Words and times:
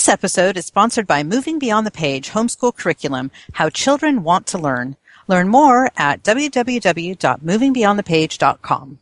This 0.00 0.08
episode 0.08 0.56
is 0.56 0.64
sponsored 0.64 1.06
by 1.06 1.22
Moving 1.22 1.58
Beyond 1.58 1.86
the 1.86 1.90
Page 1.90 2.30
Homeschool 2.30 2.74
Curriculum 2.74 3.30
How 3.52 3.68
Children 3.68 4.22
Want 4.22 4.46
to 4.46 4.56
Learn. 4.56 4.96
Learn 5.28 5.48
more 5.48 5.90
at 5.94 6.22
www.movingbeyondthepage.com. 6.22 8.98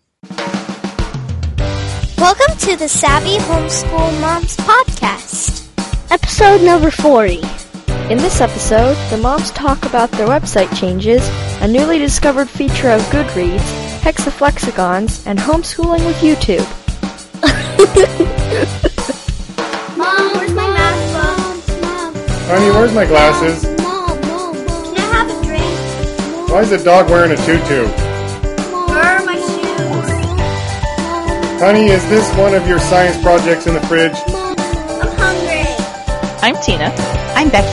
Welcome 2.19 2.57
to 2.57 2.75
the 2.75 2.89
Savvy 2.89 3.37
Homeschool 3.37 4.21
Moms 4.21 4.57
Podcast. 4.57 5.69
Episode 6.11 6.63
number 6.63 6.91
40. 6.91 7.43
In 8.11 8.19
this 8.19 8.41
episode, 8.41 8.97
the 9.11 9.19
moms 9.19 9.53
talk 9.53 9.87
about 9.87 10.11
their 10.11 10.27
website 10.27 10.77
changes, 10.77 11.23
a 11.61 11.69
newly 11.69 12.01
discovered 12.01 12.49
feature 12.49 12.91
of 12.91 13.03
Goodreads, 13.03 14.01
hexaflexagons, 14.01 15.25
and 15.29 15.39
homeschooling 15.39 16.05
with 16.05 16.17
YouTube. 16.17 16.67
Honey, 22.49 22.71
where's 22.71 22.95
my 22.95 23.05
glasses? 23.05 23.63
Mom, 23.77 24.19
Mom, 24.23 24.55
can 24.57 24.97
I 24.97 25.01
have 25.13 25.29
a 25.29 25.37
drink? 25.45 26.49
Why 26.49 26.63
is 26.63 26.71
the 26.71 26.79
dog 26.79 27.11
wearing 27.11 27.31
a 27.31 27.37
tutu? 27.37 27.85
Where 28.89 29.05
are 29.05 29.23
my 29.23 29.37
shoes? 29.37 30.09
Honey, 31.61 31.89
is 31.89 32.09
this 32.09 32.27
one 32.39 32.55
of 32.55 32.67
your 32.67 32.79
science 32.79 33.21
projects 33.23 33.67
in 33.67 33.75
the 33.75 33.83
fridge? 33.83 34.15
Mom, 34.33 34.57
I'm 34.57 35.13
hungry. 35.21 35.69
I'm 36.41 36.57
Tina, 36.63 36.91
I'm 37.37 37.51
Becky, 37.51 37.69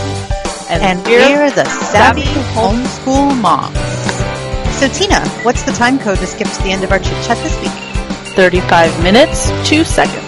and, 0.70 0.84
and 0.84 1.02
we're 1.07 1.52
the 1.52 1.63
Savvy 1.63 2.23
Homeschool 2.52 3.40
Moms. 3.40 3.80
So, 4.76 4.90
Tina, 4.90 5.26
what's 5.46 5.63
the 5.63 5.71
time 5.71 5.99
code 5.99 6.18
to 6.18 6.27
skip 6.27 6.49
to 6.49 6.63
the 6.63 6.71
end 6.71 6.84
of 6.84 6.91
our 6.91 6.99
chit 6.99 7.23
chat 7.23 7.38
this 7.38 7.57
week? 7.62 7.71
35 8.35 9.02
minutes, 9.02 9.52
2 9.70 9.85
seconds. 9.85 10.26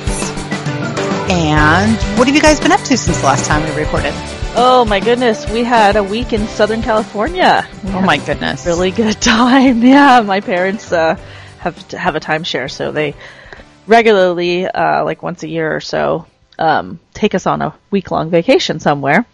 And 1.29 1.97
what 2.17 2.27
have 2.27 2.35
you 2.35 2.41
guys 2.41 2.61
been 2.61 2.71
up 2.71 2.79
to 2.83 2.97
since 2.97 3.19
the 3.19 3.25
last 3.25 3.45
time 3.45 3.61
we 3.69 3.75
recorded? 3.75 4.13
Oh 4.59 4.85
my 4.85 4.99
goodness, 4.99 5.47
we 5.51 5.63
had 5.63 5.97
a 5.97 6.03
week 6.03 6.33
in 6.33 6.47
Southern 6.47 6.81
California. 6.81 7.67
Oh 7.85 8.01
my 8.01 8.17
goodness. 8.17 8.65
Really 8.65 8.89
good 8.89 9.21
time. 9.21 9.83
Yeah, 9.83 10.21
my 10.21 10.41
parents 10.41 10.91
uh, 10.91 11.13
have 11.59 11.87
to 11.89 11.97
have 11.99 12.15
a 12.15 12.19
timeshare, 12.19 12.69
so 12.69 12.91
they 12.91 13.13
regularly, 13.85 14.65
uh, 14.65 15.05
like 15.05 15.21
once 15.21 15.43
a 15.43 15.47
year 15.47 15.75
or 15.75 15.79
so, 15.79 16.25
um, 16.57 16.99
take 17.13 17.35
us 17.35 17.45
on 17.45 17.61
a 17.61 17.75
week 17.91 18.09
long 18.09 18.31
vacation 18.31 18.79
somewhere. 18.79 19.27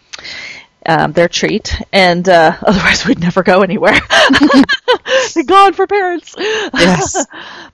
Um, 0.86 1.12
their 1.12 1.28
treat, 1.28 1.80
and 1.92 2.28
uh, 2.28 2.56
otherwise 2.62 3.06
we'd 3.06 3.18
never 3.18 3.42
go 3.42 3.62
anywhere. 3.62 3.98
Thank 5.06 5.48
God 5.48 5.74
for 5.74 5.86
parents. 5.86 6.34
Yes. 6.38 7.26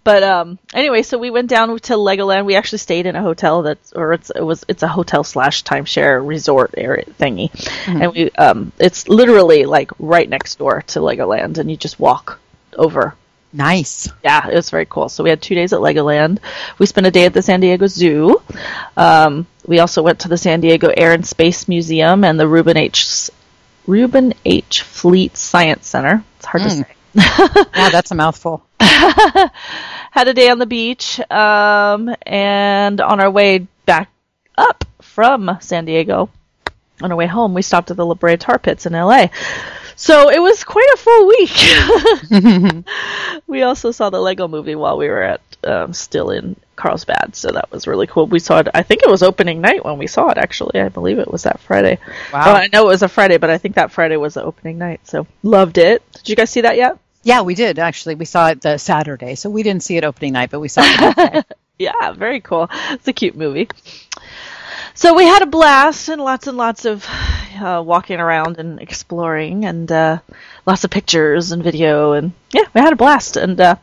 but 0.05 0.22
um, 0.22 0.58
anyway, 0.72 1.03
so 1.03 1.19
we 1.19 1.31
went 1.31 1.48
down 1.48 1.77
to 1.78 1.94
Legoland. 1.94 2.44
We 2.44 2.55
actually 2.55 2.78
stayed 2.78 3.06
in 3.06 3.16
a 3.16 3.22
hotel 3.22 3.62
that's, 3.62 3.92
or 3.92 4.12
it's 4.12 4.31
it 4.31 4.42
was 4.42 4.64
it's 4.69 4.83
a 4.83 4.88
hotel 4.88 5.25
slash 5.25 5.64
timeshare 5.64 6.25
resort 6.25 6.75
area 6.77 7.05
thingy, 7.19 7.50
and 7.86 8.12
we 8.12 8.31
um, 8.33 8.72
it's 8.78 9.08
literally 9.08 9.64
like 9.64 9.91
right 9.98 10.28
next 10.28 10.58
door 10.58 10.83
to 10.88 11.00
Legoland, 11.00 11.58
and 11.58 11.70
you 11.70 11.77
just 11.77 11.98
walk 11.98 12.38
over 12.77 13.16
Nice. 13.53 14.09
yeah, 14.23 14.47
it 14.48 14.55
was 14.55 14.70
very 14.70 14.87
cool. 14.87 15.09
So 15.09 15.25
we 15.25 15.31
had 15.31 15.43
two 15.43 15.55
days 15.56 15.73
at 15.73 15.81
Legoland. 15.81 16.39
We 16.79 16.87
spent 16.87 17.06
a 17.06 17.11
day 17.11 17.25
at 17.25 17.33
the 17.34 17.43
San 17.43 17.61
Diego 17.61 17.87
Zoo. 17.89 18.41
Um, 18.97 19.47
we 19.67 19.81
also 19.81 20.03
went 20.03 20.20
to 20.20 20.29
the 20.29 20.39
San 20.39 20.61
Diego 20.61 20.89
Air 20.97 21.12
and 21.12 21.27
Space 21.27 21.67
Museum 21.67 22.23
and 22.25 22.39
the 22.39 22.47
Reuben 22.47 22.77
H. 22.77 23.31
Reuben 23.87 24.34
H. 24.45 24.83
Fleet 24.83 25.37
Science 25.37 25.89
Center. 25.89 26.23
It's 26.37 26.47
hard 26.47 26.62
to 26.62 26.71
say. 26.71 26.84
Yeah, 27.75 27.91
that's 27.91 28.12
a 28.12 28.15
mouthful. 28.15 28.65
Had 28.78 30.28
a 30.28 30.34
day 30.34 30.48
on 30.48 30.59
the 30.59 30.67
beach, 30.67 31.19
um, 31.31 32.15
and 32.23 33.01
on 33.01 33.21
our 33.21 33.31
way 33.31 33.67
back 33.84 34.11
up 34.56 34.84
from 35.01 35.59
San 35.61 35.87
Diego, 35.87 36.31
on 37.03 37.11
our 37.11 37.17
way 37.17 37.27
home, 37.27 37.53
we 37.55 37.62
stopped 37.62 37.91
at 37.91 37.97
the 37.97 38.06
La 38.06 38.15
Brea 38.15 38.37
Tar 38.37 38.59
Pits 38.61 38.87
in 38.87 38.93
LA. 38.93 39.27
So 40.01 40.31
it 40.31 40.41
was 40.41 40.65
quite 40.65 40.89
a 40.95 40.97
full 40.97 41.27
week. 41.27 42.84
we 43.47 43.61
also 43.61 43.91
saw 43.91 44.09
the 44.09 44.19
Lego 44.19 44.49
movie 44.49 44.75
while 44.75 44.97
we 44.97 45.06
were 45.09 45.22
at 45.22 45.43
um, 45.62 45.93
still 45.93 46.31
in 46.31 46.56
Carlsbad, 46.75 47.37
so 47.37 47.50
that 47.50 47.71
was 47.71 47.87
really 47.87 48.06
cool. 48.06 48.27
We 48.27 48.39
saw 48.39 48.60
it. 48.60 48.69
I 48.72 48.83
think 48.83 49.03
it 49.03 49.10
was 49.10 49.22
opening 49.22 49.60
night 49.60 49.84
when 49.84 49.99
we 49.99 50.06
saw 50.06 50.31
it. 50.31 50.39
Actually, 50.39 50.81
I 50.81 50.89
believe 50.89 51.19
it 51.19 51.31
was 51.31 51.43
that 51.43 51.60
Friday. 51.60 51.99
Wow. 52.33 52.47
Well, 52.47 52.56
I 52.56 52.71
know 52.72 52.84
it 52.84 52.93
was 52.93 53.03
a 53.03 53.09
Friday, 53.09 53.37
but 53.37 53.50
I 53.50 53.59
think 53.59 53.75
that 53.75 53.93
Friday 53.93 54.16
was 54.16 54.33
the 54.33 54.43
opening 54.43 54.78
night. 54.78 55.06
So 55.06 55.27
loved 55.43 55.77
it. 55.77 56.03
Did 56.15 56.31
you 56.31 56.37
guys 56.37 56.49
see 56.49 56.62
that 56.62 56.78
yet? 56.78 56.99
Yeah, 57.22 57.43
we 57.43 57.55
did 57.55 57.78
actually. 57.78 58.15
We 58.15 58.25
saw 58.25 58.49
it 58.49 58.62
the 58.62 58.78
Saturday, 58.78 59.34
so 59.34 59.50
we 59.50 59.62
didn't 59.62 59.83
see 59.83 59.99
it 59.99 60.05
opening 60.05 60.33
night, 60.33 60.49
but 60.50 60.60
we 60.60 60.69
saw 60.69 60.81
it 60.83 61.15
the. 61.15 61.44
Yeah, 61.78 62.12
very 62.12 62.41
cool. 62.41 62.71
It's 62.91 63.06
a 63.06 63.12
cute 63.12 63.37
movie. 63.37 63.69
So 64.94 65.15
we 65.15 65.25
had 65.25 65.43
a 65.43 65.47
blast 65.47 66.09
and 66.09 66.22
lots 66.22 66.47
and 66.47 66.56
lots 66.56 66.87
of 66.87 67.06
uh, 67.60 67.82
walking 67.82 68.21
around 68.21 68.59
and 68.59 68.81
exploring 68.81 69.65
and 69.65 69.91
uh, 69.93 70.19
lots 70.66 70.84
of 70.84 70.91
pictures 70.91 71.53
and 71.53 71.62
video 71.62 72.12
and 72.12 72.32
yeah, 72.53 72.65
we 72.75 72.81
had 72.81 72.93
a 72.93 72.97
blast 72.97 73.37
and 73.37 73.60
uh, 73.60 73.76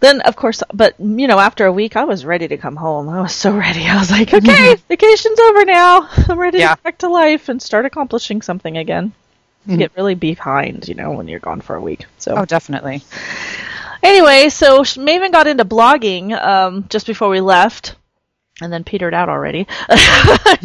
then 0.00 0.20
of 0.22 0.36
course, 0.36 0.62
but 0.72 0.94
you 0.98 1.26
know, 1.26 1.38
after 1.38 1.64
a 1.66 1.72
week, 1.72 1.96
I 1.96 2.04
was 2.04 2.24
ready 2.26 2.46
to 2.48 2.56
come 2.58 2.76
home. 2.76 3.08
I 3.08 3.20
was 3.22 3.34
so 3.34 3.56
ready. 3.56 3.86
I 3.86 3.98
was 3.98 4.10
like, 4.10 4.34
okay, 4.34 4.74
vacation's 4.88 5.38
over 5.40 5.64
now. 5.64 6.08
I'm 6.28 6.38
ready 6.38 6.58
Yeah. 6.58 6.70
to 6.70 6.74
get 6.76 6.82
back 6.82 6.98
to 6.98 7.08
life 7.08 7.48
and 7.48 7.62
start 7.62 7.86
accomplishing 7.86 8.42
something 8.42 8.76
again. 8.76 9.12
You 9.66 9.78
get 9.78 9.92
really 9.96 10.14
behind, 10.14 10.88
you 10.88 10.94
know, 10.94 11.12
when 11.12 11.26
you're 11.26 11.40
gone 11.40 11.62
for 11.62 11.74
a 11.74 11.80
week. 11.80 12.04
So 12.18 12.34
oh, 12.36 12.44
definitely. 12.44 13.02
Anyway, 14.02 14.50
so 14.50 14.82
Maven 14.82 15.32
got 15.32 15.46
into 15.46 15.64
blogging 15.64 16.38
um, 16.38 16.84
just 16.90 17.06
before 17.06 17.30
we 17.30 17.40
left, 17.40 17.96
and 18.60 18.72
then 18.72 18.84
petered 18.84 19.14
out 19.14 19.28
already. 19.28 19.66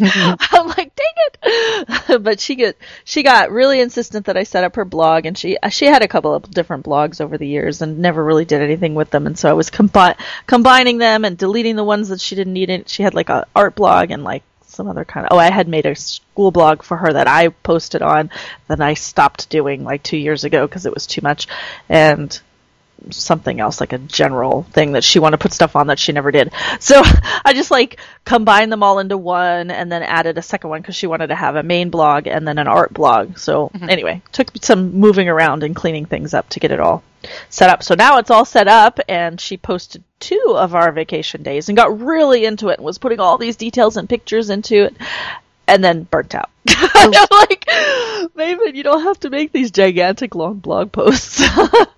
Mm-hmm. 0.00 0.56
I'm 0.56 0.66
like, 0.68 0.94
dang 0.94 1.14
it! 1.16 2.22
but 2.22 2.40
she 2.40 2.54
get 2.54 2.76
she 3.04 3.22
got 3.22 3.50
really 3.50 3.80
insistent 3.80 4.26
that 4.26 4.36
I 4.36 4.44
set 4.44 4.64
up 4.64 4.76
her 4.76 4.84
blog, 4.84 5.26
and 5.26 5.36
she 5.36 5.58
she 5.70 5.86
had 5.86 6.02
a 6.02 6.08
couple 6.08 6.34
of 6.34 6.50
different 6.50 6.86
blogs 6.86 7.20
over 7.20 7.36
the 7.36 7.46
years, 7.46 7.82
and 7.82 7.98
never 7.98 8.24
really 8.24 8.44
did 8.46 8.62
anything 8.62 8.94
with 8.94 9.10
them. 9.10 9.26
And 9.26 9.38
so 9.38 9.50
I 9.50 9.52
was 9.52 9.68
combi- 9.68 10.18
combining 10.46 10.98
them 10.98 11.24
and 11.24 11.36
deleting 11.36 11.76
the 11.76 11.84
ones 11.84 12.08
that 12.08 12.20
she 12.20 12.34
didn't 12.34 12.54
need. 12.54 12.70
It. 12.70 12.88
She 12.88 13.02
had 13.02 13.14
like 13.14 13.28
a 13.28 13.46
art 13.54 13.74
blog 13.74 14.10
and 14.10 14.24
like 14.24 14.42
some 14.66 14.88
other 14.88 15.04
kind 15.04 15.26
of. 15.26 15.32
Oh, 15.32 15.38
I 15.38 15.50
had 15.50 15.68
made 15.68 15.84
a 15.84 15.94
school 15.94 16.50
blog 16.50 16.82
for 16.82 16.96
her 16.96 17.12
that 17.12 17.28
I 17.28 17.48
posted 17.48 18.00
on, 18.00 18.30
that 18.68 18.80
I 18.80 18.94
stopped 18.94 19.50
doing 19.50 19.84
like 19.84 20.02
two 20.02 20.18
years 20.18 20.44
ago 20.44 20.66
because 20.66 20.86
it 20.86 20.94
was 20.94 21.06
too 21.06 21.20
much, 21.22 21.46
and 21.88 22.40
something 23.10 23.60
else, 23.60 23.80
like 23.80 23.92
a 23.92 23.98
general 23.98 24.64
thing 24.64 24.92
that 24.92 25.04
she 25.04 25.18
wanted 25.18 25.38
to 25.38 25.42
put 25.42 25.52
stuff 25.52 25.76
on 25.76 25.88
that 25.88 25.98
she 25.98 26.12
never 26.12 26.30
did. 26.30 26.52
So 26.78 27.00
I 27.44 27.52
just 27.54 27.70
like 27.70 28.00
combined 28.24 28.72
them 28.72 28.82
all 28.82 28.98
into 28.98 29.16
one 29.16 29.70
and 29.70 29.90
then 29.90 30.02
added 30.02 30.38
a 30.38 30.42
second 30.42 30.70
one 30.70 30.80
because 30.80 30.96
she 30.96 31.06
wanted 31.06 31.28
to 31.28 31.34
have 31.34 31.56
a 31.56 31.62
main 31.62 31.90
blog 31.90 32.26
and 32.26 32.46
then 32.46 32.58
an 32.58 32.68
art 32.68 32.92
blog. 32.92 33.38
So 33.38 33.68
mm-hmm. 33.68 33.88
anyway, 33.88 34.22
took 34.32 34.50
some 34.62 34.92
moving 34.92 35.28
around 35.28 35.62
and 35.62 35.74
cleaning 35.74 36.06
things 36.06 36.34
up 36.34 36.48
to 36.50 36.60
get 36.60 36.72
it 36.72 36.80
all 36.80 37.02
set 37.48 37.70
up. 37.70 37.82
So 37.82 37.94
now 37.94 38.18
it's 38.18 38.30
all 38.30 38.44
set 38.44 38.68
up 38.68 39.00
and 39.08 39.40
she 39.40 39.56
posted 39.56 40.02
two 40.20 40.54
of 40.56 40.74
our 40.74 40.92
vacation 40.92 41.42
days 41.42 41.68
and 41.68 41.76
got 41.76 42.00
really 42.00 42.44
into 42.44 42.68
it 42.68 42.78
and 42.78 42.84
was 42.84 42.98
putting 42.98 43.20
all 43.20 43.38
these 43.38 43.56
details 43.56 43.96
and 43.96 44.08
pictures 44.08 44.50
into 44.50 44.84
it 44.84 44.96
and 45.66 45.84
then 45.84 46.02
burnt 46.04 46.34
out. 46.34 46.50
I'm 46.68 47.12
oh. 47.14 47.26
like, 47.48 47.64
Maven, 48.36 48.74
you 48.74 48.82
don't 48.82 49.02
have 49.02 49.20
to 49.20 49.30
make 49.30 49.52
these 49.52 49.70
gigantic 49.70 50.34
long 50.34 50.58
blog 50.58 50.92
posts. 50.92 51.42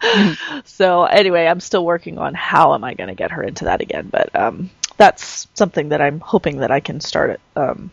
so 0.64 1.04
anyway, 1.04 1.46
I'm 1.46 1.60
still 1.60 1.84
working 1.84 2.18
on 2.18 2.34
how 2.34 2.74
am 2.74 2.84
I 2.84 2.94
going 2.94 3.08
to 3.08 3.14
get 3.14 3.32
her 3.32 3.42
into 3.42 3.64
that 3.64 3.80
again, 3.80 4.08
but 4.10 4.34
um, 4.34 4.70
that's 4.96 5.48
something 5.54 5.90
that 5.90 6.00
I'm 6.00 6.20
hoping 6.20 6.58
that 6.58 6.70
I 6.70 6.80
can 6.80 7.00
start 7.00 7.40
um, 7.56 7.90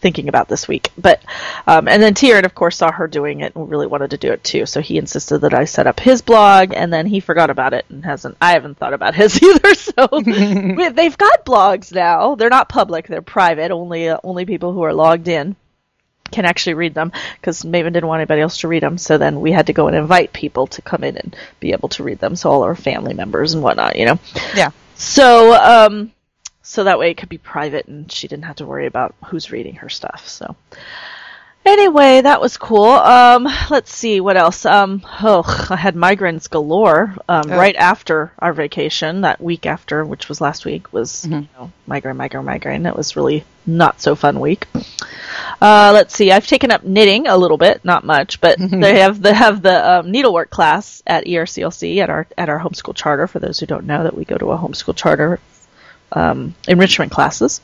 thinking 0.00 0.28
about 0.28 0.48
this 0.48 0.66
week. 0.66 0.90
But 0.98 1.22
um, 1.66 1.88
and 1.88 2.02
then 2.02 2.14
Tieran, 2.14 2.44
of 2.44 2.54
course, 2.54 2.76
saw 2.76 2.90
her 2.90 3.06
doing 3.06 3.40
it 3.40 3.54
and 3.54 3.70
really 3.70 3.86
wanted 3.86 4.10
to 4.10 4.18
do 4.18 4.32
it 4.32 4.42
too. 4.42 4.66
So 4.66 4.80
he 4.80 4.98
insisted 4.98 5.38
that 5.38 5.54
I 5.54 5.64
set 5.64 5.86
up 5.86 6.00
his 6.00 6.20
blog, 6.22 6.72
and 6.74 6.92
then 6.92 7.06
he 7.06 7.20
forgot 7.20 7.50
about 7.50 7.74
it 7.74 7.86
and 7.88 8.04
hasn't. 8.04 8.36
I 8.40 8.52
haven't 8.52 8.78
thought 8.78 8.94
about 8.94 9.14
his 9.14 9.40
either. 9.42 9.74
So 9.74 10.08
they've 10.90 11.18
got 11.18 11.46
blogs 11.46 11.94
now. 11.94 12.34
They're 12.34 12.50
not 12.50 12.68
public; 12.68 13.06
they're 13.06 13.22
private. 13.22 13.70
Only 13.70 14.08
uh, 14.08 14.18
only 14.24 14.44
people 14.44 14.72
who 14.72 14.82
are 14.82 14.92
logged 14.92 15.28
in 15.28 15.56
can 16.32 16.44
actually 16.44 16.74
read 16.74 16.94
them 16.94 17.12
because 17.40 17.62
Maven 17.62 17.92
didn't 17.92 18.06
want 18.06 18.20
anybody 18.20 18.40
else 18.40 18.58
to 18.58 18.68
read 18.68 18.82
them. 18.82 18.98
So 18.98 19.18
then 19.18 19.40
we 19.40 19.52
had 19.52 19.66
to 19.66 19.72
go 19.72 19.86
and 19.86 19.96
invite 19.96 20.32
people 20.32 20.66
to 20.68 20.82
come 20.82 21.04
in 21.04 21.16
and 21.16 21.36
be 21.60 21.72
able 21.72 21.88
to 21.90 22.02
read 22.02 22.18
them. 22.18 22.34
So 22.34 22.50
all 22.50 22.62
our 22.62 22.74
family 22.74 23.14
members 23.14 23.54
and 23.54 23.62
whatnot, 23.62 23.96
you 23.96 24.06
know. 24.06 24.18
Yeah. 24.54 24.70
So, 24.94 25.54
um, 25.54 26.12
so 26.62 26.84
that 26.84 26.98
way 26.98 27.10
it 27.10 27.16
could 27.16 27.28
be 27.28 27.38
private 27.38 27.86
and 27.86 28.10
she 28.10 28.28
didn't 28.28 28.44
have 28.44 28.56
to 28.56 28.66
worry 28.66 28.86
about 28.86 29.14
who's 29.26 29.50
reading 29.50 29.76
her 29.76 29.88
stuff. 29.88 30.28
So, 30.28 30.56
anyway, 31.64 32.20
that 32.20 32.40
was 32.40 32.56
cool. 32.56 32.84
Um, 32.86 33.48
let's 33.70 33.94
see 33.94 34.20
what 34.20 34.36
else. 34.36 34.64
Um, 34.66 35.02
oh, 35.22 35.42
I 35.70 35.76
had 35.76 35.94
migraines 35.94 36.48
galore. 36.50 37.14
Um, 37.28 37.42
Oh. 37.50 37.56
right 37.58 37.76
after 37.76 38.32
our 38.38 38.52
vacation, 38.52 39.22
that 39.22 39.40
week 39.40 39.66
after, 39.66 40.04
which 40.04 40.28
was 40.28 40.40
last 40.40 40.64
week, 40.64 40.92
was 40.92 41.24
you 41.26 41.48
know, 41.56 41.72
migraine, 41.86 42.16
migraine, 42.16 42.44
migraine. 42.44 42.86
It 42.86 42.96
was 42.96 43.16
really 43.16 43.44
not 43.66 44.00
so 44.00 44.14
fun 44.14 44.40
week. 44.40 44.66
Uh, 45.60 45.90
let's 45.94 46.14
see. 46.14 46.32
I've 46.32 46.46
taken 46.46 46.70
up 46.70 46.82
knitting 46.84 47.26
a 47.28 47.36
little 47.36 47.58
bit, 47.58 47.84
not 47.84 48.04
much, 48.04 48.40
but 48.40 48.56
they 48.60 49.00
have 49.00 49.20
they 49.22 49.32
have 49.34 49.62
the 49.62 49.90
um, 50.00 50.10
needlework 50.10 50.50
class 50.50 51.02
at 51.06 51.26
ERCLC 51.26 51.98
at 51.98 52.10
our 52.10 52.26
at 52.36 52.48
our 52.48 52.58
homeschool 52.58 52.94
charter. 52.96 53.26
For 53.26 53.38
those 53.38 53.60
who 53.60 53.66
don't 53.66 53.86
know, 53.86 54.02
that 54.04 54.16
we 54.16 54.24
go 54.24 54.36
to 54.36 54.50
a 54.52 54.58
homeschool 54.58 54.96
charter 54.96 55.38
um, 56.12 56.54
enrichment 56.68 57.12
classes. 57.12 57.60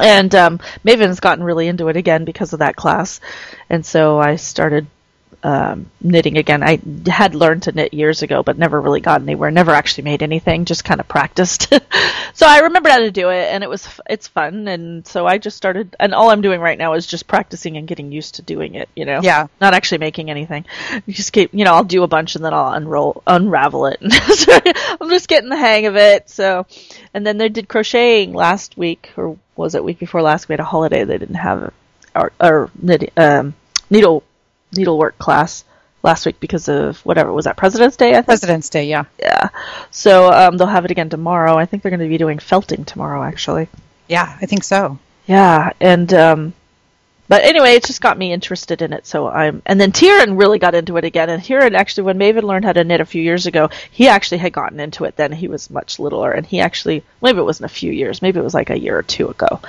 And 0.00 0.34
um, 0.34 0.60
Maven's 0.82 1.20
gotten 1.20 1.44
really 1.44 1.68
into 1.68 1.88
it 1.88 1.96
again 1.96 2.24
because 2.24 2.52
of 2.52 2.58
that 2.58 2.74
class, 2.76 3.20
and 3.70 3.86
so 3.86 4.18
I 4.18 4.36
started 4.36 4.86
um, 5.44 5.90
knitting 6.00 6.38
again. 6.38 6.62
I 6.62 6.80
had 7.06 7.34
learned 7.34 7.64
to 7.64 7.72
knit 7.72 7.92
years 7.92 8.22
ago, 8.22 8.42
but 8.42 8.56
never 8.56 8.80
really 8.80 9.00
got 9.02 9.20
anywhere. 9.20 9.50
Never 9.50 9.72
actually 9.72 10.04
made 10.04 10.22
anything. 10.22 10.64
Just 10.64 10.84
kind 10.84 11.00
of 11.00 11.06
practiced. 11.06 11.68
so 12.34 12.46
I 12.48 12.60
remember 12.60 12.88
how 12.88 13.00
to 13.00 13.10
do 13.10 13.28
it, 13.28 13.52
and 13.52 13.62
it 13.62 13.68
was 13.68 13.86
it's 14.08 14.26
fun. 14.26 14.66
And 14.66 15.06
so 15.06 15.26
I 15.26 15.36
just 15.36 15.58
started. 15.58 15.94
And 16.00 16.14
all 16.14 16.30
I'm 16.30 16.40
doing 16.40 16.60
right 16.60 16.78
now 16.78 16.94
is 16.94 17.06
just 17.06 17.26
practicing 17.26 17.76
and 17.76 17.86
getting 17.86 18.10
used 18.10 18.36
to 18.36 18.42
doing 18.42 18.74
it. 18.74 18.88
You 18.96 19.04
know, 19.04 19.20
Yeah. 19.22 19.48
not 19.60 19.74
actually 19.74 19.98
making 19.98 20.30
anything. 20.30 20.64
You 21.04 21.12
just 21.12 21.32
keep, 21.34 21.52
you 21.52 21.66
know, 21.66 21.74
I'll 21.74 21.84
do 21.84 22.02
a 22.04 22.08
bunch 22.08 22.36
and 22.36 22.44
then 22.44 22.54
I'll 22.54 22.72
unroll, 22.72 23.22
unravel 23.26 23.86
it. 23.86 23.98
I'm 25.00 25.10
just 25.10 25.28
getting 25.28 25.50
the 25.50 25.56
hang 25.58 25.84
of 25.84 25.96
it. 25.96 26.30
So, 26.30 26.66
and 27.12 27.26
then 27.26 27.36
they 27.36 27.50
did 27.50 27.68
crocheting 27.68 28.32
last 28.32 28.78
week, 28.78 29.12
or 29.18 29.36
was 29.56 29.74
it 29.74 29.84
week 29.84 29.98
before 29.98 30.22
last? 30.22 30.48
We 30.48 30.54
had 30.54 30.60
a 30.60 30.64
holiday. 30.64 31.04
They 31.04 31.18
didn't 31.18 31.34
have 31.34 31.70
our, 32.14 32.32
our 32.40 32.70
knit, 32.80 33.12
um, 33.18 33.52
needle 33.90 34.22
needlework 34.76 35.18
class 35.18 35.64
last 36.02 36.26
week 36.26 36.38
because 36.38 36.68
of 36.68 36.98
whatever 37.06 37.32
was 37.32 37.46
that 37.46 37.56
President's 37.56 37.96
Day. 37.96 38.10
I 38.10 38.16
think. 38.16 38.26
President's 38.26 38.68
Day, 38.68 38.84
yeah. 38.86 39.04
Yeah. 39.18 39.48
So 39.90 40.30
um, 40.32 40.56
they'll 40.56 40.66
have 40.66 40.84
it 40.84 40.90
again 40.90 41.08
tomorrow. 41.08 41.56
I 41.56 41.66
think 41.66 41.82
they're 41.82 41.90
going 41.90 42.00
to 42.00 42.08
be 42.08 42.18
doing 42.18 42.38
felting 42.38 42.84
tomorrow, 42.84 43.22
actually. 43.22 43.68
Yeah, 44.08 44.36
I 44.40 44.46
think 44.46 44.64
so. 44.64 44.98
Yeah, 45.26 45.72
and 45.80 46.12
um 46.12 46.52
but 47.26 47.42
anyway, 47.42 47.70
it 47.70 47.84
just 47.84 48.02
got 48.02 48.18
me 48.18 48.34
interested 48.34 48.82
in 48.82 48.92
it. 48.92 49.06
So 49.06 49.26
I'm 49.26 49.62
and 49.64 49.80
then 49.80 49.92
Tyrion 49.92 50.38
really 50.38 50.58
got 50.58 50.74
into 50.74 50.98
it 50.98 51.04
again. 51.04 51.30
And 51.30 51.42
Tyrion 51.42 51.74
actually 51.74 52.04
when 52.04 52.18
Maven 52.18 52.42
learned 52.42 52.66
how 52.66 52.74
to 52.74 52.84
knit 52.84 53.00
a 53.00 53.06
few 53.06 53.22
years 53.22 53.46
ago, 53.46 53.70
he 53.90 54.08
actually 54.08 54.38
had 54.38 54.52
gotten 54.52 54.78
into 54.78 55.04
it 55.04 55.16
then. 55.16 55.32
He 55.32 55.48
was 55.48 55.70
much 55.70 55.98
littler 55.98 56.32
and 56.32 56.44
he 56.44 56.60
actually 56.60 57.02
maybe 57.22 57.38
it 57.38 57.44
wasn't 57.44 57.70
a 57.70 57.74
few 57.74 57.90
years, 57.90 58.20
maybe 58.20 58.38
it 58.38 58.44
was 58.44 58.52
like 58.52 58.68
a 58.68 58.78
year 58.78 58.98
or 58.98 59.02
two 59.02 59.30
ago. 59.30 59.60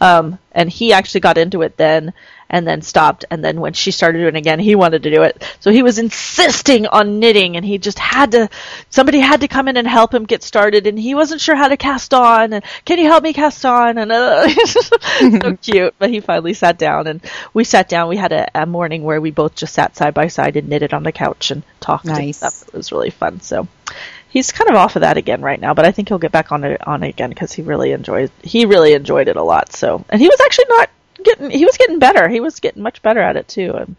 Um 0.00 0.38
and 0.50 0.68
he 0.68 0.92
actually 0.92 1.20
got 1.20 1.38
into 1.38 1.62
it 1.62 1.76
then 1.76 2.12
and 2.50 2.66
then 2.66 2.82
stopped. 2.82 3.24
And 3.30 3.44
then 3.44 3.60
when 3.60 3.72
she 3.72 3.90
started 3.90 4.18
doing 4.18 4.34
it 4.34 4.38
again 4.38 4.58
he 4.58 4.74
wanted 4.74 5.02
to 5.04 5.10
do 5.10 5.22
it. 5.22 5.42
So 5.60 5.70
he 5.70 5.82
was 5.82 5.98
insisting 5.98 6.86
on 6.86 7.18
knitting 7.18 7.56
and 7.56 7.64
he 7.64 7.78
just 7.78 7.98
had 7.98 8.32
to 8.32 8.48
somebody 8.90 9.18
had 9.20 9.40
to 9.40 9.48
come 9.48 9.68
in 9.68 9.76
and 9.76 9.86
help 9.86 10.12
him 10.14 10.24
get 10.24 10.42
started 10.42 10.86
and 10.86 10.98
he 10.98 11.14
wasn't 11.14 11.40
sure 11.40 11.56
how 11.56 11.68
to 11.68 11.76
cast 11.76 12.14
on 12.14 12.52
and 12.52 12.64
can 12.84 12.98
you 12.98 13.06
help 13.06 13.22
me 13.22 13.32
cast 13.32 13.64
on? 13.64 13.98
And 13.98 14.12
uh, 14.12 14.48
so 14.66 15.56
cute. 15.62 15.94
But 15.98 16.10
he 16.10 16.20
finally 16.20 16.54
sat 16.54 16.78
down 16.78 17.06
and 17.06 17.20
we 17.52 17.64
sat 17.64 17.88
down. 17.88 18.08
We 18.08 18.16
had 18.16 18.32
a, 18.32 18.48
a 18.54 18.66
morning 18.66 19.02
where 19.02 19.20
we 19.20 19.30
both 19.30 19.54
just 19.54 19.74
sat 19.74 19.96
side 19.96 20.14
by 20.14 20.28
side 20.28 20.56
and 20.56 20.68
knitted 20.68 20.92
on 20.94 21.02
the 21.02 21.12
couch 21.12 21.50
and 21.50 21.62
talked 21.80 22.06
and 22.06 22.14
Nice. 22.18 22.38
stuff. 22.38 22.62
It 22.68 22.74
was 22.74 22.92
really 22.92 23.10
fun. 23.10 23.40
So 23.40 23.66
he's 24.28 24.52
kind 24.52 24.68
of 24.70 24.76
off 24.76 24.96
of 24.96 25.00
that 25.00 25.16
again 25.16 25.42
right 25.42 25.60
now, 25.60 25.74
but 25.74 25.84
I 25.86 25.92
think 25.92 26.08
he'll 26.08 26.18
get 26.18 26.32
back 26.32 26.52
on 26.52 26.64
it 26.64 26.86
on 26.86 27.02
it 27.02 27.08
again 27.10 27.30
because 27.30 27.52
he 27.52 27.62
really 27.62 27.92
enjoyed 27.92 28.30
he 28.42 28.66
really 28.66 28.92
enjoyed 28.92 29.28
it 29.28 29.36
a 29.36 29.42
lot. 29.42 29.72
So, 29.72 30.04
and 30.08 30.20
he 30.20 30.28
was 30.28 30.40
actually 30.40 30.66
not 30.68 30.90
getting 31.24 31.50
he 31.50 31.64
was 31.64 31.76
getting 31.76 31.98
better. 31.98 32.28
He 32.28 32.40
was 32.40 32.60
getting 32.60 32.82
much 32.82 33.02
better 33.02 33.20
at 33.20 33.36
it 33.36 33.48
too. 33.48 33.72
And 33.74 33.96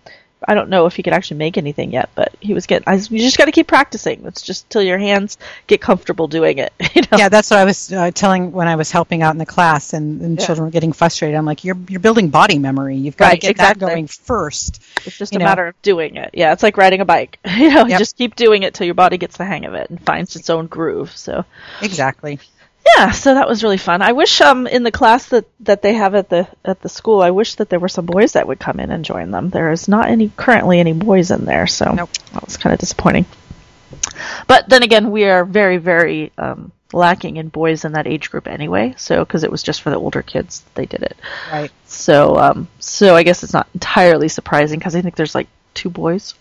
I 0.48 0.54
don't 0.54 0.69
know 0.69 0.86
if 0.86 0.95
he 0.95 1.01
could 1.01 1.13
actually 1.13 1.38
make 1.38 1.57
anything 1.57 1.92
yet, 1.92 2.10
but 2.13 2.31
he 2.39 2.54
was 2.54 2.68
getting. 2.68 2.88
I, 2.88 2.95
you 2.95 3.19
just 3.19 3.38
got 3.38 3.45
to 3.45 3.51
keep 3.51 3.66
practicing. 3.68 4.25
It's 4.25 4.44
just 4.44 4.69
till 4.69 4.83
your 4.83 5.00
hands 5.00 5.38
get 5.66 5.81
comfortable 5.81 6.27
doing 6.27 6.60
it. 6.60 6.72
You 6.95 7.01
know? 7.12 7.18
Yeah, 7.18 7.30
that's 7.30 7.50
what 7.50 7.60
I 7.60 7.66
was 7.66 7.92
uh, 7.92 8.12
telling 8.12 8.51
when 8.51 8.68
I 8.68 8.75
was 8.75 8.89
helping 8.92 9.22
out 9.22 9.33
in 9.33 9.38
the 9.39 9.45
class, 9.45 9.94
and, 9.94 10.22
and 10.22 10.39
Yeah. 10.39 10.45
children 10.45 10.66
were 10.66 10.72
getting 10.72 10.94
frustrated. 10.94 11.36
I'm 11.36 11.45
like, 11.45 11.63
you're 11.63 11.77
you're 11.89 12.00
building 12.00 12.30
body 12.30 12.57
memory. 12.60 12.95
You've 12.95 13.18
got 13.18 13.25
to 13.28 13.31
Right, 13.31 13.42
get 13.42 13.51
exactly. 13.51 13.86
that 13.86 13.92
going 13.92 14.07
first. 14.07 14.81
It's 15.06 15.18
just 15.18 15.36
a 15.36 15.39
know. 15.39 15.45
matter 15.45 15.68
of 15.68 15.81
doing 15.81 16.16
it. 16.18 16.31
Yeah, 16.33 16.54
it's 16.54 16.63
like 16.63 16.78
riding 16.78 17.01
a 17.01 17.06
bike. 17.06 17.39
You 17.57 17.74
know, 17.74 17.86
Yep. 17.88 18.00
just 18.00 18.18
keep 18.18 18.36
doing 18.36 18.63
it 18.63 18.74
till 18.75 18.86
your 18.86 18.94
body 18.95 19.18
gets 19.18 19.38
the 19.38 19.45
hang 19.45 19.66
of 19.66 19.74
it 19.74 19.89
and 19.89 20.00
finds 20.01 20.36
its 20.36 20.50
own 20.50 20.68
groove. 20.68 21.16
So. 21.18 21.44
Exactly. 21.81 22.39
Yeah, 22.98 23.12
so 23.12 23.34
that 23.34 23.48
was 23.48 23.64
really 23.64 23.78
fun. 23.78 24.02
I 24.02 24.12
wish 24.12 24.42
um 24.42 24.68
in 24.68 24.84
the 24.84 24.92
class 24.92 25.30
that, 25.30 25.46
that 25.62 25.82
they 25.82 25.94
have 25.94 26.16
at 26.16 26.30
the 26.30 26.48
at 26.64 26.82
the 26.82 26.90
school, 26.90 27.22
I 27.22 27.32
wish 27.32 27.56
that 27.56 27.70
there 27.70 27.80
were 27.80 27.90
some 27.90 28.06
boys 28.06 28.34
that 28.34 28.48
would 28.48 28.60
come 28.60 28.80
in 28.80 28.92
and 28.92 29.04
join 29.06 29.32
them. 29.32 29.50
There 29.50 29.72
is 29.72 29.88
not 29.88 30.08
any 30.08 30.32
currently 30.36 30.80
any 30.80 30.94
boys 30.94 31.32
in 31.32 31.46
there, 31.46 31.68
so 31.68 31.92
Nope. 31.92 32.10
that 32.34 32.46
was 32.46 32.58
kind 32.58 32.74
of 32.74 32.80
disappointing. 32.80 33.26
But 34.48 34.70
then 34.70 34.84
again, 34.84 35.12
we 35.12 35.26
are 35.26 35.46
very 35.46 35.78
very 35.78 36.32
um, 36.38 36.72
lacking 36.94 37.38
in 37.38 37.50
boys 37.50 37.86
in 37.86 37.94
that 37.94 38.08
age 38.08 38.30
group 38.30 38.48
anyway. 38.48 38.94
So 38.98 39.26
because 39.26 39.44
it 39.44 39.52
was 39.52 39.64
just 39.64 39.81
for 39.81 39.90
the 39.90 39.98
older 39.98 40.22
kids, 40.22 40.64
they 40.76 40.86
did 40.86 41.02
it. 41.04 41.18
Right. 41.52 41.72
So 41.86 42.38
um 42.38 42.68
so 42.80 43.16
I 43.16 43.24
guess 43.24 43.44
it's 43.44 43.54
not 43.54 43.68
entirely 43.74 44.30
surprising 44.30 44.80
because 44.80 44.96
I 44.96 45.02
think 45.02 45.16
there's 45.16 45.36
like 45.36 45.48
two 45.74 45.90
boys. 45.90 46.36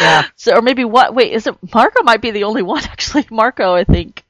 Yeah. 0.00 0.22
So 0.36 0.54
or 0.56 0.62
maybe 0.62 0.86
what? 0.86 1.14
Wait, 1.14 1.34
is 1.34 1.46
it 1.46 1.54
Marco? 1.74 2.02
Might 2.02 2.22
be 2.22 2.30
the 2.30 2.44
only 2.44 2.62
one 2.62 2.82
actually. 2.84 3.26
Marco, 3.30 3.74
I 3.74 3.84
think. 3.84 4.24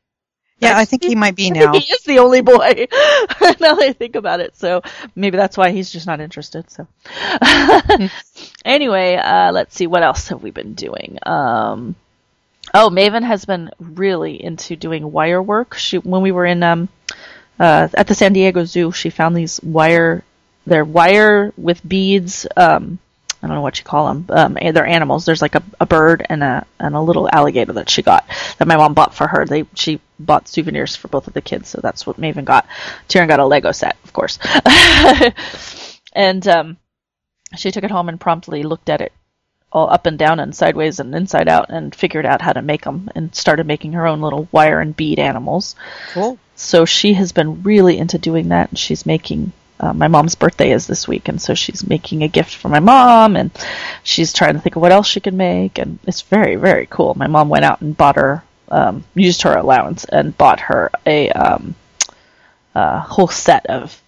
Yeah, 0.61 0.77
I 0.77 0.85
think 0.85 1.05
he 1.05 1.15
might 1.15 1.35
be 1.35 1.51
now. 1.51 1.73
he 1.73 1.79
is 1.79 2.03
the 2.03 2.19
only 2.19 2.43
boy. 2.43 2.87
now 3.41 3.75
that 3.75 3.79
I 3.81 3.93
think 3.93 4.15
about 4.15 4.41
it, 4.41 4.57
so 4.57 4.83
maybe 5.15 5.37
that's 5.37 5.57
why 5.57 5.71
he's 5.71 5.91
just 5.91 6.07
not 6.07 6.21
interested. 6.21 6.71
So, 6.71 6.87
anyway, 8.65 9.17
uh, 9.17 9.53
let's 9.53 9.75
see 9.75 9.87
what 9.87 10.03
else 10.03 10.29
have 10.29 10.43
we 10.43 10.51
been 10.51 10.75
doing. 10.75 11.19
Um, 11.25 11.97
oh, 12.75 12.91
Maven 12.91 13.25
has 13.25 13.45
been 13.45 13.71
really 13.79 14.43
into 14.43 14.77
doing 14.77 15.11
wire 15.11 15.43
work. 15.43 15.75
She 15.75 15.99
when 15.99 16.23
we 16.23 16.33
were 16.33 16.45
in 16.47 16.63
um, 16.63 16.89
uh, 17.59 17.89
at 17.95 18.07
the 18.07 18.15
San 18.15 18.33
Diego 18.35 18.65
Zoo, 18.65 18.93
she 18.93 19.11
found 19.11 19.35
these 19.37 19.61
wire. 19.63 20.23
They're 20.67 20.85
wire 20.85 21.53
with 21.57 21.87
beads. 21.87 22.47
Um, 22.55 22.99
I 23.43 23.47
don't 23.47 23.57
know 23.57 23.63
what 23.63 23.79
you 23.79 23.85
call 23.85 24.09
them. 24.09 24.27
Um, 24.29 24.59
they're 24.61 24.87
animals. 24.87 25.25
There's 25.25 25.41
like 25.43 25.55
a, 25.55 25.63
a 25.81 25.87
bird 25.87 26.27
and 26.29 26.43
a 26.43 26.67
and 26.79 26.95
a 26.95 27.01
little 27.01 27.29
alligator 27.33 27.73
that 27.75 27.89
she 27.89 28.03
got 28.03 28.27
that 28.59 28.69
my 28.69 28.77
mom 28.77 28.95
bought 28.95 29.15
for 29.15 29.27
her. 29.27 29.47
They 29.47 29.65
she 29.75 30.01
bought 30.19 30.49
souvenirs 30.49 30.97
for 30.97 31.09
both 31.09 31.27
of 31.27 31.35
the 31.35 31.41
kids, 31.41 31.69
so 31.71 31.81
that's 31.83 32.07
what 32.07 32.21
Maven 32.21 32.45
got. 32.45 32.67
Tyrion 33.09 33.29
got 33.29 33.41
a 33.41 33.47
Lego 33.47 33.73
set, 33.73 33.97
of 34.05 34.13
course, 34.13 34.39
and 36.13 36.47
um, 36.49 36.77
she 37.57 37.71
took 37.71 37.85
it 37.85 37.91
home 37.91 38.09
and 38.09 38.21
promptly 38.21 38.63
looked 38.63 38.91
at 38.91 39.01
it 39.01 39.13
all 39.73 39.91
up 39.91 40.07
and 40.07 40.19
down 40.19 40.41
and 40.41 40.55
sideways 40.55 40.99
and 40.99 41.15
inside 41.15 41.49
out 41.49 41.71
and 41.71 41.95
figured 41.95 42.27
out 42.27 42.43
how 42.43 42.53
to 42.53 42.63
make 42.63 42.83
them 42.83 43.09
and 43.15 43.35
started 43.35 43.67
making 43.67 43.93
her 43.93 44.07
own 44.07 44.21
little 44.21 44.49
wire 44.53 44.81
and 44.81 44.97
bead 44.97 45.19
animals. 45.19 45.77
Cool. 46.13 46.39
So 46.57 46.85
she 46.85 47.15
has 47.15 47.33
been 47.33 47.63
really 47.63 47.97
into 47.97 48.19
doing 48.19 48.49
that, 48.49 48.71
and 48.71 48.79
she's 48.79 49.07
making. 49.07 49.53
Uh, 49.81 49.95
my 49.95 50.09
mom's 50.09 50.35
birthday 50.35 50.73
is 50.73 50.87
this 50.87 51.09
week, 51.09 51.29
and 51.29 51.41
so 51.41 51.55
she's 51.55 51.89
making 51.89 52.23
a 52.23 52.29
gift 52.29 52.55
for 52.55 52.69
my 52.69 52.81
mom, 52.81 53.35
and 53.35 53.51
she's 54.03 54.35
trying 54.35 54.53
to 54.53 54.61
think 54.61 54.77
of 54.77 54.83
what 54.83 54.93
else 54.93 55.07
she 55.07 55.21
can 55.21 55.39
make, 55.39 55.79
and 55.79 55.99
it's 56.07 56.21
very, 56.21 56.57
very 56.57 56.87
cool. 56.87 57.15
My 57.15 57.27
mom 57.27 57.49
went 57.49 57.65
out 57.65 57.81
and 57.81 57.97
bought 57.97 58.17
her, 58.17 58.45
um, 58.69 59.05
used 59.15 59.43
her 59.43 59.57
allowance, 59.57 60.05
and 60.05 60.37
bought 60.37 60.61
her 60.61 60.91
a 61.07 61.31
um, 61.31 61.75
uh, 62.75 63.01
whole 63.01 63.29
set 63.29 63.65
of 63.67 64.01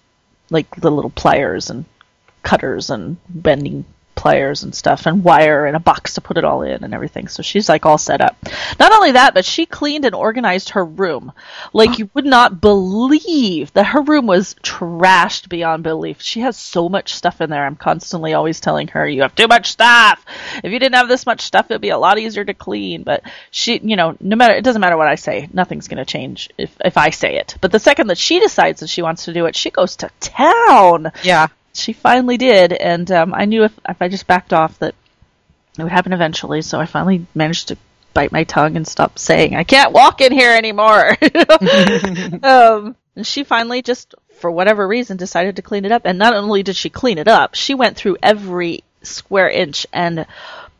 like 0.51 0.75
the 0.75 0.91
little 0.91 1.09
pliers 1.09 1.71
and 1.71 1.85
cutters 2.43 2.91
and 2.91 3.17
bending 3.27 3.83
pliers 4.23 4.63
and 4.63 4.73
stuff 4.73 5.05
and 5.05 5.21
wire 5.21 5.65
and 5.65 5.75
a 5.75 5.81
box 5.81 6.13
to 6.13 6.21
put 6.21 6.37
it 6.37 6.45
all 6.45 6.61
in 6.61 6.85
and 6.85 6.93
everything. 6.93 7.27
So 7.27 7.43
she's 7.43 7.67
like 7.67 7.85
all 7.85 7.97
set 7.97 8.21
up. 8.21 8.37
Not 8.79 8.93
only 8.93 9.11
that, 9.11 9.33
but 9.33 9.43
she 9.43 9.65
cleaned 9.65 10.05
and 10.05 10.15
organized 10.15 10.69
her 10.69 10.85
room. 10.85 11.33
Like 11.73 11.99
you 11.99 12.09
would 12.13 12.23
not 12.23 12.61
believe 12.61 13.73
that 13.73 13.87
her 13.87 14.01
room 14.01 14.25
was 14.25 14.53
trashed 14.63 15.49
beyond 15.49 15.83
belief. 15.83 16.21
She 16.21 16.39
has 16.39 16.55
so 16.55 16.87
much 16.87 17.13
stuff 17.13 17.41
in 17.41 17.49
there. 17.49 17.65
I'm 17.65 17.75
constantly 17.75 18.33
always 18.33 18.61
telling 18.61 18.87
her, 18.89 19.05
you 19.05 19.23
have 19.23 19.35
too 19.35 19.49
much 19.49 19.69
stuff. 19.69 20.25
If 20.63 20.71
you 20.71 20.79
didn't 20.79 20.95
have 20.95 21.09
this 21.09 21.25
much 21.25 21.41
stuff, 21.41 21.69
it'd 21.69 21.81
be 21.81 21.89
a 21.89 21.97
lot 21.97 22.17
easier 22.17 22.45
to 22.45 22.53
clean. 22.53 23.03
But 23.03 23.23
she, 23.51 23.77
you 23.83 23.97
know, 23.97 24.15
no 24.21 24.37
matter, 24.37 24.53
it 24.53 24.63
doesn't 24.63 24.79
matter 24.79 24.95
what 24.95 25.09
I 25.09 25.15
say. 25.15 25.49
Nothing's 25.51 25.89
going 25.89 25.97
to 25.97 26.05
change 26.05 26.49
if, 26.57 26.73
if 26.85 26.97
I 26.97 27.09
say 27.09 27.35
it. 27.35 27.57
But 27.59 27.73
the 27.73 27.79
second 27.79 28.07
that 28.07 28.17
she 28.17 28.39
decides 28.39 28.79
that 28.79 28.87
she 28.87 29.01
wants 29.01 29.25
to 29.25 29.33
do 29.33 29.47
it, 29.47 29.55
she 29.57 29.69
goes 29.69 29.97
to 29.97 30.09
town 30.21 31.11
Yeah. 31.23 31.47
She 31.73 31.93
finally 31.93 32.37
did, 32.37 32.73
and 32.73 33.11
um, 33.11 33.33
I 33.33 33.45
knew 33.45 33.63
if 33.63 33.77
if 33.87 34.01
I 34.01 34.07
just 34.07 34.27
backed 34.27 34.53
off 34.53 34.79
that 34.79 34.95
it 35.77 35.83
would 35.83 35.91
happen 35.91 36.13
eventually. 36.13 36.61
So 36.61 36.79
I 36.79 36.85
finally 36.85 37.25
managed 37.33 37.69
to 37.69 37.77
bite 38.13 38.31
my 38.31 38.43
tongue 38.43 38.75
and 38.75 38.87
stop 38.87 39.17
saying 39.17 39.55
I 39.55 39.63
can't 39.63 39.91
walk 39.91 40.21
in 40.21 40.31
here 40.31 40.55
anymore. 40.55 41.09
um, 42.43 42.95
and 43.15 43.25
she 43.25 43.43
finally 43.43 43.81
just, 43.81 44.15
for 44.39 44.51
whatever 44.51 44.87
reason, 44.87 45.17
decided 45.17 45.55
to 45.55 45.61
clean 45.61 45.85
it 45.85 45.91
up. 45.91 46.03
And 46.05 46.17
not 46.17 46.35
only 46.35 46.63
did 46.63 46.75
she 46.75 46.89
clean 46.89 47.17
it 47.17 47.27
up, 47.27 47.55
she 47.55 47.73
went 47.73 47.97
through 47.97 48.17
every 48.21 48.83
square 49.01 49.49
inch 49.49 49.85
and 49.91 50.25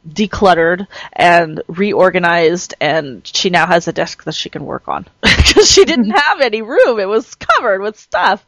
decluttered 0.07 0.87
and 1.13 1.61
reorganized 1.67 2.75
and 2.81 3.25
she 3.25 3.49
now 3.49 3.65
has 3.65 3.87
a 3.87 3.93
desk 3.93 4.23
that 4.25 4.35
she 4.35 4.49
can 4.49 4.65
work 4.65 4.87
on. 4.87 5.05
Because 5.43 5.69
she 5.69 5.85
didn't 5.85 6.09
have 6.15 6.41
any 6.41 6.61
room. 6.61 6.99
It 6.99 7.07
was 7.07 7.35
covered 7.35 7.81
with 7.81 7.99
stuff. 7.99 8.43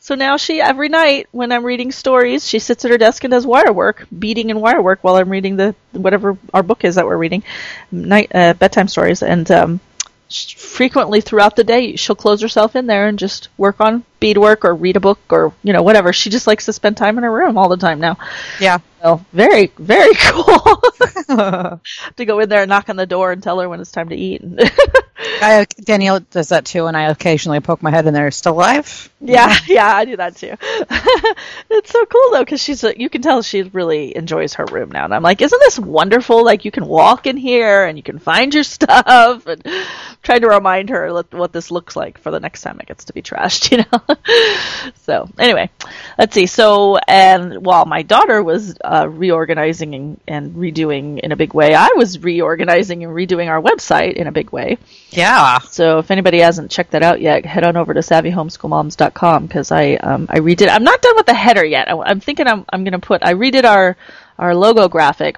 So 0.00 0.14
now 0.16 0.36
she 0.36 0.60
every 0.60 0.88
night 0.88 1.28
when 1.32 1.52
i'm 1.52 1.64
reading 1.64 1.92
stories 1.92 2.46
she 2.46 2.58
sits 2.58 2.84
at 2.84 2.90
her 2.90 2.98
desk 2.98 3.24
and 3.24 3.30
does 3.30 3.46
wire 3.46 3.72
work 3.72 4.06
beading 4.16 4.50
and 4.50 4.60
wire 4.60 4.82
work 4.82 4.98
while 5.02 5.16
i'm 5.16 5.30
reading 5.30 5.56
the 5.56 5.74
whatever 5.92 6.36
our 6.52 6.62
book 6.62 6.84
is 6.84 6.96
that 6.96 7.06
we're 7.06 7.16
reading 7.16 7.42
night 7.90 8.30
uh, 8.34 8.54
bedtime 8.54 8.88
stories. 8.88 9.22
And 9.22 9.50
um 9.50 9.80
frequently 10.28 11.20
throughout 11.20 11.54
the 11.54 11.62
day 11.64 11.94
she'll 11.96 12.16
close 12.16 12.40
herself 12.42 12.74
in 12.74 12.86
there 12.86 13.06
and 13.06 13.18
just 13.18 13.48
work 13.56 13.80
on 13.80 14.04
beadwork 14.18 14.64
or 14.64 14.74
read 14.74 14.96
a 14.96 15.00
book 15.00 15.18
or 15.30 15.52
you 15.62 15.72
know 15.72 15.82
whatever 15.82 16.12
she 16.12 16.30
just 16.30 16.46
likes 16.48 16.64
to 16.66 16.72
spend 16.72 16.96
time 16.96 17.16
in 17.16 17.22
her 17.24 17.30
room 17.32 17.56
all 17.56 17.68
the 17.68 17.76
time 17.76 18.00
now 18.00 18.16
Yeah. 18.60 18.78
so 19.02 19.24
very, 19.32 19.72
very 19.78 20.14
cool 20.18 20.82
to 22.16 22.24
go 22.24 22.40
in 22.40 22.48
there 22.48 22.62
and 22.62 22.68
knock 22.68 22.88
on 22.88 22.96
the 22.96 23.06
door 23.06 23.30
and 23.30 23.42
tell 23.42 23.60
her 23.60 23.68
when 23.68 23.80
it's 23.80 23.92
time 23.92 24.08
to 24.08 24.16
eat. 24.16 24.42
I, 25.42 25.66
Danielle 25.82 26.20
does 26.20 26.48
that 26.50 26.64
too, 26.64 26.86
and 26.86 26.96
I 26.96 27.10
occasionally 27.10 27.60
poke 27.60 27.82
my 27.82 27.90
head 27.90 28.06
in 28.06 28.14
there. 28.14 28.30
Still 28.30 28.54
alive? 28.54 29.10
Yeah, 29.20 29.54
yeah, 29.66 29.94
I 29.94 30.04
do 30.04 30.16
that 30.16 30.36
too. 30.36 30.54
it's 31.70 31.90
so 31.90 32.04
cool 32.06 32.30
though, 32.32 32.44
because 32.44 32.62
she's 32.62 32.82
you 32.82 33.08
can 33.08 33.22
tell 33.22 33.42
she 33.42 33.62
really 33.62 34.16
enjoys 34.16 34.54
her 34.54 34.64
room 34.66 34.90
now, 34.90 35.04
and 35.04 35.14
I'm 35.14 35.22
like, 35.22 35.40
isn't 35.42 35.58
this 35.60 35.78
wonderful? 35.78 36.44
Like 36.44 36.64
you 36.64 36.70
can 36.70 36.86
walk 36.86 37.26
in 37.26 37.36
here 37.36 37.84
and 37.84 37.96
you 37.96 38.02
can 38.02 38.18
find 38.18 38.52
your 38.52 38.62
stuff, 38.76 39.46
and 39.46 39.62
I'm 39.64 39.86
trying 40.22 40.42
to 40.42 40.48
remind 40.48 40.90
her 40.90 41.12
what, 41.12 41.52
this 41.52 41.70
looks 41.70 41.96
like 41.96 42.18
for 42.18 42.30
the 42.30 42.40
next 42.40 42.62
time 42.62 42.78
it 42.80 42.86
gets 42.86 43.06
to 43.06 43.12
be 43.12 43.22
trashed, 43.22 43.70
you 43.72 43.78
know. 43.78 44.92
so 45.02 45.28
anyway, 45.38 45.70
let's 46.18 46.34
see. 46.34 46.46
So 46.46 46.98
and 47.08 47.64
while 47.64 47.86
my 47.86 48.02
daughter 48.02 48.42
was 48.42 48.76
uh, 48.84 49.08
reorganizing 49.08 49.94
and, 49.94 50.20
and 50.26 50.54
redoing 50.54 51.20
in 51.20 51.32
a 51.32 51.36
big 51.36 51.54
way, 51.54 51.74
I 51.74 51.90
was 51.96 52.22
reorganizing 52.22 53.04
and 53.04 53.12
redoing 53.12 53.48
our 53.48 53.60
website 53.60 54.14
in 54.14 54.26
a 54.26 54.32
big 54.32 54.50
way. 54.50 54.78
Yeah. 55.16 55.58
So 55.60 55.98
if 55.98 56.10
anybody 56.10 56.38
hasn't 56.40 56.70
checked 56.70 56.92
that 56.92 57.02
out 57.02 57.20
yet, 57.20 57.46
head 57.46 57.64
on 57.64 57.76
over 57.76 57.94
to 57.94 58.00
savvyhomeschoolmoms.com 58.00 59.46
because 59.46 59.72
I 59.72 59.94
um, 59.94 60.26
I 60.28 60.40
redid. 60.40 60.68
I'm 60.68 60.84
not 60.84 61.00
done 61.00 61.16
with 61.16 61.26
the 61.26 61.34
header 61.34 61.64
yet. 61.64 61.90
I, 61.90 62.10
am 62.10 62.20
thinking 62.20 62.46
I'm 62.46 62.66
I'm 62.70 62.84
going 62.84 62.92
to 62.92 62.98
put. 62.98 63.24
I 63.24 63.34
redid 63.34 63.64
our 63.64 63.96
our 64.38 64.54
logo 64.54 64.88
graphic. 64.88 65.36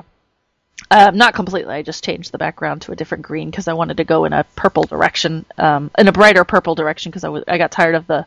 Um, 0.90 1.16
not 1.16 1.34
completely. 1.34 1.74
I 1.74 1.82
just 1.82 2.02
changed 2.02 2.32
the 2.32 2.38
background 2.38 2.82
to 2.82 2.92
a 2.92 2.96
different 2.96 3.22
green 3.22 3.50
because 3.50 3.68
I 3.68 3.74
wanted 3.74 3.98
to 3.98 4.04
go 4.04 4.24
in 4.24 4.32
a 4.32 4.44
purple 4.56 4.84
direction, 4.84 5.44
um, 5.58 5.90
in 5.98 6.08
a 6.08 6.12
brighter 6.12 6.44
purple 6.44 6.74
direction 6.74 7.10
because 7.10 7.24
I 7.24 7.28
was 7.28 7.44
I 7.46 7.58
got 7.58 7.70
tired 7.70 7.94
of 7.94 8.06
the 8.06 8.26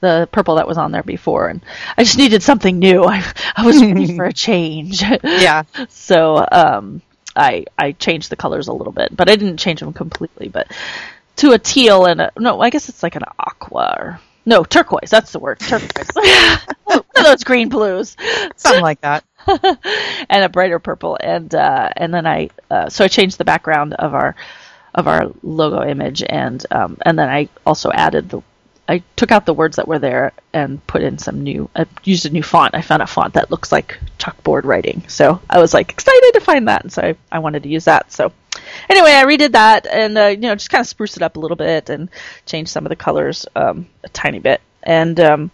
the 0.00 0.28
purple 0.30 0.56
that 0.56 0.68
was 0.68 0.78
on 0.78 0.92
there 0.92 1.02
before, 1.02 1.48
and 1.48 1.62
I 1.96 2.04
just 2.04 2.18
needed 2.18 2.42
something 2.42 2.78
new. 2.78 3.04
I 3.04 3.24
I 3.56 3.66
was 3.66 3.82
ready 3.82 4.16
for 4.16 4.24
a 4.24 4.32
change. 4.46 5.02
Yeah. 5.02 5.64
So 5.88 6.46
um, 6.50 7.02
I 7.36 7.66
I 7.78 7.92
changed 7.92 8.30
the 8.30 8.36
colors 8.36 8.68
a 8.68 8.72
little 8.72 8.92
bit, 8.92 9.14
but 9.16 9.28
I 9.28 9.36
didn't 9.36 9.58
change 9.58 9.80
them 9.80 9.92
completely. 9.92 10.48
But 10.48 10.72
to 11.36 11.52
a 11.52 11.58
teal 11.58 12.06
and 12.06 12.20
a 12.20 12.32
no, 12.38 12.60
I 12.60 12.70
guess 12.70 12.88
it's 12.88 13.02
like 13.02 13.16
an 13.16 13.24
aqua 13.38 13.96
or 13.98 14.20
no 14.44 14.64
turquoise. 14.64 15.10
That's 15.10 15.32
the 15.32 15.38
word, 15.38 15.60
turquoise. 15.60 16.08
One 16.84 16.98
of 17.16 17.24
those 17.24 17.44
green 17.44 17.68
blues, 17.68 18.16
Something 18.56 18.82
like 18.82 19.00
that. 19.02 19.24
and 20.28 20.44
a 20.44 20.48
brighter 20.48 20.78
purple, 20.78 21.18
and 21.20 21.54
uh, 21.54 21.90
and 21.96 22.12
then 22.12 22.26
I 22.26 22.50
uh, 22.70 22.88
so 22.88 23.04
I 23.04 23.08
changed 23.08 23.38
the 23.38 23.44
background 23.44 23.94
of 23.94 24.14
our 24.14 24.34
of 24.94 25.06
our 25.06 25.30
logo 25.42 25.82
image, 25.82 26.22
and 26.28 26.64
um, 26.70 26.98
and 27.02 27.18
then 27.18 27.28
I 27.28 27.48
also 27.64 27.90
added 27.92 28.28
the 28.28 28.42
I 28.88 29.02
took 29.16 29.32
out 29.32 29.46
the 29.46 29.54
words 29.54 29.76
that 29.76 29.88
were 29.88 29.98
there 29.98 30.32
and 30.52 30.84
put 30.86 31.02
in 31.02 31.18
some 31.18 31.42
new. 31.42 31.68
I 31.74 31.86
used 32.04 32.26
a 32.26 32.30
new 32.30 32.42
font. 32.42 32.74
I 32.74 32.82
found 32.82 33.02
a 33.02 33.06
font 33.06 33.34
that 33.34 33.50
looks 33.50 33.72
like 33.72 33.98
chalkboard 34.18 34.64
writing, 34.64 35.04
so 35.08 35.40
I 35.50 35.60
was 35.60 35.74
like 35.74 35.90
excited 35.90 36.32
to 36.34 36.40
find 36.40 36.68
that, 36.68 36.82
and 36.82 36.92
so 36.92 37.02
I, 37.02 37.16
I 37.30 37.38
wanted 37.40 37.64
to 37.64 37.68
use 37.68 37.86
that. 37.86 38.12
So 38.12 38.32
anyway, 38.88 39.12
I 39.12 39.24
redid 39.24 39.52
that 39.52 39.86
and 39.86 40.16
uh, 40.16 40.26
you 40.26 40.36
know 40.38 40.54
just 40.54 40.70
kind 40.70 40.80
of 40.80 40.86
spruce 40.86 41.16
it 41.16 41.22
up 41.22 41.36
a 41.36 41.40
little 41.40 41.56
bit 41.56 41.90
and 41.90 42.08
change 42.46 42.68
some 42.68 42.86
of 42.86 42.90
the 42.90 42.96
colors 42.96 43.46
um, 43.56 43.88
a 44.04 44.08
tiny 44.10 44.38
bit, 44.38 44.60
and 44.82 45.18
um, 45.20 45.50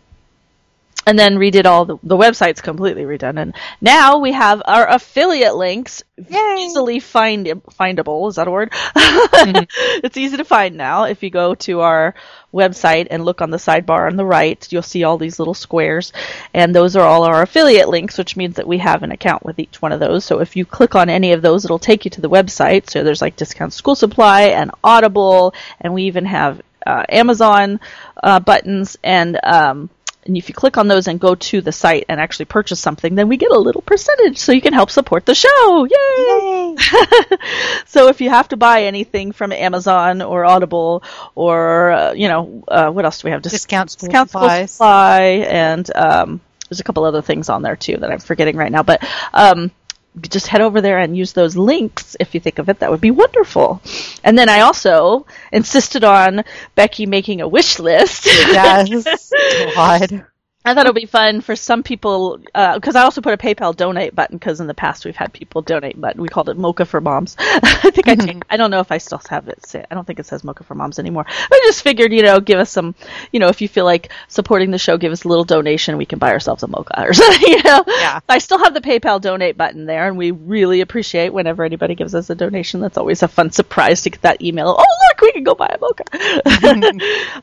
and 1.07 1.19
then 1.19 1.37
redid 1.37 1.67
all 1.67 1.85
the, 1.85 1.97
the 2.03 2.17
website's 2.17 2.61
completely 2.61 3.03
redone. 3.03 3.41
And 3.41 3.55
now 3.81 4.19
we 4.19 4.33
have 4.33 4.63
our 4.65 4.89
affiliate 4.89 5.57
links. 5.57 6.05
Easily 6.31 7.01
find 7.01 7.47
findable 7.47 8.29
is 8.29 8.37
that 8.37 8.49
a 8.49 8.51
word? 8.51 8.73
It's 10.05 10.17
easy 10.17 10.37
to 10.37 10.45
find 10.45 10.77
now. 10.77 11.05
If 11.05 11.23
you 11.23 11.31
go 11.31 11.55
to 11.57 11.81
our 11.81 12.15
website 12.55 13.09
and 13.11 13.25
look 13.25 13.41
on 13.41 13.51
the 13.51 13.57
sidebar 13.57 14.07
on 14.09 14.17
the 14.17 14.25
right 14.25 14.71
you'll 14.71 14.83
see 14.83 15.05
all 15.05 15.19
these 15.19 15.39
little 15.39 15.55
squares. 15.55 16.13
And 16.55 16.75
those 16.75 16.97
are 16.97 17.07
all 17.07 17.25
our 17.25 17.43
affiliate 17.43 17.89
links 17.89 18.19
which 18.19 18.37
means 18.37 18.57
that 18.57 18.69
we 18.69 18.79
have 18.79 19.03
an 19.03 19.11
account 19.11 19.45
with 19.45 19.59
each 19.59 19.83
one 19.83 19.93
of 19.93 20.01
those. 20.01 20.25
So 20.25 20.41
if 20.41 20.55
you 20.55 20.65
click 20.65 20.95
on 20.95 21.09
any 21.09 21.33
of 21.33 21.43
those 21.43 21.65
it'll 21.65 21.79
take 21.79 22.05
you 22.05 22.11
to 22.13 22.21
the 22.21 22.31
website. 22.31 22.91
So 22.91 23.03
there's 23.03 23.23
like 23.23 23.37
discount 23.37 23.73
school 23.73 23.97
supply 23.97 24.43
and 24.43 24.71
audible 24.85 25.55
and 25.81 25.95
we 25.95 26.05
even 26.05 26.27
have 26.27 26.61
uh, 26.87 27.05
amazon 27.09 27.81
uh, 28.23 28.41
buttons. 28.41 28.99
And 29.03 29.39
um, 29.43 29.91
and 30.25 30.37
if 30.37 30.49
you 30.49 30.55
click 30.55 30.79
on 30.79 30.87
those 30.87 31.09
and 31.09 31.19
go 31.19 31.35
to 31.35 31.61
the 31.61 31.73
site 31.73 32.05
and 32.09 32.21
actually 32.21 32.45
purchase 32.45 32.79
something, 32.79 33.15
then 33.15 33.29
we 33.29 33.37
get 33.37 33.51
a 33.51 33.59
little 33.59 33.83
percentage 33.83 34.39
so 34.39 34.53
you 34.53 34.61
can 34.61 34.73
help 34.73 34.91
support 34.91 35.27
the 35.27 35.35
show. 35.35 35.85
Yay! 35.85 36.77
Yay. 36.79 37.37
so 37.87 38.09
if 38.09 38.21
you 38.21 38.31
have 38.31 38.49
to 38.49 38.57
buy 38.57 38.85
anything 38.85 39.33
from 39.33 39.53
Amazon 39.53 40.23
or 40.23 40.45
Audible 40.45 41.03
or, 41.35 41.91
uh, 41.91 42.13
you 42.13 42.29
know, 42.29 42.63
uh, 42.69 42.91
what 42.91 43.05
else 43.05 43.21
do 43.21 43.27
we 43.27 43.33
have? 43.33 43.43
Dis- 43.43 43.53
discount 43.53 43.91
school 43.91 44.09
discount. 44.09 44.31
School 44.31 44.67
supply 44.69 45.21
and, 45.21 45.91
um, 45.97 46.41
there's 46.69 46.81
a 46.81 46.85
couple 46.85 47.05
other 47.05 47.21
things 47.21 47.49
on 47.49 47.63
there 47.63 47.77
too 47.77 47.97
that 47.97 48.11
I'm 48.11 48.21
forgetting 48.21 48.57
right 48.57 48.73
now, 48.73 48.83
but, 48.83 49.07
um, 49.35 49.73
just 50.21 50.47
head 50.47 50.61
over 50.61 50.81
there 50.81 50.99
and 50.99 51.17
use 51.17 51.33
those 51.33 51.57
links 51.57 52.17
if 52.21 52.35
you 52.35 52.41
think 52.41 52.59
of 52.59 52.69
it. 52.69 52.81
That 52.81 52.91
would 52.91 53.01
be 53.01 53.11
wonderful. 53.11 53.81
And 54.23 54.39
then 54.39 54.49
I 54.49 54.61
also 54.61 55.27
insisted 55.51 56.05
on 56.05 56.45
Becky 56.75 57.07
making 57.07 57.41
a 57.41 57.49
wish 57.49 57.79
list. 57.79 58.27
Yes. 58.27 59.33
God. 59.75 60.27
I 60.65 60.75
thought 60.75 60.87
it 60.87 60.91
would 60.91 61.01
be 61.01 61.07
fun 61.07 61.41
for 61.41 61.57
some 61.57 61.83
people 61.83 62.39
uh, 62.55 62.75
because 62.75 62.95
I 62.95 63.03
also 63.03 63.21
put 63.21 63.35
a 63.35 63.37
PayPal 63.37 63.75
donate 63.75 64.15
button 64.15 64.39
because 64.39 64.61
in 64.61 64.69
the 64.69 64.75
past 64.75 65.05
we've 65.05 65.17
had 65.17 65.33
people 65.33 65.61
donate 65.61 66.01
button. 66.01 66.23
We 66.23 66.29
called 66.29 66.49
it 66.49 66.57
Mocha 66.57 66.85
for 66.85 67.01
Moms. 67.01 67.35
I 67.41 67.91
think 67.91 68.07
I 68.07 68.15
changed, 68.15 68.45
I 68.49 68.57
don't 68.57 68.71
know 68.71 68.79
if 68.79 68.93
I 68.93 68.99
still 68.99 69.21
have 69.29 69.49
it. 69.49 69.67
Say, 69.67 69.85
I 69.91 69.95
don't 69.95 70.07
think 70.07 70.21
it 70.21 70.27
says 70.27 70.45
Mocha 70.45 70.63
for 70.63 70.77
Moms 70.77 71.01
anymore. 71.01 71.25
But 71.25 71.57
I 71.57 71.63
just 71.65 71.83
figured, 71.83 72.13
you 72.13 72.23
know, 72.23 72.39
give 72.39 72.61
us 72.61 72.71
some, 72.71 72.95
you 73.33 73.41
know, 73.41 73.49
if 73.49 73.61
you 73.61 73.69
feel 73.69 73.85
like 73.85 74.13
supporting 74.29 74.71
the 74.71 74.79
show, 74.79 74.97
give 74.99 75.11
us 75.11 75.25
a 75.25 75.29
little 75.29 75.45
donation. 75.45 75.97
We 75.97 76.07
can 76.07 76.21
buy 76.21 76.31
ourselves 76.31 76.63
a 76.63 76.69
mocha 76.69 77.09
or 77.09 77.13
something. 77.13 77.49
You 77.49 77.63
know. 77.65 77.85
Yeah. 77.87 78.21
I 78.29 78.39
still 78.39 78.59
have 78.59 78.75
the 78.75 78.81
PayPal 78.81 79.21
donate 79.21 79.57
button 79.57 79.87
there, 79.87 80.07
and 80.07 80.17
we 80.17 80.31
really 80.31 80.81
appreciate 80.81 81.33
whenever 81.33 81.65
anybody 81.65 81.97
gives 81.97 82.15
us 82.15 82.31
a 82.31 82.37
donation. 82.37 82.81
That's 82.81 82.99
always 82.99 83.23
a 83.23 83.29
fun 83.29 83.51
surprise 83.51 84.03
to 84.03 84.11
get 84.11 84.23
that 84.23 84.43
email. 84.43 84.77
Oh 84.79 85.02
we 85.23 85.33
can 85.33 85.45
go 85.45 85.55
buy 85.55 85.75
a 85.75 85.79
mocha. 85.81 86.05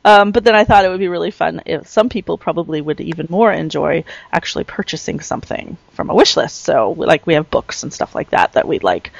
um, 0.04 0.32
but 0.32 0.44
then 0.44 0.54
I 0.54 0.64
thought 0.64 0.84
it 0.84 0.88
would 0.90 1.00
be 1.00 1.08
really 1.08 1.30
fun 1.30 1.62
if 1.66 1.88
some 1.88 2.08
people 2.08 2.38
probably 2.38 2.80
would 2.80 3.00
even 3.00 3.26
more 3.30 3.50
enjoy 3.52 4.04
actually 4.32 4.64
purchasing 4.64 5.20
something 5.20 5.76
from 5.92 6.10
a 6.10 6.14
wish 6.14 6.36
list. 6.36 6.62
So, 6.62 6.92
like, 6.96 7.26
we 7.26 7.34
have 7.34 7.50
books 7.50 7.82
and 7.82 7.92
stuff 7.92 8.14
like 8.14 8.30
that 8.30 8.52
that 8.52 8.68
we'd 8.68 8.82
like, 8.84 9.12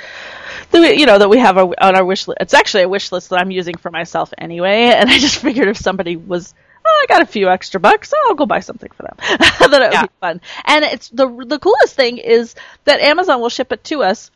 that 0.71 0.81
we, 0.81 0.93
you 0.95 1.07
know, 1.07 1.19
that 1.19 1.29
we 1.31 1.38
have 1.38 1.59
our, 1.59 1.75
on 1.81 1.97
our 1.97 2.05
wish 2.05 2.29
list. 2.29 2.38
It's 2.40 2.55
actually 2.55 2.85
a 2.85 2.88
wish 2.88 3.11
list 3.12 3.31
that 3.31 3.40
I'm 3.40 3.50
using 3.50 3.76
for 3.76 3.90
myself 3.90 4.33
anyway, 4.38 4.85
and 4.95 5.11
I 5.11 5.19
just 5.19 5.38
figured 5.38 5.69
if 5.69 5.76
somebody 5.79 6.17
was, 6.17 6.55
oh, 6.85 7.00
I 7.02 7.07
got 7.12 7.23
a 7.23 7.26
few 7.26 7.49
extra 7.49 7.81
bucks, 7.81 8.12
oh, 8.17 8.26
I'll 8.29 8.35
go 8.35 8.47
buy 8.47 8.61
something 8.61 8.90
for 8.93 9.02
them. 9.05 9.17
that 9.19 9.69
would 9.71 9.93
Yeah. 9.93 10.02
be 10.02 10.11
fun. 10.21 10.40
And 10.64 10.85
it's 10.85 11.09
the 11.09 11.26
the 11.47 11.59
coolest 11.59 11.95
thing 11.97 12.19
is 12.19 12.55
that 12.85 13.00
Amazon 13.00 13.40
will 13.40 13.49
ship 13.49 13.73
it 13.73 13.85
to 13.85 14.02
us, 14.02 14.31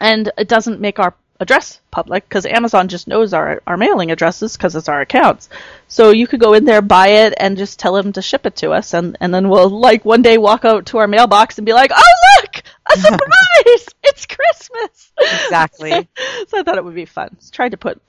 and 0.00 0.30
it 0.38 0.48
doesn't 0.48 0.80
make 0.80 0.98
our 0.98 1.14
address 1.40 1.80
public 1.90 2.28
because 2.28 2.46
Amazon 2.46 2.88
just 2.88 3.08
knows 3.08 3.32
our, 3.32 3.62
our 3.66 3.76
mailing 3.76 4.10
addresses 4.10 4.56
because 4.56 4.74
it's 4.74 4.88
our 4.88 5.00
accounts. 5.00 5.48
So 5.86 6.10
you 6.10 6.26
could 6.26 6.40
go 6.40 6.54
in 6.54 6.64
there, 6.64 6.82
buy 6.82 7.08
it, 7.08 7.34
and 7.38 7.56
just 7.56 7.78
tell 7.78 7.94
them 7.94 8.12
to 8.12 8.22
ship 8.22 8.46
it 8.46 8.56
to 8.56 8.70
us, 8.70 8.94
and, 8.94 9.16
and 9.20 9.32
then 9.32 9.48
we'll 9.48 9.70
like 9.70 10.04
one 10.04 10.22
day 10.22 10.38
walk 10.38 10.64
out 10.64 10.86
to 10.86 10.98
our 10.98 11.06
mailbox 11.06 11.58
and 11.58 11.66
be 11.66 11.72
like, 11.72 11.92
"Oh 11.94 12.40
look, 12.42 12.62
a 12.92 12.98
surprise! 12.98 13.88
it's 14.02 14.26
Christmas!" 14.26 15.12
Exactly. 15.20 15.90
so 16.48 16.58
I 16.58 16.62
thought 16.62 16.78
it 16.78 16.84
would 16.84 16.94
be 16.94 17.04
fun. 17.04 17.36
Tried 17.50 17.70
to 17.70 17.76
put 17.76 18.00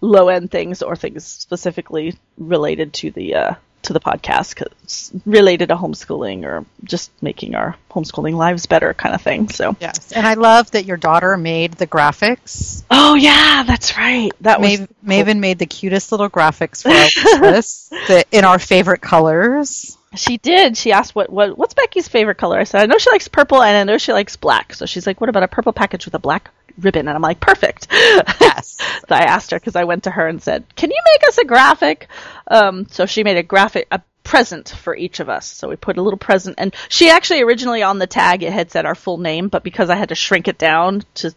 low 0.00 0.28
end 0.28 0.50
things 0.50 0.82
or 0.82 0.96
things 0.96 1.24
specifically 1.24 2.18
related 2.36 2.92
to 2.94 3.10
the 3.10 3.34
uh, 3.34 3.54
to 3.82 3.92
the 3.92 4.00
podcast 4.00 4.56
cause 4.56 5.12
related 5.26 5.68
to 5.68 5.76
homeschooling 5.76 6.44
or 6.44 6.64
just 6.84 7.10
making 7.22 7.54
our 7.54 7.76
homeschooling 7.90 8.34
lives 8.34 8.66
better, 8.66 8.94
kind 8.94 9.14
of 9.14 9.22
thing. 9.22 9.48
So. 9.48 9.76
Yes. 9.80 10.12
And 10.12 10.26
I 10.26 10.34
love 10.34 10.70
that 10.72 10.84
your 10.84 10.96
daughter 10.96 11.36
made 11.36 11.72
the 11.72 11.86
graphics. 11.86 12.84
Oh 12.90 13.14
yeah, 13.14 13.64
that's 13.66 13.96
right. 13.96 14.30
That 14.40 14.60
was 14.60 14.80
Mav- 14.80 14.88
Maven 15.04 15.38
made 15.40 15.58
the 15.58 15.66
cutest 15.66 16.12
little 16.12 16.30
graphics 16.30 16.82
for 16.82 17.44
us 17.46 17.90
in 18.30 18.44
our 18.44 18.58
favorite 18.58 19.00
colors. 19.00 19.96
She 20.14 20.36
did. 20.36 20.76
She 20.76 20.92
asked 20.92 21.14
what, 21.14 21.30
what 21.30 21.56
what's 21.56 21.74
Becky's 21.74 22.08
favorite 22.08 22.36
color. 22.36 22.58
I 22.58 22.64
said 22.64 22.82
I 22.82 22.86
know 22.86 22.98
she 22.98 23.10
likes 23.10 23.28
purple 23.28 23.62
and 23.62 23.76
I 23.76 23.84
know 23.84 23.98
she 23.98 24.12
likes 24.12 24.36
black. 24.36 24.74
So 24.74 24.86
she's 24.86 25.06
like, 25.06 25.20
what 25.20 25.30
about 25.30 25.42
a 25.42 25.48
purple 25.48 25.72
package 25.72 26.04
with 26.04 26.14
a 26.14 26.18
black 26.18 26.50
ribbon? 26.78 27.08
And 27.08 27.16
I'm 27.16 27.22
like, 27.22 27.40
perfect. 27.40 27.88
Yes. 27.90 28.76
so 29.08 29.14
I 29.14 29.22
asked 29.22 29.50
her 29.50 29.58
because 29.58 29.76
I 29.76 29.84
went 29.84 30.04
to 30.04 30.10
her 30.10 30.26
and 30.26 30.42
said, 30.42 30.64
can 30.76 30.90
you 30.90 31.00
make 31.14 31.28
us 31.28 31.38
a 31.38 31.44
graphic? 31.44 32.08
Um, 32.48 32.86
so 32.88 33.06
she 33.06 33.24
made 33.24 33.36
a 33.36 33.42
graphic, 33.42 33.88
a 33.90 34.00
present 34.24 34.68
for 34.68 34.96
each 34.96 35.20
of 35.20 35.28
us. 35.28 35.46
So 35.46 35.68
we 35.68 35.76
put 35.76 35.98
a 35.98 36.02
little 36.02 36.18
present, 36.18 36.56
and 36.58 36.74
she 36.88 37.10
actually 37.10 37.42
originally 37.42 37.82
on 37.82 37.98
the 37.98 38.06
tag 38.06 38.42
it 38.42 38.52
had 38.52 38.70
said 38.70 38.86
our 38.86 38.94
full 38.94 39.18
name, 39.18 39.48
but 39.48 39.62
because 39.62 39.90
I 39.90 39.96
had 39.96 40.10
to 40.10 40.14
shrink 40.14 40.48
it 40.48 40.58
down 40.58 41.02
to 41.14 41.34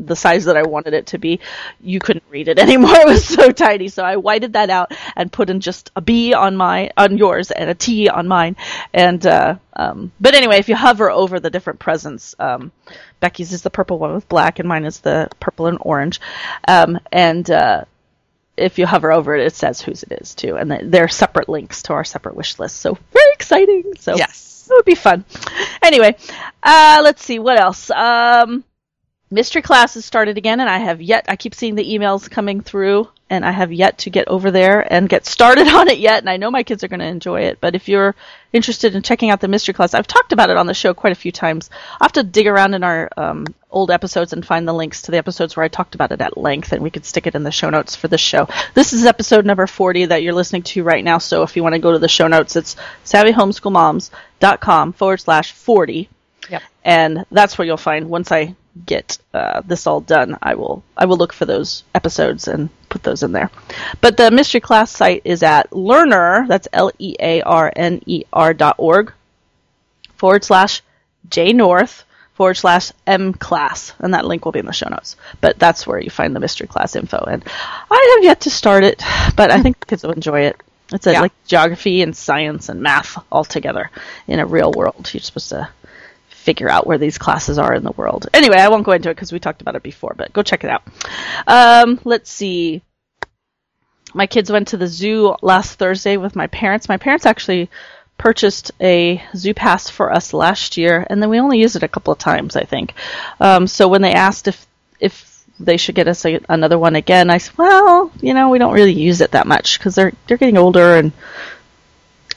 the 0.00 0.16
size 0.16 0.44
that 0.46 0.56
I 0.56 0.62
wanted 0.62 0.94
it 0.94 1.06
to 1.08 1.18
be, 1.18 1.40
you 1.80 2.00
couldn't 2.00 2.24
read 2.30 2.48
it 2.48 2.58
anymore. 2.64 2.96
It 2.96 3.06
was 3.06 3.24
so 3.24 3.50
tiny. 3.50 3.88
So 3.88 4.04
I 4.04 4.16
whited 4.16 4.54
that 4.54 4.70
out 4.70 4.92
and 5.16 5.32
put 5.32 5.50
in 5.50 5.60
just 5.60 5.90
a 5.96 6.00
B 6.00 6.34
on 6.34 6.56
my 6.56 6.90
on 6.96 7.18
yours 7.18 7.50
and 7.50 7.70
a 7.70 7.74
T 7.74 8.08
on 8.08 8.28
mine. 8.28 8.56
And 8.92 9.24
uh, 9.26 9.56
um, 9.76 10.12
but 10.20 10.34
anyway, 10.34 10.58
if 10.58 10.68
you 10.68 10.76
hover 10.76 11.10
over 11.10 11.40
the 11.40 11.50
different 11.50 11.80
presents, 11.80 12.34
um, 12.38 12.72
Becky's 13.20 13.52
is 13.52 13.62
the 13.62 13.70
purple 13.70 13.98
one 13.98 14.14
with 14.14 14.28
black, 14.28 14.58
and 14.58 14.68
mine 14.68 14.84
is 14.84 15.00
the 15.00 15.28
purple 15.40 15.66
and 15.66 15.78
orange. 15.80 16.20
Um, 16.68 16.98
and 17.10 17.48
uh, 17.50 17.84
if 18.56 18.78
you 18.78 18.86
hover 18.86 19.12
over 19.12 19.34
it, 19.36 19.46
it 19.46 19.54
says 19.54 19.80
whose 19.80 20.02
it 20.04 20.12
is 20.20 20.34
too, 20.34 20.56
and 20.56 20.70
they're 20.92 21.08
separate 21.08 21.48
links 21.48 21.82
to 21.84 21.92
our 21.92 22.04
separate 22.04 22.36
wish 22.36 22.58
list. 22.58 22.76
So 22.76 22.96
very 23.12 23.32
exciting. 23.32 23.92
So 23.98 24.16
Yes. 24.16 24.68
it 24.70 24.74
would 24.74 24.84
be 24.84 24.94
fun. 24.94 25.24
Anyway, 25.82 26.16
uh, 26.62 27.00
let's 27.02 27.24
see 27.24 27.38
what 27.38 27.58
else. 27.60 27.90
Um, 27.90 28.64
mystery 29.30 29.62
class 29.62 29.94
has 29.94 30.04
started 30.04 30.38
again, 30.38 30.60
and 30.60 30.68
I 30.70 30.78
have 30.78 31.02
yet. 31.02 31.26
I 31.28 31.36
keep 31.36 31.54
seeing 31.54 31.74
the 31.74 31.84
emails 31.84 32.30
coming 32.30 32.60
through, 32.60 33.08
and 33.28 33.44
I 33.44 33.50
have 33.50 33.72
yet 33.72 33.98
to 33.98 34.10
get 34.10 34.28
over 34.28 34.50
there 34.50 34.80
and 34.92 35.08
get 35.08 35.26
started 35.26 35.66
on 35.74 35.88
it 35.88 35.98
yet. 35.98 36.20
And 36.20 36.30
I 36.30 36.36
know 36.36 36.50
my 36.50 36.62
kids 36.62 36.84
are 36.84 36.88
going 36.88 37.00
to 37.00 37.06
enjoy 37.06 37.42
it. 37.42 37.58
But 37.60 37.74
if 37.74 37.88
you're 37.88 38.14
interested 38.52 38.94
in 38.94 39.02
checking 39.02 39.30
out 39.30 39.40
the 39.40 39.48
mystery 39.48 39.74
class, 39.74 39.94
I've 39.94 40.06
talked 40.06 40.32
about 40.32 40.50
it 40.50 40.56
on 40.56 40.66
the 40.66 40.74
show 40.74 40.94
quite 40.94 41.12
a 41.12 41.16
few 41.16 41.32
times. 41.32 41.70
I 42.00 42.04
have 42.04 42.12
to 42.12 42.22
dig 42.22 42.46
around 42.46 42.74
in 42.74 42.84
our 42.84 43.10
um, 43.16 43.46
old 43.74 43.90
episodes 43.90 44.32
and 44.32 44.46
find 44.46 44.66
the 44.66 44.72
links 44.72 45.02
to 45.02 45.10
the 45.10 45.18
episodes 45.18 45.56
where 45.56 45.64
I 45.64 45.68
talked 45.68 45.94
about 45.94 46.12
it 46.12 46.20
at 46.20 46.38
length, 46.38 46.72
and 46.72 46.82
we 46.82 46.90
could 46.90 47.04
stick 47.04 47.26
it 47.26 47.34
in 47.34 47.42
the 47.42 47.50
show 47.50 47.68
notes 47.68 47.96
for 47.96 48.08
this 48.08 48.20
show. 48.20 48.48
This 48.72 48.92
is 48.92 49.04
episode 49.04 49.44
number 49.44 49.66
40 49.66 50.06
that 50.06 50.22
you're 50.22 50.32
listening 50.32 50.62
to 50.62 50.82
right 50.84 51.04
now. 51.04 51.18
So 51.18 51.42
if 51.42 51.56
you 51.56 51.62
want 51.62 51.74
to 51.74 51.80
go 51.80 51.92
to 51.92 51.98
the 51.98 52.08
show 52.08 52.28
notes, 52.28 52.56
it's 52.56 52.76
savvyhomeschoolmoms.com 53.04 54.92
forward 54.92 55.20
slash 55.20 55.52
40. 55.52 56.08
Yep. 56.48 56.62
And 56.84 57.26
that's 57.30 57.58
where 57.58 57.66
you'll 57.66 57.76
find 57.76 58.08
once 58.08 58.30
I 58.30 58.54
get 58.86 59.18
uh, 59.32 59.62
this 59.64 59.86
all 59.86 60.00
done, 60.00 60.36
I 60.42 60.54
will 60.54 60.82
I 60.96 61.06
will 61.06 61.16
look 61.16 61.32
for 61.32 61.44
those 61.44 61.84
episodes 61.94 62.48
and 62.48 62.68
put 62.88 63.02
those 63.02 63.22
in 63.22 63.32
there. 63.32 63.50
But 64.00 64.16
the 64.16 64.30
mystery 64.30 64.60
class 64.60 64.90
site 64.90 65.22
is 65.24 65.42
at 65.42 65.72
learner. 65.72 66.46
That's 66.48 66.68
L 66.72 66.90
E 66.98 67.16
A 67.20 67.42
R 67.42 67.72
N 67.74 68.02
E 68.06 68.24
R 68.32 68.52
dot 68.52 68.76
org 68.78 69.12
forward 70.16 70.44
slash 70.44 70.82
J 71.28 71.52
North 71.52 72.04
forward 72.34 72.54
slash 72.54 72.92
M 73.06 73.32
class, 73.32 73.92
and 73.98 74.14
that 74.14 74.24
link 74.26 74.44
will 74.44 74.52
be 74.52 74.58
in 74.58 74.66
the 74.66 74.72
show 74.72 74.88
notes. 74.88 75.16
But 75.40 75.58
that's 75.58 75.86
where 75.86 76.00
you 76.00 76.10
find 76.10 76.34
the 76.34 76.40
mystery 76.40 76.66
class 76.66 76.96
info. 76.96 77.18
And 77.18 77.42
I 77.90 78.14
have 78.16 78.24
yet 78.24 78.40
to 78.42 78.50
start 78.50 78.84
it, 78.84 79.02
but 79.36 79.50
I 79.50 79.62
think 79.62 79.86
kids 79.86 80.02
will 80.02 80.12
enjoy 80.12 80.40
it. 80.42 80.60
It's 80.92 81.06
a, 81.06 81.12
Yeah. 81.12 81.20
like 81.22 81.32
geography 81.46 82.02
and 82.02 82.14
science 82.14 82.68
and 82.68 82.82
math 82.82 83.16
all 83.32 83.44
together 83.44 83.90
in 84.26 84.38
a 84.38 84.46
real 84.46 84.70
world. 84.72 85.10
You're 85.14 85.20
supposed 85.22 85.48
to 85.50 85.68
figure 86.28 86.68
out 86.68 86.86
where 86.86 86.98
these 86.98 87.16
classes 87.16 87.56
are 87.58 87.72
in 87.74 87.84
the 87.84 87.92
world. 87.92 88.26
Anyway, 88.34 88.58
I 88.58 88.68
won't 88.68 88.84
go 88.84 88.92
into 88.92 89.08
it 89.08 89.14
because 89.14 89.32
we 89.32 89.38
talked 89.38 89.62
about 89.62 89.76
it 89.76 89.82
before, 89.82 90.14
but 90.16 90.32
go 90.32 90.42
check 90.42 90.62
it 90.62 90.70
out. 90.70 90.82
Um, 91.46 91.98
let's 92.04 92.30
see. 92.30 92.82
My 94.12 94.26
kids 94.26 94.52
went 94.52 94.68
to 94.68 94.76
the 94.76 94.86
zoo 94.86 95.34
last 95.40 95.78
Thursday 95.78 96.16
with 96.18 96.36
my 96.36 96.46
parents. 96.48 96.88
My 96.88 96.98
parents 96.98 97.26
actually 97.26 97.70
purchased 98.18 98.72
a 98.80 99.22
zoo 99.36 99.54
pass 99.54 99.90
for 99.90 100.12
us 100.12 100.32
last 100.32 100.76
year, 100.76 101.06
and 101.08 101.22
then 101.22 101.30
we 101.30 101.40
only 101.40 101.60
used 101.60 101.76
it 101.76 101.82
a 101.82 101.88
couple 101.88 102.12
of 102.12 102.18
times, 102.18 102.56
I 102.56 102.64
think. 102.64 102.94
Um, 103.40 103.66
so 103.66 103.88
when 103.88 104.02
they 104.02 104.12
asked 104.12 104.48
if 104.48 104.66
if 105.00 105.44
they 105.60 105.76
should 105.76 105.94
get 105.94 106.08
us 106.08 106.24
a, 106.24 106.40
another 106.48 106.78
one 106.78 106.96
again, 106.96 107.30
I 107.30 107.38
said, 107.38 107.56
well, 107.58 108.10
you 108.20 108.34
know, 108.34 108.48
we 108.48 108.58
don't 108.58 108.74
really 108.74 108.92
use 108.92 109.20
it 109.20 109.32
that 109.32 109.46
much 109.46 109.78
because 109.78 109.94
they're 109.94 110.12
they're 110.26 110.36
getting 110.36 110.58
older 110.58 110.96
and 110.96 111.12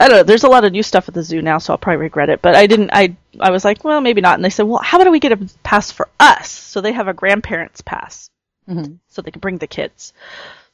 I 0.00 0.08
don't 0.08 0.18
know. 0.18 0.22
There's 0.22 0.44
a 0.44 0.48
lot 0.48 0.64
of 0.64 0.72
new 0.72 0.82
stuff 0.82 1.08
at 1.08 1.14
the 1.14 1.22
zoo 1.24 1.42
now, 1.42 1.58
so 1.58 1.72
I'll 1.72 1.78
probably 1.78 2.02
regret 2.02 2.28
it. 2.28 2.40
But 2.40 2.54
I 2.54 2.66
didn't. 2.66 2.90
I 2.92 3.16
I 3.40 3.50
was 3.50 3.64
like, 3.64 3.82
well, 3.82 4.00
maybe 4.00 4.20
not. 4.20 4.34
And 4.36 4.44
they 4.44 4.50
said, 4.50 4.64
well, 4.64 4.80
how 4.82 5.00
about 5.00 5.10
we 5.10 5.18
get 5.20 5.32
a 5.32 5.48
pass 5.64 5.90
for 5.90 6.08
us? 6.20 6.48
So 6.50 6.80
they 6.80 6.92
have 6.92 7.08
a 7.08 7.14
grandparents 7.14 7.80
pass, 7.80 8.30
so 9.08 9.22
they 9.22 9.30
can 9.32 9.40
bring 9.40 9.58
the 9.58 9.66
kids. 9.66 10.12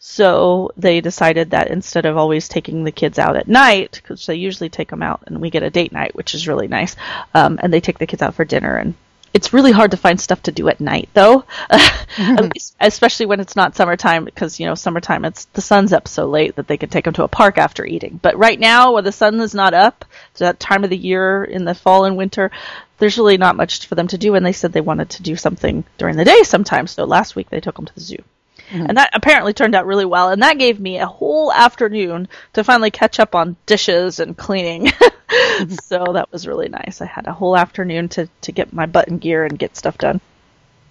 So 0.06 0.70
they 0.76 1.00
decided 1.00 1.52
that 1.52 1.70
instead 1.70 2.04
of 2.04 2.18
always 2.18 2.46
taking 2.46 2.84
the 2.84 2.92
kids 2.92 3.18
out 3.18 3.36
at 3.36 3.48
night, 3.48 4.00
because 4.02 4.26
they 4.26 4.34
usually 4.34 4.68
take 4.68 4.90
them 4.90 5.02
out, 5.02 5.22
and 5.26 5.40
we 5.40 5.48
get 5.48 5.62
a 5.62 5.70
date 5.70 5.92
night, 5.92 6.14
which 6.14 6.34
is 6.34 6.46
really 6.46 6.68
nice, 6.68 6.94
um, 7.32 7.58
and 7.62 7.72
they 7.72 7.80
take 7.80 7.98
the 7.98 8.06
kids 8.06 8.20
out 8.20 8.34
for 8.34 8.44
dinner 8.44 8.76
and. 8.76 8.94
It's 9.32 9.52
really 9.52 9.72
hard 9.72 9.90
to 9.90 9.96
find 9.96 10.20
stuff 10.20 10.42
to 10.42 10.52
do 10.52 10.68
at 10.68 10.80
night, 10.80 11.08
though, 11.14 11.44
especially 12.80 13.26
when 13.26 13.40
it's 13.40 13.56
not 13.56 13.74
summertime, 13.74 14.24
because 14.24 14.60
you 14.60 14.66
know 14.66 14.76
summertime 14.76 15.24
it's 15.24 15.46
the 15.46 15.60
sun's 15.60 15.92
up 15.92 16.06
so 16.06 16.26
late 16.26 16.54
that 16.54 16.68
they 16.68 16.76
can 16.76 16.90
take 16.90 17.04
them 17.04 17.14
to 17.14 17.24
a 17.24 17.28
park 17.28 17.58
after 17.58 17.84
eating. 17.84 18.20
But 18.22 18.38
right 18.38 18.60
now, 18.60 18.92
when 18.92 19.02
the 19.02 19.10
sun 19.10 19.40
is 19.40 19.54
not 19.54 19.74
up, 19.74 20.04
that 20.36 20.60
time 20.60 20.84
of 20.84 20.90
the 20.90 20.96
year 20.96 21.42
in 21.42 21.64
the 21.64 21.74
fall 21.74 22.04
and 22.04 22.16
winter, 22.16 22.52
there's 22.98 23.18
really 23.18 23.38
not 23.38 23.56
much 23.56 23.86
for 23.86 23.96
them 23.96 24.06
to 24.08 24.18
do. 24.18 24.36
And 24.36 24.46
they 24.46 24.52
said 24.52 24.72
they 24.72 24.80
wanted 24.80 25.10
to 25.10 25.22
do 25.22 25.34
something 25.34 25.82
during 25.98 26.16
the 26.16 26.24
day 26.24 26.42
sometimes. 26.44 26.92
So 26.92 27.04
last 27.04 27.34
week 27.34 27.50
they 27.50 27.60
took 27.60 27.74
them 27.74 27.86
to 27.86 27.94
the 27.94 28.00
zoo. 28.00 28.22
And 28.70 28.96
that 28.96 29.10
apparently 29.12 29.52
turned 29.52 29.74
out 29.74 29.86
really 29.86 30.04
well. 30.04 30.30
And 30.30 30.42
that 30.42 30.58
gave 30.58 30.80
me 30.80 30.98
a 30.98 31.06
whole 31.06 31.52
afternoon 31.52 32.28
to 32.54 32.64
finally 32.64 32.90
catch 32.90 33.20
up 33.20 33.34
on 33.34 33.56
dishes 33.66 34.20
and 34.20 34.36
cleaning. 34.36 34.90
so 35.82 36.12
that 36.14 36.32
was 36.32 36.46
really 36.46 36.68
nice. 36.68 37.00
I 37.00 37.06
had 37.06 37.26
a 37.26 37.32
whole 37.32 37.56
afternoon 37.56 38.08
to, 38.10 38.28
to 38.42 38.52
get 38.52 38.72
my 38.72 38.86
butt 38.86 39.08
in 39.08 39.18
gear 39.18 39.44
and 39.44 39.58
get 39.58 39.76
stuff 39.76 39.98
done. 39.98 40.20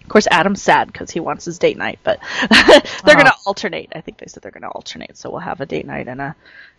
Of 0.01 0.09
course, 0.09 0.27
Adam's 0.29 0.61
sad 0.61 0.87
because 0.87 1.11
he 1.11 1.19
wants 1.19 1.45
his 1.45 1.59
date 1.59 1.77
night, 1.77 1.99
but 2.03 2.19
they're 2.49 3.15
going 3.15 3.25
to 3.25 3.35
alternate. 3.45 3.93
I 3.95 4.01
think 4.01 4.17
they 4.17 4.27
said 4.27 4.43
they're 4.43 4.51
going 4.51 4.63
to 4.63 4.69
alternate. 4.69 5.17
So 5.17 5.29
we'll 5.29 5.39
have 5.39 5.61
a 5.61 5.65
date 5.65 5.85
night 5.85 6.07
and 6.07 6.19
a, 6.19 6.35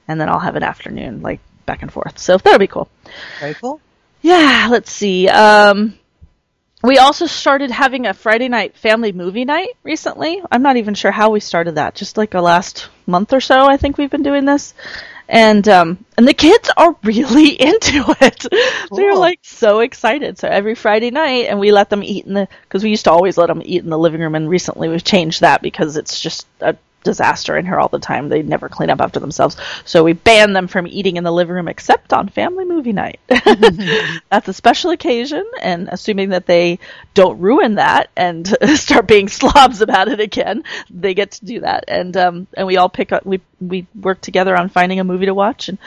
and 0.07 0.21
then 0.21 0.29
I'll 0.29 0.38
have 0.38 0.57
an 0.57 0.62
afternoon, 0.62 1.23
like 1.23 1.40
back 1.64 1.83
and 1.83 1.92
forth. 1.92 2.19
So 2.19 2.37
that'll 2.37 2.59
be 2.59 2.66
cool. 2.66 2.88
Very 3.40 3.55
cool. 3.55 3.81
Yeah, 4.21 4.69
let's 4.71 4.92
see. 4.92 5.29
Um, 5.29 5.99
we 6.85 6.99
also 6.99 7.25
started 7.25 7.70
having 7.70 8.07
a 8.07 8.12
Friday 8.12 8.49
night 8.49 8.77
family 8.77 9.12
movie 9.12 9.47
night 9.47 9.70
recently. 9.83 10.42
I'm 10.51 10.62
not 10.62 10.77
even 10.77 10.94
sure 10.94 11.11
how 11.11 11.31
we 11.31 11.40
started 11.40 11.77
that. 11.77 11.94
Just 11.94 12.18
like 12.18 12.35
a 12.35 12.40
last 12.40 12.90
month 13.07 13.33
or 13.33 13.40
so, 13.40 13.66
I 13.66 13.79
think 13.79 13.97
we've 13.97 14.11
been 14.11 14.23
doing 14.23 14.44
this. 14.44 14.75
And 15.27 15.66
um, 15.68 16.05
and 16.18 16.29
the 16.29 16.35
kids 16.35 16.70
are 16.77 16.94
really 17.03 17.49
into 17.61 18.05
it. 18.20 18.47
They're 18.94 19.16
like 19.16 19.40
so 19.42 19.81
excited. 19.81 20.38
So 20.38 20.47
every 20.49 20.75
Friday 20.75 21.11
night, 21.11 21.47
and 21.47 21.59
we 21.59 21.73
let 21.73 21.88
them 21.88 22.03
eat 22.03 22.27
in 22.27 22.35
the 22.35 22.49
because 22.62 22.85
we 22.85 22.90
used 22.90 23.05
to 23.05 23.11
always 23.11 23.38
let 23.38 23.47
them 23.47 23.62
eat 23.64 23.83
in 23.83 23.88
the 23.88 23.99
living 23.99 24.20
room, 24.20 24.35
and 24.35 24.51
recently 24.51 24.90
we've 24.90 25.03
changed 25.03 25.40
that 25.40 25.62
because 25.62 25.97
it's 25.97 26.20
just 26.20 26.47
a 26.61 26.77
disaster 27.05 27.57
in 27.57 27.64
here 27.64 27.79
all 27.79 27.88
the 27.88 28.01
time. 28.01 28.29
They 28.29 28.43
never 28.43 28.69
clean 28.69 28.90
up 28.90 29.01
after 29.01 29.21
themselves. 29.21 29.57
So 29.85 30.03
we 30.03 30.14
ban 30.14 30.53
them 30.53 30.67
from 30.67 30.88
eating 30.88 31.17
in 31.17 31.25
the 31.25 31.31
living 31.31 31.55
room 31.55 31.69
except 31.69 32.12
on 32.12 32.29
family 32.29 32.64
movie 32.64 32.93
night. 32.93 33.21
That's 33.29 34.49
a 34.49 34.53
special 34.53 34.90
occasion, 34.90 35.45
and 35.62 35.88
assuming 35.90 36.31
that 36.31 36.47
they 36.47 36.81
don't 37.14 37.38
ruin 37.38 37.77
that 37.77 38.11
and 38.17 38.47
start 38.75 39.07
being 39.07 39.29
slobs 39.29 39.81
about 39.81 40.09
it 40.09 40.19
again, 40.21 40.64
they 40.90 41.14
get 41.14 41.33
to 41.33 41.45
do 41.45 41.61
that. 41.61 41.85
And 41.87 42.17
um, 42.17 42.47
and 42.57 42.67
we 42.67 42.77
all 42.77 42.88
pick 42.88 43.12
up. 43.12 43.25
We 43.25 43.40
we 43.61 43.87
work 43.99 44.21
together 44.21 44.57
on 44.57 44.69
finding 44.69 45.01
a 45.01 45.05
movie 45.05 45.27
to 45.27 45.35
watch, 45.35 45.69
and 45.69 45.79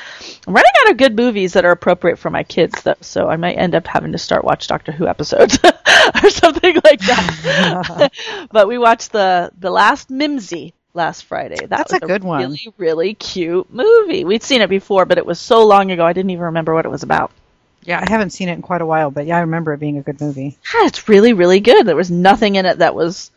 I'm 0.47 0.53
running 0.53 0.71
out 0.81 0.91
of 0.91 0.97
good 0.97 1.15
movies 1.15 1.53
that 1.53 1.65
are 1.65 1.71
appropriate 1.71 2.19
for 2.19 2.29
my 2.29 2.43
kids, 2.43 2.81
though. 2.83 2.95
So 3.01 3.27
I 3.27 3.35
might 3.35 3.57
end 3.57 3.75
up 3.75 3.87
having 3.87 4.13
to 4.13 4.17
start 4.17 4.43
watch 4.43 4.67
Doctor 4.67 4.91
Who 4.91 5.07
episodes 5.07 5.59
or 6.23 6.29
something 6.29 6.75
like 6.83 7.01
that. 7.01 8.11
but 8.51 8.67
we 8.67 8.77
watched 8.77 9.11
the 9.11 9.51
the 9.57 9.71
last 9.71 10.09
Mimzy 10.09 10.73
last 10.97 11.23
Friday. 11.23 11.55
That 11.55 11.69
That's 11.69 11.93
was 11.93 12.01
a 12.01 12.05
good 12.05 12.23
one. 12.23 12.41
Really, 12.41 12.73
really 12.77 13.13
cute 13.13 13.73
movie. 13.73 14.25
We'd 14.25 14.43
seen 14.43 14.61
it 14.61 14.69
before, 14.69 15.05
but 15.05 15.17
it 15.17 15.25
was 15.25 15.39
so 15.39 15.65
long 15.65 15.91
ago 15.91 16.05
I 16.05 16.11
didn't 16.11 16.31
even 16.31 16.45
remember 16.45 16.73
what 16.73 16.85
it 16.85 16.91
was 16.91 17.03
about. 17.03 17.31
Yeah, 17.83 18.03
I 18.05 18.09
haven't 18.09 18.31
seen 18.31 18.49
it 18.49 18.53
in 18.53 18.61
quite 18.61 18.81
a 18.81 18.85
while, 18.85 19.11
but 19.11 19.25
yeah, 19.25 19.37
I 19.37 19.41
remember 19.41 19.73
it 19.73 19.79
being 19.79 19.97
a 19.97 20.01
good 20.01 20.19
movie. 20.19 20.57
Yeah, 20.73 20.87
it's 20.87 21.07
really, 21.07 21.31
really 21.31 21.61
good. 21.61 21.85
There 21.85 21.95
was 21.95 22.11
nothing 22.11 22.55
in 22.55 22.65
it 22.65 22.79
that 22.79 22.93
was 22.93 23.31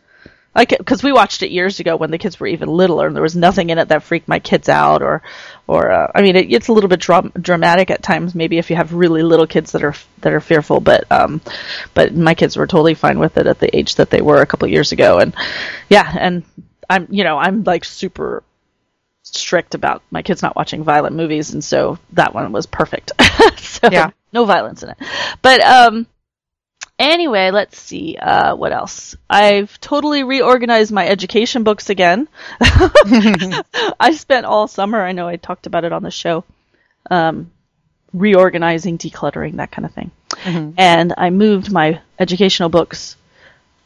like 0.53 0.69
because 0.77 1.01
we 1.01 1.13
watched 1.13 1.43
it 1.43 1.51
years 1.51 1.79
ago 1.79 1.95
when 1.95 2.11
the 2.11 2.17
kids 2.17 2.39
were 2.39 2.47
even 2.47 2.67
littler, 2.67 3.07
and 3.07 3.15
there 3.15 3.23
was 3.23 3.35
nothing 3.35 3.69
in 3.69 3.77
it 3.77 3.87
that 3.87 4.03
freaked 4.03 4.27
my 4.27 4.39
kids 4.39 4.67
out 4.67 5.01
or, 5.01 5.21
or 5.67 5.89
uh, 5.91 6.11
I 6.13 6.21
mean, 6.21 6.35
it, 6.35 6.51
it's 6.51 6.67
a 6.67 6.73
little 6.73 6.89
bit 6.89 6.99
dram- 6.99 7.31
dramatic 7.39 7.89
at 7.89 8.03
times. 8.03 8.35
Maybe 8.35 8.57
if 8.57 8.69
you 8.69 8.75
have 8.75 8.93
really 8.93 9.23
little 9.23 9.47
kids 9.47 9.71
that 9.71 9.83
are 9.83 9.95
that 10.19 10.33
are 10.33 10.41
fearful, 10.41 10.81
but 10.81 11.09
um, 11.09 11.39
but 11.93 12.13
my 12.13 12.35
kids 12.35 12.57
were 12.57 12.67
totally 12.67 12.95
fine 12.95 13.19
with 13.19 13.37
it 13.37 13.47
at 13.47 13.59
the 13.59 13.73
age 13.75 13.95
that 13.95 14.09
they 14.09 14.21
were 14.21 14.41
a 14.41 14.45
couple 14.45 14.67
years 14.67 14.91
ago, 14.91 15.19
and 15.19 15.33
yeah, 15.89 16.13
and 16.19 16.43
I'm 16.91 17.07
you 17.09 17.23
know 17.23 17.37
I'm 17.37 17.63
like 17.63 17.85
super 17.85 18.43
strict 19.23 19.75
about 19.75 20.03
my 20.11 20.21
kids 20.21 20.41
not 20.41 20.55
watching 20.55 20.83
violent 20.83 21.15
movies, 21.15 21.53
and 21.53 21.63
so 21.63 21.97
that 22.13 22.33
one 22.33 22.51
was 22.51 22.65
perfect. 22.65 23.11
so 23.57 23.89
Yeah. 23.91 24.11
no 24.33 24.45
violence 24.45 24.83
in 24.83 24.89
it. 24.89 24.97
But 25.41 25.61
um, 25.61 26.05
anyway, 26.99 27.51
let's 27.51 27.79
see 27.79 28.17
uh, 28.17 28.55
what 28.55 28.73
else. 28.73 29.15
I've 29.29 29.79
totally 29.79 30.23
reorganized 30.23 30.91
my 30.91 31.07
education 31.07 31.63
books 31.63 31.89
again. 31.89 32.27
I 32.59 34.13
spent 34.17 34.45
all 34.45 34.67
summer. 34.67 35.01
I 35.01 35.13
know 35.13 35.27
I 35.27 35.37
talked 35.37 35.67
about 35.67 35.85
it 35.85 35.93
on 35.93 36.03
the 36.03 36.11
show. 36.11 36.43
Um, 37.09 37.51
reorganizing, 38.13 38.97
decluttering, 38.97 39.55
that 39.57 39.71
kind 39.71 39.85
of 39.85 39.93
thing. 39.93 40.11
And 40.77 41.13
I 41.17 41.29
moved 41.29 41.71
my 41.71 42.01
educational 42.19 42.69
books 42.69 43.15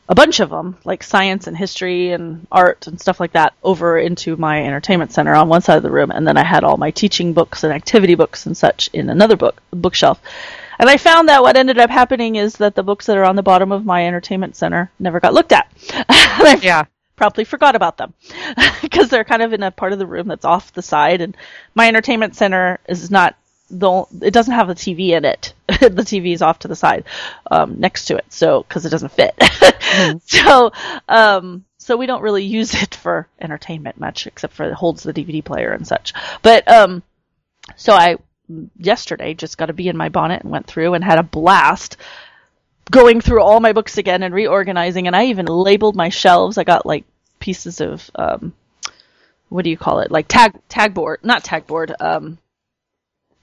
a 0.08 0.16
bunch 0.16 0.40
of 0.40 0.50
them, 0.50 0.78
like 0.84 1.02
science 1.04 1.48
and 1.48 1.58
history 1.58 2.12
and 2.12 2.46
art 2.52 2.88
and 2.88 3.00
stuff 3.00 3.20
like 3.20 3.34
that, 3.34 3.54
over 3.64 3.98
into 3.98 4.36
my 4.38 4.64
entertainment 4.64 5.12
center 5.12 5.34
on 5.34 5.50
one 5.50 5.62
side 5.62 5.78
of 5.78 5.84
the 5.84 5.92
room, 5.92 6.12
and 6.12 6.28
then 6.28 6.38
I 6.38 6.44
had 6.44 6.64
all 6.64 6.78
my 6.78 6.92
teaching 6.92 7.34
books 7.34 7.64
and 7.64 7.74
activity 7.74 8.16
books 8.16 8.46
and 8.46 8.56
such 8.56 8.90
in 8.94 9.10
another 9.10 9.36
book 9.36 9.62
bookshelf. 9.72 10.22
And 10.78 10.90
I 10.90 10.98
found 10.98 11.30
that 11.30 11.42
what 11.42 11.56
ended 11.58 11.80
up 11.80 11.90
happening 11.90 12.36
is 12.36 12.56
that 12.58 12.76
the 12.76 12.84
books 12.84 13.06
that 13.06 13.18
are 13.18 13.24
on 13.24 13.36
the 13.36 13.44
bottom 13.44 13.72
of 13.72 13.86
my 13.86 14.06
entertainment 14.06 14.56
center 14.56 14.92
never 15.00 15.20
got 15.20 15.34
looked 15.34 15.54
at. 15.54 15.72
Yeah. 16.62 16.86
promptly 17.16 17.46
forgot 17.46 17.76
about 17.76 17.98
them 17.98 18.14
because 18.82 19.10
they're 19.10 19.24
kind 19.24 19.42
of 19.42 19.54
in 19.54 19.64
a 19.64 19.72
part 19.72 19.94
of 19.94 20.00
the 20.00 20.06
room 20.06 20.28
that's 20.28 20.46
off 20.46 20.74
the 20.74 20.82
side, 20.82 21.22
and 21.22 21.36
my 21.74 21.88
entertainment 21.88 22.36
center 22.36 22.80
is 22.88 23.10
not 23.10 23.36
the 23.72 24.04
it 24.22 24.32
doesn't 24.32 24.54
have 24.54 24.70
a 24.70 24.76
TV 24.76 25.10
in 25.10 25.26
it. 25.26 25.54
the 25.80 26.04
TV 26.04 26.34
is 26.34 26.42
off 26.42 26.60
to 26.60 26.68
the 26.68 26.76
side, 26.76 27.06
um, 27.50 27.80
next 27.80 28.06
to 28.06 28.18
it, 28.18 28.26
so 28.30 28.64
because 28.64 28.86
it 28.86 28.90
doesn't 28.90 29.12
fit. 29.12 29.36
So, 30.26 30.72
um, 31.08 31.64
so 31.78 31.96
we 31.96 32.06
don't 32.06 32.22
really 32.22 32.44
use 32.44 32.74
it 32.74 32.96
for 32.96 33.28
entertainment 33.40 34.00
much, 34.00 34.28
except 34.28 34.54
for 34.54 34.66
it 34.66 34.74
holds 34.74 35.04
the 35.04 35.14
DVD 35.14 35.44
player 35.44 35.72
and 35.72 35.88
such. 35.88 36.14
But 36.42 36.68
um, 36.68 37.02
so 37.76 37.94
I 37.94 38.18
yesterday 38.78 39.34
just 39.34 39.58
got 39.58 39.70
a 39.70 39.74
bee 39.74 39.88
in 39.88 39.96
my 39.96 40.10
bonnet 40.10 40.42
and 40.42 40.52
went 40.52 40.68
through 40.68 40.94
and 40.94 41.04
had 41.04 41.20
a 41.20 41.24
blast 41.24 41.98
going 42.92 43.22
through 43.22 43.42
all 43.42 43.60
my 43.60 43.74
books 43.74 43.98
again 43.98 44.24
and 44.24 44.34
reorganizing, 44.34 45.08
and 45.08 45.16
I 45.16 45.26
even 45.26 45.46
labeled 45.46 45.96
my 45.96 46.10
shelves. 46.10 46.58
I 46.58 46.64
got 46.64 46.86
like 46.86 47.06
pieces 47.40 47.82
of 47.82 48.10
um, 48.16 48.54
what 49.50 49.64
do 49.64 49.70
you 49.70 49.78
call 49.78 50.00
it? 50.00 50.12
Like 50.12 50.28
tag 50.28 50.60
tag 50.68 50.94
board, 50.94 51.20
not 51.24 51.44
tag 51.44 51.68
board. 51.68 51.94
Um, 52.00 52.38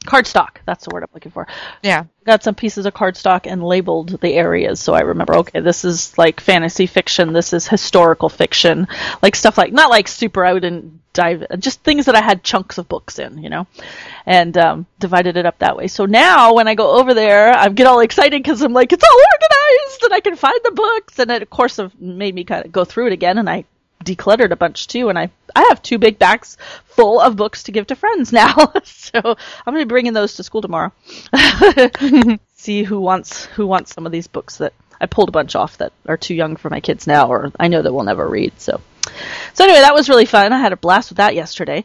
cardstock. 0.03 0.57
That's 0.67 0.85
the 0.85 0.95
word 0.95 1.03
I'm 1.03 1.11
looking 1.15 1.33
for. 1.33 1.47
Yeah. 1.83 2.05
Got 2.25 2.43
some 2.43 2.55
pieces 2.55 2.87
of 2.87 2.95
cardstock 2.95 3.51
and 3.51 3.65
labeled 3.65 4.21
the 4.21 4.35
areas 4.35 4.81
so 4.81 4.95
I 4.95 5.01
remember. 5.01 5.37
Okay, 5.37 5.61
this 5.61 5.85
is 5.85 6.17
like 6.17 6.41
fantasy 6.41 6.87
fiction. 6.87 7.33
This 7.33 7.53
is 7.53 7.67
historical 7.67 8.29
fiction. 8.29 8.87
Like 9.23 9.35
stuff 9.35 9.59
like 9.59 9.73
not 9.73 9.91
like 9.91 10.09
super. 10.09 10.45
I 10.45 10.53
wouldn't 10.53 11.13
dive. 11.13 11.45
Just 11.59 11.83
things 11.83 12.07
that 12.07 12.15
I 12.15 12.21
had 12.21 12.43
chunks 12.43 12.79
of 12.79 12.89
books 12.89 13.19
in, 13.19 13.39
you 13.39 13.51
know, 13.51 13.67
and 14.27 14.57
um, 14.57 14.87
divided 14.99 15.37
it 15.37 15.47
up 15.47 15.59
that 15.59 15.77
way. 15.77 15.89
So 15.89 16.07
now 16.07 16.55
when 16.55 16.69
I 16.69 16.75
go 16.75 16.99
over 16.99 17.15
there, 17.15 17.53
I 17.53 17.69
get 17.69 17.87
all 17.87 18.01
excited 18.01 18.43
because 18.43 18.63
I'm 18.63 18.73
like, 18.73 18.93
it's 18.93 19.05
all 19.05 19.21
organized 19.33 20.03
and 20.05 20.15
I 20.15 20.21
can 20.21 20.37
find 20.37 20.61
the 20.65 20.73
books. 20.73 21.19
And 21.19 21.31
it 21.31 21.43
of 21.43 21.51
course 21.51 21.77
have 21.77 21.99
made 22.01 22.35
me 22.35 22.45
kind 22.45 22.65
of 22.65 22.73
go 22.73 22.85
through 22.85 23.09
it 23.09 23.13
again. 23.13 23.39
And 23.39 23.49
I 23.49 23.65
decluttered 24.03 24.51
a 24.51 24.57
bunch 24.57 24.87
too, 24.87 25.09
and 25.09 25.19
I 25.19 25.31
I 25.55 25.67
have 25.69 25.83
two 25.83 25.99
big 25.99 26.19
bags 26.19 26.57
full 26.85 27.21
of 27.21 27.37
books 27.37 27.65
to 27.65 27.73
give 27.73 27.87
to 27.89 27.97
friends 27.97 28.33
now. 28.43 28.73
so 28.85 29.21
I'm 29.25 29.35
gonna 29.65 29.85
be 29.85 29.89
bringing 29.89 30.13
those 30.13 30.35
to 30.35 30.43
school 30.43 30.63
tomorrow. 30.63 30.93
See 32.55 32.83
who 32.83 33.01
wants 33.01 33.47
who 33.47 33.67
wants 33.67 33.95
some 33.95 34.07
of 34.07 34.13
these 34.13 34.27
books 34.27 34.59
that 34.59 34.73
I 35.01 35.07
pulled 35.07 35.29
a 35.29 35.33
bunch 35.33 35.57
off 35.57 35.79
that 35.79 35.93
are 36.07 36.17
too 36.17 36.35
young 36.35 36.57
for 36.57 36.71
my 36.71 36.81
kids 36.81 37.07
now, 37.07 37.29
or 37.29 37.53
I 37.59 37.69
know 37.69 37.83
that 37.83 37.93
we'll 37.93 38.05
never 38.05 38.29
read. 38.29 38.61
So 38.61 38.81
so 39.55 39.65
anyway, 39.65 39.81
that 39.81 39.95
was 39.95 40.09
really 40.09 40.27
fun. 40.27 40.53
I 40.53 40.59
had 40.59 40.73
a 40.73 40.77
blast 40.77 41.11
with 41.11 41.19
that 41.19 41.35
yesterday. 41.35 41.85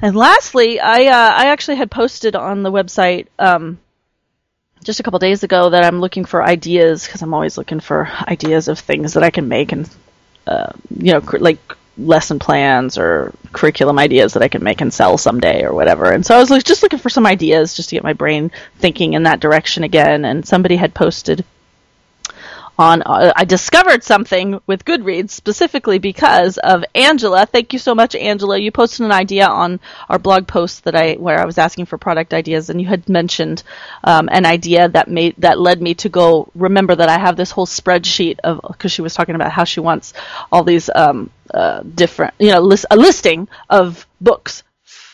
And 0.00 0.14
lastly, 0.14 0.78
I 0.80 1.06
uh, 1.06 1.32
I 1.34 1.46
actually 1.46 1.76
had 1.76 1.90
posted 1.90 2.36
on 2.36 2.62
the 2.62 2.70
website. 2.70 3.26
Um, 3.38 3.78
just 4.84 5.00
a 5.00 5.02
couple 5.02 5.18
days 5.18 5.42
ago 5.42 5.70
that 5.70 5.84
I'm 5.84 6.00
looking 6.00 6.24
for 6.24 6.42
ideas 6.42 7.04
because 7.04 7.22
I'm 7.22 7.34
always 7.34 7.58
looking 7.58 7.80
for 7.80 8.08
ideas 8.26 8.68
of 8.68 8.78
things 8.78 9.14
that 9.14 9.24
I 9.24 9.30
can 9.30 9.48
make 9.48 9.72
and 9.72 9.88
uh, 10.48 10.72
you 10.98 11.12
know, 11.12 11.20
cr- 11.20 11.38
like 11.38 11.58
lesson 11.98 12.38
plans 12.38 12.96
or 12.96 13.34
curriculum 13.52 13.98
ideas 13.98 14.32
that 14.32 14.42
I 14.42 14.48
can 14.48 14.62
make 14.62 14.80
and 14.80 14.92
sell 14.92 15.18
someday 15.18 15.64
or 15.64 15.74
whatever. 15.74 16.10
And 16.10 16.24
so 16.24 16.34
I 16.34 16.38
was 16.38 16.62
just 16.62 16.82
looking 16.82 16.98
for 16.98 17.10
some 17.10 17.26
ideas 17.26 17.74
just 17.74 17.88
to 17.88 17.96
get 17.96 18.04
my 18.04 18.12
brain 18.12 18.50
thinking 18.78 19.14
in 19.14 19.24
that 19.24 19.40
direction 19.40 19.84
again. 19.84 20.24
And 20.24 20.46
somebody 20.46 20.76
had 20.76 20.94
posted 20.94 21.44
on 22.78 23.02
uh, 23.02 23.32
I 23.34 23.44
discovered 23.44 24.04
something 24.04 24.60
with 24.66 24.84
Goodreads 24.84 25.30
specifically 25.30 25.98
because 25.98 26.58
of 26.58 26.84
Angela. 26.94 27.44
Thank 27.46 27.72
you 27.72 27.78
so 27.78 27.94
much, 27.94 28.14
Angela. 28.14 28.58
You 28.58 28.70
posted 28.70 29.04
an 29.04 29.12
idea 29.12 29.46
on 29.46 29.80
our 30.08 30.18
blog 30.18 30.46
post 30.46 30.84
that 30.84 30.94
I 30.94 31.14
where 31.14 31.38
I 31.40 31.44
was 31.44 31.58
asking 31.58 31.86
for 31.86 31.98
product 31.98 32.32
ideas, 32.32 32.70
and 32.70 32.80
you 32.80 32.86
had 32.86 33.08
mentioned 33.08 33.62
um, 34.04 34.28
an 34.30 34.46
idea 34.46 34.88
that 34.88 35.08
made 35.08 35.34
that 35.38 35.58
led 35.58 35.82
me 35.82 35.94
to 35.96 36.08
go 36.08 36.48
remember 36.54 36.94
that 36.94 37.08
I 37.08 37.18
have 37.18 37.36
this 37.36 37.50
whole 37.50 37.66
spreadsheet 37.66 38.38
of 38.44 38.60
because 38.68 38.92
she 38.92 39.02
was 39.02 39.14
talking 39.14 39.34
about 39.34 39.52
how 39.52 39.64
she 39.64 39.80
wants 39.80 40.12
all 40.52 40.62
these 40.64 40.88
um, 40.94 41.30
uh, 41.52 41.80
different 41.82 42.34
you 42.38 42.50
know 42.50 42.60
list, 42.60 42.86
a 42.90 42.96
listing 42.96 43.48
of 43.68 44.06
books 44.20 44.62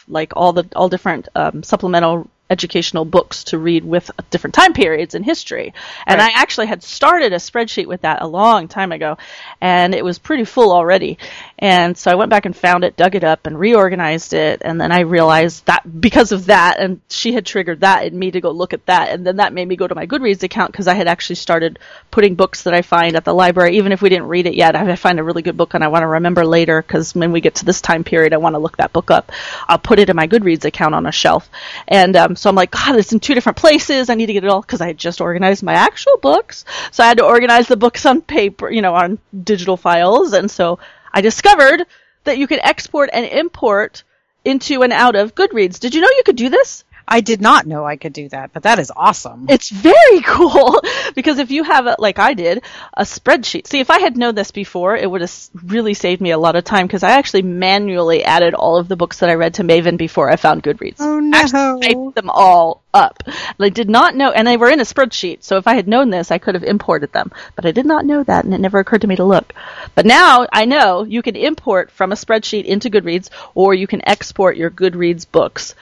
like 0.09 0.33
all 0.37 0.53
the 0.53 0.68
all 0.77 0.88
different 0.88 1.29
um, 1.35 1.62
supplemental 1.62 2.29
educational 2.50 3.04
books 3.04 3.44
to 3.44 3.59
read 3.59 3.85
with 3.85 4.11
different 4.30 4.54
time 4.54 4.72
periods 4.74 5.14
in 5.14 5.22
history. 5.22 5.72
And 6.07 6.20
Right. 6.20 6.30
I 6.30 6.40
actually 6.40 6.66
had 6.66 6.83
started 6.83 7.33
a 7.33 7.37
spreadsheet 7.37 7.87
with 7.87 8.02
that 8.02 8.22
a 8.22 8.26
long 8.26 8.68
time 8.68 8.92
ago, 8.92 9.16
and 9.61 9.94
it 9.94 10.04
was 10.04 10.18
pretty 10.18 10.44
full 10.44 10.72
already. 10.72 11.18
And 11.58 11.96
so 11.96 12.10
I 12.10 12.16
went 12.16 12.30
back 12.30 12.46
and 12.46 12.56
found 12.56 12.82
it, 12.82 12.96
dug 12.96 13.14
it 13.14 13.22
up, 13.22 13.46
and 13.46 13.58
reorganized 13.58 14.32
it. 14.32 14.62
And 14.64 14.80
then 14.80 14.90
I 14.90 15.00
realized 15.00 15.64
that 15.66 16.00
because 16.00 16.32
of 16.32 16.46
that, 16.46 16.80
and 16.80 17.00
she 17.08 17.32
had 17.32 17.46
triggered 17.46 17.80
that 17.80 18.04
in 18.04 18.18
me 18.18 18.32
to 18.32 18.40
go 18.40 18.50
look 18.50 18.72
at 18.72 18.86
that, 18.86 19.10
and 19.10 19.24
then 19.24 19.36
that 19.36 19.52
made 19.52 19.68
me 19.68 19.76
go 19.76 19.86
to 19.86 19.94
my 19.94 20.06
Goodreads 20.06 20.42
account 20.42 20.72
because 20.72 20.88
I 20.88 20.94
had 20.94 21.06
actually 21.06 21.36
started 21.36 21.78
putting 22.10 22.34
books 22.34 22.64
that 22.64 22.74
I 22.74 22.82
find 22.82 23.14
at 23.16 23.24
the 23.24 23.32
library, 23.32 23.76
even 23.76 23.92
if 23.92 24.02
we 24.02 24.08
didn't 24.08 24.28
read 24.28 24.46
it 24.46 24.54
yet. 24.54 24.74
If 24.74 24.82
I 24.82 24.96
find 24.96 25.20
a 25.20 25.24
really 25.24 25.42
good 25.42 25.56
book 25.56 25.74
and 25.74 25.84
I 25.84 25.88
want 25.88 26.02
to 26.02 26.08
remember 26.08 26.44
later, 26.44 26.82
because 26.82 27.14
when 27.14 27.30
we 27.30 27.40
get 27.40 27.56
to 27.56 27.64
this 27.64 27.80
time 27.80 28.02
period, 28.02 28.34
I 28.34 28.38
want 28.38 28.54
to 28.54 28.58
look 28.60 28.78
that 28.78 28.92
book 28.92 29.12
up. 29.12 29.30
I'll 29.68 29.78
put 29.78 30.00
it 30.00 30.10
in 30.10 30.16
my 30.16 30.26
Goodreads 30.26 30.64
account 30.64 30.94
on 30.94 31.06
a 31.06 31.12
shelf, 31.12 31.48
and 31.86 32.16
um, 32.16 32.36
so 32.36 32.50
I'm 32.50 32.56
like, 32.56 32.72
God, 32.72 32.96
it's 32.96 33.12
in 33.12 33.20
two 33.20 33.34
different 33.34 33.58
places. 33.58 34.10
I 34.10 34.16
need 34.16 34.26
to 34.26 34.32
get 34.32 34.44
it 34.44 34.50
all 34.50 34.60
because 34.60 34.80
I 34.80 34.88
had 34.88 34.98
just 34.98 35.20
organized 35.20 35.62
my 35.62 35.74
actual 35.74 36.16
books, 36.20 36.64
so 36.90 37.04
I 37.04 37.06
had 37.06 37.18
to 37.18 37.24
organize 37.24 37.68
the 37.68 37.76
books 37.76 38.04
on 38.06 38.22
paper, 38.22 38.68
you 38.68 38.82
know, 38.82 38.94
on 38.94 39.18
digital 39.44 39.76
files, 39.76 40.32
and 40.32 40.50
so 40.50 40.80
I 41.14 41.20
discovered 41.20 41.87
that 42.24 42.38
you 42.38 42.48
could 42.48 42.59
export 42.62 43.09
and 43.12 43.24
import 43.24 44.03
into 44.44 44.83
and 44.83 44.92
out 44.92 45.14
of 45.14 45.37
Goodreads. 45.37 45.79
Did 45.79 45.94
you 45.94 46.00
know 46.00 46.09
you 46.09 46.24
could 46.27 46.37
do 46.37 46.48
this? 46.48 46.83
I 47.06 47.20
did 47.20 47.40
not 47.40 47.66
know 47.66 47.84
I 47.84 47.96
could 47.96 48.12
do 48.12 48.28
that, 48.30 48.52
but 48.52 48.62
that 48.62 48.78
is 48.78 48.90
awesome. 48.94 49.46
It's 49.48 49.68
very 49.68 50.20
cool 50.24 50.80
because 51.14 51.38
if 51.38 51.50
you 51.50 51.62
have, 51.64 51.86
a, 51.86 51.96
like 51.98 52.18
I 52.18 52.34
did, 52.34 52.62
a 52.94 53.02
spreadsheet. 53.02 53.66
See, 53.66 53.80
if 53.80 53.90
I 53.90 53.98
had 53.98 54.16
known 54.16 54.34
this 54.34 54.50
before, 54.50 54.96
it 54.96 55.10
would 55.10 55.20
have 55.20 55.34
really 55.64 55.94
saved 55.94 56.20
me 56.20 56.30
a 56.30 56.38
lot 56.38 56.56
of 56.56 56.64
time 56.64 56.86
because 56.86 57.02
I 57.02 57.12
actually 57.12 57.42
manually 57.42 58.24
added 58.24 58.54
all 58.54 58.78
of 58.78 58.88
the 58.88 58.96
books 58.96 59.18
that 59.18 59.28
I 59.28 59.34
read 59.34 59.54
to 59.54 59.64
Maven 59.64 59.98
before 59.98 60.30
I 60.30 60.36
found 60.36 60.62
Goodreads. 60.62 60.96
Oh, 61.00 61.20
no. 61.20 61.36
Actually 61.36 61.94
typed 61.94 62.14
them 62.14 62.30
all 62.30 62.82
up. 62.94 63.22
And 63.26 63.56
I 63.60 63.68
did 63.68 63.90
not 63.90 64.14
know, 64.14 64.30
and 64.30 64.46
they 64.46 64.56
were 64.56 64.70
in 64.70 64.80
a 64.80 64.84
spreadsheet. 64.84 65.42
So 65.42 65.56
if 65.58 65.66
I 65.66 65.74
had 65.74 65.88
known 65.88 66.10
this, 66.10 66.30
I 66.30 66.38
could 66.38 66.54
have 66.54 66.64
imported 66.64 67.12
them. 67.12 67.32
But 67.54 67.66
I 67.66 67.72
did 67.72 67.86
not 67.86 68.06
know 68.06 68.22
that, 68.22 68.44
and 68.44 68.54
it 68.54 68.60
never 68.60 68.78
occurred 68.78 69.02
to 69.02 69.06
me 69.06 69.16
to 69.16 69.24
look. 69.24 69.52
But 69.94 70.06
now 70.06 70.46
I 70.52 70.64
know 70.64 71.02
you 71.02 71.20
can 71.20 71.36
import 71.36 71.90
from 71.90 72.12
a 72.12 72.16
spreadsheet 72.16 72.64
into 72.64 72.90
Goodreads, 72.90 73.28
or 73.54 73.74
you 73.74 73.86
can 73.86 74.06
export 74.08 74.56
your 74.56 74.70
Goodreads 74.70 75.26
books 75.30 75.74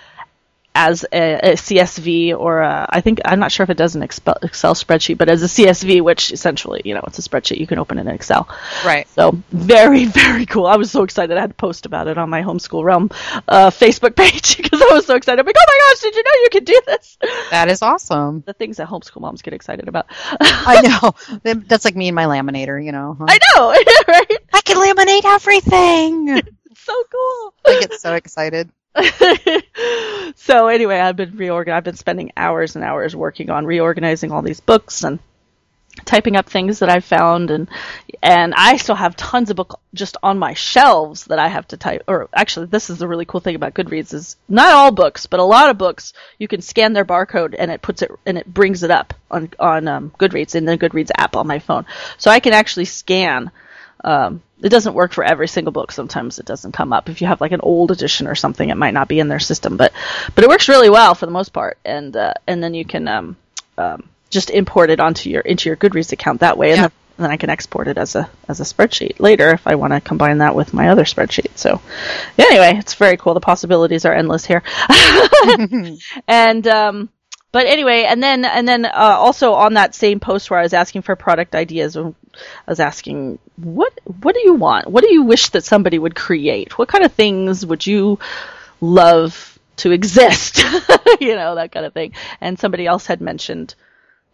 as 0.75 1.05
a, 1.13 1.35
a 1.35 1.53
CSV 1.53 2.37
or 2.39 2.61
a, 2.63 2.87
I 2.89 3.01
think 3.01 3.21
I'm 3.25 3.39
not 3.39 3.53
sure 3.53 3.65
if 3.65 3.71
it 3.71 3.77
does 3.77 3.95
an 3.95 4.03
Excel, 4.03 4.35
spreadsheet, 4.75 5.19
but 5.19 5.29
as 5.29 5.43
a 5.43 5.47
CSV, 5.47 6.01
which 6.03 6.33
essentially 6.33 6.81
you 6.85 6.95
know 6.95 7.03
it's 7.07 7.19
a 7.19 7.23
spreadsheet 7.23 7.59
you 7.59 7.67
can 7.67 7.79
open 7.79 7.99
in 7.99 8.09
Excel. 8.09 8.49
Right. 8.85 9.09
So 9.11 9.33
very 9.51 10.05
very 10.23 10.47
cool. 10.47 10.67
I 10.67 10.77
was 10.77 10.91
so 10.91 11.03
excited. 11.03 11.37
I 11.37 11.41
had 11.41 11.51
to 11.51 11.55
post 11.55 11.87
about 11.87 12.09
it 12.09 12.17
on 12.19 12.31
my 12.31 12.43
homeschool 12.43 12.85
realm 12.85 13.11
uh, 13.49 13.71
Facebook 13.71 14.17
page 14.23 14.57
because 14.57 14.81
I 14.81 14.95
was 14.95 15.07
so 15.07 15.15
excited. 15.15 15.41
I'm 15.41 15.47
like, 15.47 15.57
oh 15.59 15.65
my 15.69 15.79
gosh, 15.91 16.01
did 16.01 16.15
you 16.15 16.23
know 16.23 16.43
you 16.43 16.49
could 16.51 16.65
do 16.65 16.81
this? 16.87 17.19
That 17.51 17.69
is 17.69 17.83
awesome. 17.83 18.43
The 18.47 18.55
things 18.55 18.79
that 18.79 18.89
homeschool 18.89 19.21
moms 19.21 19.43
get 19.43 19.55
excited 19.55 19.89
about. 19.89 20.07
I 20.41 20.81
know. 20.81 21.53
That's 21.67 21.85
like 21.85 21.97
me 21.97 22.09
and 22.09 22.15
my 22.15 22.25
laminator, 22.25 22.83
you 22.83 22.93
know. 22.93 23.17
huh? 23.19 23.27
I 23.29 23.39
know, 23.57 23.71
right? 24.09 24.39
I 24.53 24.61
can 24.63 24.77
laminate 24.77 25.25
everything. 25.25 26.29
It's 26.71 26.85
so 26.85 27.05
cool. 27.13 27.55
I 27.67 27.81
get 27.81 28.01
so 28.01 28.15
excited. 28.15 28.71
so 30.37 30.69
anyway, 30.69 30.99
I've 30.99 31.17
been 31.17 31.33
reorgan. 31.33 31.73
I've 31.73 31.85
been 31.85 31.97
spending 31.97 32.33
hours 32.37 32.77
and 32.77 32.85
hours 32.85 33.17
working 33.17 33.51
on 33.51 33.65
reorganizing 33.65 34.31
all 34.31 34.43
these 34.43 34.61
books 34.61 35.03
and 35.03 35.19
typing 36.05 36.37
up 36.37 36.49
things 36.49 36.79
that 36.79 36.89
I 36.89 37.01
found 37.01 37.51
and 37.51 37.69
and 38.23 38.55
I 38.55 38.79
still 38.79 38.95
have 38.95 39.15
tons 39.15 39.51
of 39.51 39.57
books 39.57 39.77
just 39.93 40.17
on 40.23 40.39
my 40.39 40.55
shelves 40.55 41.25
that 41.25 41.39
I 41.39 41.49
have 41.49 41.69
to 41.69 41.77
type 41.77 42.05
or 42.09 42.31
actually 42.35 42.67
this 42.67 42.89
is 42.89 42.97
the 42.99 43.07
really 43.07 43.27
cool 43.27 43.41
thing 43.41 43.55
about 43.55 43.75
Goodreads 43.75 44.15
is 44.15 44.37
not 44.49 44.73
all 44.73 44.91
books 44.91 45.27
but 45.27 45.39
a 45.39 45.45
lot 45.45 45.69
of 45.69 45.77
books 45.77 46.15
you 46.39 46.49
can 46.49 46.63
scan 46.63 46.95
their 46.95 47.05
barcode 47.05 47.55
and 47.59 47.71
it 47.71 47.83
puts 47.83 48.01
it 48.01 48.11
and 48.25 48.39
it 48.39 48.53
brings 48.53 48.83
it 48.83 48.91
up 48.91 49.13
on 49.31 49.51
on 49.59 49.87
um, 49.87 50.11
Goodreads 50.19 50.55
in 50.55 50.65
the 50.65 50.79
Goodreads 50.79 51.11
app 51.15 51.37
on 51.37 51.47
my 51.47 51.59
phone 51.59 51.85
so 52.17 52.31
I 52.31 52.41
can 52.41 52.55
actually 52.55 52.87
scan 52.87 53.51
um, 54.05 54.43
it 54.63 54.69
doesn't 54.69 54.95
work 54.95 55.13
for 55.13 55.25
every 55.25 55.49
single 55.49 55.73
book. 55.73 55.91
Sometimes 55.93 56.39
it 56.39 56.47
doesn't 56.47 56.73
come 56.73 56.93
up. 56.93 57.09
If 57.09 57.21
you 57.21 57.27
have 57.27 57.41
like 57.41 57.53
an 57.53 57.61
old 57.63 57.91
edition 57.91 58.27
or 58.27 58.35
something, 58.35 58.69
it 58.69 58.77
might 58.77 58.95
not 58.95 59.09
be 59.09 59.19
in 59.21 59.29
their 59.29 59.41
system, 59.41 59.77
but 59.77 59.93
but 60.35 60.45
it 60.45 60.49
works 60.49 60.69
really 60.69 60.91
well 60.91 61.15
for 61.15 61.27
the 61.27 61.33
most 61.33 61.53
part. 61.53 61.79
And 61.85 62.17
uh, 62.17 62.35
and 62.47 62.63
then 62.63 62.75
you 62.75 62.85
can 62.85 63.09
um, 63.09 63.37
um, 63.79 64.09
just 64.31 64.51
import 64.51 64.91
it 64.91 65.01
onto 65.01 65.31
your 65.31 65.41
into 65.43 65.69
your 65.69 65.77
Goodreads 65.77 66.13
account 66.13 66.41
that 66.41 66.57
way, 66.59 66.71
and, 66.71 66.77
Yeah. 66.77 66.83
then, 66.83 66.93
and 67.19 67.25
then 67.25 67.31
I 67.33 67.37
can 67.37 67.51
export 67.51 67.89
it 67.89 67.99
as 67.99 68.15
a 68.15 68.31
as 68.49 68.61
a 68.61 68.65
spreadsheet 68.65 69.19
later 69.21 69.51
if 69.51 69.67
I 69.67 69.75
want 69.75 69.93
to 69.93 70.01
combine 70.01 70.39
that 70.39 70.55
with 70.55 70.73
my 70.73 70.89
other 70.91 71.05
spreadsheet. 71.05 71.57
So 71.57 71.81
anyway, 72.39 72.77
it's 72.79 72.95
very 72.95 73.17
cool. 73.17 73.35
The 73.35 73.41
possibilities 73.41 74.05
are 74.05 74.15
endless 74.15 74.45
here. 74.47 74.63
and 76.29 76.67
um, 76.69 77.09
but 77.53 77.67
anyway, 77.67 78.05
and 78.05 78.23
then 78.23 78.47
and 78.47 78.67
then 78.67 78.87
uh, 78.87 78.91
also 78.95 79.53
on 79.53 79.75
that 79.75 79.95
same 79.95 80.21
post 80.21 80.51
where 80.51 80.59
I 80.59 80.63
was 80.63 80.73
asking 80.73 81.03
for 81.03 81.15
product 81.17 81.55
ideas, 81.55 81.97
I 81.97 82.13
was 82.67 82.81
asking 82.81 83.39
what 83.57 83.93
what 84.23 84.35
do 84.35 84.41
you 84.43 84.55
want? 84.55 84.89
What 84.89 85.05
do 85.05 85.13
you 85.13 85.23
wish 85.25 85.51
that 85.51 85.63
somebody 85.63 85.99
would 85.99 86.15
create? 86.15 86.79
What 86.79 86.89
kind 86.89 87.05
of 87.05 87.13
things 87.13 87.65
would 87.65 87.87
you 87.87 88.19
love 88.81 89.59
to 89.77 89.91
exist? 89.91 90.59
you 91.21 91.37
know 91.37 91.55
that 91.57 91.73
kind 91.73 91.85
of 91.85 91.93
thing. 91.93 92.15
And 92.41 92.59
somebody 92.59 92.87
else 92.87 93.07
had 93.07 93.21
mentioned 93.21 93.75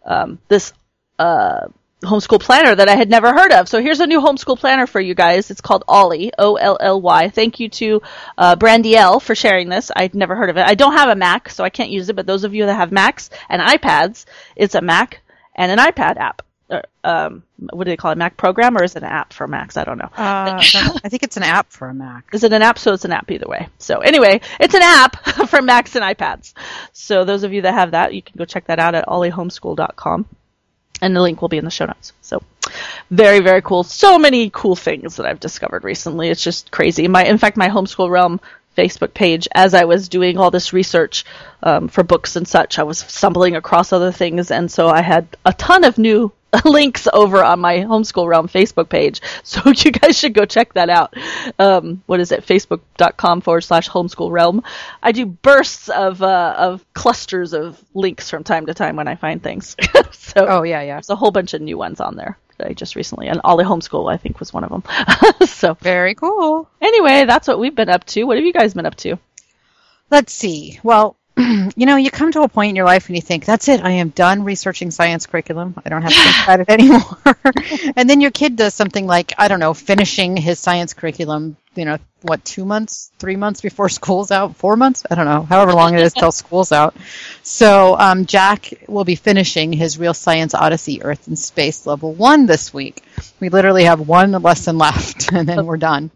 um, 0.05 0.39
this 0.47 0.71
uh, 1.19 1.67
homeschool 2.01 2.39
planner 2.39 2.73
that 2.73 2.87
I 2.87 2.95
had 2.95 3.09
never 3.09 3.33
heard 3.33 3.51
of. 3.51 3.67
So 3.67 3.81
here's 3.81 3.99
a 3.99 4.07
new 4.07 4.21
homeschool 4.21 4.57
planner 4.57 4.87
for 4.87 5.01
you 5.01 5.13
guys. 5.13 5.51
It's 5.51 5.61
called 5.61 5.83
Olly, 5.87 6.31
O 6.37 6.55
L 6.55 6.77
L 6.79 7.01
Y. 7.01 7.29
Thank 7.29 7.59
you 7.59 7.69
to 7.69 8.01
uh, 8.37 8.55
Brandy 8.55 8.95
L 8.95 9.19
for 9.19 9.35
sharing 9.35 9.69
this. 9.69 9.91
I'd 9.95 10.15
never 10.15 10.35
heard 10.35 10.49
of 10.49 10.57
it. 10.57 10.65
I 10.65 10.75
don't 10.75 10.93
have 10.93 11.09
a 11.09 11.15
Mac, 11.15 11.49
so 11.49 11.63
I 11.63 11.69
can't 11.69 11.89
use 11.89 12.09
it. 12.09 12.15
But 12.15 12.25
those 12.25 12.43
of 12.43 12.53
you 12.53 12.65
that 12.65 12.75
have 12.75 12.91
Macs 12.91 13.29
and 13.49 13.61
iPads, 13.61 14.25
it's 14.55 14.75
a 14.75 14.81
Mac 14.81 15.21
and 15.55 15.71
an 15.71 15.79
iPad 15.79 16.17
app. 16.17 16.41
Or, 16.71 16.83
um, 17.03 17.43
what 17.57 17.85
do 17.85 17.89
they 17.91 17.97
call 17.97 18.11
it? 18.11 18.17
Mac 18.17 18.37
program 18.37 18.77
or 18.77 18.83
is 18.83 18.95
it 18.95 19.01
an 19.01 19.09
app 19.09 19.33
for 19.33 19.47
Macs? 19.47 19.75
I 19.75 19.83
don't 19.83 19.97
know. 19.97 20.09
Uh, 20.15 20.59
I 21.03 21.09
think 21.09 21.23
it's 21.23 21.35
an 21.35 21.41
app 21.43 21.71
for 21.71 21.89
a 21.89 21.93
Mac. 21.95 22.25
Is 22.31 22.43
it 22.43 22.53
an 22.53 22.61
app? 22.61 22.77
So 22.77 22.93
it's 22.93 23.05
an 23.05 23.11
app 23.11 23.29
either 23.31 23.47
way. 23.47 23.67
So 23.79 23.99
anyway, 23.99 24.41
it's 24.59 24.75
an 24.75 24.83
app 24.83 25.15
for 25.49 25.63
Macs 25.63 25.95
and 25.95 26.05
iPads. 26.05 26.53
So 26.93 27.25
those 27.25 27.43
of 27.43 27.53
you 27.53 27.63
that 27.63 27.73
have 27.73 27.91
that, 27.91 28.13
you 28.13 28.21
can 28.21 28.37
go 28.37 28.45
check 28.45 28.67
that 28.67 28.77
out 28.77 28.93
at 28.93 29.07
ollyhomeschool.com. 29.07 30.27
and 31.01 31.15
the 31.15 31.21
link 31.21 31.41
will 31.41 31.49
be 31.49 31.57
in 31.57 31.65
the 31.65 31.71
show 31.71 31.85
notes. 31.85 32.13
So, 32.21 32.41
very 33.09 33.39
very 33.39 33.61
cool. 33.61 33.83
So 33.83 34.19
many 34.19 34.49
cool 34.49 34.75
things 34.75 35.15
that 35.15 35.25
I've 35.25 35.39
discovered 35.39 35.83
recently. 35.83 36.29
It's 36.29 36.43
just 36.43 36.71
crazy. 36.71 37.07
My 37.07 37.23
in 37.23 37.37
fact, 37.37 37.57
my 37.57 37.69
homeschool 37.69 38.09
realm 38.09 38.39
Facebook 38.77 39.13
page 39.13 39.47
as 39.53 39.73
I 39.73 39.85
was 39.85 40.07
doing 40.07 40.37
all 40.37 40.51
this 40.51 40.71
research 40.71 41.25
um, 41.63 41.87
for 41.89 42.03
books 42.03 42.35
and 42.35 42.47
such. 42.47 42.79
I 42.79 42.83
was 42.83 42.99
stumbling 42.99 43.55
across 43.55 43.91
other 43.91 44.11
things, 44.11 44.51
and 44.51 44.71
so 44.71 44.87
I 44.87 45.01
had 45.01 45.27
a 45.45 45.53
ton 45.53 45.83
of 45.83 45.97
new 45.97 46.31
links 46.65 47.07
over 47.11 47.43
on 47.43 47.59
my 47.59 47.77
homeschool 47.77 48.27
realm 48.27 48.47
Facebook 48.47 48.89
page. 48.89 49.21
So 49.43 49.61
you 49.75 49.91
guys 49.91 50.17
should 50.17 50.33
go 50.33 50.45
check 50.45 50.73
that 50.73 50.89
out. 50.89 51.13
Um, 51.57 52.03
what 52.05 52.19
is 52.19 52.31
it? 52.31 52.45
Facebook.com 52.45 53.41
forward 53.41 53.61
slash 53.61 53.89
homeschool 53.89 54.31
realm. 54.31 54.63
I 55.01 55.11
do 55.11 55.25
bursts 55.25 55.89
of 55.89 56.21
uh, 56.23 56.55
of 56.57 56.85
clusters 56.93 57.53
of 57.53 57.81
links 57.93 58.29
from 58.29 58.43
time 58.43 58.65
to 58.67 58.73
time 58.73 58.95
when 58.95 59.07
I 59.07 59.15
find 59.15 59.41
things. 59.41 59.75
so 60.11 60.45
Oh 60.47 60.63
yeah, 60.63 60.81
yeah. 60.81 60.95
there's 60.95 61.09
a 61.09 61.15
whole 61.15 61.31
bunch 61.31 61.53
of 61.53 61.61
new 61.61 61.77
ones 61.77 61.99
on 61.99 62.15
there 62.15 62.37
that 62.57 62.67
I 62.67 62.73
just 62.73 62.95
recently, 62.95 63.27
and 63.27 63.39
Olly 63.43 63.63
Homeschool 63.63 64.11
I 64.11 64.17
think 64.17 64.39
was 64.39 64.51
one 64.53 64.63
of 64.63 64.69
them. 64.69 64.83
so 65.47 65.75
Very 65.75 66.15
cool. 66.15 66.69
anyway, 66.81 67.25
that's 67.25 67.47
what 67.47 67.59
we've 67.59 67.75
been 67.75 67.89
up 67.89 68.05
to. 68.05 68.23
What 68.23 68.37
have 68.37 68.45
you 68.45 68.53
guys 68.53 68.73
been 68.73 68.85
up 68.85 68.95
to? 68.95 69.17
Let's 70.11 70.33
see. 70.33 70.79
Well, 70.81 71.15
you 71.75 71.85
know, 71.85 71.95
you 71.95 72.11
come 72.11 72.31
to 72.31 72.41
a 72.41 72.47
point 72.47 72.69
in 72.69 72.75
your 72.75 72.85
life 72.85 73.07
and 73.07 73.15
you 73.15 73.21
think, 73.21 73.45
that's 73.45 73.67
it, 73.67 73.83
I 73.83 73.91
am 73.91 74.09
done 74.09 74.43
researching 74.43 74.91
science 74.91 75.25
curriculum. 75.25 75.75
I 75.83 75.89
don't 75.89 76.01
have 76.01 76.11
to 76.11 76.19
think 76.19 76.35
about 76.43 76.59
it 76.61 76.69
anymore. 76.69 77.93
and 77.95 78.09
then 78.09 78.21
your 78.21 78.31
kid 78.31 78.55
does 78.55 78.73
something 78.73 79.05
like, 79.05 79.33
I 79.37 79.47
don't 79.47 79.59
know, 79.59 79.73
finishing 79.73 80.37
his 80.37 80.59
science 80.59 80.93
curriculum, 80.93 81.57
you 81.75 81.85
know, 81.85 81.97
what, 82.21 82.43
two 82.43 82.65
months, 82.65 83.11
three 83.19 83.35
months 83.35 83.61
before 83.61 83.89
school's 83.99 84.31
out, 84.31 84.55
four 84.55 84.75
months? 84.75 85.03
I 85.09 85.15
don't 85.15 85.25
know, 85.25 85.43
however 85.43 85.73
long 85.73 85.93
it 85.93 86.01
is 86.01 86.13
till 86.13 86.31
school's 86.31 86.71
out. 86.71 86.95
So 87.43 87.97
um, 87.97 88.25
Jack 88.25 88.73
will 88.87 89.05
be 89.05 89.15
finishing 89.15 89.73
his 89.73 89.97
Real 89.97 90.13
Science 90.13 90.53
Odyssey 90.53 91.01
Earth 91.03 91.27
and 91.27 91.37
Space 91.37 91.85
Level 91.85 92.13
1 92.13 92.45
this 92.45 92.73
week. 92.73 93.03
We 93.39 93.49
literally 93.49 93.85
have 93.85 94.07
one 94.07 94.31
lesson 94.31 94.77
left 94.77 95.31
and 95.31 95.47
then 95.47 95.65
we're 95.65 95.77
done 95.77 96.11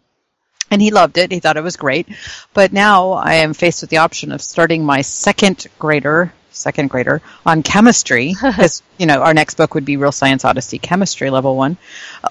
and 0.74 0.82
he 0.82 0.92
loved 0.92 1.18
it. 1.18 1.32
He 1.32 1.40
thought 1.40 1.56
it 1.58 1.64
was 1.64 1.78
great. 1.78 2.08
But 2.54 2.74
now 2.74 3.12
I 3.14 3.36
am 3.36 3.54
faced 3.54 3.82
with 3.82 3.90
the 3.90 3.98
option 3.98 4.32
of 4.32 4.42
starting 4.42 4.84
my 4.84 5.02
second 5.02 5.68
grader, 5.80 6.34
second 6.52 6.90
grader 6.90 7.22
on 7.46 7.64
chemistry, 7.64 8.36
because 8.42 8.84
you 8.98 9.06
know 9.06 9.22
our 9.22 9.34
next 9.34 9.56
book 9.56 9.74
would 9.76 9.86
be 9.86 9.98
Real 9.98 10.12
Science 10.12 10.44
Odyssey 10.46 10.80
Chemistry 10.80 11.30
Level 11.30 11.56
One, 11.56 11.78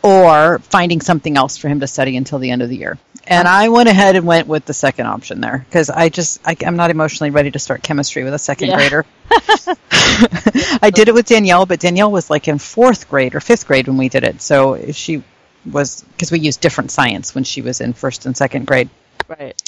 or 0.02 0.58
finding 0.58 1.00
something 1.00 1.36
else 1.36 1.56
for 1.56 1.68
him 1.68 1.80
to 1.80 1.86
study 1.86 2.16
until 2.16 2.38
the 2.38 2.50
end 2.50 2.62
of 2.62 2.68
the 2.68 2.76
year. 2.76 2.98
And 3.24 3.46
I 3.46 3.68
went 3.68 3.88
ahead 3.88 4.16
and 4.16 4.26
went 4.26 4.48
with 4.48 4.64
the 4.64 4.74
second 4.74 5.06
option 5.06 5.40
there 5.40 5.64
because 5.68 5.88
I 5.90 6.08
just 6.08 6.40
I, 6.44 6.56
I'm 6.66 6.76
not 6.76 6.90
emotionally 6.90 7.30
ready 7.30 7.52
to 7.52 7.58
start 7.60 7.82
chemistry 7.82 8.24
with 8.24 8.34
a 8.34 8.38
second 8.38 8.68
Yeah. 8.70 8.76
grader. 8.76 9.06
I 10.82 10.90
did 10.92 11.08
it 11.08 11.14
with 11.14 11.26
Danielle, 11.26 11.66
but 11.66 11.80
Danielle 11.80 12.10
was 12.10 12.28
like 12.30 12.48
in 12.48 12.58
fourth 12.58 13.08
grade 13.08 13.34
or 13.34 13.40
fifth 13.40 13.66
grade 13.66 13.86
when 13.86 13.96
we 13.96 14.08
did 14.08 14.24
it. 14.24 14.42
So 14.42 14.90
she 14.92 15.22
was 15.70 16.02
because 16.02 16.30
we 16.32 16.40
used 16.40 16.60
different 16.60 16.90
science 16.90 17.34
when 17.34 17.44
she 17.44 17.62
was 17.62 17.80
in 17.80 17.92
first 17.92 18.26
and 18.26 18.36
second 18.36 18.66
grade. 18.66 18.88
Right. 19.28 19.60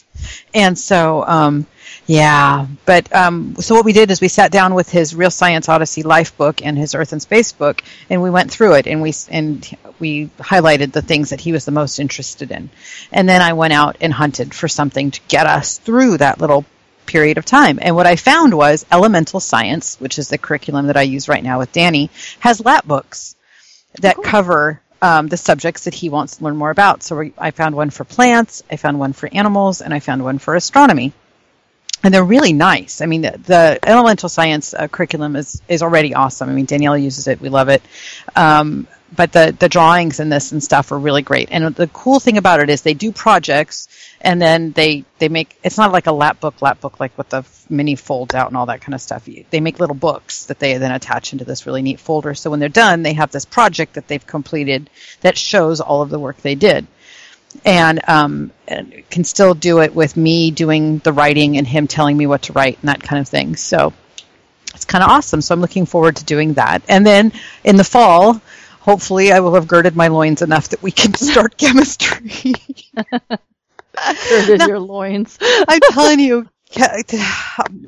And 0.52 0.78
so, 0.78 1.24
um, 1.26 1.66
yeah, 2.06 2.66
but 2.84 3.14
um, 3.14 3.56
so 3.56 3.74
what 3.74 3.84
we 3.84 3.92
did 3.92 4.10
is 4.10 4.20
we 4.20 4.28
sat 4.28 4.50
down 4.52 4.74
with 4.74 4.90
his 4.90 5.14
Real 5.14 5.30
Science 5.30 5.68
Odyssey 5.68 6.02
Life 6.02 6.36
book 6.36 6.62
and 6.62 6.76
his 6.76 6.94
Earth 6.94 7.12
and 7.12 7.22
Space 7.22 7.52
book, 7.52 7.82
and 8.10 8.22
we 8.22 8.30
went 8.30 8.50
through 8.50 8.74
it, 8.74 8.86
and 8.86 9.00
we 9.00 9.10
s- 9.10 9.28
and 9.30 9.76
we 9.98 10.26
highlighted 10.38 10.92
the 10.92 11.02
things 11.02 11.30
that 11.30 11.40
he 11.40 11.52
was 11.52 11.64
the 11.64 11.70
most 11.72 11.98
interested 11.98 12.50
in, 12.50 12.68
and 13.12 13.28
then 13.28 13.42
I 13.42 13.52
went 13.54 13.72
out 13.72 13.96
and 14.00 14.12
hunted 14.12 14.54
for 14.54 14.68
something 14.68 15.12
to 15.12 15.20
get 15.28 15.46
us 15.46 15.78
through 15.78 16.18
that 16.18 16.40
little 16.40 16.64
period 17.06 17.38
of 17.38 17.44
time. 17.44 17.78
And 17.80 17.96
what 17.96 18.06
I 18.06 18.16
found 18.16 18.54
was 18.54 18.84
Elemental 18.90 19.40
Science, 19.40 19.96
which 20.00 20.18
is 20.18 20.28
the 20.28 20.38
curriculum 20.38 20.86
that 20.88 20.96
I 20.96 21.02
use 21.02 21.28
right 21.28 21.42
now 21.42 21.58
with 21.58 21.72
Danny, 21.72 22.10
has 22.40 22.64
lap 22.64 22.86
books 22.86 23.34
that 24.00 24.16
cover 24.22 24.80
um, 25.02 25.28
the 25.28 25.36
subjects 25.36 25.84
that 25.84 25.94
he 25.94 26.08
wants 26.08 26.36
to 26.36 26.44
learn 26.44 26.56
more 26.56 26.70
about. 26.70 27.02
So 27.02 27.30
I 27.38 27.50
found 27.50 27.74
one 27.74 27.90
for 27.90 28.04
plants, 28.04 28.62
I 28.70 28.76
found 28.76 28.98
one 28.98 29.12
for 29.12 29.28
animals, 29.32 29.80
and 29.80 29.92
I 29.92 30.00
found 30.00 30.24
one 30.24 30.38
for 30.38 30.54
astronomy. 30.54 31.12
And 32.02 32.12
they're 32.12 32.24
really 32.24 32.52
nice. 32.52 33.00
I 33.00 33.06
mean, 33.06 33.22
the, 33.22 33.38
the 33.38 33.78
elemental 33.82 34.28
science 34.28 34.74
uh, 34.74 34.88
curriculum 34.88 35.36
is, 35.36 35.62
is 35.68 35.82
already 35.82 36.14
awesome. 36.14 36.50
I 36.50 36.52
mean, 36.52 36.66
Danielle 36.66 36.98
uses 36.98 37.28
it. 37.28 37.40
We 37.40 37.48
love 37.48 37.70
it. 37.70 37.82
Um, 38.36 38.86
but 39.14 39.32
the, 39.32 39.54
the 39.58 39.68
drawings 39.68 40.20
in 40.20 40.28
this 40.28 40.52
and 40.52 40.62
stuff 40.62 40.92
are 40.92 40.98
really 40.98 41.22
great. 41.22 41.48
And 41.50 41.74
the 41.74 41.86
cool 41.88 42.20
thing 42.20 42.38
about 42.38 42.60
it 42.60 42.70
is 42.70 42.82
they 42.82 42.94
do 42.94 43.12
projects 43.12 43.88
and 44.20 44.40
then 44.40 44.72
they, 44.72 45.04
they 45.18 45.28
make, 45.28 45.58
it's 45.62 45.78
not 45.78 45.92
like 45.92 46.06
a 46.06 46.12
lap 46.12 46.40
book, 46.40 46.62
lap 46.62 46.80
book, 46.80 47.00
like 47.00 47.16
with 47.16 47.28
the 47.28 47.44
mini 47.68 47.94
folds 47.96 48.34
out 48.34 48.48
and 48.48 48.56
all 48.56 48.66
that 48.66 48.80
kind 48.80 48.94
of 48.94 49.00
stuff. 49.00 49.28
They 49.50 49.60
make 49.60 49.80
little 49.80 49.94
books 49.94 50.46
that 50.46 50.58
they 50.58 50.78
then 50.78 50.92
attach 50.92 51.32
into 51.32 51.44
this 51.44 51.66
really 51.66 51.82
neat 51.82 52.00
folder. 52.00 52.34
So 52.34 52.50
when 52.50 52.60
they're 52.60 52.68
done, 52.68 53.02
they 53.02 53.14
have 53.14 53.30
this 53.30 53.44
project 53.44 53.94
that 53.94 54.08
they've 54.08 54.26
completed 54.26 54.90
that 55.20 55.36
shows 55.36 55.80
all 55.80 56.02
of 56.02 56.10
the 56.10 56.18
work 56.18 56.38
they 56.38 56.54
did 56.54 56.86
and 57.64 58.00
um, 58.08 58.50
and 58.66 59.04
can 59.10 59.22
still 59.22 59.54
do 59.54 59.80
it 59.80 59.94
with 59.94 60.16
me 60.16 60.50
doing 60.50 60.98
the 60.98 61.12
writing 61.12 61.56
and 61.56 61.66
him 61.66 61.86
telling 61.86 62.16
me 62.16 62.26
what 62.26 62.42
to 62.42 62.52
write 62.52 62.78
and 62.80 62.88
that 62.88 63.02
kind 63.02 63.20
of 63.20 63.28
thing. 63.28 63.54
So 63.54 63.92
it's 64.74 64.84
kind 64.84 65.04
of 65.04 65.10
awesome. 65.10 65.40
So 65.40 65.54
I'm 65.54 65.60
looking 65.60 65.86
forward 65.86 66.16
to 66.16 66.24
doing 66.24 66.54
that. 66.54 66.82
And 66.88 67.06
then 67.06 67.32
in 67.62 67.76
the 67.76 67.84
fall, 67.84 68.40
hopefully, 68.84 69.32
I 69.32 69.40
will 69.40 69.54
have 69.54 69.66
girded 69.66 69.96
my 69.96 70.08
loins 70.08 70.42
enough 70.42 70.68
that 70.68 70.82
we 70.82 70.90
can 70.90 71.14
start 71.30 71.56
chemistry. 71.56 72.54
Girded 74.28 74.68
your 74.68 74.78
loins. 74.78 75.38
I'm 75.68 75.80
telling 75.90 76.20
you. 76.20 76.48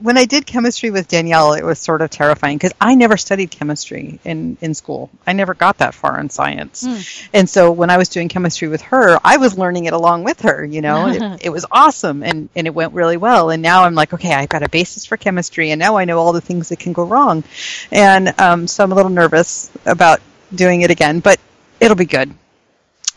When 0.00 0.16
I 0.16 0.26
did 0.26 0.46
chemistry 0.46 0.90
with 0.90 1.08
Danielle, 1.08 1.54
it 1.54 1.64
was 1.64 1.80
sort 1.80 2.02
of 2.02 2.10
terrifying 2.10 2.56
because 2.56 2.72
I 2.80 2.94
never 2.94 3.16
studied 3.16 3.50
chemistry 3.50 4.20
in, 4.24 4.56
in 4.60 4.74
school. 4.74 5.10
I 5.26 5.32
never 5.32 5.54
got 5.54 5.78
that 5.78 5.92
far 5.92 6.20
in 6.20 6.30
science. 6.30 6.86
And 7.34 7.50
so 7.50 7.72
when 7.72 7.90
I 7.90 7.96
was 7.96 8.10
doing 8.10 8.28
chemistry 8.28 8.68
with 8.68 8.82
her, 8.82 9.18
I 9.24 9.38
was 9.38 9.58
learning 9.58 9.86
it 9.86 9.92
along 9.92 10.22
with 10.22 10.42
her, 10.42 10.64
you 10.64 10.82
know, 10.82 11.08
it, 11.08 11.40
it 11.46 11.50
was 11.50 11.66
awesome 11.68 12.22
and, 12.22 12.48
and 12.54 12.68
it 12.68 12.74
went 12.74 12.92
really 12.92 13.16
well. 13.16 13.50
And 13.50 13.60
now 13.60 13.82
I'm 13.82 13.96
like, 13.96 14.14
okay, 14.14 14.32
I've 14.32 14.48
got 14.48 14.62
a 14.62 14.68
basis 14.68 15.04
for 15.04 15.16
chemistry 15.16 15.72
and 15.72 15.80
now 15.80 15.96
I 15.96 16.04
know 16.04 16.20
all 16.20 16.32
the 16.32 16.40
things 16.40 16.68
that 16.68 16.78
can 16.78 16.92
go 16.92 17.02
wrong. 17.02 17.42
And 17.90 18.38
um, 18.38 18.68
so 18.68 18.84
I'm 18.84 18.92
a 18.92 18.94
little 18.94 19.10
nervous 19.10 19.68
about 19.84 20.20
doing 20.56 20.82
it 20.82 20.90
again, 20.90 21.20
but 21.20 21.38
it'll 21.80 21.96
be 21.96 22.06
good. 22.06 22.32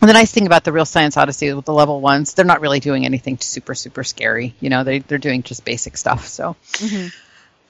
And 0.01 0.07
the 0.07 0.13
nice 0.13 0.31
thing 0.31 0.45
about 0.45 0.63
the 0.63 0.71
Real 0.71 0.85
Science 0.85 1.17
Odyssey 1.17 1.51
with 1.53 1.65
the 1.65 1.73
level 1.73 1.99
ones, 1.99 2.33
they're 2.33 2.45
not 2.45 2.61
really 2.61 2.79
doing 2.79 3.05
anything 3.05 3.37
super, 3.39 3.75
super 3.75 4.03
scary. 4.05 4.55
You 4.61 4.69
know, 4.69 4.83
they, 4.85 4.99
they're 4.99 5.17
doing 5.17 5.43
just 5.43 5.65
basic 5.65 5.97
stuff. 5.97 6.25
So, 6.27 6.55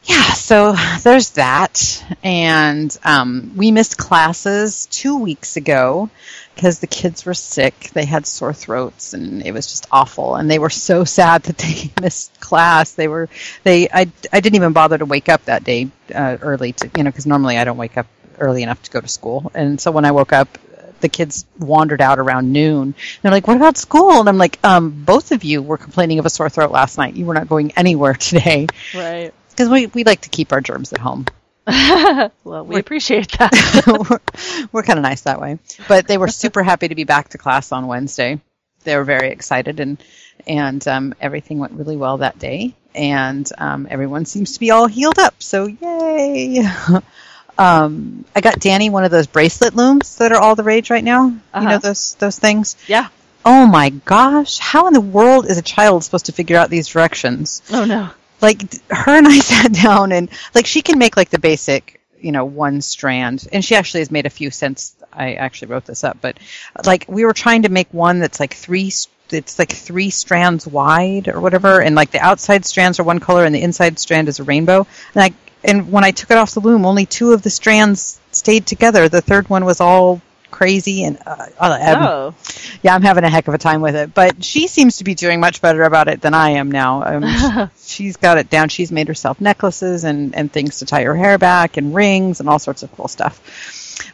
yeah, 0.04 0.34
so 0.34 0.76
there's 1.02 1.32
that. 1.32 2.04
And 2.24 2.96
um, 3.04 3.54
we 3.56 3.72
missed 3.72 3.98
classes 3.98 4.86
two 4.92 5.18
weeks 5.18 5.58
ago 5.58 6.12
because 6.54 6.80
the 6.80 6.88
kids 6.88 7.26
were 7.26 7.34
sick. 7.34 7.90
They 7.94 8.06
had 8.06 8.28
sore 8.28 8.54
throats 8.54 9.14
and 9.14 9.44
it 9.44 9.52
was 9.52 9.66
just 9.66 9.88
awful. 9.92 10.36
And 10.36 10.52
they 10.52 10.60
were 10.60 10.70
so 10.70 11.04
sad 11.06 11.44
that 11.44 11.58
they 11.58 11.92
missed 12.02 12.40
class. 12.40 12.92
They 12.92 13.08
were, 13.08 13.28
they, 13.64 13.90
I, 13.90 14.12
I 14.32 14.40
didn't 14.40 14.56
even 14.56 14.74
bother 14.74 15.00
to 15.00 15.06
wake 15.06 15.30
up 15.30 15.46
that 15.46 15.64
day 15.64 15.90
uh, 16.14 16.38
early 16.42 16.74
to, 16.74 16.92
you 16.96 17.04
know, 17.04 17.10
because 17.10 17.26
normally 17.26 17.58
I 17.58 17.64
don't 17.64 17.78
wake 17.78 17.98
up 17.98 18.06
early 18.40 18.64
enough 18.64 18.82
to 18.84 18.92
go 18.92 19.02
to 19.02 19.08
school. 19.08 19.52
And 19.54 19.80
so 19.80 19.92
when 19.92 20.06
I 20.06 20.12
woke 20.12 20.34
up, 20.34 20.58
the 21.02 21.10
kids 21.10 21.46
wandered 21.58 22.02
out 22.02 22.20
around 22.20 22.52
noon. 22.52 22.94
They're 23.22 23.32
like, 23.32 23.48
"What 23.48 23.56
about 23.56 23.78
school?" 23.78 24.20
And 24.20 24.28
I'm 24.28 24.38
like, 24.38 24.60
um, 24.66 25.04
"Both 25.06 25.32
of 25.32 25.44
you 25.46 25.62
were 25.62 25.78
complaining 25.78 26.20
of 26.20 26.26
a 26.26 26.30
sore 26.30 26.50
throat 26.50 26.72
last 26.72 26.98
night. 26.98 27.16
You 27.16 27.26
were 27.26 27.34
not 27.34 27.48
going 27.48 27.72
anywhere 27.78 28.14
today 28.30 28.68
Right. 28.94 29.34
because 29.52 29.70
we 29.70 29.86
we 29.88 30.04
like 30.04 30.22
to 30.22 30.30
keep 30.30 30.52
our 30.52 30.60
germs 30.62 30.92
at 30.94 31.00
home. 31.00 31.26
Well, 32.44 32.66
we 32.66 32.80
appreciate 32.80 33.32
that. 33.38 33.52
we're 34.10 34.68
we're 34.72 34.84
kind 34.84 34.98
of 35.00 35.04
nice 35.04 35.22
that 35.22 35.40
way. 35.40 35.60
But 35.88 36.08
they 36.08 36.18
were 36.18 36.28
super 36.28 36.64
happy 36.64 36.88
to 36.88 36.96
be 36.96 37.04
back 37.04 37.30
to 37.30 37.38
class 37.38 37.72
on 37.72 37.88
Wednesday. 37.88 38.42
They 38.84 38.96
were 38.98 39.04
very 39.04 39.30
excited, 39.30 39.80
and 39.80 40.02
and 40.48 40.86
um, 40.88 41.14
everything 41.22 41.60
went 41.60 41.74
really 41.74 41.96
well 41.98 42.18
that 42.18 42.40
day. 42.40 42.74
And 42.96 43.48
um, 43.58 43.88
everyone 43.90 44.26
seems 44.26 44.54
to 44.54 44.60
be 44.60 44.72
all 44.72 44.88
healed 44.88 45.20
up. 45.20 45.36
So 45.44 45.68
yay! 45.68 46.64
Um, 47.60 48.26
I 48.36 48.42
got 48.42 48.60
Danny 48.60 48.90
one 48.90 49.04
of 49.04 49.12
those 49.12 49.28
bracelet 49.28 49.76
looms 49.76 50.18
that 50.18 50.32
are 50.32 50.40
all 50.40 50.56
the 50.56 50.64
rage 50.64 50.90
right 50.90 51.04
now. 51.04 51.28
You 51.28 51.40
Uh-huh. 51.54 51.70
know 51.70 51.78
those 51.78 52.16
those 52.16 52.40
things. 52.40 52.76
yeah. 52.88 53.08
Oh 53.46 53.66
my 53.66 53.90
gosh! 53.90 54.60
How 54.60 54.88
in 54.88 54.94
the 54.94 55.02
world 55.02 55.46
is 55.46 55.58
a 55.58 55.62
child 55.62 56.04
supposed 56.04 56.26
to 56.28 56.32
figure 56.32 56.58
out 56.58 56.70
these 56.70 56.88
directions? 56.88 57.62
Oh 57.72 57.86
no. 57.86 58.10
like 58.42 58.62
her 58.90 59.18
and 59.18 59.28
I 59.28 59.40
sat 59.54 59.72
down 59.74 60.12
and 60.12 60.30
like 60.56 60.66
she 60.66 60.82
can 60.82 60.98
make 60.98 61.16
like 61.18 61.30
the 61.30 61.40
basic, 61.40 62.02
you 62.20 62.32
know, 62.32 62.46
one 62.46 62.82
strand, 62.82 63.48
and 63.52 63.64
she 63.64 63.76
actually 63.76 64.02
has 64.02 64.12
made 64.12 64.26
a 64.26 64.30
few 64.30 64.52
since 64.52 64.96
I 65.12 65.34
actually 65.36 65.70
wrote 65.70 65.86
this 65.86 66.04
up. 66.04 66.18
But 66.22 66.38
like 66.86 67.06
we 67.08 67.24
were 67.26 67.34
trying 67.34 67.64
to 67.64 67.70
make 67.70 67.94
one 67.94 68.20
that's 68.20 68.40
like 68.40 68.54
three. 68.54 68.92
It's 69.32 69.60
like 69.60 69.72
three 69.72 70.10
strands 70.10 70.66
wide 70.68 71.28
or 71.28 71.40
whatever, 71.40 71.82
and 71.82 71.96
like 71.96 72.12
the 72.12 72.20
outside 72.20 72.66
strands 72.66 73.00
are 73.00 73.04
one 73.04 73.20
color 73.20 73.46
and 73.46 73.54
the 73.54 73.62
inside 73.62 74.00
strand 74.00 74.28
is 74.28 74.40
a 74.40 74.44
rainbow. 74.44 74.88
And 75.16 75.24
I 75.24 75.34
and 75.64 75.92
when 75.92 76.04
I 76.04 76.12
took 76.12 76.32
it 76.32 76.38
off 76.38 76.54
the 76.54 76.60
loom, 76.62 76.86
only 76.86 77.06
two 77.06 77.34
of 77.34 77.42
the 77.42 77.50
strands 77.50 78.20
stayed 78.32 78.66
together. 78.66 79.10
The 79.10 79.22
third 79.22 79.50
one 79.50 79.66
was 79.66 79.82
all 79.82 80.22
crazy 80.52 81.04
and 81.04 81.18
uh, 81.26 81.46
um, 81.60 81.82
Oh. 81.82 82.36
yeah, 82.82 82.96
I'm 82.96 83.02
having 83.04 83.24
a 83.24 83.30
heck 83.30 83.48
of 83.48 83.54
a 83.54 83.58
time 83.60 83.82
with 83.82 83.96
it. 83.96 84.14
But 84.14 84.44
she 84.44 84.68
seems 84.68 84.98
to 84.98 85.04
be 85.04 85.14
doing 85.16 85.40
much 85.40 85.62
better 85.62 85.84
about 85.84 86.08
it 86.08 86.22
than 86.22 86.34
I 86.34 86.52
am 86.52 86.72
now. 86.72 87.04
Um, 87.04 87.70
she's 87.82 88.18
got 88.18 88.38
it 88.38 88.50
down. 88.50 88.70
She's 88.70 88.92
made 88.92 89.08
herself 89.08 89.40
necklaces 89.40 90.04
and, 90.06 90.36
and 90.36 90.52
things 90.52 90.80
to 90.80 90.86
tie 90.86 91.04
her 91.04 91.16
hair 91.16 91.38
back 91.38 91.78
and 91.78 91.94
rings 91.94 92.40
and 92.40 92.50
all 92.50 92.60
sorts 92.60 92.84
of 92.84 92.92
cool 92.96 93.08
stuff. 93.08 93.40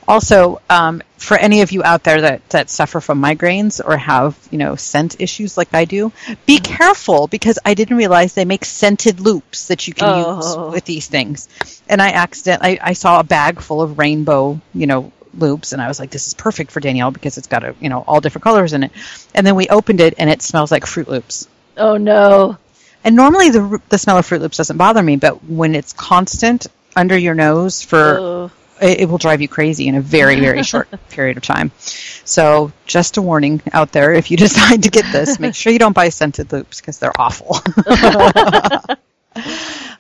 Also, 0.08 0.62
um, 0.70 1.02
for 1.18 1.38
any 1.38 1.62
of 1.62 1.72
you 1.72 1.84
out 1.84 2.04
there 2.04 2.22
that, 2.22 2.48
that 2.50 2.70
suffer 2.70 3.00
from 3.02 3.22
migraines 3.22 3.82
or 3.84 3.98
have, 3.98 4.38
you 4.52 4.58
know, 4.58 4.76
scent 4.76 5.20
issues 5.20 5.58
like 5.58 5.74
I 5.74 5.86
do, 5.86 6.12
be 6.46 6.60
careful 6.60 7.28
because 7.28 7.60
I 7.66 7.74
didn't 7.74 7.98
realize 7.98 8.34
they 8.34 8.46
make 8.46 8.66
scented 8.66 9.20
loops 9.20 9.68
that 9.68 9.88
you 9.88 9.94
can 9.94 10.08
Oh. 10.08 10.36
use 10.38 10.74
with 10.74 10.86
these 10.86 11.08
things. 11.08 11.48
And 11.90 12.02
I 12.02 12.10
accidentally, 12.12 12.80
I, 12.80 12.90
I 12.90 12.94
saw 12.94 13.20
a 13.20 13.24
bag 13.24 13.60
full 13.62 13.82
of 13.82 13.98
rainbow, 13.98 14.60
you 14.74 14.88
know, 14.88 15.12
loops 15.38 15.74
and 15.74 15.82
I 15.82 15.88
was 15.88 16.00
like, 16.00 16.12
this 16.12 16.28
is 16.28 16.34
perfect 16.34 16.72
for 16.72 16.80
Danielle 16.80 17.12
because 17.12 17.38
it's 17.38 17.48
got 17.48 17.64
a, 17.64 17.76
you 17.82 17.90
know, 17.90 18.04
all 18.08 18.22
different 18.22 18.44
colors 18.44 18.74
in 18.74 18.84
it. 18.84 18.92
And 19.34 19.46
then 19.46 19.56
we 19.56 19.68
opened 19.68 20.00
it 20.02 20.14
and 20.18 20.30
it 20.30 20.42
smells 20.42 20.72
like 20.72 20.86
Froot 20.86 21.08
Loops. 21.08 21.48
Oh 21.78 21.98
no. 21.98 22.58
And 23.04 23.16
normally 23.16 23.50
the, 23.50 23.82
the 23.90 23.98
smell 23.98 24.18
of 24.18 24.28
Froot 24.28 24.40
Loops 24.40 24.58
doesn't 24.58 24.78
bother 24.78 25.04
me, 25.04 25.18
but 25.18 25.44
when 25.44 25.76
it's 25.76 25.92
constant 25.94 26.68
under 26.96 27.18
your 27.18 27.36
nose 27.36 27.82
for 27.82 28.20
Ugh. 28.20 28.52
It, 28.82 29.02
it 29.02 29.10
will 29.10 29.18
drive 29.18 29.42
you 29.42 29.48
crazy 29.48 29.88
in 29.88 29.96
a 29.96 30.02
very 30.02 30.40
very 30.40 30.64
short 30.72 30.90
period 31.10 31.38
of 31.38 31.44
time. 31.44 31.72
So 32.26 32.72
just 32.86 33.18
a 33.18 33.22
warning 33.22 33.62
out 33.74 33.92
there 33.92 34.14
if 34.14 34.32
you 34.32 34.38
decide 34.48 34.84
to 34.84 34.90
get 34.90 35.12
this 35.12 35.40
make 35.40 35.56
sure 35.56 35.72
you 35.72 35.80
don't 35.80 35.94
buy 35.94 36.10
scented 36.10 36.52
loops 36.52 36.82
because 36.82 37.00
they're 37.00 37.20
awful. 37.20 37.60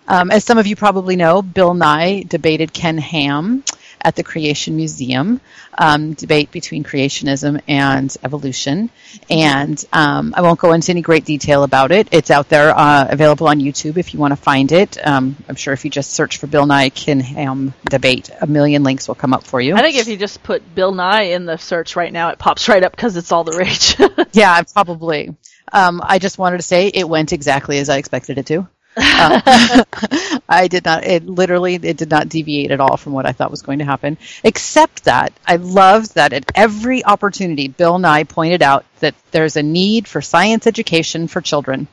Um, 0.08 0.30
as 0.30 0.44
some 0.44 0.60
of 0.60 0.68
you 0.68 0.76
probably 0.76 1.16
know 1.16 1.42
bill 1.42 1.74
nye 1.74 2.24
debated 2.28 2.72
ken 2.72 2.98
ham 2.98 3.64
at 4.06 4.16
the 4.16 4.24
creation 4.24 4.76
museum 4.76 5.42
um, 5.78 6.14
debate 6.14 6.52
between 6.52 6.84
creationism 6.84 7.62
and 7.68 8.16
evolution 8.24 8.90
and 9.30 9.84
um, 9.92 10.34
i 10.38 10.42
won't 10.42 10.60
go 10.60 10.74
into 10.74 10.92
any 10.92 11.02
great 11.02 11.26
detail 11.26 11.64
about 11.64 11.92
it 11.92 12.08
it's 12.12 12.32
out 12.32 12.50
there 12.50 12.70
uh, 12.76 13.08
available 13.10 13.48
on 13.48 13.60
youtube 13.60 13.98
if 13.98 14.14
you 14.14 14.20
want 14.20 14.32
to 14.32 14.38
find 14.38 14.72
it 14.72 14.98
um, 15.06 15.36
i'm 15.50 15.56
sure 15.56 15.74
if 15.74 15.84
you 15.84 15.92
just 15.92 16.12
search 16.12 16.38
for 16.38 16.48
bill 16.48 16.66
nye 16.66 16.90
ken 16.90 17.20
ham 17.20 17.74
debate 17.90 18.30
a 18.42 18.48
million 18.48 18.84
links 18.84 19.08
will 19.08 19.16
come 19.16 19.34
up 19.34 19.44
for 19.44 19.60
you 19.60 19.76
I 19.76 19.82
think 19.82 19.98
if 19.98 20.08
you 20.08 20.18
just 20.18 20.42
put 20.44 20.76
Bill 20.76 20.92
Nye 20.92 21.24
in 21.24 21.46
the 21.46 21.58
search 21.58 21.96
right 21.96 22.12
now, 22.12 22.30
it 22.30 22.40
pops 22.40 22.68
right 22.70 22.84
up 22.84 22.92
because 22.92 23.18
it's 23.18 23.32
all 23.32 23.44
the 23.44 23.58
rage. 23.58 23.98
Yeah, 24.34 24.62
probably. 24.64 25.34
Um, 25.72 26.02
I 26.04 26.20
just 26.20 26.38
wanted 26.38 26.58
to 26.58 26.64
say 26.64 26.88
it 26.88 27.08
went 27.08 27.32
exactly 27.32 27.80
as 27.80 27.88
I 27.88 27.98
expected 27.98 28.38
it 28.38 28.46
to. 28.48 28.68
Um, 28.98 29.42
I 30.50 30.68
did 30.70 30.86
not. 30.86 31.06
It 31.06 31.26
literally 31.26 31.76
it 31.76 31.98
did 31.98 32.10
not 32.10 32.30
deviate 32.30 32.72
at 32.72 32.80
all 32.80 32.98
from 32.98 33.14
what 33.14 33.26
I 33.26 33.32
thought 33.32 33.52
was 33.52 33.62
going 33.62 33.80
to 33.80 33.86
happen. 33.86 34.18
Except 34.44 35.04
that 35.06 35.34
I 35.46 35.58
loved 35.58 36.16
that 36.16 36.34
at 36.34 36.52
every 36.56 37.04
opportunity, 37.04 37.68
Bill 37.68 38.00
Nye 38.00 38.24
pointed 38.24 38.62
out 38.62 38.86
that 39.00 39.16
there's 39.32 39.58
a 39.58 39.64
need 39.64 40.08
for 40.08 40.22
science 40.22 40.68
education 40.68 41.28
for 41.28 41.42
children, 41.42 41.88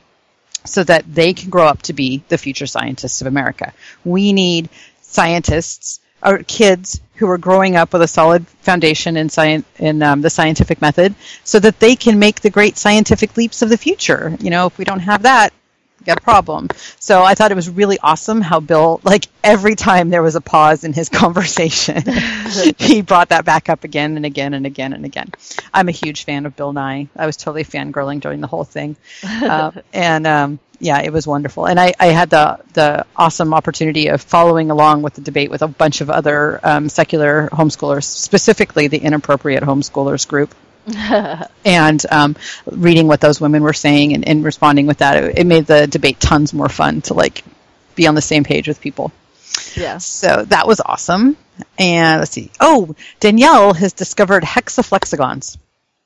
so 0.65 0.83
that 0.83 1.03
they 1.13 1.33
can 1.33 1.49
grow 1.49 1.67
up 1.67 1.81
to 1.83 1.93
be 1.93 2.23
the 2.29 2.37
future 2.37 2.67
scientists 2.67 3.21
of 3.21 3.27
America. 3.27 3.73
We 4.05 4.33
need 4.33 4.69
scientists 5.01 5.99
or 6.23 6.39
kids 6.39 7.01
who 7.15 7.29
are 7.29 7.37
growing 7.37 7.75
up 7.75 7.91
with 7.91 8.01
a 8.01 8.07
solid 8.07 8.47
foundation 8.61 9.17
in 9.17 9.29
science 9.29 9.65
in 9.77 10.01
um, 10.01 10.21
the 10.21 10.29
scientific 10.29 10.81
method, 10.81 11.15
so 11.43 11.59
that 11.59 11.79
they 11.79 11.95
can 11.95 12.17
make 12.17 12.39
the 12.41 12.49
great 12.49 12.77
scientific 12.77 13.35
leaps 13.35 13.61
of 13.61 13.69
the 13.69 13.77
future. 13.77 14.35
You 14.39 14.49
know, 14.49 14.67
if 14.67 14.77
we 14.77 14.85
don't 14.85 14.99
have 14.99 15.23
that, 15.23 15.53
got 16.05 16.17
a 16.17 16.21
problem. 16.21 16.69
So 16.99 17.23
I 17.23 17.35
thought 17.35 17.51
it 17.51 17.55
was 17.55 17.69
really 17.69 17.99
awesome 17.99 18.41
how 18.41 18.59
Bill, 18.59 18.99
like 19.03 19.27
every 19.43 19.75
time 19.75 20.09
there 20.09 20.23
was 20.23 20.35
a 20.35 20.41
pause 20.41 20.83
in 20.83 20.93
his 20.93 21.09
conversation, 21.21 22.03
he 22.77 23.01
brought 23.01 23.29
that 23.29 23.45
back 23.45 23.69
up 23.69 23.83
again 23.83 24.15
and 24.15 24.25
again 24.25 24.53
and 24.53 24.65
again 24.65 24.93
and 24.93 25.05
again. 25.05 25.31
I'm 25.73 25.89
a 25.89 25.91
huge 25.91 26.25
fan 26.25 26.45
of 26.45 26.55
Bill 26.55 26.73
Nye. 26.73 27.07
I 27.15 27.25
was 27.25 27.37
totally 27.37 27.63
fangirling 27.63 28.21
during 28.21 28.41
the 28.41 28.47
whole 28.47 28.63
thing, 28.63 28.95
uh, 29.23 29.71
and 29.93 30.27
um, 30.27 30.59
yeah, 30.79 31.01
it 31.01 31.13
was 31.13 31.25
wonderful. 31.25 31.65
And 31.65 31.79
I, 31.79 31.93
I 31.99 32.07
had 32.07 32.29
the 32.29 32.59
the 32.73 33.05
awesome 33.15 33.53
opportunity 33.53 34.07
of 34.07 34.21
following 34.21 34.71
along 34.71 35.01
with 35.01 35.13
the 35.13 35.21
debate 35.21 35.49
with 35.49 35.61
a 35.61 35.67
bunch 35.67 36.01
of 36.01 36.09
other 36.09 36.59
um, 36.63 36.89
secular 36.89 37.49
homeschoolers, 37.51 38.03
specifically 38.03 38.87
the 38.87 38.97
inappropriate 38.97 39.63
homeschoolers 39.63 40.27
group 40.27 40.53
and 41.65 42.05
um, 42.11 42.35
reading 42.65 43.07
what 43.07 43.21
those 43.21 43.39
women 43.39 43.63
were 43.63 43.73
saying 43.73 44.13
and, 44.13 44.27
and 44.27 44.43
responding 44.43 44.87
with 44.87 44.97
that, 44.97 45.23
it, 45.23 45.39
it 45.39 45.47
made 45.47 45.65
the 45.65 45.87
debate 45.87 46.19
tons 46.19 46.53
more 46.53 46.69
fun 46.69 47.01
to 47.03 47.13
like 47.13 47.43
be 47.95 48.07
on 48.07 48.15
the 48.15 48.21
same 48.21 48.43
page 48.43 48.67
with 48.67 48.81
people. 48.81 49.11
yeah. 49.75 49.97
So 49.97 50.45
that 50.45 50.67
was 50.67 50.81
awesome. 50.81 51.37
And 51.77 52.19
let's 52.19 52.31
see. 52.31 52.51
Oh, 52.59 52.95
Danielle 53.19 53.73
has 53.73 53.93
discovered 53.93 54.43
hexaflexagons. 54.43 55.57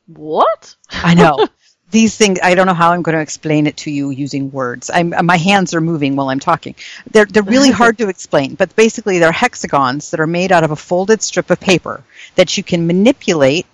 What? 0.08 0.76
I 0.92 1.14
know. 1.16 1.48
These 1.90 2.18
things, 2.18 2.40
I 2.44 2.56
don't 2.56 2.68
know 2.68 2.74
how 2.74 2.92
I'm 2.92 3.02
going 3.02 3.16
to 3.16 3.22
explain 3.22 3.66
it 3.66 3.78
to 3.78 3.92
you 3.92 4.10
using 4.10 4.52
words. 4.52 4.92
I'm, 4.94 5.14
my 5.26 5.38
hands 5.38 5.74
are 5.74 5.80
moving 5.80 6.18
while 6.18 6.30
I'm 6.30 6.42
talking. 6.42 6.76
They're, 7.10 7.26
they're 7.26 7.44
really 7.44 7.72
hard 7.72 8.00
to 8.00 8.10
explain, 8.10 8.56
but 8.56 8.76
basically 8.76 9.20
they're 9.20 9.32
hexagons 9.32 10.12
that 10.12 10.20
are 10.20 10.28
made 10.28 10.52
out 10.52 10.66
of 10.66 10.72
a 10.72 10.76
folded 10.76 11.22
strip 11.22 11.50
of 11.50 11.62
paper 11.62 12.04
that 12.36 12.58
you 12.58 12.64
can 12.64 12.88
manipulate 12.88 13.66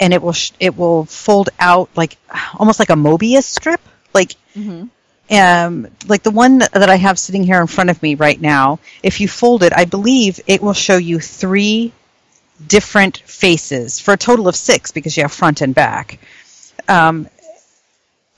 and 0.00 0.12
it 0.14 0.22
will, 0.22 0.32
sh- 0.32 0.52
it 0.58 0.76
will 0.76 1.04
fold 1.04 1.50
out 1.60 1.90
like, 1.94 2.16
almost 2.58 2.78
like 2.80 2.90
a 2.90 2.94
Mobius 2.94 3.44
strip. 3.44 3.80
Like, 4.14 4.34
um, 5.30 5.86
like 6.08 6.22
the 6.24 6.32
one 6.32 6.58
that 6.58 6.88
I 6.90 6.96
have 6.96 7.18
sitting 7.18 7.44
here 7.44 7.60
in 7.60 7.68
front 7.68 7.90
of 7.90 8.02
me 8.02 8.16
right 8.16 8.40
now, 8.40 8.80
if 9.02 9.20
you 9.20 9.28
fold 9.28 9.62
it, 9.62 9.72
I 9.76 9.84
believe 9.84 10.40
it 10.48 10.60
will 10.62 10.72
show 10.72 10.96
you 10.96 11.20
three 11.20 11.92
different 12.66 13.18
faces 13.18 14.00
for 14.00 14.14
a 14.14 14.16
total 14.18 14.48
of 14.48 14.56
six 14.56 14.90
because 14.90 15.16
you 15.16 15.22
have 15.22 15.32
front 15.32 15.60
and 15.60 15.74
back. 15.74 16.18
Um, 16.88 17.28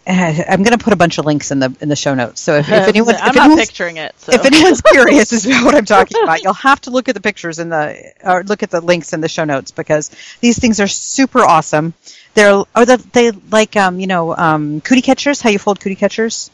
I'm 0.07 0.62
going 0.62 0.77
to 0.77 0.83
put 0.83 0.93
a 0.93 0.97
bunch 0.97 1.19
of 1.19 1.27
links 1.27 1.51
in 1.51 1.61
the 1.61 1.75
in 1.81 1.88
the 1.88 1.97
show 1.97 2.15
notes. 2.15 2.41
So 2.41 2.57
if, 2.57 2.69
if 2.69 2.88
anyone, 2.88 3.15
I'm 3.17 3.31
if 3.31 3.35
not 3.37 3.59
picturing 3.59 3.99
it. 3.99 4.19
So. 4.19 4.33
if 4.33 4.45
anyone's 4.45 4.81
curious 4.87 5.33
as 5.33 5.45
to 5.45 5.65
what 5.65 5.75
I'm 5.75 5.85
talking 5.85 6.23
about, 6.23 6.43
you'll 6.43 6.55
have 6.55 6.81
to 6.83 6.91
look 6.91 7.09
at 7.09 7.15
the 7.15 7.21
pictures 7.21 7.59
in 7.59 7.69
the 7.69 8.12
or 8.25 8.43
look 8.43 8.62
at 8.62 8.71
the 8.71 8.81
links 8.81 9.12
in 9.12 9.21
the 9.21 9.29
show 9.29 9.45
notes 9.45 9.71
because 9.71 10.11
these 10.41 10.59
things 10.59 10.81
are 10.81 10.88
super 10.88 11.41
awesome. 11.41 11.95
They're 12.35 12.65
or 12.75 12.85
the, 12.87 12.97
they 13.12 13.31
like 13.31 13.77
um, 13.77 14.01
you 14.01 14.07
know 14.07 14.35
um, 14.35 14.81
cootie 14.81 15.03
catchers. 15.03 15.41
How 15.41 15.51
you 15.51 15.59
fold 15.59 15.81
cootie 15.81 15.97
catchers, 15.97 16.51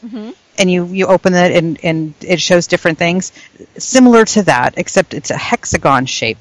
and 0.57 0.69
you 0.69 0.85
you 0.85 1.07
open 1.07 1.33
it 1.33 1.51
and 1.51 1.79
and 1.83 2.13
it 2.21 2.41
shows 2.41 2.67
different 2.67 2.97
things. 2.97 3.31
Similar 3.77 4.25
to 4.25 4.43
that, 4.43 4.75
except 4.77 5.13
it's 5.13 5.31
a 5.31 5.37
hexagon 5.37 6.05
shape. 6.05 6.37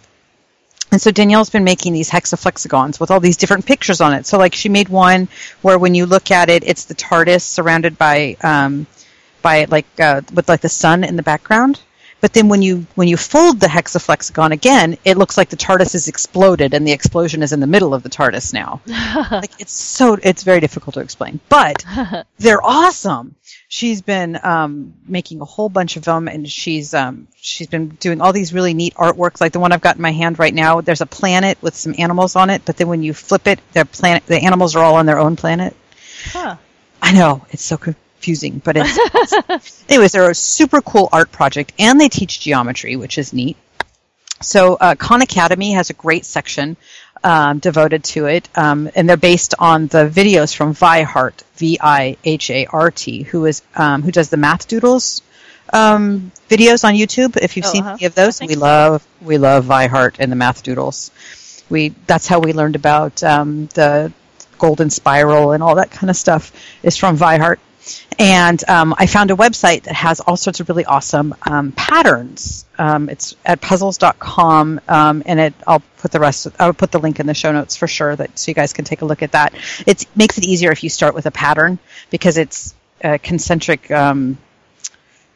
And 0.91 1.01
so 1.01 1.11
Danielle's 1.11 1.51
been 1.51 1.65
making 1.65 1.93
these 1.93 2.11
hexaflexagons 2.11 2.99
with 2.99 3.11
all 3.11 3.21
these 3.21 3.37
different 3.37 3.67
pictures 3.67 4.01
on 4.01 4.15
it. 4.15 4.27
So 4.27 4.39
like 4.39 4.55
she 4.55 4.69
made 4.69 4.89
one 4.89 5.29
where 5.61 5.79
when 5.79 5.95
you 5.95 6.07
look 6.07 6.31
at 6.31 6.49
it, 6.49 6.65
it's 6.65 6.87
the 6.87 6.95
TARDIS 6.95 7.43
surrounded 7.43 7.99
by 7.99 8.37
um, 8.43 8.87
by 9.43 9.67
like 9.67 9.87
uh, 10.01 10.23
with 10.33 10.49
like 10.49 10.63
the 10.63 10.69
sun 10.69 11.05
in 11.05 11.17
the 11.17 11.23
background. 11.23 11.81
But 12.21 12.33
then 12.33 12.49
when 12.49 12.63
you 12.63 12.87
when 12.95 13.07
you 13.07 13.17
fold 13.17 13.61
the 13.61 13.69
hexaflexagon 13.69 14.51
again, 14.51 14.99
it 15.05 15.17
looks 15.17 15.37
like 15.37 15.51
the 15.51 15.57
TARDIS 15.57 15.95
is 15.95 16.09
exploded 16.09 16.75
and 16.75 16.87
the 16.87 16.93
explosion 16.93 17.43
is 17.43 17.53
in 17.53 17.61
the 17.61 17.67
middle 17.67 17.95
of 17.95 18.03
the 18.03 18.09
TARDIS 18.09 18.53
now. 18.53 18.81
like 19.31 19.53
it's 19.61 19.73
so 19.73 20.19
it's 20.23 20.43
very 20.43 20.61
difficult 20.61 20.95
to 20.95 21.01
explain, 21.01 21.39
but 21.49 21.85
they're 22.39 22.65
awesome. 22.65 23.37
She's 23.69 24.03
been 24.03 24.39
um, 24.43 24.95
making 25.07 25.41
a 25.41 25.45
whole 25.45 25.69
bunch 25.69 25.97
of 25.97 26.05
them, 26.05 26.27
and 26.27 26.51
she's 26.51 26.93
um, 26.93 27.29
she's 27.37 27.69
been 27.69 27.89
doing 27.91 28.21
all 28.21 28.33
these 28.33 28.53
really 28.53 28.75
neat 28.75 28.95
artworks, 28.95 29.41
like 29.41 29.53
the 29.53 29.61
one 29.61 29.73
I've 29.73 29.81
got 29.81 29.97
in 29.97 30.03
my 30.03 30.13
hand 30.13 30.39
right 30.39 30.55
now. 30.55 30.81
There's 30.81 31.03
a 31.03 31.07
planet 31.07 31.59
with 31.63 31.77
some 31.77 31.95
animals 31.99 32.35
on 32.35 32.51
it, 32.51 32.63
but 32.65 32.77
then 32.77 32.89
when 32.89 33.03
you 33.03 33.15
flip 33.15 33.47
it, 33.47 33.61
the 33.75 33.85
planet 33.85 34.27
the 34.27 34.39
animals 34.39 34.75
are 34.75 34.83
all 34.83 34.97
on 34.97 35.07
their 35.07 35.19
own 35.19 35.37
planet. 35.37 35.77
Huh. 36.25 36.57
I 37.01 37.13
know 37.13 37.47
it's 37.51 37.63
so 37.63 37.79
confusing, 38.19 38.61
but 38.65 38.77
it's 38.77 39.85
anyways. 39.89 40.13
They're 40.13 40.31
a 40.31 40.35
super 40.35 40.81
cool 40.83 41.09
art 41.13 41.31
project, 41.31 41.73
and 41.79 42.01
they 42.01 42.09
teach 42.09 42.41
geometry, 42.41 42.97
which 42.97 43.17
is 43.19 43.33
neat. 43.33 43.57
So 44.43 44.75
uh, 44.75 44.95
Khan 44.97 45.23
Academy 45.23 45.73
has 45.73 45.91
a 45.91 45.95
great 45.95 46.25
section 46.25 46.77
um, 47.25 47.59
devoted 47.59 48.05
to 48.05 48.27
it, 48.27 48.49
um, 48.57 48.91
and 48.95 49.09
they're 49.09 49.17
based 49.17 49.55
on 49.59 49.87
the 49.89 50.09
videos 50.09 50.55
from 50.55 50.75
Vihart, 50.75 51.43
V-I-H-A-R-T, 51.57 53.23
who 53.25 53.47
is 53.47 53.63
um, 53.77 54.03
who 54.03 54.11
does 54.13 54.31
the 54.31 54.37
Math 54.37 54.69
Doodles 54.69 55.23
um, 55.73 56.33
videos 56.49 56.85
on 56.85 56.95
YouTube. 56.95 57.37
If 57.37 57.57
you've 57.57 57.67
Oh, 57.67 57.73
seen 57.73 57.83
uh-huh. 57.83 57.95
any 57.95 58.07
of 58.07 58.15
those, 58.15 58.41
we 58.41 58.55
so. 58.55 58.61
love 58.61 59.07
we 59.21 59.39
love 59.39 59.65
Vihart 59.67 60.17
and 60.19 60.31
the 60.31 60.37
Math 60.37 60.63
Doodles. 60.63 61.11
We 61.71 61.91
that's 62.07 62.27
how 62.27 62.41
we 62.41 62.53
learned 62.53 62.77
about 62.77 63.23
um, 63.23 63.67
the 63.75 64.13
golden 64.59 64.91
spiral 64.91 65.53
and 65.53 65.63
all 65.63 65.77
that 65.77 65.91
kind 65.93 66.11
of 66.11 66.17
stuff 66.17 66.53
is 66.83 66.97
from 66.97 67.17
Vihart. 67.17 67.59
And 68.19 68.63
um, 68.69 68.95
I 68.99 69.07
found 69.07 69.31
a 69.31 69.37
website 69.37 69.85
that 69.85 69.95
has 69.95 70.21
all 70.21 70.37
sorts 70.37 70.61
of 70.61 70.69
really 70.69 70.85
awesome 70.85 71.35
um, 71.43 71.73
patterns. 71.73 72.65
Um, 72.79 73.09
it's 73.09 73.37
at 73.45 73.61
puzzles.com, 73.61 74.81
um, 74.89 75.23
and 75.27 75.41
it, 75.41 75.55
I'll 75.67 75.83
put 75.99 76.11
the 76.11 76.21
rest. 76.21 76.49
I'll 76.59 76.73
put 76.73 76.93
the 76.93 77.01
link 77.01 77.21
in 77.21 77.27
the 77.27 77.35
show 77.35 77.53
notes 77.53 77.77
for 77.77 77.87
sure, 77.87 78.15
that 78.17 78.39
so 78.39 78.51
you 78.51 78.55
guys 78.55 78.73
can 78.73 78.85
take 78.85 79.03
a 79.03 79.05
look 79.05 79.23
at 79.23 79.33
that. 79.33 79.55
It 79.87 80.07
makes 80.17 80.39
it 80.39 80.45
easier 80.45 80.71
if 80.71 80.83
you 80.85 80.91
start 80.91 81.15
with 81.15 81.27
a 81.27 81.31
pattern 81.31 81.79
because 82.11 82.39
it's 82.39 82.75
uh, 83.03 83.19
concentric 83.23 83.91
um, 83.91 84.39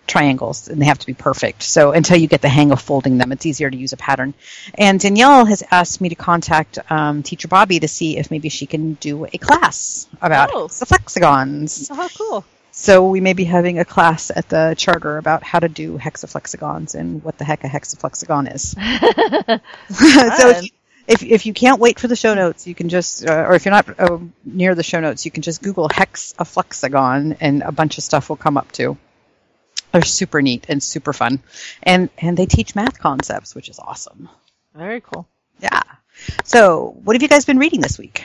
triangles 0.06 0.68
and 0.68 0.80
they 0.80 0.86
have 0.86 0.98
to 0.98 1.06
be 1.06 1.14
perfect. 1.14 1.62
So 1.62 1.92
until 1.92 2.16
you 2.16 2.26
get 2.26 2.42
the 2.42 2.48
hang 2.48 2.72
of 2.72 2.80
folding 2.80 3.18
them, 3.18 3.32
it's 3.32 3.46
easier 3.46 3.70
to 3.70 3.76
use 3.76 3.92
a 3.92 3.96
pattern. 3.96 4.34
And 4.74 4.98
Danielle 5.00 5.44
has 5.44 5.62
asked 5.70 6.00
me 6.00 6.08
to 6.10 6.14
contact 6.14 6.78
um, 6.90 7.22
Teacher 7.22 7.48
Bobby 7.48 7.80
to 7.80 7.88
see 7.88 8.18
if 8.18 8.30
maybe 8.30 8.48
she 8.48 8.66
can 8.66 8.94
do 8.94 9.24
a 9.26 9.38
class 9.38 10.06
about 10.20 10.50
Oh. 10.52 10.68
the 10.68 10.86
flexagons. 10.86 11.88
Oh, 11.90 11.94
how 11.94 12.08
cool. 12.08 12.44
So 12.74 13.08
we 13.08 13.20
may 13.20 13.34
be 13.34 13.44
having 13.44 13.78
a 13.78 13.84
class 13.84 14.30
at 14.34 14.48
the 14.48 14.74
charter 14.78 15.18
about 15.18 15.42
how 15.42 15.58
to 15.58 15.68
do 15.68 15.98
hexaflexagons 15.98 16.94
and 16.94 17.22
what 17.22 17.36
the 17.36 17.44
heck 17.44 17.64
a 17.64 17.68
hexaflexagon 17.68 18.54
is. 18.54 18.70
so 20.38 20.48
if 20.48 20.62
you, 20.64 20.70
if 21.06 21.22
if 21.22 21.46
you 21.46 21.52
can't 21.52 21.80
wait 21.80 22.00
for 22.00 22.08
the 22.08 22.16
show 22.16 22.32
notes, 22.34 22.66
you 22.66 22.74
can 22.74 22.88
just, 22.88 23.28
uh, 23.28 23.44
or 23.46 23.54
if 23.54 23.66
you're 23.66 23.74
not 23.74 24.00
uh, 24.00 24.18
near 24.44 24.74
the 24.74 24.82
show 24.82 25.00
notes, 25.00 25.24
you 25.26 25.30
can 25.30 25.42
just 25.42 25.62
Google 25.62 25.88
hexaflexagon, 25.88 27.36
and 27.40 27.62
a 27.62 27.72
bunch 27.72 27.98
of 27.98 28.04
stuff 28.04 28.28
will 28.28 28.36
come 28.36 28.56
up 28.56 28.72
too. 28.72 28.96
They're 29.92 30.02
super 30.02 30.40
neat 30.42 30.66
and 30.68 30.82
super 30.82 31.12
fun, 31.12 31.40
and 31.82 32.08
and 32.18 32.36
they 32.36 32.46
teach 32.46 32.74
math 32.74 32.98
concepts, 32.98 33.54
which 33.54 33.68
is 33.68 33.78
awesome. 33.78 34.28
Very 34.74 35.00
cool. 35.00 35.28
Yeah. 35.60 35.82
So, 36.44 36.96
what 37.04 37.14
have 37.14 37.22
you 37.22 37.28
guys 37.28 37.44
been 37.44 37.58
reading 37.58 37.80
this 37.80 37.98
week? 37.98 38.24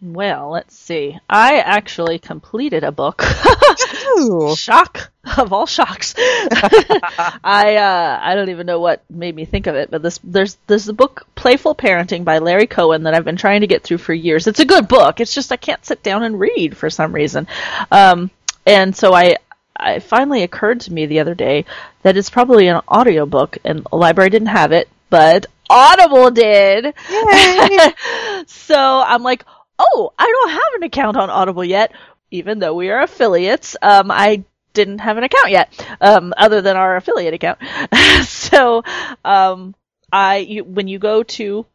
Well, 0.00 0.50
let's 0.50 0.76
see. 0.76 1.18
I 1.28 1.58
actually 1.58 2.20
completed 2.20 2.84
a 2.84 2.92
book. 2.92 3.22
Shock 4.56 5.10
of 5.36 5.52
all 5.52 5.66
shocks. 5.66 6.14
I 6.18 7.76
uh, 7.76 8.20
I 8.22 8.34
don't 8.36 8.50
even 8.50 8.66
know 8.66 8.78
what 8.78 9.02
made 9.10 9.34
me 9.34 9.44
think 9.44 9.66
of 9.66 9.74
it, 9.74 9.90
but 9.90 10.02
this 10.02 10.20
there's 10.22 10.56
there's 10.68 10.88
a 10.88 10.92
book 10.92 11.26
Playful 11.34 11.74
Parenting 11.74 12.24
by 12.24 12.38
Larry 12.38 12.66
Cohen 12.68 13.04
that 13.04 13.14
I've 13.14 13.24
been 13.24 13.36
trying 13.36 13.62
to 13.62 13.66
get 13.66 13.82
through 13.82 13.98
for 13.98 14.14
years. 14.14 14.46
It's 14.46 14.60
a 14.60 14.64
good 14.64 14.86
book. 14.86 15.20
It's 15.20 15.34
just 15.34 15.50
I 15.50 15.56
can't 15.56 15.84
sit 15.84 16.02
down 16.02 16.22
and 16.22 16.38
read 16.38 16.76
for 16.76 16.90
some 16.90 17.12
reason. 17.12 17.48
Um, 17.90 18.30
and 18.66 18.94
so 18.94 19.14
I 19.14 19.36
I 19.78 20.00
finally 20.00 20.42
occurred 20.42 20.80
to 20.80 20.92
me 20.92 21.06
the 21.06 21.20
other 21.20 21.34
day 21.34 21.64
that 22.02 22.16
it's 22.16 22.30
probably 22.30 22.68
an 22.68 22.80
audiobook 22.88 23.58
and 23.64 23.84
the 23.84 23.96
library 23.96 24.30
didn't 24.30 24.48
have 24.48 24.72
it, 24.72 24.88
but 25.10 25.46
Audible 25.70 26.30
did. 26.30 26.94
so 28.46 29.02
I'm 29.06 29.22
like, 29.22 29.44
oh, 29.78 30.12
I 30.18 30.26
don't 30.26 30.50
have 30.50 30.74
an 30.76 30.82
account 30.84 31.16
on 31.16 31.30
Audible 31.30 31.64
yet, 31.64 31.92
even 32.30 32.58
though 32.58 32.74
we 32.74 32.90
are 32.90 33.02
affiliates. 33.02 33.76
Um, 33.80 34.10
I 34.10 34.44
didn't 34.72 34.98
have 34.98 35.16
an 35.16 35.24
account 35.24 35.50
yet, 35.50 35.86
um, 36.00 36.32
other 36.36 36.60
than 36.60 36.76
our 36.76 36.96
affiliate 36.96 37.34
account. 37.34 37.58
so, 38.24 38.82
um, 39.24 39.74
I, 40.12 40.38
you, 40.38 40.64
when 40.64 40.88
you 40.88 40.98
go 40.98 41.22
to, 41.22 41.66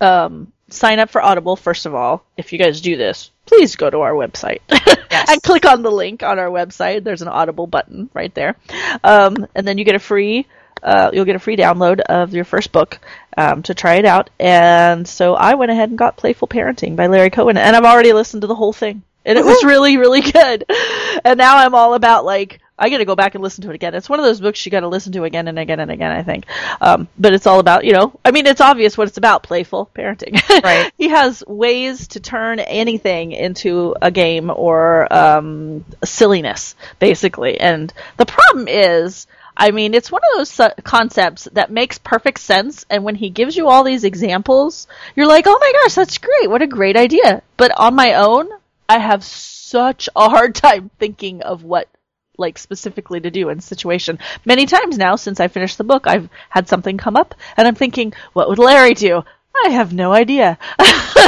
um, 0.00 0.52
sign 0.68 0.98
up 0.98 1.10
for 1.10 1.22
Audible, 1.22 1.56
first 1.56 1.86
of 1.86 1.94
all, 1.94 2.24
if 2.36 2.52
you 2.52 2.58
guys 2.58 2.80
do 2.80 2.96
this, 2.96 3.30
please 3.46 3.76
go 3.76 3.88
to 3.88 4.00
our 4.00 4.12
website 4.12 4.60
and 5.28 5.42
click 5.42 5.64
on 5.64 5.82
the 5.82 5.90
link 5.90 6.22
on 6.22 6.38
our 6.38 6.48
website. 6.48 7.04
There's 7.04 7.22
an 7.22 7.28
Audible 7.28 7.66
button 7.66 8.10
right 8.12 8.34
there. 8.34 8.56
Um, 9.04 9.46
and 9.54 9.66
then 9.66 9.78
you 9.78 9.84
get 9.84 9.94
a 9.94 10.00
free, 10.00 10.46
uh, 10.82 11.10
you'll 11.12 11.24
get 11.24 11.36
a 11.36 11.40
free 11.40 11.56
download 11.56 12.00
of 12.00 12.34
your 12.34 12.44
first 12.44 12.72
book 12.72 12.98
um, 13.36 13.62
to 13.64 13.74
try 13.74 13.94
it 13.94 14.04
out. 14.04 14.30
And 14.38 15.06
so 15.06 15.34
I 15.34 15.54
went 15.54 15.70
ahead 15.70 15.90
and 15.90 15.98
got 15.98 16.16
Playful 16.16 16.48
Parenting 16.48 16.96
by 16.96 17.06
Larry 17.06 17.30
Cohen, 17.30 17.56
and 17.56 17.76
I've 17.76 17.84
already 17.84 18.12
listened 18.12 18.42
to 18.42 18.48
the 18.48 18.54
whole 18.54 18.72
thing, 18.72 19.02
and 19.24 19.38
it 19.38 19.44
was 19.44 19.64
really, 19.64 19.96
really 19.96 20.20
good. 20.20 20.64
And 21.24 21.38
now 21.38 21.58
I'm 21.58 21.74
all 21.74 21.94
about 21.94 22.24
like 22.24 22.60
I 22.78 22.90
got 22.90 22.98
to 22.98 23.04
go 23.04 23.16
back 23.16 23.34
and 23.34 23.42
listen 23.42 23.62
to 23.64 23.70
it 23.70 23.74
again. 23.74 23.94
It's 23.94 24.08
one 24.08 24.18
of 24.18 24.24
those 24.24 24.40
books 24.40 24.64
you 24.64 24.70
got 24.70 24.80
to 24.80 24.88
listen 24.88 25.12
to 25.12 25.24
again 25.24 25.48
and 25.48 25.58
again 25.58 25.80
and 25.80 25.90
again. 25.90 26.12
I 26.12 26.22
think, 26.22 26.44
um, 26.80 27.08
but 27.18 27.32
it's 27.32 27.46
all 27.46 27.58
about 27.58 27.84
you 27.84 27.92
know. 27.92 28.18
I 28.24 28.30
mean, 28.32 28.46
it's 28.46 28.60
obvious 28.60 28.98
what 28.98 29.08
it's 29.08 29.16
about: 29.16 29.42
playful 29.42 29.90
parenting. 29.94 30.40
Right. 30.66 30.90
he 30.96 31.08
has 31.08 31.44
ways 31.46 32.08
to 32.08 32.20
turn 32.20 32.58
anything 32.58 33.32
into 33.32 33.94
a 34.00 34.10
game 34.10 34.50
or 34.50 35.12
um, 35.12 35.84
silliness, 36.04 36.74
basically. 36.98 37.58
And 37.60 37.92
the 38.16 38.26
problem 38.26 38.68
is. 38.68 39.26
I 39.58 39.70
mean, 39.70 39.94
it's 39.94 40.12
one 40.12 40.20
of 40.22 40.36
those 40.36 40.50
su- 40.50 40.82
concepts 40.82 41.48
that 41.52 41.70
makes 41.70 41.96
perfect 41.96 42.40
sense, 42.40 42.84
and 42.90 43.04
when 43.04 43.14
he 43.14 43.30
gives 43.30 43.56
you 43.56 43.68
all 43.68 43.84
these 43.84 44.04
examples, 44.04 44.86
you're 45.14 45.26
like, 45.26 45.46
oh 45.46 45.58
my 45.58 45.72
gosh, 45.80 45.94
that's 45.94 46.18
great. 46.18 46.50
What 46.50 46.60
a 46.60 46.66
great 46.66 46.94
idea. 46.94 47.40
But 47.56 47.70
on 47.74 47.94
my 47.94 48.12
own, 48.16 48.50
I 48.86 48.98
have 48.98 49.24
such 49.24 50.10
a 50.14 50.28
hard 50.28 50.54
time 50.54 50.90
thinking 50.98 51.40
of 51.40 51.64
what 51.64 51.88
like 52.38 52.58
specifically 52.58 53.20
to 53.20 53.30
do 53.30 53.48
in 53.48 53.60
situation. 53.60 54.18
Many 54.44 54.66
times 54.66 54.98
now 54.98 55.16
since 55.16 55.40
I 55.40 55.48
finished 55.48 55.78
the 55.78 55.84
book, 55.84 56.06
I've 56.06 56.28
had 56.48 56.68
something 56.68 56.98
come 56.98 57.16
up 57.16 57.34
and 57.56 57.66
I'm 57.66 57.74
thinking, 57.74 58.12
what 58.32 58.48
would 58.48 58.58
Larry 58.58 58.94
do? 58.94 59.22
I 59.64 59.70
have 59.70 59.92
no 59.92 60.12
idea. 60.12 60.58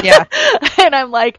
Yeah. 0.03 0.25
and 0.79 0.95
I'm 0.95 1.11
like, 1.11 1.39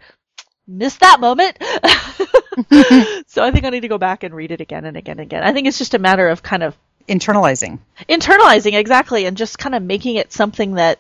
missed 0.68 1.00
that 1.02 1.20
moment. 1.20 1.58
so 3.28 3.44
I 3.44 3.52
think 3.52 3.66
I 3.66 3.70
need 3.70 3.82
to 3.82 3.88
go 3.88 3.98
back 3.98 4.24
and 4.24 4.34
read 4.36 4.52
it 4.52 4.62
again 4.62 4.86
and 4.86 4.98
again 4.98 5.20
and 5.20 5.28
again. 5.28 5.44
I 5.44 5.54
think 5.54 5.68
it's 5.68 5.78
just 5.78 5.94
a 5.94 6.00
matter 6.00 6.28
of 6.28 6.44
kind 6.44 6.64
of 6.64 6.76
Internalizing. 7.08 7.80
internalizing 8.08 8.74
exactly 8.76 9.26
and 9.26 9.36
just 9.36 9.58
kind 9.58 9.74
of 9.74 9.82
making 9.82 10.18
it 10.18 10.32
something 10.32 10.76
that 10.76 11.00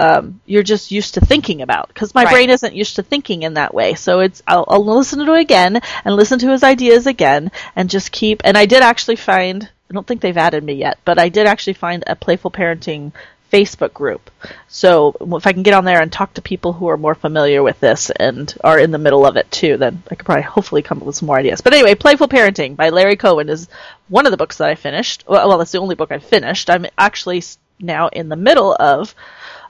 um, 0.00 0.40
you're 0.46 0.62
just 0.62 0.90
used 0.90 1.14
to 1.14 1.20
thinking 1.20 1.60
about 1.60 1.88
because 1.88 2.14
my 2.14 2.24
Right. 2.24 2.32
brain 2.32 2.50
isn't 2.50 2.74
used 2.74 2.96
to 2.96 3.02
thinking 3.02 3.42
in 3.42 3.54
that 3.54 3.74
way. 3.74 3.94
So 3.94 4.20
it's 4.20 4.42
I'll, 4.46 4.64
I'll 4.66 4.84
listen 4.84 5.24
to 5.26 5.34
it 5.34 5.40
again 5.40 5.80
and 6.04 6.16
listen 6.16 6.38
to 6.40 6.50
his 6.50 6.62
ideas 6.64 7.06
again 7.06 7.50
and 7.76 7.90
just 7.90 8.10
keep 8.10 8.40
and 8.44 8.56
i 8.56 8.64
did 8.66 8.82
actually 8.82 9.16
find 9.16 9.68
i 9.90 9.92
don't 9.94 10.06
think 10.06 10.20
they've 10.22 10.36
added 10.46 10.62
me 10.64 10.74
yet 10.74 10.98
but 11.04 11.18
i 11.18 11.28
did 11.28 11.46
actually 11.46 11.74
find 11.74 12.02
a 12.06 12.16
playful 12.16 12.50
parenting 12.50 13.12
facebook 13.52 13.92
group. 13.92 14.30
So 14.68 15.14
if 15.38 15.46
i 15.46 15.52
can 15.52 15.62
get 15.64 15.74
on 15.74 15.84
there 15.84 16.00
and 16.00 16.10
talk 16.12 16.34
to 16.34 16.42
people 16.42 16.72
who 16.72 16.86
are 16.88 16.96
more 16.96 17.14
familiar 17.16 17.62
with 17.62 17.78
this 17.80 18.08
and 18.10 18.54
are 18.64 18.78
in 18.78 18.92
the 18.92 18.98
middle 19.06 19.26
of 19.26 19.36
it 19.36 19.50
too 19.50 19.76
then 19.76 20.02
i 20.10 20.14
could 20.14 20.24
probably 20.24 20.42
hopefully 20.44 20.82
come 20.82 20.98
up 21.00 21.04
with 21.06 21.16
some 21.16 21.26
more 21.26 21.38
ideas. 21.38 21.60
But 21.60 21.74
anyway 21.74 21.94
playful 21.94 22.28
parenting 22.28 22.74
by 22.76 22.88
larry 22.90 23.16
cohen 23.16 23.48
is 23.50 23.68
one 24.08 24.24
of 24.26 24.30
the 24.30 24.38
books 24.42 24.58
that 24.58 24.70
i 24.70 24.74
finished. 24.76 25.24
Well, 25.28 25.46
well 25.48 25.58
that's 25.58 25.72
the 25.72 25.78
only 25.84 25.94
book 25.96 26.10
i 26.12 26.18
finished. 26.20 26.70
I'm 26.70 26.86
actually 26.96 27.42
now 27.82 28.08
in 28.08 28.28
the 28.28 28.36
middle 28.36 28.76
of 28.78 29.14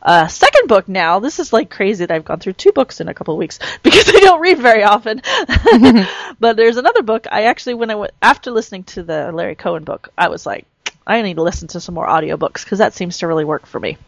uh, 0.03 0.27
second 0.29 0.69
book 0.69 0.89
now. 0.89 1.19
This 1.19 1.39
is 1.39 1.53
like 1.53 1.71
crazy 1.71 2.05
that 2.05 2.15
I've 2.15 2.25
gone 2.25 2.41
through 2.41 2.55
two 2.55 2.73
books 2.73 3.01
in 3.01 3.09
a 3.09 3.15
couple 3.15 3.35
of 3.35 3.39
weeks 3.39 3.59
because 3.83 4.09
I 4.09 4.21
don't 4.21 4.41
read 4.41 4.59
very 4.59 4.83
often. 4.83 5.23
but 6.41 6.57
there's 6.57 6.77
another 6.77 7.03
book. 7.03 7.27
I 7.31 7.45
actually, 7.45 7.75
when 7.75 7.91
I 7.91 7.97
went 7.97 8.13
after 8.23 8.51
listening 8.51 8.85
to 8.85 9.03
the 9.03 9.31
Larry 9.33 9.55
Cohen 9.55 9.85
book, 9.85 10.09
I 10.17 10.29
was 10.29 10.47
like, 10.47 10.67
I 11.07 11.23
need 11.23 11.37
to 11.37 11.43
listen 11.43 11.69
to 11.69 11.81
some 11.81 11.95
more 11.95 12.07
audiobooks 12.07 12.65
because 12.65 12.79
that 12.79 12.95
seems 12.95 13.19
to 13.19 13.27
really 13.27 13.45
work 13.45 13.67
for 13.67 13.81
me. 13.81 13.99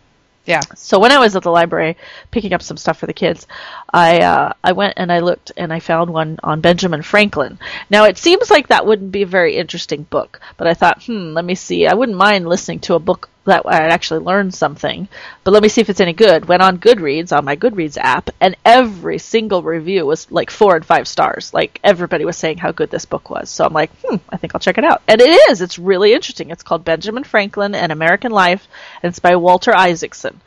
Yeah. 0.45 0.61
So 0.75 0.99
when 0.99 1.13
I 1.13 1.21
was 1.21 1.37
at 1.37 1.45
the 1.45 1.53
library 1.53 1.97
picking 2.33 2.53
up 2.53 2.63
some 2.63 2.77
stuff 2.77 2.99
for 2.99 3.07
the 3.07 3.13
kids, 3.13 3.47
I 3.93 4.21
uh, 4.21 4.53
I 4.63 4.73
went 4.73 4.95
and 4.97 5.13
I 5.13 5.21
looked 5.21 5.53
and 5.57 5.73
I 5.73 5.79
found 5.79 6.11
one 6.11 6.39
on 6.43 6.61
Benjamin 6.61 7.03
Franklin. 7.03 7.61
Now 7.91 8.05
it 8.05 8.19
seems 8.19 8.51
like 8.51 8.69
that 8.69 8.85
wouldn't 8.85 9.13
be 9.13 9.23
a 9.23 9.27
very 9.27 9.57
interesting 9.57 10.03
book, 10.03 10.41
but 10.57 10.67
I 10.67 10.75
thought, 10.75 11.05
hmm, 11.05 11.33
let 11.33 11.45
me 11.45 11.55
see. 11.55 11.87
I 11.87 11.95
wouldn't 11.95 12.19
mind 12.19 12.49
listening 12.49 12.81
to 12.81 12.95
a 12.95 12.99
book 12.99 13.31
that 13.45 13.67
I'd 13.67 13.91
actually 13.91 14.21
learned 14.21 14.55
something, 14.55 15.09
but 15.43 15.51
let 15.51 15.63
me 15.63 15.69
see 15.69 15.81
if 15.81 15.91
it's 15.91 16.01
any 16.01 16.13
good. 16.13 16.47
Went 16.47 16.63
on 16.63 16.79
Goodreads 16.79 17.37
on 17.37 17.45
my 17.45 17.57
Goodreads 17.57 17.99
app, 17.99 18.31
and 18.41 18.57
every 18.65 19.19
single 19.19 19.63
review 19.63 20.07
was 20.07 20.31
like 20.31 20.51
four 20.51 20.77
and 20.77 20.85
five 20.85 21.09
stars. 21.09 21.53
Like 21.53 21.81
everybody 21.83 22.25
was 22.25 22.37
saying 22.37 22.59
how 22.59 22.73
good 22.73 22.91
this 22.91 23.05
book 23.05 23.31
was. 23.31 23.51
So 23.51 23.65
I'm 23.65 23.73
like, 23.73 23.91
hmm, 24.03 24.17
I 24.29 24.37
think 24.37 24.55
I'll 24.55 24.61
check 24.61 24.79
it 24.79 24.85
out. 24.85 25.03
And 25.09 25.21
it 25.21 25.51
is. 25.51 25.61
It's 25.61 25.79
really 25.79 26.13
interesting. 26.13 26.51
It's 26.51 26.63
called 26.63 26.85
Benjamin 26.85 27.25
Franklin 27.25 27.75
and 27.75 27.91
American 27.91 28.31
Life, 28.31 28.67
and 29.03 29.11
it's 29.11 29.19
by 29.19 29.37
Walter 29.37 29.75
Isaacson. 29.75 30.41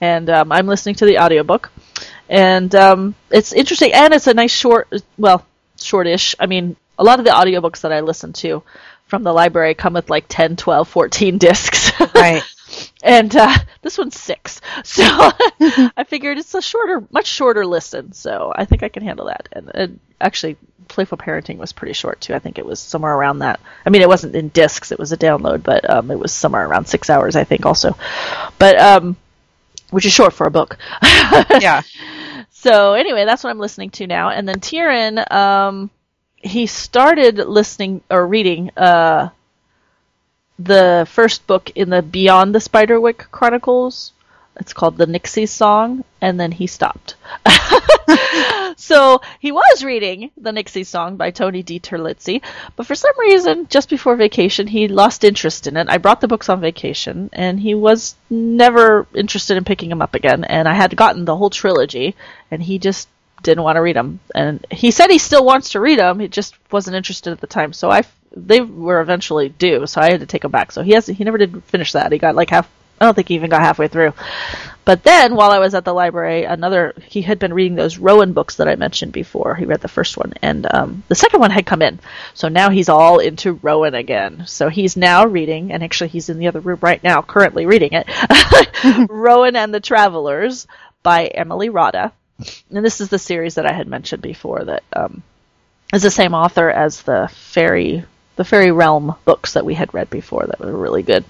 And 0.00 0.28
um, 0.28 0.50
I'm 0.50 0.66
listening 0.66 0.96
to 0.96 1.04
the 1.04 1.18
audiobook, 1.18 1.70
and 2.28 2.74
um, 2.74 3.14
it's 3.30 3.52
interesting, 3.52 3.92
and 3.92 4.12
it's 4.12 4.26
a 4.26 4.34
nice 4.34 4.52
short, 4.52 4.88
well, 5.18 5.46
shortish. 5.76 6.34
I 6.40 6.46
mean, 6.46 6.76
a 6.98 7.04
lot 7.04 7.18
of 7.18 7.24
the 7.24 7.30
audiobooks 7.30 7.80
that 7.82 7.92
I 7.92 8.00
listen 8.00 8.32
to 8.34 8.62
from 9.10 9.22
the 9.22 9.32
library 9.32 9.74
come 9.74 9.94
with 9.94 10.08
like 10.08 10.26
10, 10.28 10.56
12, 10.56 10.88
14 10.88 11.38
discs. 11.38 11.90
Right. 12.14 12.42
and 13.02 13.34
uh, 13.34 13.58
this 13.82 13.98
one's 13.98 14.18
six. 14.18 14.60
So 14.84 15.02
I 15.96 16.04
figured 16.06 16.38
it's 16.38 16.54
a 16.54 16.62
shorter, 16.62 17.06
much 17.10 17.26
shorter 17.26 17.66
listen. 17.66 18.12
So 18.12 18.52
I 18.54 18.64
think 18.64 18.82
I 18.82 18.88
can 18.88 19.02
handle 19.02 19.26
that. 19.26 19.48
And, 19.52 19.70
and 19.74 20.00
actually, 20.20 20.56
Playful 20.88 21.18
Parenting 21.18 21.58
was 21.58 21.72
pretty 21.72 21.92
short 21.94 22.20
too. 22.20 22.34
I 22.34 22.38
think 22.38 22.58
it 22.58 22.66
was 22.66 22.80
somewhere 22.80 23.14
around 23.14 23.40
that. 23.40 23.60
I 23.84 23.90
mean, 23.90 24.02
it 24.02 24.08
wasn't 24.08 24.34
in 24.34 24.48
discs; 24.48 24.90
it 24.90 24.98
was 24.98 25.12
a 25.12 25.16
download, 25.16 25.62
but 25.62 25.88
um, 25.88 26.10
it 26.10 26.18
was 26.18 26.32
somewhere 26.32 26.66
around 26.66 26.86
six 26.86 27.08
hours, 27.08 27.36
I 27.36 27.44
think, 27.44 27.64
also. 27.64 27.96
But 28.58 28.78
um, 28.78 29.16
which 29.90 30.04
is 30.06 30.12
short 30.12 30.32
for 30.32 30.46
a 30.46 30.50
book. 30.50 30.78
Yeah. 31.02 31.82
So 32.50 32.92
anyway, 32.92 33.24
that's 33.24 33.42
what 33.42 33.50
I'm 33.50 33.58
listening 33.58 33.90
to 33.90 34.06
now. 34.06 34.28
And 34.30 34.46
then 34.46 34.56
Tyrion, 34.60 35.30
um, 35.32 35.90
he 36.40 36.66
started 36.66 37.38
listening 37.38 38.02
or 38.10 38.26
reading 38.26 38.70
uh, 38.76 39.28
the 40.58 41.06
first 41.10 41.46
book 41.46 41.70
in 41.74 41.90
the 41.90 42.02
Beyond 42.02 42.54
the 42.54 42.60
Spiderwick 42.60 43.30
Chronicles. 43.30 44.12
It's 44.56 44.72
called 44.72 44.98
the 44.98 45.06
Nixie 45.06 45.46
Song, 45.46 46.04
and 46.20 46.38
then 46.38 46.52
he 46.52 46.66
stopped. 46.66 47.14
so 48.76 49.20
he 49.38 49.52
was 49.52 49.84
reading 49.84 50.30
the 50.36 50.52
Nixie 50.52 50.84
Song 50.84 51.16
by 51.16 51.30
Tony 51.30 51.62
DiTerlizzi, 51.62 52.42
but 52.76 52.84
for 52.84 52.94
some 52.94 53.18
reason, 53.18 53.68
just 53.68 53.88
before 53.88 54.16
vacation, 54.16 54.66
he 54.66 54.88
lost 54.88 55.24
interest 55.24 55.66
in 55.66 55.76
it. 55.76 55.88
I 55.88 55.98
brought 55.98 56.20
the 56.20 56.28
books 56.28 56.48
on 56.48 56.60
vacation, 56.60 57.30
and 57.32 57.60
he 57.60 57.74
was 57.74 58.16
never 58.28 59.06
interested 59.14 59.56
in 59.56 59.64
picking 59.64 59.88
them 59.88 60.02
up 60.02 60.14
again. 60.14 60.44
And 60.44 60.68
I 60.68 60.74
had 60.74 60.96
gotten 60.96 61.24
the 61.24 61.36
whole 61.36 61.50
trilogy, 61.50 62.16
and 62.50 62.62
he 62.62 62.78
just 62.78 63.08
didn't 63.42 63.64
want 63.64 63.76
to 63.76 63.82
read 63.82 63.96
them. 63.96 64.20
And 64.34 64.66
he 64.70 64.90
said 64.90 65.10
he 65.10 65.18
still 65.18 65.44
wants 65.44 65.70
to 65.70 65.80
read 65.80 65.98
them, 65.98 66.18
he 66.20 66.28
just 66.28 66.54
wasn't 66.70 66.96
interested 66.96 67.32
at 67.32 67.40
the 67.40 67.46
time. 67.46 67.72
So 67.72 67.90
I, 67.90 68.02
they 68.34 68.60
were 68.60 69.00
eventually 69.00 69.48
due, 69.48 69.86
so 69.86 70.00
I 70.00 70.10
had 70.10 70.20
to 70.20 70.26
take 70.26 70.42
them 70.42 70.50
back. 70.50 70.72
So 70.72 70.82
he 70.82 70.92
has, 70.92 71.06
he 71.06 71.24
never 71.24 71.38
did 71.38 71.64
finish 71.64 71.92
that. 71.92 72.12
He 72.12 72.18
got 72.18 72.34
like 72.34 72.50
half. 72.50 72.68
I 73.00 73.06
don't 73.06 73.14
think 73.14 73.28
he 73.28 73.34
even 73.34 73.48
got 73.48 73.62
halfway 73.62 73.88
through. 73.88 74.12
But 74.84 75.04
then, 75.04 75.34
while 75.34 75.52
I 75.52 75.58
was 75.58 75.74
at 75.74 75.86
the 75.86 75.94
library, 75.94 76.44
another 76.44 76.94
he 77.06 77.22
had 77.22 77.38
been 77.38 77.54
reading 77.54 77.74
those 77.74 77.96
Rowan 77.96 78.34
books 78.34 78.56
that 78.56 78.68
I 78.68 78.76
mentioned 78.76 79.12
before. 79.12 79.54
He 79.54 79.64
read 79.64 79.80
the 79.80 79.88
first 79.88 80.18
one, 80.18 80.34
and 80.42 80.66
um, 80.70 81.02
the 81.08 81.14
second 81.14 81.40
one 81.40 81.50
had 81.50 81.64
come 81.64 81.80
in. 81.80 81.98
So 82.34 82.48
now 82.48 82.68
he's 82.68 82.90
all 82.90 83.20
into 83.20 83.54
Rowan 83.62 83.94
again. 83.94 84.44
So 84.46 84.68
he's 84.68 84.98
now 84.98 85.24
reading, 85.24 85.72
and 85.72 85.82
actually 85.82 86.08
he's 86.08 86.28
in 86.28 86.38
the 86.38 86.48
other 86.48 86.60
room 86.60 86.78
right 86.82 87.02
now, 87.02 87.22
currently 87.22 87.64
reading 87.64 87.92
it. 87.92 88.06
Rowan 89.08 89.56
and 89.56 89.72
the 89.72 89.80
Travelers 89.80 90.66
by 91.02 91.26
Emily 91.26 91.70
Rodda, 91.70 92.12
and 92.70 92.84
this 92.84 93.00
is 93.00 93.08
the 93.08 93.18
series 93.18 93.56
that 93.56 93.66
I 93.66 93.72
had 93.72 93.88
mentioned 93.88 94.22
before 94.22 94.64
that 94.64 94.82
um, 94.92 95.22
is 95.92 96.02
the 96.02 96.10
same 96.10 96.34
author 96.34 96.70
as 96.70 97.02
the 97.02 97.28
fairy 97.32 98.04
the 98.36 98.44
fairy 98.44 98.70
realm 98.70 99.14
books 99.26 99.52
that 99.52 99.66
we 99.66 99.74
had 99.74 99.92
read 99.92 100.08
before 100.08 100.46
that 100.46 100.60
were 100.60 100.74
really 100.74 101.02
good. 101.02 101.24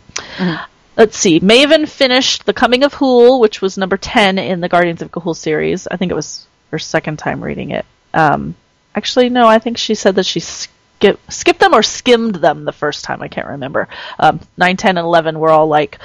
Let's 0.97 1.19
see. 1.19 1.41
Maven 1.41 1.89
finished 1.89 2.47
The 2.47 2.53
Coming 2.53 2.85
of 2.85 2.95
Hoole, 2.95 3.41
which 3.41 3.61
was 3.61 3.77
number 3.77 3.97
10 3.97 4.39
in 4.39 4.61
the 4.61 4.69
Guardians 4.69 5.03
of 5.03 5.11
Ga'Hoole 5.11 5.35
series. 5.35 5.89
I 5.89 5.97
think 5.97 6.13
it 6.13 6.15
was 6.15 6.47
her 6.71 6.79
second 6.79 7.19
time 7.19 7.43
reading 7.43 7.71
it. 7.71 7.85
Um, 8.15 8.55
actually, 8.95 9.29
no, 9.29 9.49
I 9.49 9.59
think 9.59 9.77
she 9.77 9.97
said 9.97 10.17
that 10.17 10.27
she 10.27 10.39
skip, 10.39 11.19
skipped 11.31 11.59
them 11.59 11.75
or 11.75 11.83
skimmed 11.83 12.37
them 12.37 12.65
the 12.65 12.73
first 12.73 13.05
time. 13.05 13.23
I 13.23 13.29
can't 13.29 13.49
remember. 13.49 13.89
Um, 14.19 14.39
9, 14.57 14.77
10, 14.77 14.99
and 14.99 15.05
11 15.05 15.39
were 15.39 15.51
all 15.51 15.67
like 15.67 15.99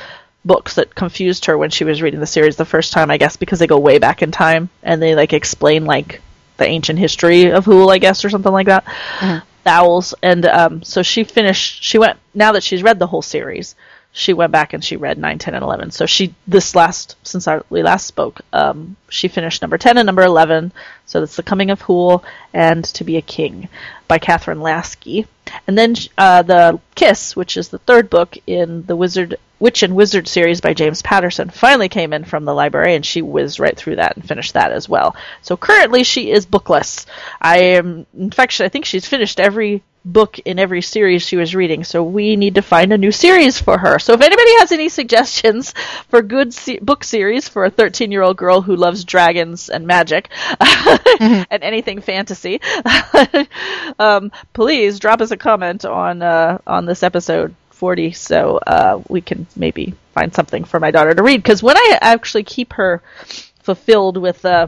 books 0.45 0.75
that 0.75 0.95
confused 0.95 1.45
her 1.45 1.57
when 1.57 1.71
she 1.71 1.83
was 1.83 2.01
reading 2.01 2.19
the 2.19 2.27
series 2.27 2.55
the 2.55 2.65
first 2.65 2.93
time, 2.93 3.09
I 3.09 3.17
guess, 3.17 3.35
because 3.35 3.59
they 3.59 3.67
go 3.67 3.79
way 3.79 3.97
back 3.97 4.21
in 4.21 4.31
time 4.31 4.69
and 4.83 5.01
they 5.01 5.15
like 5.15 5.33
explain 5.33 5.85
like 5.85 6.21
the 6.57 6.65
ancient 6.65 6.99
history 6.99 7.51
of 7.51 7.65
Hoole, 7.65 7.89
I 7.89 7.97
guess, 7.97 8.23
or 8.23 8.29
something 8.29 8.51
like 8.51 8.67
that. 8.67 8.85
The 9.63 9.71
owls, 9.71 10.13
and 10.21 10.45
um, 10.45 10.83
so 10.83 11.01
she 11.01 11.23
finished. 11.23 11.83
She 11.83 11.97
went 11.97 12.19
now 12.35 12.51
that 12.51 12.63
she's 12.63 12.83
read 12.83 12.99
the 12.99 13.07
whole 13.07 13.23
series. 13.23 13.75
She 14.11 14.31
went 14.31 14.53
back 14.53 14.71
and 14.71 14.81
she 14.81 14.95
read 14.95 15.17
9, 15.17 15.39
10, 15.39 15.55
and 15.55 15.63
11. 15.63 15.91
So 15.91 16.05
she 16.05 16.33
this 16.47 16.73
last 16.73 17.17
since 17.23 17.47
I, 17.49 17.61
we 17.69 17.83
last 17.83 18.05
spoke, 18.05 18.39
um, 18.53 18.95
she 19.09 19.27
finished 19.27 19.61
number 19.61 19.77
10 19.77 19.97
and 19.97 20.05
number 20.05 20.21
11. 20.21 20.71
So 21.05 21.19
that's 21.19 21.35
The 21.35 21.43
Coming 21.43 21.69
of 21.71 21.81
Hoole 21.81 22.23
and 22.53 22.85
To 22.85 23.03
Be 23.03 23.17
a 23.17 23.21
King 23.21 23.67
by 24.07 24.19
Kathryn 24.19 24.61
Lasky. 24.61 25.27
And 25.67 25.77
then 25.77 25.95
uh, 26.17 26.41
the 26.43 26.79
Kiss, 26.95 27.35
which 27.35 27.57
is 27.57 27.69
the 27.69 27.79
third 27.79 28.09
book 28.09 28.37
in 28.47 28.85
the 28.85 28.95
Wizard 28.95 29.37
Witch 29.59 29.83
and 29.83 29.95
Wizard 29.95 30.27
series 30.27 30.61
by 30.61 30.73
James 30.73 31.01
Patterson, 31.01 31.49
finally 31.49 31.89
came 31.89 32.13
in 32.13 32.25
from 32.25 32.45
the 32.45 32.53
library, 32.53 32.95
and 32.95 33.05
she 33.05 33.21
whizzed 33.21 33.59
right 33.59 33.75
through 33.75 33.95
that 33.97 34.15
and 34.15 34.27
finished 34.27 34.53
that 34.53 34.71
as 34.71 34.89
well. 34.89 35.15
So 35.41 35.55
currently, 35.55 36.03
she 36.03 36.31
is 36.31 36.45
bookless. 36.45 37.05
I 37.39 37.57
am, 37.57 38.05
in 38.17 38.31
fact, 38.31 38.59
I 38.59 38.69
think 38.69 38.85
she's 38.85 39.07
finished 39.07 39.39
every 39.39 39.81
book 40.05 40.37
in 40.39 40.59
every 40.59 40.83
series 40.83 41.23
she 41.23 41.35
was 41.35 41.55
reading. 41.55 41.83
So 41.83 42.03
we 42.03 42.35
need 42.35 42.55
to 42.55 42.61
find 42.61 42.93
a 42.93 42.97
new 42.97 43.11
series 43.11 43.59
for 43.59 43.77
her. 43.77 43.97
So 43.97 44.13
if 44.13 44.21
anybody 44.21 44.59
has 44.59 44.71
any 44.71 44.87
suggestions 44.87 45.73
for 46.09 46.21
good 46.21 46.53
se- 46.53 46.79
book 46.79 47.03
series 47.03 47.49
for 47.49 47.65
a 47.65 47.71
13 47.71 48.11
year 48.11 48.21
old 48.21 48.37
girl 48.37 48.61
who 48.61 48.75
loves 48.75 49.03
dragons 49.03 49.67
and 49.69 49.87
magic 49.87 50.29
and 51.19 51.63
anything 51.63 52.01
fantasy, 52.01 52.61
um, 53.99 54.31
please 54.53 54.99
drop 54.99 55.21
us 55.21 55.31
a 55.31 55.34
comment 55.37 55.85
on 55.85 56.21
uh, 56.21 56.57
on 56.65 56.85
this 56.85 57.03
episode 57.03 57.55
40 57.71 58.13
so 58.13 58.57
uh, 58.57 59.01
we 59.09 59.21
can 59.21 59.45
maybe 59.55 59.93
find 60.13 60.33
something 60.33 60.63
for 60.63 60.79
my 60.79 60.91
daughter 60.91 61.13
to 61.13 61.21
read. 61.21 61.43
Because 61.43 61.61
when 61.61 61.77
I 61.77 61.99
actually 62.01 62.43
keep 62.43 62.73
her 62.73 63.01
fulfilled 63.59 64.17
with 64.17 64.43
uh, 64.45 64.67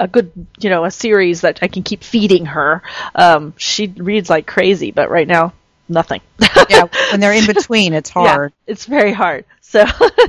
a 0.00 0.08
good, 0.08 0.32
you 0.58 0.70
know, 0.70 0.84
a 0.84 0.90
series 0.90 1.42
that 1.42 1.60
I 1.62 1.68
can 1.68 1.82
keep 1.82 2.02
feeding 2.02 2.46
her, 2.46 2.82
um, 3.14 3.54
she 3.56 3.86
reads 3.86 4.30
like 4.30 4.46
crazy. 4.46 4.90
But 4.90 5.10
right 5.10 5.28
now, 5.28 5.52
nothing. 5.88 6.20
yeah, 6.68 6.84
when 7.10 7.20
they're 7.20 7.32
in 7.32 7.46
between, 7.54 7.92
it's 7.92 8.10
hard. 8.10 8.52
Yeah, 8.66 8.72
it's 8.72 8.86
very 8.86 9.12
hard. 9.12 9.44
So 9.68 9.84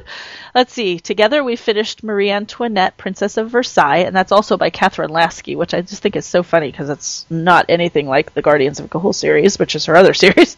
let's 0.56 0.74
see. 0.74 1.00
Together 1.00 1.46
we 1.46 1.56
finished 1.56 2.04
Marie 2.04 2.30
Antoinette, 2.30 2.98
Princess 2.98 3.38
of 3.38 3.50
Versailles, 3.50 4.00
and 4.00 4.14
that's 4.14 4.34
also 4.34 4.58
by 4.58 4.70
Kathryn 4.70 5.10
Lasky, 5.10 5.56
which 5.56 5.74
I 5.74 5.80
just 5.80 6.02
think 6.02 6.18
is 6.18 6.26
so 6.26 6.44
funny 6.44 6.70
because 6.70 6.90
it's 6.90 7.26
not 7.30 7.66
anything 7.70 8.06
like 8.06 8.34
the 8.34 8.42
Guardians 8.42 8.82
of 8.82 8.90
Ga'Hoole 8.90 9.16
series, 9.16 9.58
which 9.58 9.76
is 9.76 9.86
her 9.86 9.96
other 9.96 10.14
series. 10.26 10.58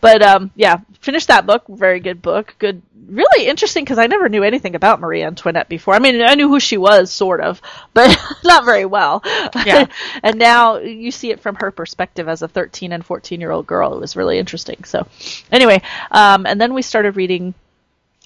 but 0.00 0.22
um, 0.22 0.52
yeah, 0.54 0.76
finished 1.00 1.26
that 1.26 1.44
book. 1.44 1.64
Very 1.66 1.98
good 1.98 2.22
book. 2.22 2.54
Good, 2.60 2.82
really 3.08 3.48
interesting 3.48 3.82
because 3.82 3.98
I 3.98 4.06
never 4.06 4.28
knew 4.28 4.44
anything 4.44 4.76
about 4.76 5.00
Marie 5.00 5.24
Antoinette 5.24 5.68
before. 5.68 5.94
I 5.94 5.98
mean, 5.98 6.22
I 6.22 6.36
knew 6.36 6.48
who 6.48 6.60
she 6.60 6.76
was, 6.76 7.12
sort 7.12 7.40
of, 7.40 7.60
but 7.94 8.16
not 8.44 8.64
very 8.64 8.86
well. 8.86 9.22
Yeah. 9.66 9.86
and 10.22 10.38
now 10.38 10.76
you 10.76 11.10
see 11.10 11.32
it 11.32 11.40
from 11.40 11.56
her 11.56 11.72
perspective 11.72 12.28
as 12.28 12.42
a 12.42 12.48
13 12.48 12.92
and 12.92 13.04
14 13.04 13.40
year 13.40 13.50
old 13.50 13.66
girl. 13.66 13.92
It 13.92 14.00
was 14.00 14.14
really 14.14 14.38
interesting. 14.38 14.84
So, 14.84 15.08
anyway, 15.50 15.82
um, 16.12 16.46
and 16.46 16.60
then 16.60 16.74
we 16.74 16.82
started 16.82 17.16
reading 17.16 17.54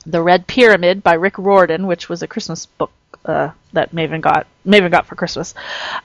the 0.07 0.23
Red 0.23 0.47
Pyramid 0.47 1.03
by 1.03 1.15
Rick 1.15 1.39
Riordan, 1.39 1.87
which 1.87 2.09
was 2.09 2.23
a 2.23 2.27
Christmas 2.27 2.67
book 2.67 2.91
uh, 3.25 3.51
that 3.73 3.93
Maven 3.93 4.21
got 4.21 4.47
Maven 4.67 4.91
got 4.91 5.07
for 5.07 5.15
Christmas. 5.17 5.55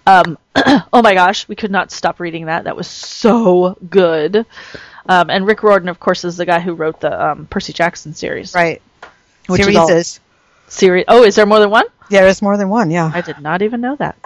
Um, 0.06 0.38
oh 0.56 1.02
my 1.04 1.14
gosh, 1.14 1.48
we 1.48 1.56
could 1.56 1.72
not 1.72 1.92
stop 1.92 2.20
reading 2.20 2.46
that. 2.48 2.66
That 2.66 2.76
was 2.76 2.88
so 2.88 3.78
good. 3.90 4.46
Um, 5.08 5.30
and 5.30 5.46
Rick 5.46 5.64
Riordan, 5.64 5.90
of 5.90 6.00
course, 6.00 6.24
is 6.24 6.38
the 6.38 6.46
guy 6.46 6.60
who 6.60 6.74
wrote 6.74 7.00
the 7.00 7.30
um, 7.32 7.46
Percy 7.48 7.74
Jackson 7.74 8.14
series. 8.14 8.54
Right. 8.56 8.82
Which 9.48 9.60
is 9.60 9.66
Series 9.66 9.78
all- 9.78 9.90
is. 9.90 10.20
Series. 10.68 11.06
Oh, 11.08 11.24
is 11.24 11.36
there 11.36 11.46
more 11.46 11.60
than 11.60 11.70
one? 11.70 11.86
Yeah, 12.10 12.22
there's 12.22 12.42
more 12.42 12.58
than 12.58 12.70
one, 12.70 12.90
yeah. 12.90 13.12
I 13.14 13.22
did 13.22 13.40
not 13.40 13.62
even 13.62 13.82
know 13.82 13.96
that. 13.98 14.18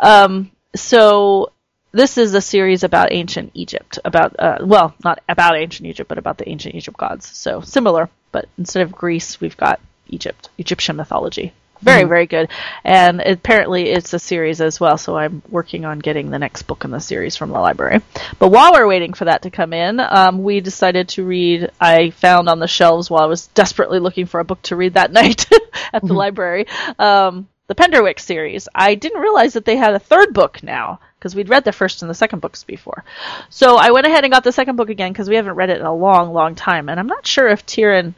Um, 0.00 0.50
so 0.74 1.52
this 1.94 2.18
is 2.18 2.34
a 2.34 2.40
series 2.40 2.82
about 2.82 3.12
ancient 3.12 3.52
Egypt, 3.54 3.98
about 4.04 4.34
uh, 4.38 4.58
well, 4.60 4.94
not 5.02 5.20
about 5.28 5.56
ancient 5.56 5.88
Egypt, 5.88 6.08
but 6.08 6.18
about 6.18 6.38
the 6.38 6.48
ancient 6.48 6.74
Egypt 6.74 6.96
gods. 6.96 7.26
So 7.26 7.60
similar, 7.60 8.10
but 8.32 8.48
instead 8.58 8.82
of 8.82 8.92
Greece, 8.92 9.40
we've 9.40 9.56
got 9.56 9.80
Egypt, 10.08 10.50
Egyptian 10.58 10.96
mythology. 10.96 11.52
Very, 11.84 12.04
very 12.04 12.26
good. 12.26 12.48
And 12.82 13.20
apparently 13.20 13.90
it's 13.90 14.14
a 14.14 14.18
series 14.18 14.60
as 14.60 14.80
well, 14.80 14.96
so 14.96 15.16
I'm 15.16 15.42
working 15.50 15.84
on 15.84 15.98
getting 15.98 16.30
the 16.30 16.38
next 16.38 16.62
book 16.62 16.84
in 16.84 16.90
the 16.90 17.00
series 17.00 17.36
from 17.36 17.50
the 17.50 17.58
library. 17.58 18.00
But 18.38 18.48
while 18.48 18.72
we're 18.72 18.86
waiting 18.86 19.12
for 19.12 19.26
that 19.26 19.42
to 19.42 19.50
come 19.50 19.74
in, 19.74 20.00
um, 20.00 20.42
we 20.42 20.60
decided 20.60 21.10
to 21.10 21.24
read, 21.24 21.70
I 21.78 22.10
found 22.10 22.48
on 22.48 22.58
the 22.58 22.66
shelves 22.66 23.10
while 23.10 23.22
I 23.22 23.26
was 23.26 23.48
desperately 23.48 23.98
looking 23.98 24.24
for 24.26 24.40
a 24.40 24.44
book 24.44 24.62
to 24.62 24.76
read 24.76 24.94
that 24.94 25.12
night 25.20 25.46
at 25.92 26.02
the 26.02 26.14
library, 26.14 26.66
um, 26.98 27.48
the 27.66 27.74
Penderwick 27.74 28.20
series. 28.20 28.68
I 28.74 28.94
didn't 28.94 29.22
realize 29.22 29.54
that 29.54 29.64
they 29.64 29.76
had 29.76 29.94
a 29.94 29.98
third 29.98 30.34
book 30.34 30.62
now 30.62 31.00
because 31.18 31.34
we'd 31.34 31.48
read 31.48 31.64
the 31.64 31.72
first 31.72 32.02
and 32.02 32.10
the 32.10 32.14
second 32.14 32.40
books 32.40 32.64
before. 32.64 33.04
So 33.48 33.76
I 33.76 33.90
went 33.90 34.06
ahead 34.06 34.24
and 34.24 34.32
got 34.32 34.44
the 34.44 34.52
second 34.52 34.76
book 34.76 34.90
again 34.90 35.12
because 35.12 35.28
we 35.28 35.36
haven't 35.36 35.54
read 35.54 35.70
it 35.70 35.80
in 35.80 35.86
a 35.86 35.94
long, 35.94 36.32
long 36.32 36.54
time, 36.54 36.88
and 36.88 37.00
I'm 37.00 37.06
not 37.06 37.26
sure 37.26 37.48
if 37.48 37.64
Tyrion 37.64 38.14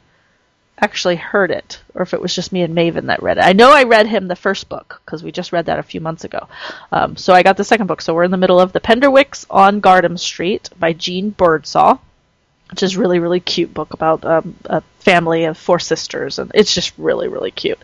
actually 0.78 1.16
heard 1.16 1.50
it 1.50 1.80
or 1.94 2.02
if 2.02 2.12
it 2.12 2.20
was 2.20 2.34
just 2.34 2.52
me 2.52 2.62
and 2.62 2.76
Maven 2.76 3.06
that 3.06 3.22
read 3.22 3.38
it. 3.38 3.44
I 3.44 3.52
know 3.52 3.72
I 3.72 3.84
read 3.84 4.06
him 4.06 4.28
the 4.28 4.36
first 4.36 4.68
book 4.68 5.00
because 5.04 5.22
we 5.22 5.32
just 5.32 5.52
read 5.52 5.66
that 5.66 5.78
a 5.78 5.84
few 5.84 6.00
months 6.00 6.24
ago. 6.24 6.48
Um, 6.92 7.16
so 7.16 7.32
I 7.32 7.42
got 7.42 7.56
the 7.56 7.64
second 7.64 7.86
book. 7.86 8.02
So 8.02 8.12
we're 8.14 8.24
in 8.24 8.30
the 8.30 8.36
middle 8.36 8.60
of 8.60 8.72
The 8.72 8.80
Penderwicks 8.80 9.46
on 9.48 9.80
Gardam 9.80 10.18
Street 10.18 10.68
by 10.78 10.92
Jeanne 10.92 11.30
Birdsall 11.30 12.00
which 12.70 12.82
is 12.82 12.96
really 12.96 13.18
really 13.18 13.40
cute 13.40 13.72
book 13.72 13.94
about 13.94 14.24
um, 14.24 14.56
a 14.64 14.80
family 14.98 15.44
of 15.44 15.56
four 15.56 15.78
sisters 15.78 16.38
and 16.38 16.50
it's 16.54 16.74
just 16.74 16.92
really 16.98 17.28
really 17.28 17.52
cute. 17.52 17.78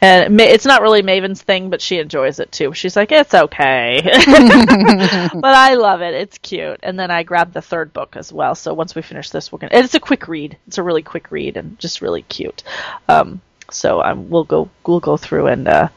And 0.00 0.40
it's 0.40 0.64
not 0.64 0.82
really 0.82 1.02
maven's 1.02 1.42
thing 1.42 1.70
but 1.70 1.80
she 1.80 1.98
enjoys 1.98 2.40
it 2.40 2.50
too. 2.50 2.72
She's 2.74 2.96
like 2.96 3.12
it's 3.12 3.34
okay. 3.34 4.02
But 5.46 5.54
i 5.54 5.74
love 5.74 6.02
it. 6.02 6.14
It's 6.14 6.38
cute. 6.38 6.80
And 6.82 6.98
then 6.98 7.10
i 7.10 7.22
grabbed 7.22 7.54
the 7.54 7.62
third 7.62 7.92
book 7.92 8.16
as 8.16 8.32
well. 8.32 8.54
So 8.54 8.74
once 8.74 8.94
we 8.94 9.02
finish 9.02 9.30
this 9.30 9.52
we're 9.52 9.60
gonna 9.60 9.78
it's 9.78 9.94
a 9.94 10.00
quick 10.00 10.26
read. 10.26 10.56
It's 10.66 10.78
a 10.78 10.82
really 10.82 11.02
quick 11.02 11.30
read 11.30 11.56
and 11.56 11.78
just 11.78 12.02
really 12.02 12.22
cute. 12.22 12.64
Um, 13.08 13.40
so 13.70 14.02
um, 14.02 14.28
we'll 14.28 14.44
go 14.44 14.68
we'll 14.86 15.00
go 15.00 15.16
through 15.16 15.46
and 15.48 15.68
uh, 15.68 15.88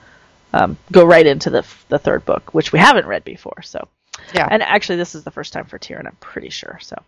um, 0.53 0.77
go 0.91 1.03
right 1.03 1.25
into 1.25 1.49
the 1.49 1.65
the 1.89 1.99
third 1.99 2.25
book 2.25 2.53
which 2.53 2.71
we 2.71 2.80
haven't 2.80 3.07
read 3.07 3.23
before 3.23 3.61
so. 3.63 3.88
Yeah. 4.36 4.47
and 4.51 4.61
actually 4.61 4.97
this 4.97 5.15
is 5.15 5.23
the 5.23 5.32
first 5.32 5.53
time 5.53 5.65
for 5.65 5.80
Tyrion, 5.80 6.05
I'm 6.05 6.17
pretty 6.19 6.49
sure 6.49 6.77
so 6.82 7.01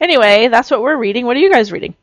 Anyway, 0.00 0.48
that's 0.48 0.70
what 0.70 0.82
we're 0.82 0.96
reading. 0.96 1.26
What 1.26 1.36
are 1.36 1.40
you 1.40 1.52
guys 1.52 1.72
reading? 1.72 1.94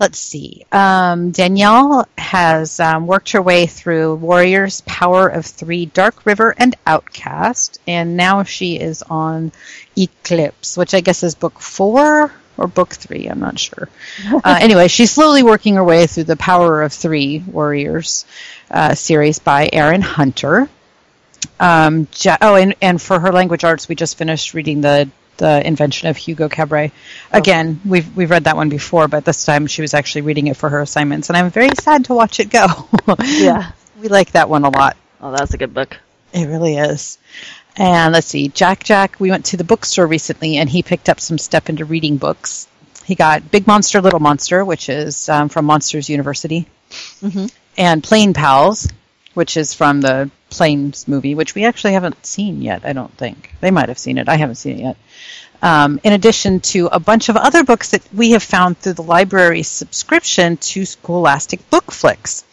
Let's 0.00 0.18
see. 0.18 0.64
Um, 0.72 1.30
Danielle 1.30 2.08
has 2.16 2.80
um, 2.80 3.06
worked 3.06 3.32
her 3.32 3.42
way 3.42 3.66
through 3.66 4.14
Warriors, 4.14 4.80
Power 4.86 5.28
of 5.28 5.44
Three, 5.44 5.84
Dark 5.84 6.24
River, 6.24 6.54
and 6.56 6.74
Outcast, 6.86 7.78
and 7.86 8.16
now 8.16 8.42
she 8.44 8.78
is 8.78 9.02
on 9.02 9.52
Eclipse, 9.98 10.78
which 10.78 10.94
I 10.94 11.02
guess 11.02 11.22
is 11.22 11.34
book 11.34 11.60
four 11.60 12.32
or 12.56 12.66
book 12.66 12.94
three. 12.94 13.26
I'm 13.26 13.40
not 13.40 13.58
sure. 13.58 13.90
uh, 14.32 14.58
anyway, 14.60 14.88
she's 14.88 15.10
slowly 15.10 15.42
working 15.42 15.74
her 15.74 15.84
way 15.84 16.06
through 16.06 16.24
the 16.24 16.36
Power 16.36 16.82
of 16.82 16.94
Three 16.94 17.40
Warriors 17.40 18.24
uh, 18.70 18.94
series 18.94 19.38
by 19.38 19.68
Erin 19.70 20.00
Hunter. 20.02 20.70
Um, 21.58 22.08
oh, 22.40 22.54
and, 22.54 22.74
and 22.80 23.02
for 23.02 23.20
her 23.20 23.32
language 23.32 23.64
arts, 23.64 23.86
we 23.86 23.96
just 23.96 24.16
finished 24.16 24.54
reading 24.54 24.80
the 24.80 25.10
the 25.40 25.66
invention 25.66 26.08
of 26.08 26.16
Hugo 26.16 26.48
Cabret. 26.48 26.92
Again, 27.32 27.80
we've 27.84 28.16
we've 28.16 28.30
read 28.30 28.44
that 28.44 28.54
one 28.56 28.68
before, 28.68 29.08
but 29.08 29.24
this 29.24 29.44
time 29.44 29.66
she 29.66 29.82
was 29.82 29.92
actually 29.94 30.22
reading 30.22 30.46
it 30.46 30.56
for 30.56 30.68
her 30.68 30.80
assignments, 30.80 31.28
and 31.28 31.36
I'm 31.36 31.50
very 31.50 31.70
sad 31.74 32.04
to 32.04 32.14
watch 32.14 32.38
it 32.38 32.50
go. 32.50 32.66
Yeah. 33.26 33.72
we 34.00 34.08
like 34.08 34.30
that 34.32 34.48
one 34.48 34.64
a 34.64 34.70
lot. 34.70 34.96
Oh, 35.20 35.32
that's 35.32 35.52
a 35.52 35.58
good 35.58 35.74
book. 35.74 35.98
It 36.32 36.46
really 36.46 36.76
is. 36.76 37.18
And 37.76 38.12
let's 38.12 38.28
see, 38.28 38.48
Jack 38.48 38.84
Jack. 38.84 39.18
We 39.18 39.30
went 39.30 39.46
to 39.46 39.56
the 39.56 39.64
bookstore 39.64 40.06
recently, 40.06 40.56
and 40.58 40.68
he 40.70 40.82
picked 40.82 41.08
up 41.08 41.18
some 41.20 41.38
step 41.38 41.68
into 41.68 41.84
reading 41.84 42.16
books. 42.18 42.68
He 43.04 43.14
got 43.16 43.50
Big 43.50 43.66
Monster, 43.66 44.00
Little 44.00 44.20
Monster, 44.20 44.64
which 44.64 44.88
is 44.88 45.28
um, 45.28 45.48
from 45.48 45.64
Monsters 45.64 46.08
University, 46.08 46.66
Mhm. 47.22 47.50
and 47.76 48.02
Plane 48.04 48.34
Pals, 48.34 48.88
which 49.34 49.56
is 49.56 49.74
from 49.74 50.00
the 50.00 50.30
Planes 50.50 51.08
movie, 51.08 51.34
which 51.34 51.54
we 51.54 51.64
actually 51.64 51.94
haven't 51.94 52.26
seen 52.26 52.60
yet. 52.60 52.84
I 52.84 52.92
don't 52.92 53.16
think 53.16 53.54
they 53.60 53.70
might 53.70 53.88
have 53.88 53.98
seen 53.98 54.18
it. 54.18 54.28
I 54.28 54.36
haven't 54.36 54.56
seen 54.56 54.78
it 54.78 54.82
yet. 54.82 54.96
Um, 55.62 56.00
in 56.02 56.12
addition 56.12 56.60
to 56.60 56.86
a 56.86 56.98
bunch 56.98 57.28
of 57.28 57.36
other 57.36 57.64
books 57.64 57.90
that 57.90 58.02
we 58.12 58.32
have 58.32 58.42
found 58.42 58.78
through 58.78 58.94
the 58.94 59.02
library's 59.02 59.68
subscription 59.68 60.56
to 60.56 60.84
Scholastic 60.86 61.68
Bookflix. 61.70 62.44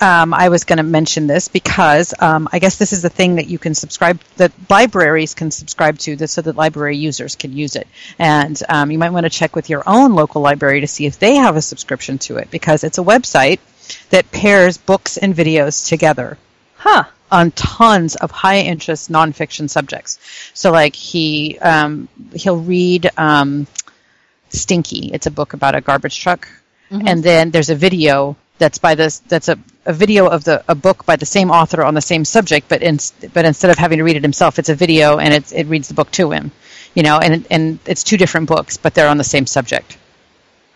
Um, 0.00 0.34
I 0.34 0.48
was 0.48 0.64
going 0.64 0.78
to 0.78 0.82
mention 0.82 1.28
this 1.28 1.46
because 1.46 2.12
um, 2.18 2.48
I 2.52 2.58
guess 2.58 2.76
this 2.76 2.92
is 2.92 3.02
the 3.02 3.08
thing 3.08 3.36
that 3.36 3.46
you 3.46 3.56
can 3.56 3.72
subscribe, 3.72 4.20
that 4.36 4.50
libraries 4.68 5.34
can 5.34 5.52
subscribe 5.52 5.98
to, 5.98 6.16
this, 6.16 6.32
so 6.32 6.42
that 6.42 6.56
library 6.56 6.96
users 6.96 7.36
can 7.36 7.52
use 7.52 7.76
it. 7.76 7.86
And 8.18 8.60
um, 8.68 8.90
you 8.90 8.98
might 8.98 9.10
want 9.10 9.24
to 9.24 9.30
check 9.30 9.54
with 9.54 9.70
your 9.70 9.84
own 9.86 10.14
local 10.14 10.42
library 10.42 10.80
to 10.80 10.88
see 10.88 11.06
if 11.06 11.20
they 11.20 11.36
have 11.36 11.54
a 11.54 11.62
subscription 11.62 12.18
to 12.18 12.38
it 12.38 12.50
because 12.50 12.82
it's 12.82 12.98
a 12.98 13.02
website 13.02 13.60
that 14.10 14.32
pairs 14.32 14.76
books 14.76 15.18
and 15.18 15.36
videos 15.36 15.88
together 15.88 16.36
Huh. 16.82 17.04
on 17.30 17.52
tons 17.52 18.16
of 18.16 18.32
high 18.32 18.58
interest 18.58 19.08
nonfiction 19.08 19.70
subjects. 19.70 20.18
So 20.52 20.72
like 20.72 20.96
he 20.96 21.56
um, 21.60 22.08
he'll 22.34 22.58
read 22.58 23.08
um, 23.16 23.68
Stinky. 24.50 25.10
It's 25.14 25.26
a 25.26 25.30
book 25.30 25.54
about 25.54 25.76
a 25.76 25.80
garbage 25.80 26.18
truck, 26.18 26.48
and 26.90 27.22
then 27.22 27.50
there's 27.52 27.70
a 27.70 27.76
video 27.76 28.36
that's 28.58 28.78
by 28.78 28.96
this 28.96 29.20
that's 29.20 29.48
a, 29.48 29.58
a 29.86 29.92
video 29.92 30.26
of 30.26 30.42
the 30.44 30.64
a 30.68 30.74
book 30.74 31.06
by 31.06 31.16
the 31.16 31.26
same 31.26 31.50
author 31.52 31.82
on 31.84 31.94
the 31.94 32.00
same 32.00 32.24
subject, 32.24 32.68
but 32.68 32.82
in, 32.82 32.98
but 33.32 33.44
instead 33.44 33.70
of 33.70 33.78
having 33.78 33.98
to 33.98 34.04
read 34.04 34.16
it 34.16 34.22
himself, 34.22 34.58
it's 34.58 34.68
a 34.68 34.74
video 34.74 35.18
and 35.18 35.32
it's, 35.32 35.52
it 35.52 35.64
reads 35.68 35.88
the 35.88 35.94
book 35.94 36.10
to 36.12 36.32
him. 36.32 36.50
You 36.94 37.04
know, 37.04 37.18
and 37.18 37.46
and 37.50 37.78
it's 37.86 38.02
two 38.02 38.16
different 38.16 38.48
books, 38.48 38.76
but 38.76 38.92
they're 38.92 39.08
on 39.08 39.18
the 39.18 39.24
same 39.24 39.46
subject. 39.46 39.96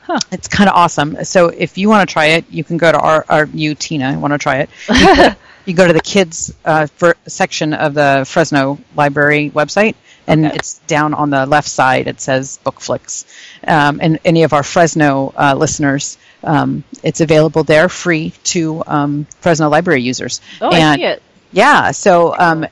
Huh. 0.06 0.20
It's 0.30 0.46
kind 0.48 0.68
of 0.70 0.76
awesome. 0.76 1.24
So 1.24 1.48
if 1.48 1.76
you 1.78 1.88
want 1.88 2.08
to 2.08 2.12
try 2.12 2.26
it, 2.26 2.44
you 2.50 2.62
can 2.62 2.76
go 2.76 2.92
to 2.92 2.98
our, 2.98 3.24
our 3.28 3.44
you 3.46 3.74
Tina 3.74 4.18
want 4.18 4.32
to 4.32 4.38
try 4.38 4.58
it. 4.58 4.70
You 4.88 5.16
go, 5.16 5.28
you 5.66 5.74
go 5.74 5.86
to 5.86 5.92
the 5.92 6.00
kids 6.00 6.54
uh, 6.64 6.86
for 6.86 7.16
section 7.26 7.74
of 7.74 7.94
the 7.94 8.24
Fresno 8.26 8.78
Library 8.94 9.50
website, 9.50 9.96
and 10.28 10.46
Okay. 10.46 10.54
it's 10.56 10.78
down 10.86 11.12
on 11.12 11.30
the 11.30 11.44
left 11.46 11.68
side. 11.68 12.06
It 12.06 12.20
says 12.20 12.60
Bookflix, 12.64 13.24
um, 13.66 13.98
and 14.00 14.20
any 14.24 14.44
of 14.44 14.52
our 14.52 14.62
Fresno 14.62 15.32
uh, 15.36 15.54
listeners, 15.56 16.18
um, 16.44 16.84
it's 17.02 17.20
available 17.20 17.64
there, 17.64 17.88
free 17.88 18.30
to 18.44 18.84
um, 18.86 19.26
Fresno 19.40 19.68
Library 19.68 20.02
users. 20.02 20.40
Oh, 20.60 20.70
I 20.70 20.94
see 20.96 21.02
it. 21.04 21.22
yeah, 21.50 21.90
so 21.90 22.32
um, 22.38 22.66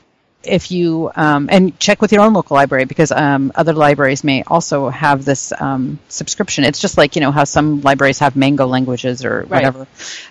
if 0.45 0.71
you 0.71 1.11
um, 1.15 1.49
and 1.51 1.77
check 1.79 2.01
with 2.01 2.11
your 2.11 2.21
own 2.21 2.33
local 2.33 2.55
library 2.55 2.85
because 2.85 3.11
um, 3.11 3.51
other 3.55 3.73
libraries 3.73 4.23
may 4.23 4.43
also 4.43 4.89
have 4.89 5.25
this 5.25 5.53
um, 5.59 5.99
subscription. 6.09 6.63
It's 6.63 6.79
just 6.79 6.97
like 6.97 7.15
you 7.15 7.21
know 7.21 7.31
how 7.31 7.43
some 7.43 7.81
libraries 7.81 8.19
have 8.19 8.35
Mango 8.35 8.65
languages 8.67 9.25
or 9.25 9.43
whatever. 9.43 9.87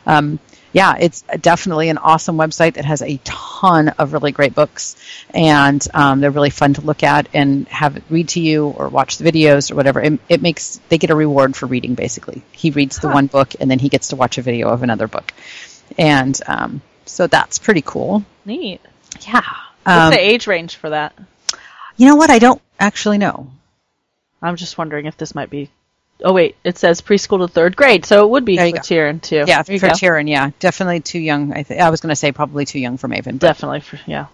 Um, 0.06 0.38
yeah, 0.74 0.96
it's 0.98 1.22
definitely 1.40 1.88
an 1.88 1.98
awesome 1.98 2.36
website 2.36 2.74
that 2.74 2.84
has 2.84 3.00
a 3.00 3.20
ton 3.22 3.90
of 3.90 4.12
really 4.12 4.32
great 4.32 4.56
books, 4.56 4.96
and 5.30 5.86
um, 5.94 6.20
they're 6.20 6.32
really 6.32 6.50
fun 6.50 6.74
to 6.74 6.80
look 6.80 7.04
at 7.04 7.28
and 7.32 7.68
have 7.68 7.96
it 7.96 8.02
read 8.10 8.28
to 8.30 8.40
you 8.40 8.66
or 8.66 8.88
watch 8.88 9.18
the 9.18 9.24
videos 9.24 9.70
or 9.70 9.76
whatever. 9.76 10.00
It, 10.00 10.18
it 10.28 10.42
makes 10.42 10.80
they 10.88 10.98
get 10.98 11.10
a 11.10 11.14
reward 11.14 11.54
for 11.54 11.66
reading. 11.66 11.94
Basically, 11.94 12.42
he 12.50 12.70
reads 12.70 12.98
the 12.98 13.08
one 13.08 13.28
book 13.28 13.54
and 13.60 13.70
then 13.70 13.78
he 13.78 13.88
gets 13.88 14.08
to 14.08 14.16
watch 14.16 14.36
a 14.36 14.42
video 14.42 14.68
of 14.68 14.82
another 14.82 15.06
book, 15.06 15.32
and 15.96 16.38
um, 16.48 16.82
so 17.06 17.28
that's 17.28 17.60
pretty 17.60 17.82
cool. 17.82 18.24
Neat. 18.44 18.80
Yeah. 19.20 19.42
What's 19.84 19.96
Um, 19.98 20.10
the 20.10 20.20
age 20.20 20.46
range 20.46 20.76
for 20.76 20.90
that? 20.90 21.12
you 21.96 22.06
know 22.08 22.16
what? 22.16 22.30
I 22.30 22.38
don't 22.38 22.60
actually 22.80 23.18
know. 23.18 23.50
I'm 24.42 24.56
just 24.56 24.76
wondering 24.76 25.06
if 25.06 25.16
this 25.16 25.34
might 25.34 25.50
be. 25.50 25.70
Oh 26.22 26.32
wait, 26.32 26.56
it 26.64 26.78
says 26.78 27.00
preschool 27.00 27.38
to 27.38 27.48
third 27.48 27.76
grade, 27.76 28.04
so 28.06 28.24
it 28.24 28.30
would 28.30 28.44
be 28.44 28.56
for 28.56 28.70
go. 28.70 28.78
Tyrion 28.78 29.20
too. 29.20 29.44
Yeah, 29.46 29.62
for 29.62 29.78
go. 29.78 29.88
Tyrion, 29.88 30.28
yeah, 30.28 30.50
definitely 30.60 31.00
too 31.00 31.18
young. 31.18 31.52
I, 31.52 31.62
th- 31.64 31.80
I 31.80 31.90
was 31.90 32.00
going 32.00 32.10
to 32.10 32.16
say 32.16 32.30
probably 32.32 32.64
too 32.64 32.78
young 32.78 32.96
for 32.98 33.08
Maven. 33.08 33.32
But 33.32 33.40
Definitely 33.40 33.80
for 33.80 33.98
yeah. 34.06 34.26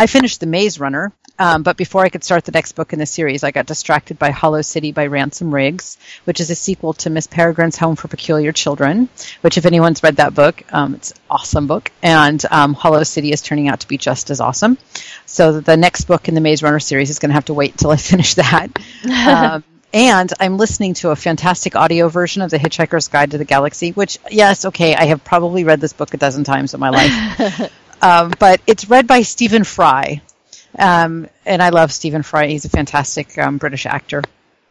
I 0.00 0.06
finished 0.06 0.38
the 0.38 0.46
Maze 0.46 0.78
Runner, 0.78 1.10
um, 1.38 1.62
but 1.62 1.76
before 1.76 2.02
I 2.04 2.08
could 2.08 2.24
start 2.24 2.44
the 2.44 2.52
next 2.52 2.72
book 2.72 2.92
in 2.92 2.98
the 2.98 3.06
series, 3.06 3.44
I 3.44 3.50
got 3.50 3.66
distracted 3.66 4.18
by 4.18 4.30
Hollow 4.30 4.62
City 4.62 4.92
by 4.92 5.06
Ransom 5.06 5.54
Riggs, 5.54 5.98
which 6.24 6.40
is 6.40 6.50
a 6.50 6.54
sequel 6.54 6.94
to 6.94 7.10
Miss 7.10 7.26
Peregrine's 7.26 7.76
Home 7.78 7.96
for 7.96 8.08
Peculiar 8.08 8.52
Children. 8.52 9.08
Which, 9.40 9.58
if 9.58 9.66
anyone's 9.66 10.02
read 10.02 10.16
that 10.16 10.34
book, 10.34 10.62
um, 10.72 10.94
it's 10.94 11.12
an 11.12 11.18
awesome 11.30 11.66
book, 11.66 11.92
and 12.02 12.42
um, 12.50 12.74
Hollow 12.74 13.04
City 13.04 13.32
is 13.32 13.42
turning 13.42 13.68
out 13.68 13.80
to 13.80 13.88
be 13.88 13.98
just 13.98 14.30
as 14.30 14.40
awesome. 14.40 14.78
So 15.26 15.60
the 15.60 15.76
next 15.76 16.04
book 16.04 16.28
in 16.28 16.34
the 16.34 16.40
Maze 16.40 16.62
Runner 16.62 16.80
series 16.80 17.10
is 17.10 17.18
going 17.18 17.30
to 17.30 17.34
have 17.34 17.46
to 17.46 17.54
wait 17.54 17.72
until 17.72 17.90
I 17.90 17.96
finish 17.96 18.34
that. 18.34 18.68
um, 19.26 19.64
and 19.92 20.32
I'm 20.40 20.56
listening 20.56 20.94
to 20.94 21.10
a 21.10 21.16
fantastic 21.16 21.76
audio 21.76 22.08
version 22.08 22.42
of 22.42 22.50
The 22.50 22.58
Hitchhiker's 22.58 23.08
Guide 23.08 23.30
to 23.30 23.38
the 23.38 23.44
Galaxy, 23.44 23.92
which, 23.92 24.18
yes, 24.30 24.64
okay, 24.66 24.94
I 24.94 25.04
have 25.06 25.24
probably 25.24 25.64
read 25.64 25.80
this 25.80 25.92
book 25.92 26.12
a 26.14 26.16
dozen 26.16 26.44
times 26.44 26.74
in 26.74 26.80
my 26.80 26.90
life. 26.90 27.72
um, 28.02 28.32
but 28.38 28.60
it's 28.66 28.88
read 28.90 29.06
by 29.06 29.22
Stephen 29.22 29.64
Fry. 29.64 30.20
Um, 30.78 31.28
and 31.44 31.62
I 31.62 31.70
love 31.70 31.92
Stephen 31.92 32.22
Fry. 32.22 32.46
He's 32.46 32.64
a 32.64 32.68
fantastic 32.68 33.36
um, 33.38 33.58
British 33.58 33.86
actor. 33.86 34.22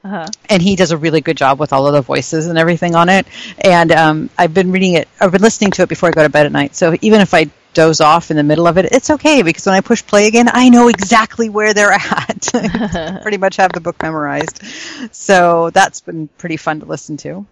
Uh-huh. 0.04 0.28
And 0.50 0.62
he 0.62 0.76
does 0.76 0.92
a 0.92 0.98
really 0.98 1.22
good 1.22 1.36
job 1.38 1.60
with 1.60 1.74
all 1.74 1.86
of 1.88 1.94
the 1.94 2.02
voices 2.02 2.48
and 2.48 2.58
everything 2.58 2.96
on 2.96 3.10
it. 3.10 3.28
And 3.60 3.92
um, 3.92 4.30
I've 4.38 4.54
been 4.54 4.72
reading 4.72 4.94
it, 4.94 5.08
I've 5.20 5.32
been 5.32 5.42
listening 5.42 5.72
to 5.72 5.84
it 5.84 5.90
before 5.90 6.10
I 6.10 6.12
go 6.14 6.24
to 6.24 6.30
bed 6.30 6.46
at 6.46 6.52
night. 6.52 6.76
So 6.76 6.96
even 7.02 7.20
if 7.20 7.34
I 7.34 7.50
doze 7.74 8.00
off 8.00 8.32
in 8.32 8.38
the 8.38 8.44
middle 8.44 8.68
of 8.68 8.78
it, 8.78 8.86
it's 8.92 9.10
okay 9.10 9.42
because 9.42 9.66
when 9.66 9.76
I 9.76 9.82
push 9.82 10.06
play 10.06 10.28
again, 10.28 10.48
I 10.52 10.70
know 10.70 10.88
exactly 10.88 11.50
where 11.50 11.74
they're 11.74 11.92
at. 11.94 12.50
Pretty 13.22 13.38
much 13.38 13.58
have 13.58 13.74
the 13.74 13.82
book 13.82 14.02
memorized. 14.02 14.64
So 15.12 15.72
that's 15.72 16.02
been 16.02 16.28
pretty 16.38 16.58
fun 16.58 16.80
to 16.80 16.86
listen 16.86 17.18
to. 17.18 17.46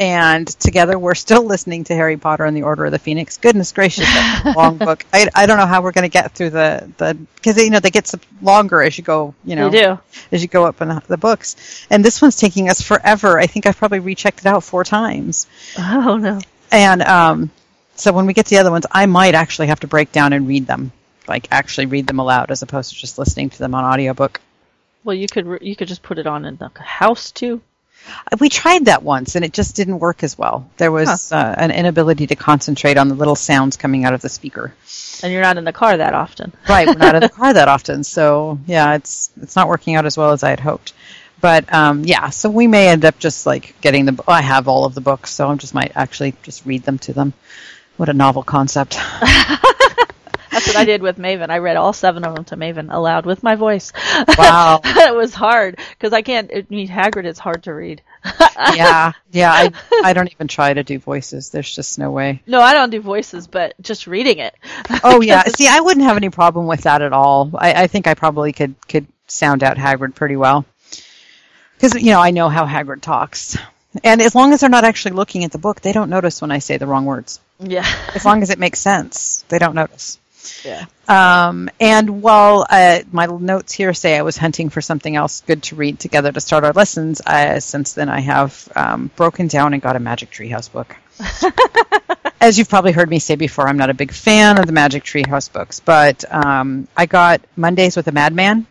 And 0.00 0.48
together 0.48 0.98
we're 0.98 1.14
still 1.14 1.44
listening 1.44 1.84
to 1.84 1.94
Harry 1.94 2.16
Potter 2.16 2.46
and 2.46 2.56
the 2.56 2.62
Order 2.62 2.86
of 2.86 2.92
the 2.92 2.98
Phoenix. 2.98 3.36
Goodness 3.36 3.70
gracious, 3.72 4.06
that's 4.06 4.46
a 4.46 4.52
long 4.58 4.78
book. 4.78 5.04
I, 5.12 5.28
I 5.34 5.44
don't 5.44 5.58
know 5.58 5.66
how 5.66 5.82
we're 5.82 5.92
going 5.92 6.04
to 6.04 6.08
get 6.08 6.32
through 6.32 6.50
the, 6.50 6.90
the, 6.96 7.14
because, 7.34 7.58
you 7.58 7.68
know, 7.68 7.80
they 7.80 7.90
get 7.90 8.10
longer 8.40 8.80
as 8.80 8.96
you 8.96 9.04
go, 9.04 9.34
you 9.44 9.56
know, 9.56 9.68
They 9.68 9.82
do. 9.82 9.98
as 10.32 10.40
you 10.40 10.48
go 10.48 10.64
up 10.64 10.80
in 10.80 10.88
the, 10.88 11.02
the 11.06 11.18
books. 11.18 11.86
And 11.90 12.02
this 12.02 12.22
one's 12.22 12.36
taking 12.36 12.70
us 12.70 12.80
forever. 12.80 13.38
I 13.38 13.46
think 13.46 13.66
I've 13.66 13.76
probably 13.76 13.98
rechecked 14.00 14.40
it 14.40 14.46
out 14.46 14.64
four 14.64 14.84
times. 14.84 15.46
Oh 15.78 16.16
no. 16.16 16.40
And 16.72 17.02
um, 17.02 17.50
so 17.94 18.10
when 18.14 18.24
we 18.24 18.32
get 18.32 18.46
to 18.46 18.50
the 18.54 18.58
other 18.60 18.70
ones, 18.70 18.86
I 18.90 19.04
might 19.04 19.34
actually 19.34 19.66
have 19.66 19.80
to 19.80 19.86
break 19.86 20.12
down 20.12 20.32
and 20.32 20.48
read 20.48 20.66
them, 20.66 20.92
like 21.28 21.46
actually 21.50 21.84
read 21.86 22.06
them 22.06 22.20
aloud 22.20 22.50
as 22.50 22.62
opposed 22.62 22.90
to 22.94 22.96
just 22.96 23.18
listening 23.18 23.50
to 23.50 23.58
them 23.58 23.74
on 23.74 23.84
audiobook. 23.84 24.40
Well, 25.04 25.14
you 25.14 25.28
could 25.28 25.58
you 25.60 25.76
could 25.76 25.88
just 25.88 26.02
put 26.02 26.18
it 26.18 26.26
on 26.26 26.46
in 26.46 26.56
the 26.56 26.70
house 26.78 27.32
too. 27.32 27.60
We 28.38 28.48
tried 28.48 28.86
that 28.86 29.02
once 29.02 29.34
and 29.34 29.44
it 29.44 29.52
just 29.52 29.76
didn't 29.76 29.98
work 29.98 30.22
as 30.22 30.36
well. 30.36 30.68
There 30.76 30.92
was 30.92 31.32
uh, 31.32 31.54
an 31.56 31.70
inability 31.70 32.26
to 32.28 32.36
concentrate 32.36 32.96
on 32.96 33.08
the 33.08 33.14
little 33.14 33.36
sounds 33.36 33.76
coming 33.76 34.04
out 34.04 34.14
of 34.14 34.20
the 34.20 34.28
speaker. 34.28 34.74
And 35.22 35.32
you're 35.32 35.42
not 35.42 35.58
in 35.58 35.64
the 35.64 35.72
car 35.72 35.96
that 35.96 36.14
often. 36.14 36.52
Right, 36.68 36.86
we're 36.86 36.94
not 36.94 37.14
in 37.16 37.22
the 37.22 37.28
car 37.28 37.52
that 37.52 37.68
often, 37.76 38.04
so 38.04 38.58
yeah, 38.66 38.94
it's 38.94 39.30
it's 39.42 39.56
not 39.56 39.68
working 39.68 39.96
out 39.96 40.06
as 40.06 40.16
well 40.16 40.30
as 40.30 40.42
I 40.44 40.50
had 40.50 40.60
hoped. 40.60 40.92
But 41.40 41.72
um, 41.72 42.04
yeah, 42.04 42.30
so 42.30 42.50
we 42.50 42.66
may 42.66 42.88
end 42.88 43.04
up 43.04 43.18
just 43.18 43.46
like 43.46 43.74
getting 43.80 44.04
the. 44.04 44.22
I 44.28 44.42
have 44.42 44.68
all 44.68 44.84
of 44.84 44.94
the 44.94 45.00
books, 45.00 45.30
so 45.30 45.48
I 45.48 45.54
just 45.56 45.74
might 45.74 45.92
actually 45.96 46.34
just 46.42 46.64
read 46.66 46.84
them 46.84 46.98
to 47.00 47.12
them. 47.12 47.32
What 47.96 48.08
a 48.08 48.12
novel 48.12 48.42
concept! 48.42 48.98
That's 50.50 50.66
what 50.66 50.76
I 50.76 50.84
did 50.84 51.02
with 51.02 51.18
Maven. 51.18 51.50
I 51.50 51.58
read 51.58 51.76
all 51.76 51.92
seven 51.92 52.24
of 52.24 52.34
them 52.34 52.44
to 52.46 52.56
Maven 52.56 52.92
aloud 52.92 53.26
with 53.26 53.42
my 53.42 53.54
voice. 53.54 53.92
Wow. 54.36 54.80
it 54.84 55.14
was 55.14 55.34
hard 55.34 55.78
because 55.90 56.12
I 56.12 56.22
can't. 56.22 56.50
I 56.54 56.66
mean, 56.68 56.88
Hagrid 56.88 57.24
is 57.24 57.38
hard 57.38 57.64
to 57.64 57.74
read. 57.74 58.02
yeah, 58.74 59.12
yeah. 59.32 59.52
I 59.52 59.72
I 60.04 60.12
don't 60.12 60.30
even 60.30 60.48
try 60.48 60.74
to 60.74 60.82
do 60.82 60.98
voices. 60.98 61.50
There's 61.50 61.74
just 61.74 61.98
no 61.98 62.10
way. 62.10 62.42
No, 62.46 62.60
I 62.60 62.74
don't 62.74 62.90
do 62.90 63.00
voices, 63.00 63.46
but 63.46 63.74
just 63.80 64.06
reading 64.06 64.38
it. 64.38 64.54
Oh 65.02 65.20
yeah. 65.20 65.42
See, 65.56 65.68
I 65.68 65.80
wouldn't 65.80 66.04
have 66.04 66.16
any 66.16 66.30
problem 66.30 66.66
with 66.66 66.82
that 66.82 67.02
at 67.02 67.12
all. 67.12 67.50
I, 67.54 67.84
I 67.84 67.86
think 67.86 68.06
I 68.06 68.14
probably 68.14 68.52
could 68.52 68.74
could 68.88 69.06
sound 69.26 69.62
out 69.62 69.76
Hagrid 69.76 70.14
pretty 70.14 70.36
well 70.36 70.64
because 71.76 71.94
you 72.02 72.10
know 72.10 72.20
I 72.20 72.30
know 72.30 72.48
how 72.48 72.66
Hagrid 72.66 73.00
talks. 73.00 73.56
And 74.04 74.22
as 74.22 74.36
long 74.36 74.52
as 74.52 74.60
they're 74.60 74.70
not 74.70 74.84
actually 74.84 75.16
looking 75.16 75.42
at 75.42 75.50
the 75.50 75.58
book, 75.58 75.80
they 75.80 75.92
don't 75.92 76.10
notice 76.10 76.40
when 76.40 76.52
I 76.52 76.60
say 76.60 76.76
the 76.76 76.86
wrong 76.86 77.06
words. 77.06 77.40
Yeah. 77.58 77.84
As 78.14 78.24
long 78.24 78.42
as 78.42 78.50
it 78.50 78.58
makes 78.58 78.78
sense, 78.78 79.44
they 79.48 79.58
don't 79.58 79.74
notice. 79.74 80.19
Yeah. 80.64 80.86
Um, 81.08 81.70
and 81.80 82.22
while 82.22 82.66
uh, 82.68 83.00
my 83.12 83.26
notes 83.26 83.72
here 83.72 83.92
say 83.94 84.16
I 84.16 84.22
was 84.22 84.36
hunting 84.36 84.70
for 84.70 84.80
something 84.80 85.14
else 85.16 85.42
good 85.46 85.62
to 85.64 85.76
read 85.76 85.98
together 85.98 86.32
to 86.32 86.40
start 86.40 86.64
our 86.64 86.72
lessons, 86.72 87.20
uh, 87.20 87.60
since 87.60 87.94
then 87.94 88.08
I 88.08 88.20
have 88.20 88.68
um, 88.76 89.10
broken 89.16 89.48
down 89.48 89.72
and 89.72 89.82
got 89.82 89.96
a 89.96 90.00
Magic 90.00 90.30
Treehouse 90.30 90.70
book. 90.70 90.96
As 92.40 92.58
you've 92.58 92.70
probably 92.70 92.92
heard 92.92 93.10
me 93.10 93.18
say 93.18 93.36
before, 93.36 93.68
I'm 93.68 93.76
not 93.76 93.90
a 93.90 93.94
big 93.94 94.12
fan 94.12 94.58
of 94.58 94.66
the 94.66 94.72
Magic 94.72 95.04
Treehouse 95.04 95.52
books, 95.52 95.80
but 95.80 96.24
um, 96.32 96.88
I 96.96 97.06
got 97.06 97.42
Mondays 97.56 97.96
with 97.96 98.08
a 98.08 98.12
Madman, 98.12 98.66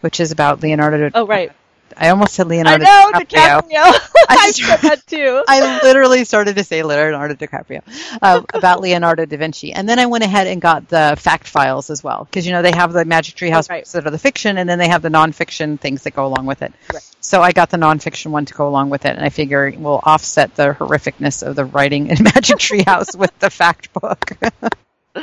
which 0.00 0.20
is 0.20 0.32
about 0.32 0.62
Leonardo 0.62 1.10
Oh, 1.14 1.26
right. 1.26 1.52
I 1.96 2.08
almost 2.10 2.34
said 2.34 2.46
Leonardo. 2.48 2.84
I 2.88 3.10
know 3.10 3.18
DiCaprio. 3.20 3.62
DiCaprio. 3.70 4.10
I 4.28 4.50
said 4.54 4.76
that 4.78 5.06
too. 5.06 5.42
I 5.48 5.80
literally 5.82 6.24
started 6.24 6.56
to 6.56 6.64
say 6.64 6.82
Leonardo 6.82 7.34
DiCaprio 7.34 7.82
uh, 8.22 8.42
about 8.54 8.80
Leonardo 8.80 9.26
da 9.26 9.36
Vinci, 9.36 9.72
and 9.72 9.88
then 9.88 9.98
I 9.98 10.06
went 10.06 10.24
ahead 10.24 10.46
and 10.46 10.60
got 10.60 10.88
the 10.88 11.16
fact 11.18 11.46
files 11.48 11.90
as 11.90 12.02
well 12.04 12.24
because 12.24 12.46
you 12.46 12.52
know 12.52 12.62
they 12.62 12.72
have 12.72 12.92
the 12.92 13.04
Magic 13.04 13.34
Tree 13.34 13.50
House 13.50 13.68
Right. 13.70 13.84
that 13.86 14.06
are 14.06 14.10
the 14.10 14.18
fiction, 14.18 14.58
and 14.58 14.68
then 14.68 14.78
they 14.78 14.88
have 14.88 15.02
the 15.02 15.08
nonfiction 15.08 15.78
things 15.78 16.02
that 16.04 16.12
go 16.14 16.26
along 16.26 16.46
with 16.46 16.62
it. 16.62 16.72
Right. 16.92 17.02
So 17.20 17.42
I 17.42 17.52
got 17.52 17.70
the 17.70 17.76
nonfiction 17.76 18.30
one 18.30 18.44
to 18.46 18.54
go 18.54 18.66
along 18.68 18.90
with 18.90 19.04
it, 19.04 19.14
and 19.16 19.24
I 19.24 19.28
figure 19.28 19.72
we'll 19.76 20.00
offset 20.02 20.54
the 20.56 20.74
horrificness 20.78 21.46
of 21.46 21.54
the 21.56 21.64
writing 21.64 22.08
in 22.08 22.22
Magic 22.22 22.58
Tree 22.58 22.82
House 22.86 23.14
with 23.16 23.36
the 23.40 23.50
fact 23.50 23.92
book. 23.92 24.32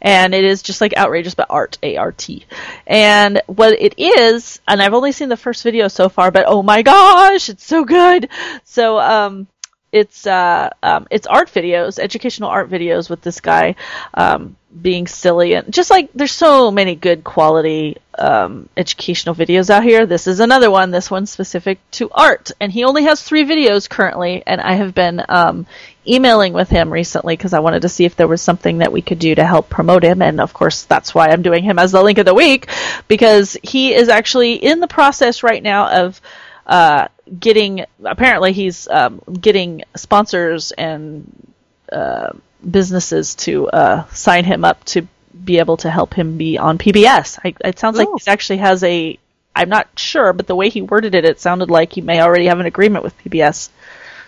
And 0.00 0.32
it 0.32 0.44
is 0.44 0.62
just 0.62 0.80
like 0.80 0.96
outrageous, 0.96 1.34
but 1.34 1.48
art, 1.50 1.76
A-R-T. 1.82 2.46
And 2.86 3.42
what 3.46 3.72
it 3.80 3.94
is, 3.98 4.60
and 4.68 4.80
I've 4.80 4.94
only 4.94 5.10
seen 5.10 5.28
the 5.28 5.36
first 5.36 5.64
video 5.64 5.88
so 5.88 6.08
far, 6.08 6.30
but 6.30 6.44
oh 6.46 6.62
my 6.62 6.82
gosh, 6.82 7.48
it's 7.48 7.64
so 7.64 7.84
good. 7.84 8.28
So, 8.62 9.00
um, 9.00 9.48
it's 9.92 10.26
uh, 10.26 10.70
um, 10.82 11.06
it's 11.10 11.26
art 11.26 11.48
videos, 11.48 11.98
educational 11.98 12.50
art 12.50 12.70
videos 12.70 13.08
with 13.08 13.22
this 13.22 13.40
guy 13.40 13.74
um, 14.14 14.56
being 14.82 15.06
silly 15.06 15.54
and 15.54 15.72
just 15.72 15.90
like 15.90 16.10
there's 16.14 16.32
so 16.32 16.70
many 16.70 16.94
good 16.94 17.24
quality 17.24 17.96
um, 18.18 18.68
educational 18.76 19.34
videos 19.34 19.70
out 19.70 19.84
here. 19.84 20.04
This 20.04 20.26
is 20.26 20.40
another 20.40 20.70
one. 20.70 20.90
This 20.90 21.10
one's 21.10 21.30
specific 21.30 21.78
to 21.92 22.10
art, 22.10 22.50
and 22.60 22.70
he 22.70 22.84
only 22.84 23.04
has 23.04 23.22
three 23.22 23.44
videos 23.44 23.88
currently. 23.88 24.42
And 24.46 24.60
I 24.60 24.74
have 24.74 24.94
been 24.94 25.24
um, 25.28 25.66
emailing 26.06 26.52
with 26.52 26.68
him 26.68 26.92
recently 26.92 27.36
because 27.36 27.54
I 27.54 27.60
wanted 27.60 27.82
to 27.82 27.88
see 27.88 28.04
if 28.04 28.16
there 28.16 28.28
was 28.28 28.42
something 28.42 28.78
that 28.78 28.92
we 28.92 29.02
could 29.02 29.18
do 29.18 29.34
to 29.34 29.44
help 29.44 29.68
promote 29.70 30.02
him. 30.02 30.20
And 30.20 30.40
of 30.40 30.52
course, 30.52 30.82
that's 30.82 31.14
why 31.14 31.28
I'm 31.28 31.42
doing 31.42 31.62
him 31.64 31.78
as 31.78 31.92
the 31.92 32.02
link 32.02 32.18
of 32.18 32.26
the 32.26 32.34
week 32.34 32.68
because 33.06 33.56
he 33.62 33.94
is 33.94 34.08
actually 34.08 34.54
in 34.54 34.80
the 34.80 34.88
process 34.88 35.42
right 35.42 35.62
now 35.62 36.04
of 36.04 36.20
uh, 36.68 37.08
getting 37.38 37.84
apparently 38.04 38.52
he's 38.52 38.86
um, 38.88 39.20
getting 39.40 39.82
sponsors 39.96 40.72
and 40.72 41.52
uh, 41.90 42.32
businesses 42.68 43.34
to 43.36 43.68
uh, 43.68 44.06
sign 44.08 44.44
him 44.44 44.64
up 44.64 44.84
to 44.84 45.06
be 45.44 45.58
able 45.58 45.78
to 45.78 45.90
help 45.90 46.14
him 46.14 46.36
be 46.36 46.58
on 46.58 46.78
PBS. 46.78 47.38
I, 47.44 47.54
it 47.64 47.78
sounds 47.78 47.96
like 47.96 48.08
he 48.20 48.30
actually 48.30 48.58
has 48.58 48.84
a. 48.84 49.18
I'm 49.56 49.68
not 49.68 49.88
sure, 49.96 50.32
but 50.32 50.46
the 50.46 50.54
way 50.54 50.68
he 50.68 50.82
worded 50.82 51.14
it, 51.14 51.24
it 51.24 51.40
sounded 51.40 51.68
like 51.70 51.92
he 51.92 52.00
may 52.00 52.20
already 52.20 52.46
have 52.46 52.60
an 52.60 52.66
agreement 52.66 53.02
with 53.02 53.18
PBS. 53.18 53.70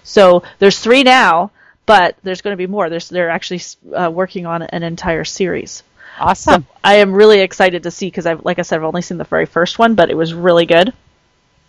So 0.03 0.43
there's 0.59 0.79
three 0.79 1.05
now, 1.05 1.53
but 1.87 2.17
there's 2.23 2.41
going 2.41 2.53
to 2.53 2.57
be 2.57 2.67
more. 2.67 2.89
There's 2.89 3.09
they're 3.09 3.31
actually 3.31 3.61
uh, 3.95 4.11
working 4.11 4.47
on 4.47 4.63
an 4.63 4.83
entire 4.83 5.25
series. 5.25 5.83
Awesome. 6.19 6.67
I 6.83 6.97
am 6.97 7.13
really 7.13 7.41
excited 7.41 7.85
to 7.85 7.91
see 7.91 8.07
because 8.07 8.27
I've, 8.27 8.45
like 8.45 8.59
I 8.59 8.63
said, 8.63 8.77
I've 8.77 8.85
only 8.85 9.03
seen 9.03 9.19
the 9.19 9.25
very 9.25 9.47
first 9.47 9.79
one, 9.79 9.95
but 9.95 10.11
it 10.11 10.17
was 10.17 10.35
really 10.35 10.67
good, 10.67 10.93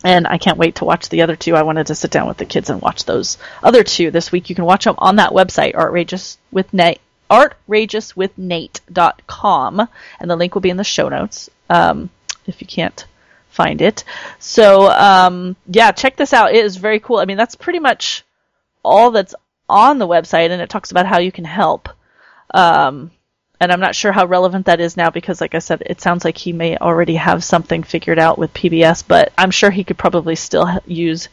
and 0.04 0.28
I 0.28 0.38
can't 0.38 0.58
wait 0.58 0.76
to 0.76 0.86
watch 0.86 1.10
the 1.10 1.22
other 1.22 1.36
two. 1.36 1.56
I 1.56 1.64
wanted 1.64 1.88
to 1.88 1.96
sit 1.96 2.12
down 2.12 2.28
with 2.28 2.38
the 2.38 2.46
kids 2.46 2.70
and 2.70 2.82
watch 2.82 3.06
those 3.06 3.38
other 3.62 3.84
two 3.84 4.12
this 4.12 4.32
week. 4.32 4.50
You 4.50 4.56
can 4.56 4.66
watch 4.66 4.86
them 4.86 4.96
on 4.98 5.18
that 5.18 5.32
website, 5.32 5.76
Artrageous 5.76 6.38
with 6.52 6.74
Nate, 6.74 7.02
artrageouswithnate.com, 7.30 9.88
and 10.20 10.30
the 10.30 10.36
link 10.36 10.54
will 10.54 10.62
be 10.62 10.70
in 10.70 10.78
the 10.78 10.84
show 10.84 11.10
notes 11.10 11.50
um, 11.70 12.10
if 12.46 12.62
you 12.62 12.68
can't 12.68 13.06
find 13.50 13.82
it. 13.82 14.04
So 14.40 14.90
um, 14.90 15.56
yeah, 15.68 15.92
check 15.92 16.16
this 16.16 16.34
out. 16.34 16.54
It 16.54 16.66
is 16.66 16.78
very 16.78 17.00
cool. 17.00 17.18
I 17.18 17.26
mean, 17.26 17.38
that's 17.38 17.56
pretty 17.56 17.80
much 17.80 18.24
all 18.84 19.12
that's 19.12 19.36
on 19.70 20.00
the 20.00 20.08
website, 20.08 20.50
and 20.50 20.62
it 20.62 20.70
talks 20.70 20.92
about 20.92 21.06
how 21.06 21.20
you 21.20 21.32
can 21.32 21.46
help. 21.46 21.90
Um, 22.54 23.12
and 23.62 23.72
I'm 23.72 23.80
not 23.80 23.96
sure 23.96 24.12
how 24.12 24.26
relevant 24.26 24.66
that 24.66 24.82
is 24.82 24.98
now 24.98 25.12
because, 25.12 25.40
like 25.40 25.54
I 25.54 25.60
said, 25.60 25.84
it 25.86 26.02
sounds 26.02 26.26
like 26.26 26.36
he 26.36 26.52
may 26.52 26.78
already 26.78 27.14
have 27.14 27.44
something 27.44 27.84
figured 27.84 28.18
out 28.18 28.40
with 28.40 28.52
PBS, 28.56 29.04
but 29.08 29.32
I'm 29.38 29.52
sure 29.52 29.70
he 29.70 29.84
could 29.84 30.00
probably 30.00 30.36
still 30.36 30.68
use 30.88 31.30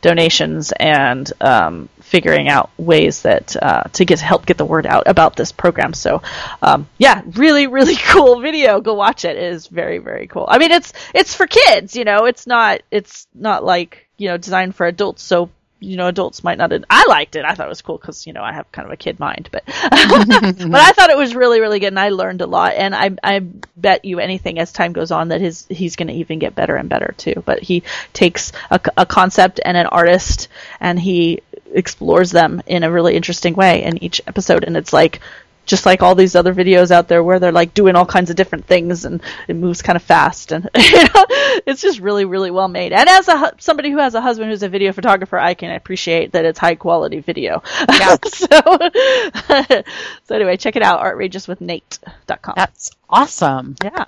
donations 0.00 0.72
and 0.72 1.32
um, 1.40 1.88
figuring 2.00 2.48
out 2.48 2.70
ways 2.78 3.22
that 3.22 3.56
uh, 3.62 3.84
to 3.92 4.04
get 4.04 4.18
help 4.18 4.44
get 4.44 4.58
the 4.58 4.64
word 4.64 4.86
out 4.86 5.06
about 5.06 5.36
this 5.36 5.52
program. 5.52 5.94
So, 5.94 6.20
um, 6.62 6.88
yeah, 6.98 7.22
really, 7.34 7.68
really 7.68 7.96
cool 8.08 8.40
video. 8.40 8.80
Go 8.80 8.94
watch 8.94 9.24
it. 9.24 9.36
It 9.36 9.52
is 9.52 9.68
very, 9.68 9.98
very 9.98 10.26
cool. 10.26 10.46
I 10.48 10.58
mean, 10.58 10.72
it's 10.72 10.92
it's 11.14 11.36
for 11.36 11.46
kids. 11.46 11.94
You 11.94 12.04
know, 12.04 12.24
it's 12.24 12.44
not 12.48 12.82
it's 12.90 13.28
not 13.34 13.62
like 13.64 14.08
you 14.16 14.26
know 14.28 14.36
designed 14.36 14.74
for 14.74 14.84
adults. 14.84 15.22
So 15.22 15.48
you 15.80 15.96
know, 15.96 16.08
adults 16.08 16.42
might 16.42 16.58
not. 16.58 16.72
I 16.90 17.06
liked 17.06 17.36
it. 17.36 17.44
I 17.44 17.54
thought 17.54 17.66
it 17.66 17.68
was 17.68 17.82
cool 17.82 17.98
because 17.98 18.26
you 18.26 18.32
know 18.32 18.42
I 18.42 18.52
have 18.52 18.70
kind 18.72 18.86
of 18.86 18.92
a 18.92 18.96
kid 18.96 19.20
mind, 19.20 19.48
but 19.52 19.62
but 19.66 19.76
I 19.80 20.92
thought 20.92 21.10
it 21.10 21.16
was 21.16 21.34
really 21.34 21.60
really 21.60 21.78
good, 21.78 21.88
and 21.88 22.00
I 22.00 22.08
learned 22.08 22.40
a 22.40 22.46
lot. 22.46 22.74
And 22.74 22.94
I 22.94 23.10
I 23.22 23.40
bet 23.76 24.04
you 24.04 24.18
anything 24.18 24.58
as 24.58 24.72
time 24.72 24.92
goes 24.92 25.10
on 25.10 25.28
that 25.28 25.40
his 25.40 25.66
he's 25.68 25.96
going 25.96 26.08
to 26.08 26.14
even 26.14 26.38
get 26.40 26.54
better 26.54 26.76
and 26.76 26.88
better 26.88 27.14
too. 27.16 27.42
But 27.44 27.62
he 27.62 27.84
takes 28.12 28.52
a, 28.70 28.80
a 28.96 29.06
concept 29.06 29.60
and 29.64 29.76
an 29.76 29.86
artist, 29.86 30.48
and 30.80 30.98
he 30.98 31.42
explores 31.72 32.30
them 32.30 32.62
in 32.66 32.82
a 32.82 32.90
really 32.90 33.14
interesting 33.14 33.54
way 33.54 33.84
in 33.84 34.02
each 34.02 34.20
episode, 34.26 34.64
and 34.64 34.76
it's 34.76 34.92
like 34.92 35.20
just 35.68 35.86
like 35.86 36.02
all 36.02 36.16
these 36.16 36.34
other 36.34 36.52
videos 36.52 36.90
out 36.90 37.06
there 37.06 37.22
where 37.22 37.38
they're 37.38 37.52
like 37.52 37.74
doing 37.74 37.94
all 37.94 38.04
kinds 38.06 38.28
of 38.30 38.34
different 38.36 38.66
things 38.66 39.04
and 39.04 39.22
it 39.46 39.54
moves 39.54 39.82
kind 39.82 39.94
of 39.96 40.02
fast 40.02 40.50
and 40.50 40.68
you 40.76 41.04
know, 41.04 41.24
it's 41.66 41.80
just 41.80 42.00
really 42.00 42.24
really 42.24 42.50
well 42.50 42.66
made 42.66 42.92
and 42.92 43.08
as 43.08 43.28
a 43.28 43.52
somebody 43.58 43.92
who 43.92 43.98
has 43.98 44.16
a 44.16 44.20
husband 44.20 44.50
who's 44.50 44.64
a 44.64 44.68
video 44.68 44.92
photographer 44.92 45.38
i 45.38 45.54
can 45.54 45.70
appreciate 45.70 46.32
that 46.32 46.44
it's 46.44 46.58
high 46.58 46.74
quality 46.74 47.20
video 47.20 47.62
Yeah. 47.88 48.16
so 48.24 48.46
so 50.24 50.34
anyway 50.34 50.56
check 50.56 50.74
it 50.74 50.82
out 50.82 51.00
artrageouswithnate.com 51.02 52.54
That's 52.56 52.90
awesome. 53.08 53.76
yeah 53.84 54.06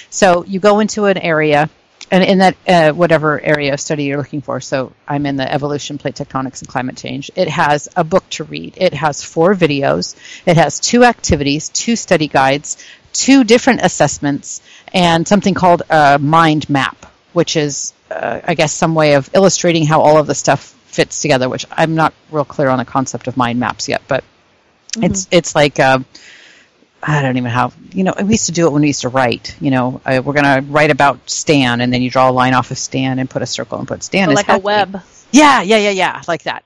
So 0.10 0.44
you 0.46 0.60
go 0.60 0.80
into 0.80 1.06
an 1.06 1.18
area, 1.18 1.70
and 2.10 2.24
in 2.24 2.38
that 2.38 2.56
uh, 2.68 2.92
whatever 2.94 3.40
area 3.42 3.74
of 3.74 3.82
study 3.82 4.06
you're 4.06 4.18
looking 4.18 4.42
for. 4.42 4.62
So 4.62 4.94
I'm 5.08 5.26
in 5.26 5.36
the 5.36 5.52
evolution, 5.52 5.98
plate 5.98 6.16
tectonics, 6.16 6.62
and 6.62 6.68
climate 6.68 6.98
change. 6.98 7.32
It 7.36 7.50
has 7.50 7.90
a 7.96 8.04
book 8.04 8.28
to 8.32 8.44
read. 8.44 8.76
It 8.78 8.94
has 8.94 9.24
four 9.24 9.56
videos. 9.56 10.16
It 10.46 10.58
has 10.58 10.80
two 10.80 11.04
activities, 11.04 11.70
two 11.70 11.96
study 11.96 12.28
guides, 12.28 12.78
two 13.14 13.44
different 13.44 13.82
assessments, 13.82 14.62
and 14.94 15.28
something 15.28 15.54
called 15.54 15.82
a 15.90 16.18
mind 16.18 16.70
map, 16.70 17.06
which 17.34 17.58
is, 17.58 17.94
uh, 18.10 18.40
I 18.44 18.54
guess, 18.54 18.74
some 18.74 18.96
way 18.96 19.16
of 19.16 19.30
illustrating 19.34 19.86
how 19.86 20.02
all 20.02 20.18
of 20.18 20.28
the 20.28 20.36
stuff 20.36 20.62
fits 20.86 21.22
together. 21.22 21.50
Which 21.50 21.66
I'm 21.72 21.96
not 21.96 22.14
real 22.32 22.46
clear 22.46 22.70
on 22.70 22.78
the 22.78 22.86
concept 22.86 23.28
of 23.28 23.36
mind 23.36 23.60
maps 23.60 23.90
yet, 23.90 24.02
but 24.08 24.24
it's 25.04 25.28
it's 25.32 25.56
like. 25.56 25.80
Uh, 25.80 26.00
I 27.02 27.22
don't 27.22 27.38
even 27.38 27.52
have, 27.52 27.76
you 27.94 28.04
know, 28.04 28.14
we 28.22 28.32
used 28.32 28.48
to 28.48 28.52
do 28.52 28.66
it 28.66 28.72
when 28.72 28.82
we 28.82 28.88
used 28.88 29.02
to 29.02 29.10
write. 29.10 29.56
You 29.62 29.70
know, 29.70 30.02
uh, 30.04 30.20
we're 30.26 30.34
going 30.34 30.64
to 30.64 30.72
write 30.72 30.90
about 30.90 31.30
Stan, 31.30 31.80
and 31.80 31.94
then 31.94 32.02
you 32.02 32.10
draw 32.10 32.30
a 32.30 32.32
line 32.32 32.56
off 32.56 32.72
of 32.72 32.78
Stan 32.78 33.20
and 33.20 33.30
put 33.30 33.44
a 33.44 33.46
circle 33.46 33.78
and 33.78 33.88
put 33.88 34.02
Stan. 34.04 34.26
So 34.26 34.32
is 34.32 34.36
like 34.36 34.50
a 34.50 34.58
web. 34.58 35.02
Yeah, 35.32 35.62
yeah, 35.62 35.78
yeah, 35.78 35.92
yeah, 35.92 36.22
like 36.28 36.44
that. 36.44 36.64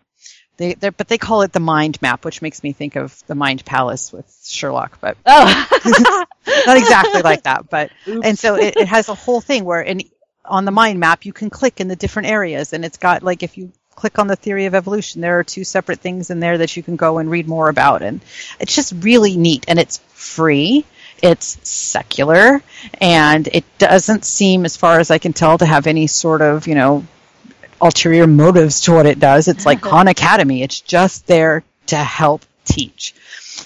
They, 0.57 0.75
but 0.75 1.07
they 1.07 1.17
call 1.17 1.41
it 1.41 1.51
the 1.51 1.59
mind 1.59 2.01
map, 2.01 2.23
which 2.23 2.41
makes 2.41 2.61
me 2.61 2.71
think 2.71 2.95
of 2.95 3.21
the 3.27 3.35
Mind 3.35 3.65
Palace 3.65 4.13
with 4.13 4.25
Sherlock, 4.43 4.99
but 5.01 5.17
Oh. 5.25 6.25
not 6.65 6.77
exactly 6.77 7.23
like 7.23 7.43
that. 7.43 7.69
But 7.69 7.91
and 8.05 8.37
so 8.37 8.55
it, 8.55 8.77
it 8.77 8.87
has 8.87 9.09
a 9.09 9.15
whole 9.15 9.41
thing 9.41 9.65
where 9.65 9.81
in 9.81 10.01
on 10.45 10.65
the 10.65 10.71
mind 10.71 10.99
map 10.99 11.25
you 11.25 11.33
can 11.33 11.49
click 11.49 11.79
in 11.81 11.87
the 11.87 11.95
different 11.95 12.29
areas, 12.29 12.73
and 12.73 12.85
it's 12.85 12.97
got 12.97 13.23
like 13.23 13.43
if 13.43 13.57
you 13.57 13.71
click 14.01 14.17
on 14.17 14.25
the 14.25 14.35
theory 14.35 14.65
of 14.65 14.73
evolution, 14.73 15.21
there 15.21 15.37
are 15.37 15.43
two 15.43 15.63
separate 15.63 15.99
things 15.99 16.31
in 16.31 16.39
there 16.39 16.57
that 16.57 16.75
you 16.75 16.81
can 16.81 16.95
go 16.95 17.19
and 17.19 17.29
read 17.29 17.47
more 17.47 17.69
about, 17.69 18.01
and 18.01 18.19
it's 18.59 18.75
just 18.75 18.91
really 19.01 19.37
neat, 19.37 19.63
and 19.67 19.77
it's 19.77 19.99
free. 20.13 20.83
It's 21.21 21.59
secular, 21.69 22.63
and 22.99 23.47
it 23.47 23.63
doesn't 23.77 24.25
seem, 24.25 24.65
as 24.65 24.75
far 24.75 24.99
as 24.99 25.11
I 25.11 25.19
can 25.19 25.33
tell, 25.33 25.59
to 25.59 25.67
have 25.67 25.85
any 25.85 26.07
sort 26.07 26.41
of 26.41 26.65
you 26.65 26.73
know 26.73 27.05
ulterior 27.79 28.25
motives 28.25 28.81
to 28.81 28.91
what 28.91 29.05
it 29.05 29.19
does. 29.19 29.47
It's 29.47 29.67
like 29.67 29.81
Khan 29.89 30.07
Academy. 30.07 30.63
It's 30.63 30.81
just 30.81 31.27
there 31.27 31.63
to 31.87 31.97
help 31.97 32.41
teach. 32.65 33.13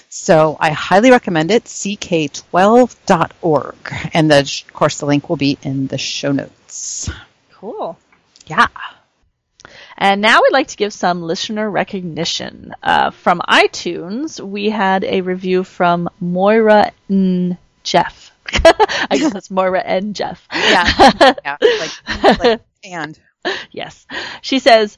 So 0.10 0.58
I 0.60 0.72
highly 0.72 1.12
recommend 1.12 1.50
it, 1.50 1.64
ck12.org. 1.64 3.76
And 4.14 4.30
the, 4.30 4.40
of 4.40 4.74
course, 4.74 5.00
the 5.00 5.06
link 5.06 5.30
will 5.30 5.38
be 5.38 5.58
in 5.62 5.88
the 5.88 5.98
show 5.98 6.34
notes. 6.34 7.10
cool. 7.54 7.98
Yeah. 8.48 8.68
And 9.98 10.22
now 10.22 10.42
we'd 10.42 10.52
like 10.52 10.68
to 10.68 10.78
give 10.78 10.94
some 10.94 11.22
listener 11.22 11.70
recognition. 11.70 12.74
Uh, 12.84 13.12
from 13.12 13.42
iTunes, 13.48 14.40
we 14.40 14.70
had 14.70 15.04
a 15.04 15.22
review 15.22 15.64
from 15.64 16.10
Moira 16.20 16.92
N. 17.10 17.58
Jeff. 17.84 18.32
I 18.54 19.18
guess 19.18 19.34
it's 19.36 19.50
Moira 19.52 19.80
and 19.80 20.16
Jeff. 20.16 20.46
Yeah. 20.54 20.88
yeah. 21.46 21.58
Like, 21.62 22.40
like, 22.40 22.62
and. 22.84 23.18
yes. 23.72 24.06
She 24.42 24.60
says, 24.60 24.98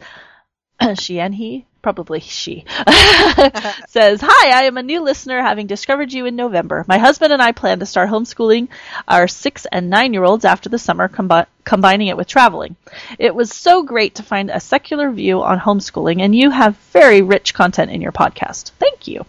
she 0.96 1.20
and 1.20 1.34
he, 1.34 1.66
probably 1.82 2.20
she, 2.20 2.66
says, 3.88 4.20
Hi, 4.24 4.60
I 4.60 4.64
am 4.64 4.78
a 4.78 4.84
new 4.84 5.02
listener 5.02 5.42
having 5.42 5.68
discovered 5.68 6.12
you 6.12 6.26
in 6.26 6.36
November. 6.36 6.86
My 6.88 6.98
husband 6.98 7.34
and 7.34 7.42
I 7.42 7.52
plan 7.52 7.80
to 7.80 7.86
start 7.86 8.10
homeschooling 8.10 8.70
our 9.08 9.28
six 9.28 9.66
and 9.72 9.90
nine 9.90 10.14
year 10.14 10.24
olds 10.24 10.46
after 10.46 10.70
the 10.70 10.80
summer, 10.80 11.08
combi- 11.08 11.48
combining 11.68 12.08
it 12.08 12.16
with 12.16 12.28
traveling. 12.28 12.78
It 13.20 13.36
was 13.36 13.54
so 13.54 13.84
great 13.84 14.16
to 14.16 14.24
find 14.24 14.50
a 14.50 14.60
secular 14.60 15.12
view 15.12 15.44
on 15.44 15.60
homeschooling, 15.60 16.22
and 16.22 16.34
you 16.34 16.50
have 16.50 16.78
very 16.94 17.22
rich 17.22 17.54
content 17.54 17.92
in 17.92 18.02
your 18.02 18.14
podcast. 18.14 18.72
Thank 18.80 19.06
you. 19.06 19.26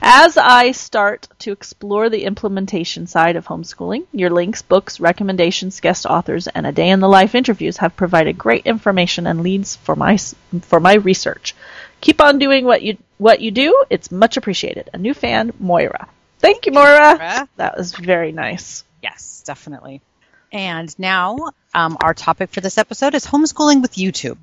As 0.00 0.38
I 0.38 0.72
start 0.72 1.28
to 1.40 1.52
explore 1.52 2.08
the 2.08 2.24
implementation 2.24 3.06
side 3.06 3.36
of 3.36 3.46
homeschooling, 3.46 4.06
your 4.12 4.30
links, 4.30 4.62
books, 4.62 4.98
recommendations, 4.98 5.80
guest 5.80 6.06
authors, 6.06 6.46
and 6.46 6.66
a 6.66 6.72
day 6.72 6.88
in 6.88 7.00
the 7.00 7.08
life 7.08 7.34
interviews 7.34 7.76
have 7.76 7.96
provided 7.96 8.38
great 8.38 8.64
information 8.64 9.26
and 9.26 9.42
leads 9.42 9.76
for 9.76 9.94
my 9.94 10.16
for 10.62 10.80
my 10.80 10.94
research. 10.94 11.54
Keep 12.00 12.22
on 12.22 12.38
doing 12.38 12.64
what 12.64 12.80
you 12.80 12.96
what 13.18 13.40
you 13.40 13.50
do. 13.50 13.84
It's 13.90 14.10
much 14.10 14.38
appreciated. 14.38 14.88
A 14.94 14.98
new 14.98 15.12
fan, 15.12 15.52
Moira. 15.58 16.08
Thank 16.38 16.64
you, 16.64 16.72
Moira. 16.72 17.18
Moira. 17.18 17.48
That 17.56 17.76
was 17.76 17.94
very 17.94 18.32
nice. 18.32 18.84
Yes, 19.02 19.42
definitely. 19.44 20.00
And 20.52 20.96
now, 20.98 21.50
um, 21.74 21.96
our 22.00 22.14
topic 22.14 22.50
for 22.50 22.60
this 22.60 22.78
episode 22.78 23.14
is 23.14 23.26
homeschooling 23.26 23.82
with 23.82 23.92
YouTube. 23.94 24.38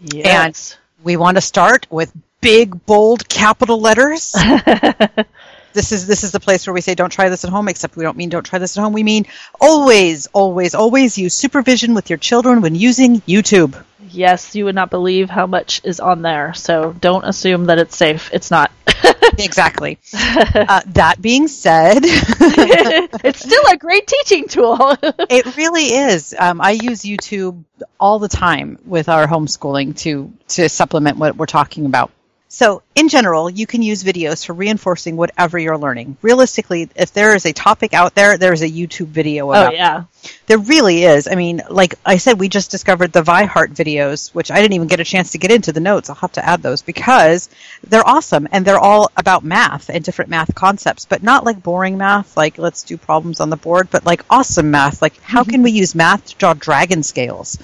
Yes. 0.00 0.76
We 1.02 1.16
want 1.16 1.36
to 1.36 1.40
start 1.40 1.86
with 1.90 2.12
big, 2.40 2.84
bold, 2.86 3.28
capital 3.28 3.80
letters. 3.80 4.32
this 5.72 5.92
is 5.92 6.06
this 6.06 6.24
is 6.24 6.32
the 6.32 6.40
place 6.40 6.66
where 6.66 6.74
we 6.74 6.80
say 6.80 6.94
don't 6.94 7.10
try 7.10 7.28
this 7.28 7.44
at 7.44 7.50
home. 7.50 7.68
Except 7.68 7.96
we 7.96 8.04
don't 8.04 8.16
mean 8.16 8.28
don't 8.28 8.44
try 8.44 8.58
this 8.58 8.76
at 8.76 8.82
home. 8.82 8.92
We 8.92 9.02
mean 9.02 9.26
always, 9.60 10.26
always, 10.28 10.74
always 10.74 11.16
use 11.16 11.34
supervision 11.34 11.94
with 11.94 12.10
your 12.10 12.18
children 12.18 12.60
when 12.60 12.74
using 12.74 13.20
YouTube. 13.22 13.82
Yes, 14.16 14.54
you 14.54 14.64
would 14.64 14.74
not 14.74 14.90
believe 14.90 15.28
how 15.28 15.46
much 15.46 15.82
is 15.84 16.00
on 16.00 16.22
there. 16.22 16.54
So 16.54 16.92
don't 16.92 17.24
assume 17.24 17.66
that 17.66 17.78
it's 17.78 17.96
safe. 17.96 18.30
It's 18.32 18.50
not. 18.50 18.70
exactly. 19.38 19.98
uh, 20.14 20.80
that 20.86 21.20
being 21.20 21.48
said, 21.48 21.98
it's 22.02 23.40
still 23.40 23.62
a 23.70 23.76
great 23.76 24.06
teaching 24.06 24.48
tool. 24.48 24.96
it 25.02 25.56
really 25.56 25.84
is. 25.84 26.34
Um, 26.38 26.60
I 26.60 26.70
use 26.72 27.02
YouTube 27.02 27.64
all 28.00 28.18
the 28.18 28.28
time 28.28 28.78
with 28.86 29.08
our 29.08 29.26
homeschooling 29.26 29.96
to 29.98 30.32
to 30.48 30.68
supplement 30.68 31.18
what 31.18 31.36
we're 31.36 31.46
talking 31.46 31.84
about. 31.84 32.10
So, 32.48 32.82
in 32.94 33.08
general, 33.08 33.50
you 33.50 33.66
can 33.66 33.82
use 33.82 34.04
videos 34.04 34.46
for 34.46 34.52
reinforcing 34.52 35.16
whatever 35.16 35.58
you're 35.58 35.76
learning. 35.76 36.16
Realistically, 36.22 36.88
if 36.94 37.12
there 37.12 37.34
is 37.34 37.44
a 37.44 37.52
topic 37.52 37.92
out 37.92 38.14
there, 38.14 38.38
there 38.38 38.52
is 38.52 38.62
a 38.62 38.70
YouTube 38.70 39.08
video 39.08 39.48
oh 39.48 39.50
about. 39.50 39.74
it. 39.74 39.76
yeah. 39.76 40.04
There 40.46 40.58
really 40.58 41.02
is. 41.02 41.26
I 41.26 41.34
mean, 41.34 41.62
like 41.68 41.96
I 42.04 42.18
said, 42.18 42.38
we 42.38 42.48
just 42.48 42.70
discovered 42.70 43.12
the 43.12 43.22
Vihart 43.22 43.74
videos, 43.74 44.32
which 44.32 44.52
I 44.52 44.60
didn't 44.60 44.74
even 44.74 44.86
get 44.86 45.00
a 45.00 45.04
chance 45.04 45.32
to 45.32 45.38
get 45.38 45.50
into 45.50 45.72
the 45.72 45.80
notes. 45.80 46.08
I'll 46.08 46.16
have 46.16 46.32
to 46.32 46.44
add 46.44 46.62
those 46.62 46.82
because 46.82 47.48
they're 47.84 48.06
awesome 48.06 48.46
and 48.52 48.64
they're 48.64 48.78
all 48.78 49.10
about 49.16 49.44
math 49.44 49.90
and 49.90 50.04
different 50.04 50.30
math 50.30 50.54
concepts, 50.54 51.04
but 51.04 51.24
not 51.24 51.44
like 51.44 51.62
boring 51.62 51.98
math, 51.98 52.36
like 52.36 52.58
let's 52.58 52.84
do 52.84 52.96
problems 52.96 53.40
on 53.40 53.50
the 53.50 53.56
board, 53.56 53.88
but 53.90 54.06
like 54.06 54.24
awesome 54.30 54.70
math. 54.70 55.02
Like 55.02 55.20
how 55.20 55.42
can 55.42 55.62
we 55.62 55.70
use 55.82 55.96
math 55.96 56.26
to 56.26 56.36
draw 56.36 56.54
dragon 56.54 57.02
scales? 57.02 57.58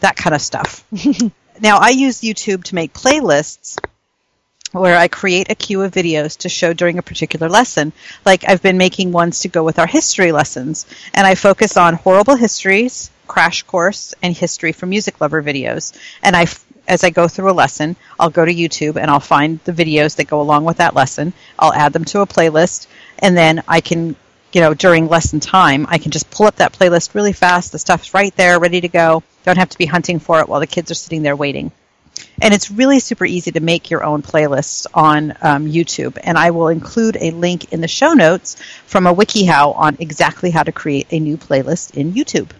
That 0.00 0.16
kind 0.16 0.34
of 0.34 0.42
stuff. 0.42 0.84
now, 1.60 1.78
I 1.78 1.90
use 1.90 2.20
YouTube 2.20 2.64
to 2.64 2.74
make 2.74 2.92
playlists 2.92 3.78
where 4.72 4.96
I 4.96 5.08
create 5.08 5.50
a 5.50 5.54
queue 5.54 5.82
of 5.82 5.92
videos 5.92 6.38
to 6.38 6.48
show 6.48 6.72
during 6.72 6.98
a 6.98 7.02
particular 7.02 7.48
lesson. 7.48 7.92
Like 8.24 8.44
I've 8.48 8.62
been 8.62 8.78
making 8.78 9.12
ones 9.12 9.40
to 9.40 9.48
go 9.48 9.62
with 9.62 9.78
our 9.78 9.86
history 9.86 10.32
lessons, 10.32 10.86
and 11.14 11.26
I 11.26 11.34
focus 11.34 11.76
on 11.76 11.94
horrible 11.94 12.36
histories, 12.36 13.10
crash 13.26 13.62
course, 13.62 14.14
and 14.22 14.34
history 14.34 14.72
for 14.72 14.86
music 14.86 15.20
lover 15.20 15.42
videos. 15.42 15.92
And 16.22 16.34
I, 16.34 16.46
as 16.88 17.04
I 17.04 17.10
go 17.10 17.28
through 17.28 17.50
a 17.50 17.52
lesson, 17.52 17.96
I'll 18.18 18.30
go 18.30 18.44
to 18.44 18.54
YouTube 18.54 18.96
and 18.96 19.10
I'll 19.10 19.20
find 19.20 19.60
the 19.64 19.72
videos 19.72 20.16
that 20.16 20.26
go 20.26 20.40
along 20.40 20.64
with 20.64 20.78
that 20.78 20.94
lesson. 20.94 21.32
I'll 21.58 21.74
add 21.74 21.92
them 21.92 22.04
to 22.06 22.20
a 22.20 22.26
playlist, 22.26 22.86
and 23.18 23.36
then 23.36 23.62
I 23.68 23.80
can. 23.80 24.16
You 24.54 24.60
know, 24.60 24.74
during 24.74 25.08
lesson 25.08 25.40
time, 25.40 25.86
I 25.88 25.96
can 25.96 26.10
just 26.10 26.30
pull 26.30 26.44
up 26.44 26.56
that 26.56 26.74
playlist 26.74 27.14
really 27.14 27.32
fast. 27.32 27.72
The 27.72 27.78
stuff's 27.78 28.12
right 28.12 28.36
there, 28.36 28.60
ready 28.60 28.82
to 28.82 28.88
go. 28.88 29.22
Don't 29.46 29.56
have 29.56 29.70
to 29.70 29.78
be 29.78 29.86
hunting 29.86 30.18
for 30.18 30.40
it 30.40 30.48
while 30.48 30.60
the 30.60 30.66
kids 30.66 30.90
are 30.90 30.94
sitting 30.94 31.22
there 31.22 31.34
waiting 31.34 31.72
and 32.40 32.52
it's 32.54 32.70
really 32.70 32.98
super 33.00 33.24
easy 33.24 33.52
to 33.52 33.60
make 33.60 33.90
your 33.90 34.04
own 34.04 34.22
playlists 34.22 34.86
on 34.94 35.32
um, 35.42 35.66
YouTube. 35.66 36.18
And 36.22 36.36
I 36.38 36.50
will 36.50 36.68
include 36.68 37.16
a 37.20 37.30
link 37.30 37.72
in 37.72 37.80
the 37.80 37.88
show 37.88 38.12
notes 38.12 38.60
from 38.86 39.06
a 39.06 39.14
WikiHow 39.14 39.76
on 39.76 39.96
exactly 40.00 40.50
how 40.50 40.62
to 40.62 40.72
create 40.72 41.08
a 41.10 41.20
new 41.20 41.36
playlist 41.36 41.96
in 41.96 42.12
YouTube. 42.12 42.50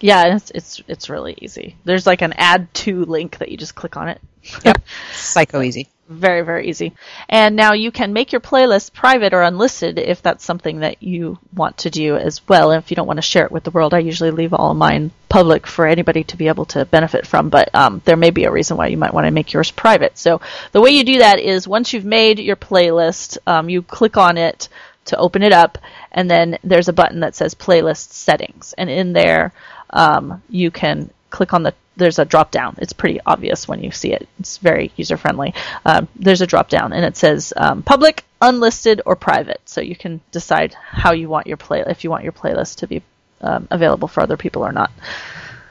Yeah, 0.00 0.36
it's 0.36 0.52
it's 0.52 0.82
it's 0.86 1.10
really 1.10 1.36
easy. 1.40 1.76
There's 1.84 2.06
like 2.06 2.22
an 2.22 2.32
add 2.36 2.72
to 2.74 3.04
link 3.04 3.38
that 3.38 3.48
you 3.48 3.56
just 3.56 3.74
click 3.74 3.96
on 3.96 4.08
it. 4.08 4.20
Yep, 4.64 4.82
psycho 5.12 5.60
easy. 5.60 5.88
Very, 6.08 6.40
very 6.40 6.68
easy. 6.68 6.94
And 7.28 7.54
now 7.54 7.74
you 7.74 7.90
can 7.90 8.14
make 8.14 8.32
your 8.32 8.40
playlist 8.40 8.94
private 8.94 9.34
or 9.34 9.42
unlisted 9.42 9.98
if 9.98 10.22
that's 10.22 10.42
something 10.42 10.80
that 10.80 11.02
you 11.02 11.38
want 11.54 11.78
to 11.78 11.90
do 11.90 12.16
as 12.16 12.46
well. 12.48 12.70
And 12.70 12.82
if 12.82 12.90
you 12.90 12.94
don't 12.94 13.06
want 13.06 13.18
to 13.18 13.22
share 13.22 13.44
it 13.44 13.52
with 13.52 13.64
the 13.64 13.70
world, 13.70 13.92
I 13.92 13.98
usually 13.98 14.30
leave 14.30 14.54
all 14.54 14.72
mine 14.72 15.10
public 15.28 15.66
for 15.66 15.86
anybody 15.86 16.24
to 16.24 16.36
be 16.36 16.48
able 16.48 16.64
to 16.66 16.84
benefit 16.84 17.26
from. 17.26 17.48
But 17.48 17.74
um, 17.74 18.02
there 18.04 18.16
may 18.16 18.30
be 18.30 18.44
a 18.44 18.50
reason 18.50 18.76
why 18.76 18.88
you 18.88 18.96
might 18.96 19.14
want 19.14 19.26
to 19.26 19.30
make 19.30 19.52
yours 19.52 19.70
private. 19.70 20.18
So 20.18 20.40
the 20.72 20.80
way 20.80 20.90
you 20.90 21.04
do 21.04 21.18
that 21.18 21.40
is 21.40 21.68
once 21.68 21.92
you've 21.92 22.04
made 22.04 22.38
your 22.38 22.56
playlist, 22.56 23.38
um, 23.46 23.68
you 23.68 23.82
click 23.82 24.16
on 24.16 24.38
it 24.38 24.68
to 25.06 25.16
open 25.16 25.42
it 25.42 25.52
up, 25.52 25.78
and 26.12 26.30
then 26.30 26.58
there's 26.62 26.88
a 26.88 26.92
button 26.92 27.20
that 27.20 27.34
says 27.34 27.54
playlist 27.54 28.12
settings. 28.12 28.74
And 28.76 28.90
in 28.90 29.12
there, 29.12 29.52
um, 29.90 30.42
you 30.50 30.70
can 30.70 31.10
click 31.30 31.52
on 31.52 31.62
the 31.62 31.74
there's 31.98 32.18
a 32.18 32.24
drop 32.24 32.50
down. 32.50 32.76
It's 32.78 32.92
pretty 32.92 33.20
obvious 33.26 33.66
when 33.66 33.82
you 33.82 33.90
see 33.90 34.12
it. 34.12 34.28
It's 34.38 34.58
very 34.58 34.92
user 34.96 35.16
friendly. 35.16 35.52
Um, 35.84 36.08
there's 36.14 36.40
a 36.40 36.46
drop 36.46 36.68
down 36.68 36.92
and 36.92 37.04
it 37.04 37.16
says 37.16 37.52
um, 37.56 37.82
public, 37.82 38.24
unlisted, 38.40 39.02
or 39.04 39.16
private. 39.16 39.60
So 39.64 39.80
you 39.80 39.96
can 39.96 40.20
decide 40.30 40.74
how 40.74 41.12
you 41.12 41.28
want 41.28 41.48
your 41.48 41.56
play 41.56 41.82
if 41.84 42.04
you 42.04 42.10
want 42.10 42.22
your 42.22 42.32
playlist 42.32 42.76
to 42.76 42.86
be 42.86 43.02
um, 43.40 43.68
available 43.70 44.08
for 44.08 44.20
other 44.20 44.36
people 44.36 44.64
or 44.64 44.72
not. 44.72 44.90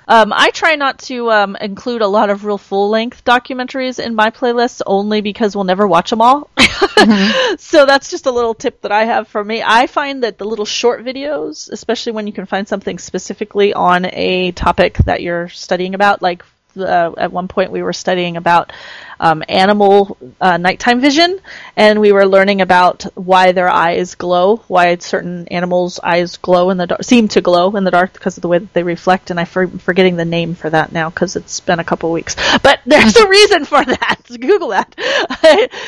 Um, 0.10 0.32
I 0.34 0.52
try 0.52 0.76
not 0.76 1.00
to 1.00 1.30
um, 1.32 1.58
include 1.58 2.02
a 2.02 2.08
lot 2.08 2.30
of 2.30 2.46
real 2.46 2.58
full 2.58 2.90
length 2.90 3.26
documentaries 3.26 4.04
in 4.04 4.16
my 4.16 4.30
playlists 4.30 4.82
only 4.86 5.20
because 5.20 5.54
we'll 5.54 5.66
never 5.66 5.86
watch 5.86 6.10
them 6.10 6.22
all. 6.22 6.50
so 7.58 7.86
that's 7.86 8.10
just 8.10 8.26
a 8.26 8.32
little 8.32 8.54
tip 8.54 8.82
that 8.82 8.92
I 8.94 9.04
have 9.04 9.28
for 9.28 9.44
me. 9.44 9.62
I 9.62 9.88
find 9.88 10.24
that 10.24 10.38
the 10.38 10.46
little 10.46 10.66
short 10.66 11.04
videos, 11.04 11.70
especially 11.70 12.14
when 12.14 12.26
you 12.26 12.32
can 12.32 12.46
find 12.46 12.68
something 12.68 13.00
specifically 13.00 13.74
on 13.74 14.06
a 14.06 14.54
topic 14.54 14.98
that 15.00 15.22
you're 15.22 15.50
studying 15.50 15.94
about, 15.94 16.22
like 16.22 16.44
uh, 16.76 17.12
at 17.18 17.32
one 17.32 17.48
point 17.48 17.72
we 17.72 17.82
were 17.82 17.94
studying 17.94 18.38
about 18.38 18.72
um, 19.20 19.44
animal 19.50 20.18
uh, 20.40 20.58
nighttime 20.58 21.02
vision, 21.02 21.40
and 21.76 22.00
we 22.00 22.12
were 22.12 22.26
learning 22.26 22.62
about 22.62 23.04
why 23.16 23.52
their 23.52 23.70
eyes 23.70 24.16
glow, 24.16 24.58
why 24.68 24.96
certain 24.98 25.48
animals' 25.48 26.00
eyes 26.04 26.38
glow 26.38 26.70
in 26.70 26.78
the 26.78 26.88
dark, 26.88 27.04
seem 27.04 27.28
to 27.30 27.42
glow 27.42 27.76
in 27.76 27.84
the 27.84 27.92
dark 27.92 28.14
because 28.14 28.38
of 28.38 28.42
the 28.42 28.48
way 28.48 28.60
that 28.60 28.74
they 28.74 28.84
reflect. 28.84 29.32
And 29.32 29.40
I'm 29.40 29.46
for- 29.46 29.68
forgetting 29.68 30.18
the 30.18 30.26
name 30.26 30.56
for 30.56 30.70
that 30.70 30.92
now 30.92 31.10
because 31.10 31.36
it's 31.36 31.60
been 31.60 31.80
a 31.80 31.84
couple 31.84 32.12
weeks. 32.12 32.36
But 32.62 32.82
there's 32.86 33.16
a 33.16 33.28
reason 33.28 33.66
for 33.66 33.84
that. 33.84 34.18
Google 34.40 34.70
that. 34.70 34.94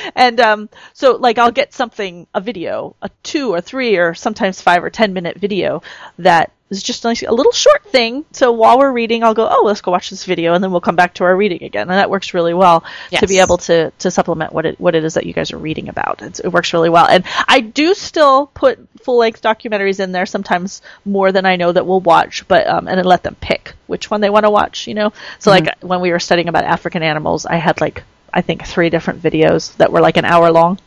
and 0.15 0.39
um, 0.39 0.69
so, 0.93 1.15
like, 1.15 1.37
I'll 1.37 1.51
get 1.51 1.73
something, 1.73 2.27
a 2.33 2.41
video, 2.41 2.95
a 3.01 3.09
two 3.23 3.53
or 3.53 3.61
three 3.61 3.97
or 3.97 4.13
sometimes 4.13 4.61
five 4.61 4.83
or 4.83 4.89
ten 4.89 5.13
minute 5.13 5.37
video 5.37 5.83
that 6.17 6.51
is 6.69 6.83
just 6.83 7.03
nice, 7.03 7.23
a 7.23 7.31
little 7.31 7.51
short 7.51 7.83
thing. 7.85 8.25
So 8.31 8.51
while 8.51 8.77
we're 8.77 8.91
reading, 8.91 9.23
I'll 9.23 9.33
go, 9.33 9.47
oh, 9.49 9.63
let's 9.65 9.81
go 9.81 9.91
watch 9.91 10.09
this 10.09 10.25
video, 10.25 10.53
and 10.53 10.63
then 10.63 10.71
we'll 10.71 10.81
come 10.81 10.95
back 10.95 11.15
to 11.15 11.23
our 11.23 11.35
reading 11.35 11.63
again, 11.63 11.89
and 11.89 11.97
that 11.97 12.09
works 12.09 12.33
really 12.33 12.53
well 12.53 12.83
to 13.21 13.27
be 13.27 13.39
able 13.39 13.57
to 13.57 13.91
to 13.99 14.11
supplement 14.11 14.53
what 14.53 14.65
it 14.65 14.79
what 14.79 14.95
it 14.95 15.03
is 15.03 15.15
that 15.15 15.25
you 15.25 15.33
guys 15.33 15.51
are 15.51 15.57
reading 15.57 15.89
about. 15.89 16.21
It's, 16.21 16.39
it 16.39 16.49
works 16.49 16.73
really 16.73 16.89
well, 16.89 17.07
and 17.07 17.23
I 17.47 17.59
do 17.61 17.93
still 17.93 18.47
put 18.47 18.79
full 19.03 19.17
length 19.17 19.41
documentaries 19.41 19.99
in 19.99 20.11
there 20.11 20.25
sometimes 20.25 20.81
more 21.05 21.31
than 21.31 21.45
I 21.45 21.55
know 21.55 21.71
that 21.71 21.85
we'll 21.85 22.01
watch, 22.01 22.47
but 22.47 22.67
um, 22.67 22.87
and 22.87 22.97
then 22.97 23.05
let 23.05 23.23
them 23.23 23.35
pick 23.39 23.73
which 23.87 24.11
one 24.11 24.21
they 24.21 24.29
want 24.29 24.45
to 24.45 24.51
watch. 24.51 24.87
You 24.87 24.93
know, 24.93 25.13
so 25.39 25.51
like 25.51 25.79
when 25.81 26.01
we 26.01 26.11
were 26.11 26.19
studying 26.19 26.49
about 26.49 26.65
African 26.65 27.03
animals, 27.03 27.45
I 27.45 27.55
had 27.55 27.81
like 27.81 28.03
I 28.33 28.41
think 28.41 28.65
three 28.65 28.89
different 28.89 29.21
videos 29.21 29.75
that 29.77 29.91
were 29.91 30.01
like 30.01 30.17
an 30.17 30.25
hour 30.25 30.51
long. 30.51 30.79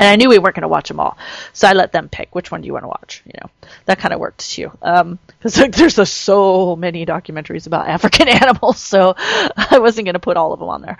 And 0.00 0.08
I 0.08 0.16
knew 0.16 0.28
we 0.28 0.38
weren't 0.38 0.56
going 0.56 0.62
to 0.62 0.68
watch 0.68 0.88
them 0.88 1.00
all, 1.00 1.18
so 1.52 1.68
I 1.68 1.74
let 1.74 1.92
them 1.92 2.08
pick 2.08 2.34
which 2.34 2.50
one 2.50 2.62
do 2.62 2.66
you 2.66 2.72
want 2.72 2.84
to 2.84 2.88
watch. 2.88 3.22
You 3.26 3.34
know, 3.42 3.50
that 3.84 3.98
kind 3.98 4.14
of 4.14 4.20
worked 4.20 4.50
too. 4.50 4.70
Because 4.80 5.58
like, 5.58 5.74
there's 5.74 5.96
just 5.96 6.14
so 6.14 6.76
many 6.76 7.04
documentaries 7.04 7.66
about 7.66 7.88
African 7.88 8.28
animals, 8.42 8.78
so 8.78 9.14
I 9.16 9.78
wasn't 9.80 10.06
going 10.06 10.14
to 10.14 10.20
put 10.20 10.36
all 10.36 10.52
of 10.52 10.60
them 10.60 10.68
on 10.68 10.82
there. 10.82 10.96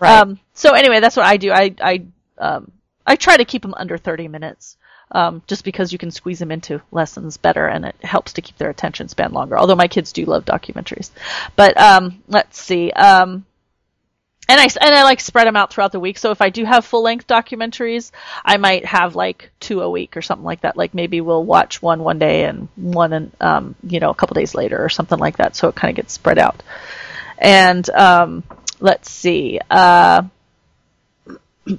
Right. 0.00 0.20
Um, 0.20 0.38
so 0.54 0.72
anyway, 0.72 1.00
that's 1.00 1.16
what 1.16 1.26
I 1.26 1.36
do. 1.38 1.50
I 1.50 1.74
I 1.80 2.04
um, 2.38 2.70
I 3.06 3.16
try 3.16 3.36
to 3.36 3.44
keep 3.44 3.62
them 3.62 3.74
under 3.74 3.98
30 3.98 4.28
minutes. 4.28 4.76
Um, 5.12 5.42
just 5.46 5.62
because 5.62 5.92
you 5.92 5.98
can 5.98 6.10
squeeze 6.10 6.40
them 6.40 6.50
into 6.50 6.82
lessons 6.90 7.36
better 7.36 7.68
and 7.68 7.84
it 7.84 7.94
helps 8.02 8.32
to 8.32 8.42
keep 8.42 8.58
their 8.58 8.70
attention 8.70 9.06
span 9.06 9.32
longer. 9.32 9.56
Although 9.56 9.76
my 9.76 9.86
kids 9.86 10.12
do 10.12 10.24
love 10.24 10.44
documentaries. 10.44 11.10
But, 11.54 11.80
um, 11.80 12.24
let's 12.26 12.60
see. 12.60 12.90
Um, 12.90 13.46
and 14.48 14.60
I 14.60 14.68
and 14.80 14.94
I 14.94 15.02
like 15.02 15.20
spread 15.20 15.46
them 15.46 15.56
out 15.56 15.72
throughout 15.72 15.92
the 15.92 16.00
week. 16.00 16.18
So 16.18 16.30
if 16.30 16.40
I 16.40 16.50
do 16.50 16.64
have 16.64 16.84
full 16.84 17.02
length 17.02 17.26
documentaries, 17.26 18.12
I 18.44 18.56
might 18.56 18.84
have 18.84 19.16
like 19.16 19.50
two 19.60 19.80
a 19.80 19.90
week 19.90 20.16
or 20.16 20.22
something 20.22 20.44
like 20.44 20.60
that. 20.62 20.76
Like 20.76 20.94
maybe 20.94 21.20
we'll 21.20 21.44
watch 21.44 21.82
one 21.82 22.02
one 22.02 22.18
day 22.18 22.44
and 22.44 22.68
one 22.76 23.12
and 23.12 23.32
um, 23.40 23.74
you 23.82 24.00
know 24.00 24.10
a 24.10 24.14
couple 24.14 24.34
days 24.34 24.54
later 24.54 24.82
or 24.82 24.88
something 24.88 25.18
like 25.18 25.38
that. 25.38 25.56
So 25.56 25.68
it 25.68 25.74
kind 25.74 25.90
of 25.90 25.96
gets 25.96 26.12
spread 26.12 26.38
out. 26.38 26.62
And 27.38 27.88
um, 27.90 28.44
let's 28.80 29.10
see. 29.10 29.60
Uh, 29.70 30.22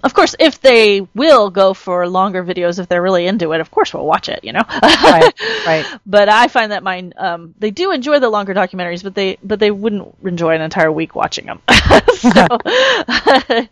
of 0.03 0.13
course, 0.13 0.35
if 0.39 0.59
they 0.61 1.01
will 1.15 1.49
go 1.49 1.73
for 1.73 2.07
longer 2.07 2.43
videos, 2.43 2.79
if 2.79 2.88
they're 2.88 3.01
really 3.01 3.25
into 3.27 3.53
it, 3.53 3.61
of 3.61 3.71
course 3.71 3.93
we'll 3.93 4.05
watch 4.05 4.29
it. 4.29 4.41
You 4.43 4.53
know. 4.53 4.63
Right, 4.69 5.33
right. 5.65 5.85
But 6.05 6.29
I 6.29 6.47
find 6.47 6.71
that 6.71 6.83
mine, 6.83 7.13
um, 7.17 7.53
they 7.59 7.71
do 7.71 7.91
enjoy 7.91 8.19
the 8.19 8.29
longer 8.29 8.53
documentaries, 8.53 9.03
but 9.03 9.13
they, 9.15 9.38
but 9.43 9.59
they 9.59 9.71
wouldn't 9.71 10.15
enjoy 10.23 10.55
an 10.55 10.61
entire 10.61 10.91
week 10.91 11.15
watching 11.15 11.45
them. 11.45 11.61
so, 12.15 12.47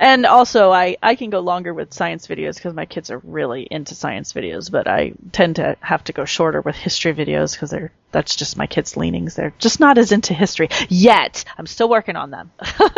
and 0.00 0.26
also 0.26 0.70
I, 0.70 0.96
I 1.02 1.14
can 1.14 1.30
go 1.30 1.40
longer 1.40 1.72
with 1.74 1.92
science 1.92 2.26
videos 2.26 2.56
because 2.56 2.74
my 2.74 2.86
kids 2.86 3.10
are 3.10 3.18
really 3.18 3.62
into 3.70 3.94
science 3.94 4.32
videos, 4.32 4.70
but 4.70 4.86
I 4.88 5.12
tend 5.32 5.56
to 5.56 5.76
have 5.80 6.04
to 6.04 6.12
go 6.12 6.24
shorter 6.24 6.60
with 6.60 6.76
history 6.76 7.14
videos 7.14 7.52
because 7.52 7.70
they're, 7.70 7.92
that's 8.10 8.36
just 8.36 8.56
my 8.56 8.66
kids' 8.66 8.96
leanings. 8.96 9.34
They're 9.34 9.54
just 9.58 9.80
not 9.80 9.98
as 9.98 10.12
into 10.12 10.34
history 10.34 10.68
yet. 10.88 11.44
I'm 11.56 11.66
still 11.66 11.88
working 11.88 12.16
on 12.16 12.30
them. 12.30 12.50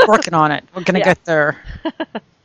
Working 0.06 0.34
on 0.34 0.52
it. 0.52 0.64
We're 0.74 0.84
gonna 0.84 1.00
Yeah. 1.00 1.04
get 1.04 1.24
there. 1.24 1.56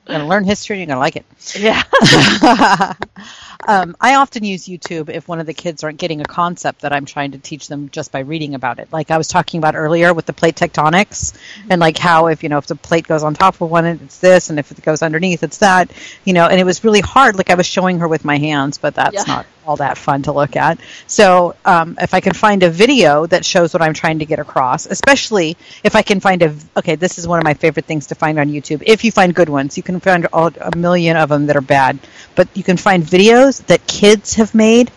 You're 0.08 0.18
gonna 0.18 0.30
learn 0.30 0.43
history. 0.43 0.78
You're 0.78 0.88
gonna 0.88 0.99
like 0.99 1.16
it. 1.16 1.26
yeah. 1.58 1.84
um, 3.68 3.95
I 3.99 4.16
often 4.16 4.43
use 4.43 4.66
YouTube 4.68 5.10
if 5.10 5.28
one 5.28 5.39
of 5.39 5.45
the 5.45 5.53
kids 5.53 5.84
aren't 5.84 5.97
getting 5.99 6.22
a 6.22 6.26
concept 6.26 6.82
that 6.82 6.93
I'm 6.93 7.06
trying 7.06 7.32
to 7.32 7.38
teach 7.38 7.68
them 7.68 7.89
just 7.89 8.12
by 8.12 8.20
reading 8.20 8.56
about 8.56 8.80
it. 8.80 8.91
Like 8.91 9.12
I 9.12 9.18
was 9.18 9.28
talking 9.28 9.58
about 9.60 9.76
earlier 9.76 10.14
with 10.14 10.26
the 10.26 10.34
plate 10.34 10.56
tectonics, 10.56 11.34
and 11.70 11.80
like 11.80 11.97
how 11.97 12.28
if 12.28 12.43
you 12.43 12.49
know 12.49 12.58
if 12.58 12.68
the 12.68 12.76
plate 12.76 13.08
goes 13.08 13.24
on 13.24 13.34
top 13.34 13.62
of 13.62 13.70
one, 13.70 13.86
it's 13.86 14.20
this, 14.20 14.49
and 14.49 14.60
if 14.60 14.72
it 14.72 14.82
goes 14.82 15.01
underneath, 15.01 15.43
it's 15.43 15.60
that. 15.60 15.91
You 16.24 16.34
know, 16.34 16.47
and 16.47 16.60
it 16.60 16.64
was 16.66 16.84
really 16.84 17.01
hard. 17.01 17.36
Like 17.38 17.49
I 17.49 17.56
was 17.56 17.66
showing 17.66 17.99
her 17.99 18.08
with 18.08 18.26
my 18.26 18.38
hands, 18.38 18.78
but 18.78 18.95
that's 18.95 19.16
Yeah. 19.16 19.24
not 19.36 19.45
all 19.66 19.78
that 19.78 19.97
fun 19.97 20.22
to 20.24 20.32
look 20.32 20.56
at. 20.56 20.80
So 21.08 21.56
um, 21.66 21.97
if 21.99 22.14
I 22.14 22.20
can 22.20 22.34
find 22.34 22.62
a 22.64 22.70
video 22.70 23.26
that 23.28 23.43
shows 23.45 23.74
what 23.74 23.82
I'm 23.82 23.93
trying 23.93 24.20
to 24.20 24.26
get 24.26 24.39
across, 24.39 24.86
especially 24.86 25.58
if 25.84 25.95
I 25.95 26.01
can 26.03 26.20
find 26.20 26.41
a 26.43 26.56
okay, 26.78 26.95
this 26.95 27.18
is 27.18 27.28
one 27.28 27.39
of 27.39 27.43
my 27.43 27.53
favorite 27.53 27.86
things 27.86 28.08
to 28.08 28.16
find 28.16 28.39
on 28.39 28.49
YouTube. 28.49 28.84
If 28.86 29.03
you 29.03 29.12
find 29.12 29.34
good 29.34 29.49
ones, 29.49 29.78
you 29.78 29.84
can 29.84 29.99
find 29.99 30.28
all, 30.34 30.51
a 30.60 30.76
million 30.76 31.18
of 31.18 31.30
them 31.30 31.47
that 31.47 31.56
are 31.56 31.62
bad, 31.62 31.97
but 32.36 32.47
you 32.56 32.64
can 32.64 32.78
find 32.78 33.03
videos 33.03 33.45
that 33.52 33.86
kids 33.88 34.36
have 34.36 34.54
made 34.56 34.91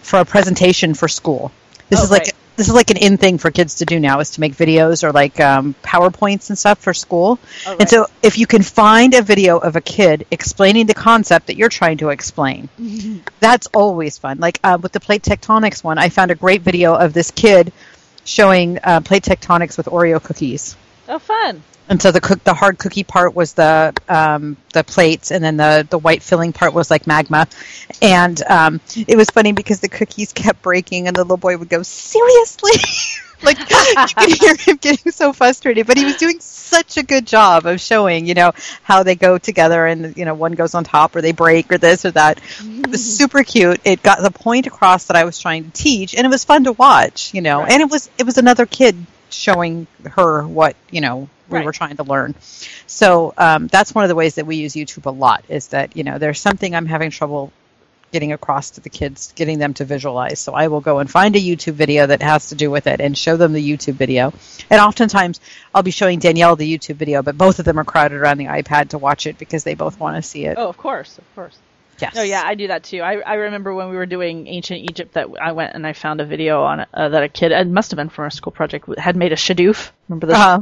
for 0.00 0.20
a 0.20 0.24
presentation 0.24 0.94
for 0.94 1.08
school. 1.08 1.50
This 1.88 2.00
Oh, 2.00 2.04
is 2.04 2.10
like 2.10 2.22
right. 2.22 2.32
this 2.56 2.68
is 2.68 2.74
like 2.74 2.90
an 2.90 2.96
in 2.98 3.16
thing 3.16 3.38
for 3.38 3.50
kids 3.50 3.76
to 3.76 3.84
do 3.86 3.98
now 3.98 4.20
is 4.20 4.30
to 4.32 4.40
make 4.40 4.54
videos 4.54 5.02
or 5.02 5.12
like 5.12 5.40
um, 5.40 5.74
powerpoints 5.82 6.50
and 6.50 6.58
stuff 6.58 6.78
for 6.78 6.92
school. 6.92 7.38
Oh, 7.66 7.76
And 7.80 7.88
so 7.88 8.06
if 8.22 8.36
you 8.38 8.46
can 8.46 8.62
find 8.62 9.14
a 9.14 9.22
video 9.22 9.58
of 9.58 9.76
a 9.76 9.80
kid 9.80 10.26
explaining 10.30 10.86
the 10.86 10.94
concept 10.94 11.46
that 11.46 11.56
you're 11.56 11.70
trying 11.70 11.98
to 11.98 12.10
explain, 12.10 12.68
that's 13.40 13.66
always 13.68 14.18
fun. 14.18 14.38
Like 14.38 14.60
uh, 14.62 14.78
with 14.80 14.92
the 14.92 15.00
plate 15.00 15.22
tectonics 15.22 15.82
one, 15.82 15.98
I 15.98 16.08
found 16.10 16.30
a 16.30 16.34
great 16.34 16.60
video 16.62 16.94
of 16.94 17.12
this 17.14 17.30
kid 17.30 17.72
showing 18.24 18.78
uh, 18.84 19.00
plate 19.00 19.22
tectonics 19.24 19.76
with 19.76 19.86
Oreo 19.86 20.22
cookies. 20.22 20.76
Oh, 21.10 21.18
fun. 21.18 21.62
And 21.88 22.00
so 22.00 22.12
the 22.12 22.20
cook, 22.20 22.44
the 22.44 22.54
hard 22.54 22.78
cookie 22.78 23.02
part 23.02 23.34
was 23.34 23.54
the 23.54 23.92
um, 24.08 24.56
the 24.72 24.84
plates, 24.84 25.32
and 25.32 25.42
then 25.42 25.56
the 25.56 25.84
the 25.90 25.98
white 25.98 26.22
filling 26.22 26.52
part 26.52 26.72
was 26.72 26.88
like 26.88 27.08
magma. 27.08 27.48
And 28.00 28.40
um, 28.48 28.80
it 29.08 29.16
was 29.16 29.28
funny 29.28 29.50
because 29.50 29.80
the 29.80 29.88
cookies 29.88 30.32
kept 30.32 30.62
breaking, 30.62 31.08
and 31.08 31.16
the 31.16 31.22
little 31.22 31.36
boy 31.36 31.56
would 31.56 31.68
go, 31.68 31.82
"Seriously!" 31.82 32.70
like 33.42 33.58
you 33.58 33.66
could 34.16 34.38
hear 34.40 34.54
him 34.54 34.76
getting 34.76 35.10
so 35.10 35.32
frustrated, 35.32 35.88
but 35.88 35.96
he 35.96 36.04
was 36.04 36.16
doing 36.16 36.38
such 36.38 36.96
a 36.96 37.02
good 37.02 37.26
job 37.26 37.66
of 37.66 37.80
showing, 37.80 38.26
you 38.26 38.34
know, 38.34 38.52
how 38.84 39.02
they 39.02 39.16
go 39.16 39.36
together, 39.36 39.84
and 39.84 40.16
you 40.16 40.24
know, 40.24 40.34
one 40.34 40.52
goes 40.52 40.76
on 40.76 40.84
top, 40.84 41.16
or 41.16 41.22
they 41.22 41.32
break, 41.32 41.72
or 41.72 41.78
this 41.78 42.04
or 42.04 42.12
that. 42.12 42.40
It 42.60 42.88
was 42.88 43.04
super 43.18 43.42
cute. 43.42 43.80
It 43.84 44.00
got 44.00 44.22
the 44.22 44.30
point 44.30 44.68
across 44.68 45.06
that 45.06 45.16
I 45.16 45.24
was 45.24 45.40
trying 45.40 45.64
to 45.64 45.70
teach, 45.72 46.14
and 46.14 46.24
it 46.24 46.30
was 46.30 46.44
fun 46.44 46.62
to 46.64 46.72
watch, 46.72 47.34
you 47.34 47.40
know. 47.40 47.62
Right. 47.62 47.72
And 47.72 47.82
it 47.82 47.90
was 47.90 48.08
it 48.16 48.26
was 48.26 48.38
another 48.38 48.64
kid 48.64 48.94
showing 49.32 49.86
her 50.12 50.46
what 50.46 50.76
you 50.90 51.00
know 51.00 51.28
we 51.48 51.56
Right. 51.58 51.64
were 51.64 51.72
trying 51.72 51.96
to 51.96 52.04
learn. 52.04 52.34
So 52.86 53.34
um, 53.36 53.66
that's 53.66 53.92
one 53.94 54.04
of 54.04 54.08
the 54.08 54.14
ways 54.14 54.36
that 54.36 54.46
we 54.46 54.56
use 54.56 54.74
YouTube 54.74 55.06
a 55.06 55.10
lot. 55.10 55.44
Is 55.48 55.68
that 55.68 55.96
you 55.96 56.04
know 56.04 56.18
there's 56.18 56.40
something 56.40 56.74
I'm 56.74 56.86
having 56.86 57.10
trouble 57.10 57.52
getting 58.12 58.32
across 58.32 58.70
to 58.72 58.80
the 58.80 58.88
kids, 58.90 59.32
getting 59.36 59.60
them 59.60 59.72
to 59.74 59.84
visualize. 59.84 60.40
So 60.40 60.52
I 60.52 60.66
will 60.66 60.80
go 60.80 60.98
and 60.98 61.08
find 61.08 61.36
a 61.36 61.40
YouTube 61.40 61.74
video 61.74 62.06
that 62.08 62.22
has 62.22 62.48
to 62.48 62.56
do 62.56 62.68
with 62.68 62.88
it 62.88 63.00
and 63.00 63.16
show 63.16 63.36
them 63.36 63.52
the 63.52 63.62
YouTube 63.76 63.94
video. 63.94 64.32
And 64.68 64.80
oftentimes 64.80 65.40
I'll 65.72 65.84
be 65.84 65.92
showing 65.92 66.18
Danielle 66.18 66.56
the 66.56 66.76
YouTube 66.76 66.96
video, 66.96 67.22
but 67.22 67.38
both 67.38 67.60
of 67.60 67.64
them 67.64 67.78
are 67.78 67.84
crowded 67.84 68.16
around 68.16 68.38
the 68.38 68.46
iPad 68.46 68.88
to 68.88 68.98
watch 68.98 69.28
it 69.28 69.38
because 69.38 69.62
they 69.62 69.74
both 69.74 70.00
want 70.00 70.16
to 70.16 70.22
see 70.22 70.44
it. 70.44 70.56
Oh, 70.58 70.68
of 70.68 70.76
course, 70.76 71.18
of 71.18 71.34
course. 71.36 71.56
Yes. 72.00 72.14
Oh 72.16 72.22
yeah, 72.22 72.42
I 72.44 72.54
do 72.54 72.68
that 72.68 72.84
too. 72.84 73.00
I, 73.00 73.18
I 73.20 73.34
remember 73.34 73.74
when 73.74 73.90
we 73.90 73.96
were 73.96 74.06
doing 74.06 74.46
ancient 74.46 74.80
Egypt 74.90 75.14
that 75.14 75.28
I 75.40 75.52
went 75.52 75.74
and 75.74 75.86
I 75.86 75.92
found 75.92 76.20
a 76.20 76.24
video 76.26 76.62
on 76.62 76.86
uh, 76.92 77.08
that 77.10 77.22
a 77.22 77.28
kid 77.28 77.52
it 77.52 77.66
must 77.68 77.90
have 77.90 77.96
been 77.96 78.08
from 78.08 78.24
our 78.24 78.30
school 78.30 78.52
project 78.52 78.86
had 78.98 79.16
made 79.16 79.32
a 79.32 79.36
shadoof. 79.36 79.90
Remember 80.08 80.26
the 80.26 80.34
Uh-huh. 80.34 80.60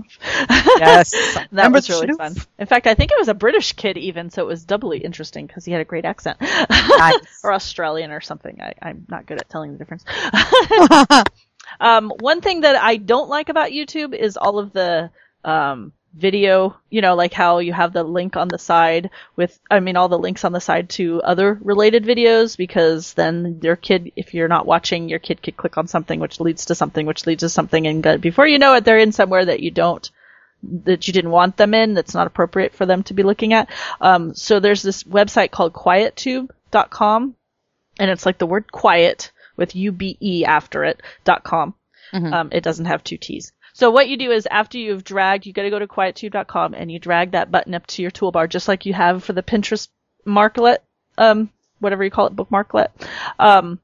yes. 0.78 1.10
that 1.52 1.70
Remember 1.70 1.76
was 1.76 1.88
really 1.88 2.08
shadoof? 2.08 2.16
fun. 2.16 2.34
In 2.58 2.66
fact, 2.66 2.86
I 2.86 2.94
think 2.94 3.10
it 3.12 3.18
was 3.18 3.28
a 3.28 3.34
British 3.34 3.72
kid 3.72 3.96
even, 3.96 4.30
so 4.30 4.42
it 4.42 4.46
was 4.46 4.64
doubly 4.64 4.98
interesting 4.98 5.46
because 5.46 5.64
he 5.64 5.72
had 5.72 5.80
a 5.80 5.84
great 5.84 6.04
accent. 6.04 6.38
Nice. 6.40 7.16
or 7.42 7.52
Australian 7.52 8.10
or 8.10 8.20
something. 8.20 8.60
I, 8.60 8.74
I'm 8.82 9.06
not 9.08 9.26
good 9.26 9.38
at 9.40 9.48
telling 9.48 9.72
the 9.72 9.78
difference. 9.78 10.04
um, 11.80 12.12
one 12.20 12.40
thing 12.40 12.62
that 12.62 12.76
I 12.76 12.96
don't 12.96 13.28
like 13.28 13.48
about 13.48 13.70
YouTube 13.70 14.14
is 14.14 14.36
all 14.36 14.58
of 14.58 14.72
the 14.72 15.10
um, 15.44 15.92
video, 16.18 16.76
you 16.90 17.00
know, 17.00 17.14
like 17.14 17.32
how 17.32 17.58
you 17.58 17.72
have 17.72 17.92
the 17.92 18.02
link 18.02 18.36
on 18.36 18.48
the 18.48 18.58
side 18.58 19.10
with, 19.36 19.58
I 19.70 19.80
mean, 19.80 19.96
all 19.96 20.08
the 20.08 20.18
links 20.18 20.44
on 20.44 20.52
the 20.52 20.60
side 20.60 20.90
to 20.90 21.22
other 21.22 21.58
related 21.62 22.04
videos 22.04 22.56
because 22.56 23.14
then 23.14 23.60
your 23.62 23.76
kid, 23.76 24.12
if 24.16 24.34
you're 24.34 24.48
not 24.48 24.66
watching, 24.66 25.08
your 25.08 25.18
kid 25.18 25.42
could 25.42 25.56
click 25.56 25.78
on 25.78 25.86
something 25.86 26.20
which 26.20 26.40
leads 26.40 26.66
to 26.66 26.74
something 26.74 27.06
which 27.06 27.26
leads 27.26 27.40
to 27.40 27.48
something 27.48 27.86
and 27.86 28.20
before 28.20 28.46
you 28.46 28.58
know 28.58 28.74
it, 28.74 28.84
they're 28.84 28.98
in 28.98 29.12
somewhere 29.12 29.44
that 29.44 29.60
you 29.60 29.70
don't 29.70 30.10
that 30.62 31.06
you 31.06 31.12
didn't 31.12 31.30
want 31.30 31.56
them 31.56 31.72
in 31.72 31.94
that's 31.94 32.14
not 32.14 32.26
appropriate 32.26 32.74
for 32.74 32.84
them 32.84 33.04
to 33.04 33.14
be 33.14 33.22
looking 33.22 33.52
at. 33.52 33.70
Um, 34.00 34.34
so 34.34 34.58
there's 34.58 34.82
this 34.82 35.04
website 35.04 35.52
called 35.52 35.72
quietube.com 35.72 37.36
and 38.00 38.10
it's 38.10 38.26
like 38.26 38.38
the 38.38 38.46
word 38.46 38.70
quiet 38.72 39.30
with 39.56 39.76
U-B-E 39.76 40.44
after 40.44 40.84
it, 40.84 41.00
dot 41.24 41.44
com. 41.44 41.74
Um, 42.32 42.48
it 42.52 42.62
doesn't 42.62 42.86
have 42.86 43.04
two 43.04 43.18
T's. 43.18 43.52
So 43.78 43.92
what 43.92 44.08
you 44.08 44.16
do 44.16 44.32
is 44.32 44.48
after 44.50 44.76
you've 44.76 45.04
dragged, 45.04 45.46
you 45.46 45.52
gotta 45.52 45.70
go 45.70 45.78
to 45.78 45.86
quietube.com 45.86 46.74
and 46.74 46.90
you 46.90 46.98
drag 46.98 47.30
that 47.30 47.52
button 47.52 47.74
up 47.74 47.86
to 47.86 48.02
your 48.02 48.10
toolbar 48.10 48.48
just 48.48 48.66
like 48.66 48.86
you 48.86 48.92
have 48.92 49.22
for 49.22 49.32
the 49.32 49.42
Pinterest 49.42 49.86
bookmarklet, 50.26 50.78
um, 51.16 51.48
whatever 51.78 52.02
you 52.02 52.10
call 52.10 52.26
it, 52.26 52.34
bookmarklet. 52.34 52.88
Um, 53.38 53.78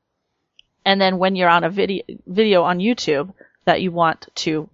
and 0.85 1.01
then 1.01 1.19
when 1.19 1.37
you're 1.37 1.49
on 1.49 1.63
a 1.63 1.71
video 1.71 2.03
video 2.27 2.65
on 2.65 2.81
YouTube 2.81 3.33
that 3.67 3.83
you 3.83 3.93
want 3.93 4.27
to 4.35 4.69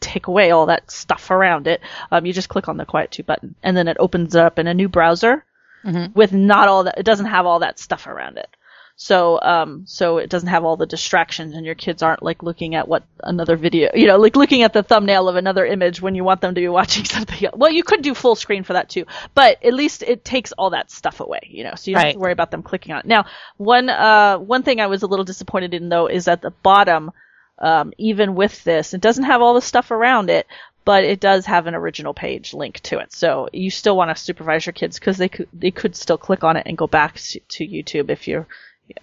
take 0.00 0.28
away 0.28 0.52
all 0.52 0.64
that 0.64 0.90
stuff 0.90 1.30
around 1.30 1.66
it, 1.66 1.82
um, 2.10 2.24
you 2.24 2.32
just 2.32 2.48
click 2.48 2.66
on 2.66 2.78
the 2.78 2.86
Quiet 2.86 3.10
Tube 3.10 3.26
button, 3.26 3.54
and 3.62 3.76
then 3.76 3.88
it 3.88 3.98
opens 4.00 4.34
up 4.34 4.58
in 4.58 4.66
a 4.66 4.72
new 4.72 4.88
browser 4.88 5.44
Mhm. 5.84 6.14
with 6.14 6.32
not 6.32 6.68
all 6.68 6.84
that. 6.84 6.96
It 6.96 7.04
doesn't 7.04 7.26
have 7.26 7.44
all 7.44 7.58
that 7.58 7.78
stuff 7.78 8.06
around 8.06 8.38
it. 8.38 8.48
So, 9.02 9.40
um, 9.42 9.82
so 9.84 10.18
it 10.18 10.30
doesn't 10.30 10.48
have 10.48 10.64
all 10.64 10.76
the 10.76 10.86
distractions, 10.86 11.56
and 11.56 11.66
your 11.66 11.74
kids 11.74 12.04
aren't 12.04 12.22
like 12.22 12.44
looking 12.44 12.76
at 12.76 12.86
what 12.86 13.02
another 13.20 13.56
video, 13.56 13.90
you 13.96 14.06
know, 14.06 14.16
like 14.16 14.36
looking 14.36 14.62
at 14.62 14.72
the 14.72 14.84
thumbnail 14.84 15.28
of 15.28 15.34
another 15.34 15.66
image 15.66 16.00
when 16.00 16.14
you 16.14 16.22
want 16.22 16.40
them 16.40 16.54
to 16.54 16.60
be 16.60 16.68
watching 16.80 17.04
something. 17.04 17.44
Else. 17.44 17.56
Well, 17.56 17.72
you 17.72 17.82
could 17.82 18.02
do 18.02 18.14
full 18.14 18.36
screen 18.36 18.62
for 18.62 18.74
that 18.74 18.88
too, 18.88 19.06
but 19.34 19.64
at 19.64 19.74
least 19.74 20.04
it 20.04 20.24
takes 20.24 20.52
all 20.52 20.70
that 20.70 20.92
stuff 20.92 21.18
away, 21.18 21.40
you 21.48 21.64
know, 21.64 21.74
so 21.74 21.90
you 21.90 21.96
don't 21.96 22.04
have 22.04 22.12
to 22.12 22.20
worry 22.20 22.30
about 22.30 22.52
them 22.52 22.62
clicking 22.62 22.92
on 22.92 23.00
it. 23.00 23.06
Now, 23.06 23.26
one, 23.56 23.88
uh, 23.88 24.38
one 24.38 24.62
thing 24.62 24.80
I 24.80 24.86
was 24.86 25.02
a 25.02 25.08
little 25.08 25.24
disappointed 25.24 25.74
in 25.74 25.88
though 25.88 26.06
is 26.06 26.28
at 26.28 26.40
the 26.40 26.52
bottom, 26.52 27.10
um, 27.58 27.92
even 27.98 28.36
with 28.36 28.62
this, 28.62 28.94
it 28.94 29.00
doesn't 29.00 29.24
have 29.24 29.42
all 29.42 29.54
the 29.54 29.62
stuff 29.62 29.90
around 29.90 30.30
it, 30.30 30.46
but 30.84 31.02
it 31.02 31.18
does 31.18 31.46
have 31.46 31.66
an 31.66 31.74
original 31.74 32.14
page 32.14 32.54
link 32.54 32.78
to 32.82 33.00
it. 33.00 33.12
So 33.12 33.48
you 33.52 33.72
still 33.72 33.96
want 33.96 34.16
to 34.16 34.22
supervise 34.22 34.64
your 34.64 34.74
kids 34.74 35.00
because 35.00 35.18
they 35.18 35.28
could 35.28 35.48
they 35.52 35.72
could 35.72 35.96
still 35.96 36.18
click 36.18 36.44
on 36.44 36.56
it 36.56 36.66
and 36.66 36.78
go 36.78 36.86
back 36.86 37.16
to, 37.16 37.40
to 37.40 37.66
YouTube 37.66 38.08
if 38.08 38.28
you're 38.28 38.46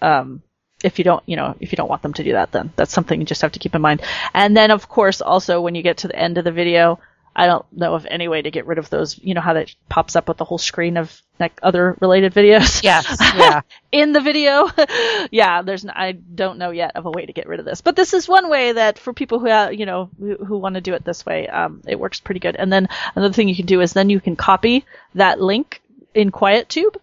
um, 0.00 0.42
if 0.82 0.98
you 0.98 1.04
don't, 1.04 1.22
you 1.26 1.36
know, 1.36 1.56
if 1.60 1.72
you 1.72 1.76
don't 1.76 1.88
want 1.88 2.02
them 2.02 2.14
to 2.14 2.24
do 2.24 2.32
that, 2.32 2.52
then 2.52 2.72
that's 2.76 2.92
something 2.92 3.20
you 3.20 3.26
just 3.26 3.42
have 3.42 3.52
to 3.52 3.58
keep 3.58 3.74
in 3.74 3.82
mind. 3.82 4.02
And 4.32 4.56
then, 4.56 4.70
of 4.70 4.88
course, 4.88 5.20
also 5.20 5.60
when 5.60 5.74
you 5.74 5.82
get 5.82 5.98
to 5.98 6.08
the 6.08 6.16
end 6.16 6.38
of 6.38 6.44
the 6.44 6.52
video, 6.52 6.98
I 7.34 7.46
don't 7.46 7.64
know 7.72 7.94
of 7.94 8.06
any 8.10 8.28
way 8.28 8.42
to 8.42 8.50
get 8.50 8.66
rid 8.66 8.78
of 8.78 8.90
those. 8.90 9.18
You 9.18 9.34
know 9.34 9.40
how 9.40 9.54
that 9.54 9.72
pops 9.88 10.16
up 10.16 10.26
with 10.26 10.36
the 10.36 10.44
whole 10.44 10.58
screen 10.58 10.96
of 10.96 11.22
like 11.38 11.58
other 11.62 11.96
related 12.00 12.34
videos. 12.34 12.82
Yes. 12.90 13.16
Yeah. 13.20 13.60
in 13.92 14.12
the 14.12 14.20
video. 14.20 14.68
yeah, 15.30 15.62
there's 15.62 15.84
n- 15.84 15.92
I 15.94 16.12
don't 16.12 16.58
know 16.58 16.70
yet 16.70 16.96
of 16.96 17.06
a 17.06 17.10
way 17.10 17.26
to 17.26 17.32
get 17.32 17.46
rid 17.46 17.60
of 17.60 17.66
this, 17.66 17.82
but 17.82 17.94
this 17.94 18.14
is 18.14 18.28
one 18.28 18.50
way 18.50 18.72
that 18.72 18.98
for 18.98 19.12
people 19.12 19.38
who 19.38 19.46
have, 19.46 19.74
you 19.74 19.86
know 19.86 20.10
who, 20.18 20.36
who 20.36 20.58
want 20.58 20.74
to 20.74 20.80
do 20.80 20.94
it 20.94 21.04
this 21.04 21.24
way, 21.24 21.46
um, 21.46 21.82
it 21.86 22.00
works 22.00 22.20
pretty 22.20 22.40
good. 22.40 22.56
And 22.56 22.72
then 22.72 22.88
another 23.14 23.32
thing 23.32 23.48
you 23.48 23.56
can 23.56 23.66
do 23.66 23.80
is 23.80 23.92
then 23.92 24.10
you 24.10 24.20
can 24.20 24.34
copy 24.34 24.84
that 25.14 25.40
link 25.40 25.82
in 26.14 26.32
QuietTube 26.32 26.96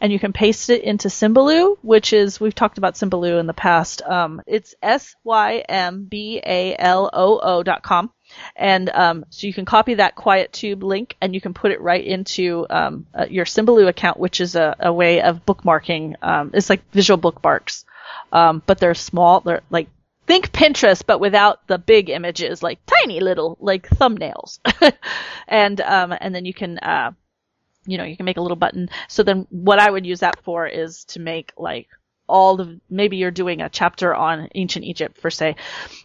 and 0.00 0.12
you 0.12 0.18
can 0.18 0.32
paste 0.32 0.70
it 0.70 0.82
into 0.82 1.08
Symbaloo, 1.08 1.76
which 1.82 2.12
is 2.12 2.40
we've 2.40 2.54
talked 2.54 2.78
about 2.78 2.94
Symbaloo 2.94 3.38
in 3.38 3.46
the 3.46 3.54
past. 3.54 4.02
Um, 4.02 4.42
it's 4.46 4.74
s 4.82 5.14
y 5.24 5.64
m 5.68 6.04
b 6.04 6.40
a 6.44 6.76
l 6.78 7.10
o 7.12 7.38
o 7.42 7.62
dot 7.62 7.82
com, 7.82 8.10
and 8.54 8.88
um, 8.90 9.24
so 9.30 9.46
you 9.46 9.54
can 9.54 9.64
copy 9.64 9.94
that 9.94 10.16
QuietTube 10.16 10.82
link 10.82 11.16
and 11.20 11.34
you 11.34 11.40
can 11.40 11.54
put 11.54 11.72
it 11.72 11.80
right 11.80 12.04
into 12.04 12.66
um, 12.70 13.06
uh, 13.14 13.26
your 13.28 13.44
Symbaloo 13.44 13.88
account, 13.88 14.18
which 14.18 14.40
is 14.40 14.56
a, 14.56 14.76
a 14.80 14.92
way 14.92 15.22
of 15.22 15.44
bookmarking. 15.46 16.16
Um, 16.22 16.50
it's 16.54 16.70
like 16.70 16.90
visual 16.92 17.18
bookmarks, 17.18 17.84
um, 18.32 18.62
but 18.66 18.78
they're 18.78 18.94
small. 18.94 19.40
They're 19.40 19.62
like 19.70 19.88
think 20.26 20.50
Pinterest, 20.50 21.02
but 21.06 21.20
without 21.20 21.66
the 21.66 21.78
big 21.78 22.10
images, 22.10 22.62
like 22.62 22.78
tiny 22.86 23.20
little 23.20 23.56
like 23.60 23.88
thumbnails, 23.88 24.58
and 25.48 25.80
um, 25.80 26.14
and 26.18 26.34
then 26.34 26.44
you 26.44 26.54
can. 26.54 26.78
Uh, 26.78 27.12
you 27.86 27.98
know, 27.98 28.04
you 28.04 28.16
can 28.16 28.26
make 28.26 28.36
a 28.36 28.40
little 28.40 28.56
button. 28.56 28.88
So 29.08 29.22
then 29.22 29.46
what 29.50 29.78
I 29.78 29.90
would 29.90 30.06
use 30.06 30.20
that 30.20 30.42
for 30.42 30.66
is 30.66 31.04
to 31.06 31.20
make 31.20 31.52
like 31.56 31.88
all 32.28 32.56
the, 32.56 32.80
maybe 32.90 33.16
you're 33.16 33.30
doing 33.30 33.62
a 33.62 33.68
chapter 33.68 34.14
on 34.14 34.48
ancient 34.54 34.84
Egypt 34.84 35.18
for 35.18 35.30
say, 35.30 35.56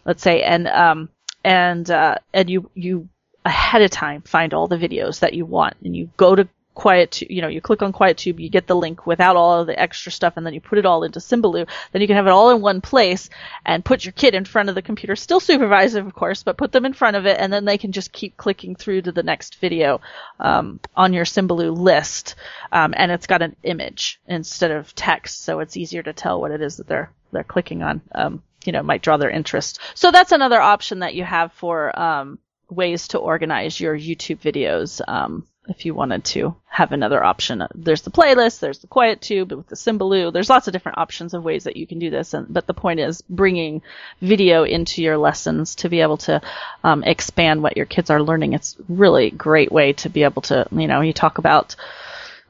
let's 0.04 0.22
say, 0.22 0.42
and, 0.42 0.68
um, 0.68 1.08
and, 1.44 1.90
uh, 1.90 2.16
and 2.32 2.48
you, 2.48 2.70
you 2.74 3.08
ahead 3.44 3.82
of 3.82 3.90
time 3.90 4.22
find 4.22 4.54
all 4.54 4.68
the 4.68 4.76
videos 4.78 5.20
that 5.20 5.34
you 5.34 5.44
want 5.44 5.74
and 5.84 5.96
you 5.96 6.08
go 6.16 6.34
to 6.36 6.48
quiet 6.74 7.20
you 7.22 7.42
know 7.42 7.48
you 7.48 7.60
click 7.60 7.82
on 7.82 7.92
quiet 7.92 8.16
tube 8.16 8.40
you 8.40 8.48
get 8.48 8.66
the 8.66 8.74
link 8.74 9.06
without 9.06 9.36
all 9.36 9.60
of 9.60 9.66
the 9.66 9.78
extra 9.78 10.10
stuff 10.10 10.34
and 10.36 10.46
then 10.46 10.54
you 10.54 10.60
put 10.60 10.78
it 10.78 10.86
all 10.86 11.04
into 11.04 11.18
Symbaloo 11.18 11.68
then 11.92 12.00
you 12.00 12.06
can 12.06 12.16
have 12.16 12.26
it 12.26 12.32
all 12.32 12.50
in 12.50 12.62
one 12.62 12.80
place 12.80 13.28
and 13.64 13.84
put 13.84 14.04
your 14.04 14.12
kid 14.12 14.34
in 14.34 14.44
front 14.44 14.68
of 14.68 14.74
the 14.74 14.82
computer 14.82 15.14
still 15.14 15.40
supervised 15.40 15.96
of 15.96 16.14
course 16.14 16.42
but 16.42 16.56
put 16.56 16.72
them 16.72 16.86
in 16.86 16.92
front 16.92 17.16
of 17.16 17.26
it 17.26 17.38
and 17.38 17.52
then 17.52 17.64
they 17.64 17.78
can 17.78 17.92
just 17.92 18.12
keep 18.12 18.36
clicking 18.36 18.74
through 18.74 19.02
to 19.02 19.12
the 19.12 19.22
next 19.22 19.56
video 19.56 20.00
um, 20.40 20.80
on 20.96 21.12
your 21.12 21.24
Symbaloo 21.24 21.76
list 21.76 22.34
um, 22.72 22.94
and 22.96 23.12
it's 23.12 23.26
got 23.26 23.42
an 23.42 23.54
image 23.62 24.20
instead 24.26 24.70
of 24.70 24.94
text 24.94 25.42
so 25.42 25.60
it's 25.60 25.76
easier 25.76 26.02
to 26.02 26.12
tell 26.12 26.40
what 26.40 26.50
it 26.50 26.62
is 26.62 26.78
that 26.78 26.86
they're 26.86 27.10
they're 27.32 27.44
clicking 27.44 27.82
on 27.82 28.00
um, 28.14 28.42
you 28.66 28.72
know 28.72 28.82
might 28.82 29.02
draw 29.02 29.16
their 29.16 29.30
interest. 29.30 29.80
So 29.94 30.10
that's 30.10 30.32
another 30.32 30.60
option 30.60 31.00
that 31.00 31.14
you 31.14 31.24
have 31.24 31.52
for 31.52 31.98
um, 31.98 32.38
ways 32.70 33.08
to 33.08 33.18
organize 33.18 33.80
your 33.80 33.96
YouTube 33.96 34.38
videos 34.40 35.00
um, 35.06 35.46
if 35.68 35.86
you 35.86 35.94
wanted 35.94 36.24
to 36.24 36.56
have 36.66 36.92
another 36.92 37.22
option. 37.22 37.62
There's 37.74 38.02
the 38.02 38.10
playlist, 38.10 38.60
there's 38.60 38.80
the 38.80 38.86
quiet 38.86 39.20
tube 39.20 39.52
with 39.52 39.68
the 39.68 39.76
Symbaloo. 39.76 40.32
There's 40.32 40.50
lots 40.50 40.66
of 40.66 40.72
different 40.72 40.98
options 40.98 41.34
of 41.34 41.44
ways 41.44 41.64
that 41.64 41.76
you 41.76 41.86
can 41.86 41.98
do 41.98 42.10
this. 42.10 42.34
And, 42.34 42.52
but 42.52 42.66
the 42.66 42.74
point 42.74 42.98
is 42.98 43.22
bringing 43.22 43.82
video 44.20 44.64
into 44.64 45.02
your 45.02 45.18
lessons 45.18 45.76
to 45.76 45.88
be 45.88 46.00
able 46.00 46.16
to 46.18 46.40
um, 46.82 47.04
expand 47.04 47.62
what 47.62 47.76
your 47.76 47.86
kids 47.86 48.10
are 48.10 48.22
learning. 48.22 48.54
It's 48.54 48.76
really 48.88 49.30
great 49.30 49.70
way 49.70 49.92
to 49.94 50.08
be 50.08 50.24
able 50.24 50.42
to, 50.42 50.66
you 50.72 50.88
know, 50.88 51.00
you 51.00 51.12
talk 51.12 51.38
about 51.38 51.76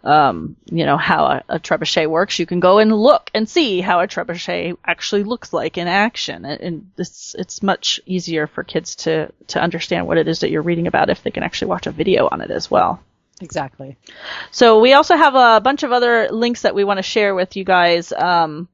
um, 0.05 0.57
you 0.65 0.85
know, 0.85 0.97
how 0.97 1.27
a, 1.27 1.43
a, 1.49 1.61
trebuchet 1.61 2.09
works, 2.11 2.39
you 2.39 2.47
can 2.47 2.61
go 2.61 2.79
and 2.79 2.93
look 2.93 3.31
and 3.35 3.49
see 3.49 3.81
how 3.81 4.01
a 4.01 4.09
trebuchet 4.09 4.77
actually 4.85 5.23
looks 5.23 5.53
like 5.53 5.79
in 5.79 5.87
action. 5.87 6.45
And, 6.45 6.61
and 6.61 6.91
it's, 6.99 7.37
it's 7.39 7.63
much 7.63 8.01
easier 8.05 8.47
for 8.47 8.65
kids 8.65 8.97
to, 8.97 9.33
to 9.49 9.61
understand 9.61 10.07
what 10.07 10.19
it 10.19 10.27
is 10.27 10.41
that 10.41 10.51
you're 10.51 10.63
reading 10.63 10.89
about 10.89 11.11
if 11.11 11.23
they 11.23 11.31
can 11.31 11.45
actually 11.45 11.69
watch 11.69 11.87
a 11.87 11.93
video 11.93 12.29
on 12.31 12.41
it 12.41 12.51
as 12.51 12.71
well. 12.71 13.01
Exactly. 13.41 13.97
So 14.51 14.81
we 14.81 14.93
also 14.93 15.17
have 15.17 15.35
a 15.35 15.61
bunch 15.61 15.83
of 15.83 15.93
other 15.93 16.29
links 16.31 16.63
that 16.63 16.75
we 16.75 16.85
want 16.85 16.99
to 16.99 17.03
share 17.03 17.35
with 17.35 17.57
you 17.57 17.65
guys, 17.65 18.13
um, 18.13 18.69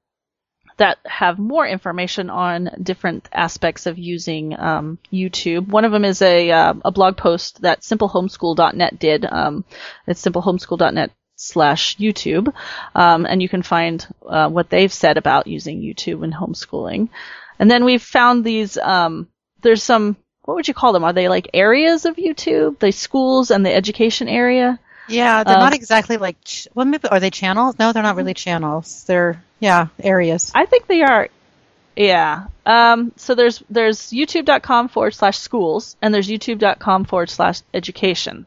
that 0.78 0.98
have 1.04 1.38
more 1.38 1.66
information 1.66 2.30
on 2.30 2.70
different 2.82 3.28
aspects 3.32 3.86
of 3.86 3.98
using 3.98 4.58
um, 4.58 4.98
YouTube. 5.12 5.68
One 5.68 5.84
of 5.84 5.92
them 5.92 6.04
is 6.04 6.22
a, 6.22 6.50
uh, 6.50 6.74
a 6.84 6.90
blog 6.90 7.16
post 7.16 7.60
that 7.62 7.80
simplehomeschool.net 7.82 8.98
did. 8.98 9.24
Um, 9.24 9.64
it's 10.06 10.22
simplehomeschool.net 10.22 11.10
slash 11.36 11.96
YouTube, 11.98 12.52
um, 12.94 13.26
and 13.26 13.42
you 13.42 13.48
can 13.48 13.62
find 13.62 14.06
uh, 14.26 14.48
what 14.48 14.70
they've 14.70 14.92
said 14.92 15.16
about 15.18 15.46
using 15.46 15.80
YouTube 15.82 16.24
and 16.24 16.32
homeschooling. 16.32 17.08
And 17.58 17.70
then 17.70 17.84
we've 17.84 18.02
found 18.02 18.44
these. 18.44 18.76
Um, 18.78 19.28
there's 19.62 19.82
some. 19.82 20.16
What 20.42 20.54
would 20.54 20.68
you 20.68 20.74
call 20.74 20.92
them? 20.92 21.04
Are 21.04 21.12
they 21.12 21.28
like 21.28 21.50
areas 21.54 22.06
of 22.06 22.16
YouTube? 22.16 22.78
The 22.78 22.92
schools 22.92 23.50
and 23.50 23.66
the 23.66 23.74
education 23.74 24.28
area. 24.28 24.78
Yeah, 25.08 25.42
they're 25.44 25.56
Um, 25.56 25.60
not 25.60 25.74
exactly 25.74 26.16
like. 26.18 26.42
Ch- 26.44 26.68
well, 26.74 26.86
maybe 26.86 27.08
are 27.08 27.20
they 27.20 27.30
channels? 27.30 27.78
No, 27.78 27.92
they're 27.92 28.02
not 28.02 28.16
really 28.16 28.34
channels. 28.34 29.04
They're 29.04 29.42
yeah 29.60 29.88
areas. 30.02 30.52
I 30.54 30.66
think 30.66 30.86
they 30.86 31.02
are. 31.02 31.28
Yeah. 31.96 32.46
Um, 32.64 33.12
so 33.16 33.34
there's 33.34 33.62
there's 33.68 34.10
youtube.com 34.10 34.88
forward 34.88 35.14
slash 35.14 35.38
schools 35.38 35.96
and 36.00 36.14
there's 36.14 36.28
youtube.com 36.28 37.04
forward 37.04 37.30
slash 37.30 37.62
education. 37.74 38.46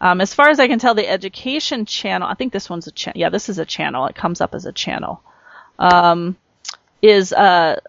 Um, 0.00 0.20
as 0.20 0.32
far 0.32 0.48
as 0.48 0.58
I 0.58 0.66
can 0.66 0.78
tell, 0.78 0.94
the 0.94 1.08
education 1.08 1.84
channel, 1.84 2.26
I 2.26 2.34
think 2.34 2.52
this 2.52 2.70
one's 2.70 2.86
a 2.86 2.90
channel. 2.90 3.20
Yeah, 3.20 3.28
this 3.28 3.48
is 3.48 3.58
a 3.58 3.66
channel. 3.66 4.06
It 4.06 4.14
comes 4.14 4.40
up 4.40 4.54
as 4.54 4.64
a 4.64 4.72
channel. 4.72 5.22
Um, 5.78 6.36
is 7.02 7.32
uh, 7.32 7.80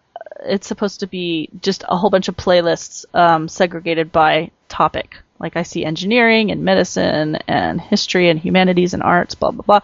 it's 0.42 0.68
supposed 0.68 1.02
to 1.02 1.08
be 1.08 1.50
just 1.62 1.84
a 1.88 1.98
whole 1.98 2.10
bunch 2.10 2.28
of 2.28 2.36
playlists 2.36 3.06
um, 3.14 3.48
segregated 3.48 4.12
by 4.12 4.52
topic. 4.72 5.18
Like 5.40 5.58
I 5.58 5.64
see 5.64 5.84
engineering 5.84 6.52
and 6.52 6.64
medicine 6.64 7.36
and 7.48 7.82
history 7.82 8.30
and 8.30 8.40
humanities 8.40 8.94
and 8.94 9.04
arts, 9.04 9.36
blah 9.36 9.52
blah 9.52 9.64
blah. 9.64 9.80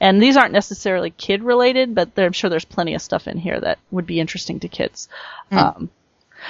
And 0.00 0.22
these 0.22 0.36
aren't 0.36 0.52
necessarily 0.52 1.10
kid 1.10 1.42
related, 1.42 1.94
but 1.94 2.10
I'm 2.18 2.32
sure 2.32 2.50
there's 2.50 2.64
plenty 2.64 2.94
of 2.94 3.02
stuff 3.02 3.28
in 3.28 3.38
here 3.38 3.60
that 3.60 3.78
would 3.90 4.06
be 4.06 4.20
interesting 4.20 4.60
to 4.60 4.68
kids. 4.68 5.08
Um, 5.50 5.90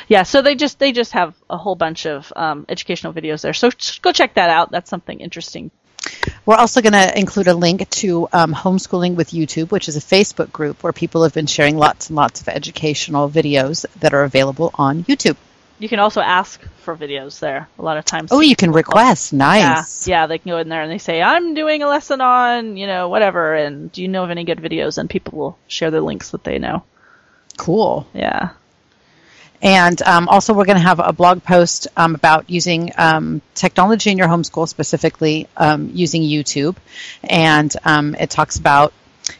yeah, 0.08 0.22
so 0.22 0.42
they 0.42 0.54
just 0.54 0.78
they 0.78 0.92
just 0.92 1.12
have 1.12 1.34
a 1.50 1.56
whole 1.56 1.74
bunch 1.74 2.06
of 2.06 2.32
um, 2.34 2.64
educational 2.68 3.12
videos 3.12 3.42
there. 3.42 3.52
So 3.52 3.70
go 4.00 4.12
check 4.12 4.34
that 4.34 4.48
out. 4.48 4.70
That's 4.70 4.88
something 4.88 5.20
interesting. 5.20 5.70
We're 6.46 6.56
also 6.56 6.82
going 6.82 6.94
to 6.94 7.16
include 7.16 7.46
a 7.46 7.54
link 7.54 7.88
to 7.88 8.28
um, 8.32 8.52
Homeschooling 8.54 9.14
with 9.14 9.30
YouTube, 9.30 9.70
which 9.70 9.88
is 9.88 9.96
a 9.96 10.00
Facebook 10.00 10.50
group 10.50 10.82
where 10.82 10.92
people 10.92 11.22
have 11.22 11.32
been 11.32 11.46
sharing 11.46 11.76
lots 11.76 12.08
and 12.08 12.16
lots 12.16 12.40
of 12.40 12.48
educational 12.48 13.30
videos 13.30 13.86
that 14.00 14.12
are 14.12 14.24
available 14.24 14.70
on 14.74 15.04
YouTube. 15.04 15.36
You 15.82 15.88
can 15.88 15.98
also 15.98 16.20
ask 16.20 16.62
for 16.84 16.96
videos 16.96 17.40
there. 17.40 17.68
A 17.76 17.82
lot 17.82 17.96
of 17.96 18.04
times. 18.04 18.30
Oh, 18.30 18.38
you 18.38 18.54
can 18.54 18.70
request. 18.70 19.32
Yeah, 19.32 19.38
Nice. 19.38 20.06
yeah, 20.06 20.28
they 20.28 20.38
can 20.38 20.50
go 20.50 20.58
in 20.58 20.68
there 20.68 20.80
and 20.80 20.90
they 20.92 20.98
say, 20.98 21.20
"I'm 21.20 21.54
doing 21.54 21.82
a 21.82 21.88
lesson 21.88 22.20
on, 22.20 22.76
you 22.76 22.86
know, 22.86 23.08
whatever." 23.08 23.54
And 23.56 23.90
do 23.90 24.00
you 24.00 24.06
know 24.06 24.22
of 24.22 24.30
any 24.30 24.44
good 24.44 24.58
videos? 24.58 24.96
And 24.98 25.10
people 25.10 25.36
will 25.36 25.58
share 25.66 25.90
the 25.90 26.00
links 26.00 26.30
that 26.30 26.44
they 26.44 26.60
know. 26.60 26.84
Cool. 27.56 28.06
Yeah. 28.14 28.50
And 29.60 30.00
um, 30.02 30.28
also, 30.28 30.54
we're 30.54 30.66
going 30.66 30.78
to 30.78 30.82
have 30.86 31.00
a 31.00 31.12
blog 31.12 31.42
post 31.42 31.88
um, 31.96 32.14
about 32.14 32.48
using 32.48 32.92
um, 32.96 33.42
technology 33.56 34.10
in 34.10 34.18
your 34.18 34.28
homeschool, 34.28 34.68
specifically 34.68 35.48
um, 35.56 35.90
using 35.94 36.22
YouTube. 36.22 36.76
And 37.24 37.74
um, 37.84 38.14
it 38.14 38.30
talks 38.30 38.56
about, 38.56 38.92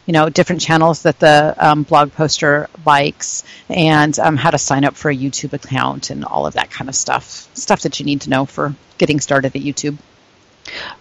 you 0.05 0.13
know, 0.13 0.29
different 0.29 0.61
channels 0.61 1.03
that 1.03 1.19
the 1.19 1.55
um, 1.57 1.83
blog 1.83 2.13
poster 2.13 2.69
likes, 2.85 3.43
and 3.69 4.15
how 4.15 4.51
to 4.51 4.57
sign 4.57 4.85
up 4.85 4.95
for 4.95 5.09
a 5.09 5.15
YouTube 5.15 5.53
account, 5.53 6.09
and 6.09 6.25
all 6.25 6.45
of 6.45 6.53
that 6.55 6.71
kind 6.71 6.89
of 6.89 6.95
stuff. 6.95 7.49
Stuff 7.53 7.81
that 7.81 7.99
you 7.99 8.05
need 8.05 8.21
to 8.21 8.29
know 8.29 8.45
for 8.45 8.75
getting 8.97 9.19
started 9.19 9.55
at 9.55 9.61
YouTube. 9.61 9.97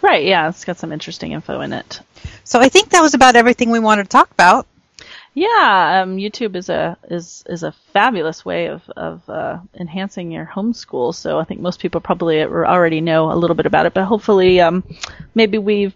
Right, 0.01 0.25
yeah, 0.25 0.49
it's 0.49 0.65
got 0.65 0.79
some 0.79 0.93
interesting 0.93 1.33
info 1.33 1.61
in 1.61 1.73
it. 1.73 2.01
So 2.45 2.61
I 2.61 2.69
think 2.69 2.91
that 2.91 3.01
was 3.01 3.15
about 3.15 3.37
everything 3.37 3.71
we 3.71 3.79
wanted 3.79 4.05
to 4.05 4.09
talk 4.09 4.31
about. 4.31 4.67
Yeah, 5.35 6.03
um, 6.03 6.19
YouTube 6.19 6.57
is 6.57 6.69
a 6.69 6.99
is 7.09 7.43
is 7.49 7.63
a 7.63 7.73
fabulous 7.95 8.45
way 8.45 8.67
of 8.67 8.83
of 8.91 9.29
uh, 9.31 9.61
enhancing 9.75 10.31
your 10.31 10.45
homeschool. 10.45 11.15
So 11.15 11.39
I 11.39 11.45
think 11.45 11.61
most 11.61 11.81
people 11.81 12.03
probably 12.03 12.43
already 12.43 13.01
know 13.01 13.33
a 13.33 13.35
little 13.35 13.57
bit 13.57 13.65
about 13.65 13.87
it, 13.87 13.95
but 13.95 14.05
hopefully, 14.05 14.61
um, 14.61 14.85
maybe 15.35 15.57
we've 15.57 15.95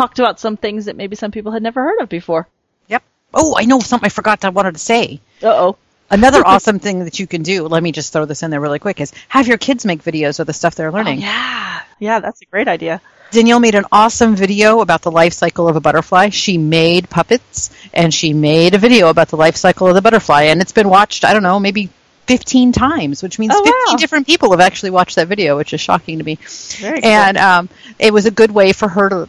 talked 0.00 0.18
about 0.18 0.40
some 0.40 0.56
things 0.56 0.86
that 0.86 0.96
maybe 0.96 1.14
some 1.16 1.30
people 1.30 1.52
had 1.52 1.62
never 1.62 1.82
heard 1.82 2.00
of 2.00 2.08
before. 2.08 2.48
Yep. 2.88 3.02
Oh, 3.34 3.54
I 3.56 3.64
know 3.66 3.80
something 3.80 4.06
I 4.06 4.08
forgot 4.10 4.44
I 4.44 4.48
wanted 4.48 4.72
to 4.74 4.80
say. 4.80 5.20
Uh 5.42 5.48
oh. 5.48 5.76
Another 6.10 6.42
awesome 6.46 6.78
thing 6.78 7.04
that 7.04 7.18
you 7.20 7.26
can 7.26 7.42
do, 7.42 7.66
let 7.68 7.82
me 7.82 7.92
just 7.92 8.12
throw 8.12 8.24
this 8.24 8.42
in 8.42 8.50
there 8.50 8.60
really 8.60 8.78
quick, 8.78 9.00
is 9.00 9.12
have 9.28 9.46
your 9.46 9.58
kids 9.58 9.84
make 9.84 10.02
videos 10.02 10.40
of 10.40 10.46
the 10.46 10.52
stuff 10.54 10.74
they're 10.74 10.90
learning. 10.92 11.18
Oh, 11.18 11.22
yeah. 11.22 11.82
Yeah, 11.98 12.20
that's 12.20 12.40
a 12.40 12.46
great 12.46 12.66
idea. 12.66 13.02
Danielle 13.30 13.60
made 13.60 13.74
an 13.76 13.84
awesome 13.92 14.34
video 14.34 14.80
about 14.80 15.02
the 15.02 15.10
life 15.10 15.34
cycle 15.34 15.68
of 15.68 15.76
a 15.76 15.80
butterfly. 15.80 16.30
She 16.30 16.56
made 16.58 17.08
puppets 17.10 17.70
and 17.92 18.12
she 18.12 18.32
made 18.32 18.74
a 18.74 18.78
video 18.78 19.08
about 19.10 19.28
the 19.28 19.36
life 19.36 19.54
cycle 19.56 19.86
of 19.86 19.94
the 19.94 20.02
butterfly 20.02 20.44
and 20.44 20.60
it's 20.62 20.72
been 20.72 20.88
watched, 20.88 21.24
I 21.24 21.32
don't 21.34 21.44
know, 21.44 21.60
maybe 21.60 21.90
15 22.26 22.72
times, 22.72 23.22
which 23.22 23.38
means 23.38 23.52
Oh, 23.54 23.62
15 23.62 23.72
wow. 23.92 23.96
different 23.98 24.26
people 24.26 24.50
have 24.50 24.60
actually 24.60 24.90
watched 24.90 25.16
that 25.16 25.28
video, 25.28 25.56
which 25.56 25.72
is 25.74 25.80
shocking 25.80 26.18
to 26.18 26.24
me. 26.24 26.38
Very 26.80 27.00
cool. 27.02 27.10
And 27.10 27.36
um, 27.36 27.68
it 28.00 28.12
was 28.12 28.26
a 28.26 28.30
good 28.32 28.50
way 28.50 28.72
for 28.72 28.88
her 28.88 29.08
to 29.10 29.28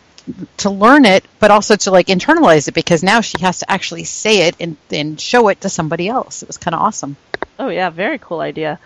to 0.58 0.70
learn 0.70 1.06
it, 1.06 1.24
but 1.40 1.52
also 1.52 1.76
to 1.76 1.92
like 1.92 2.08
internalize 2.08 2.68
it 2.68 2.74
because 2.74 3.04
now 3.04 3.22
she 3.22 3.40
has 3.42 3.60
to 3.60 3.72
actually 3.72 4.04
say 4.04 4.48
it 4.48 4.56
and, 4.60 4.78
and 4.90 5.20
show 5.20 5.48
it 5.50 5.62
to 5.62 5.70
somebody 5.70 6.08
else. 6.08 6.44
It 6.44 6.48
was 6.48 6.58
kind 6.58 6.76
of 6.76 6.82
awesome. 6.82 7.16
Oh 7.60 7.70
yeah, 7.70 7.90
very 7.90 8.18
cool 8.18 8.40
idea. 8.40 8.80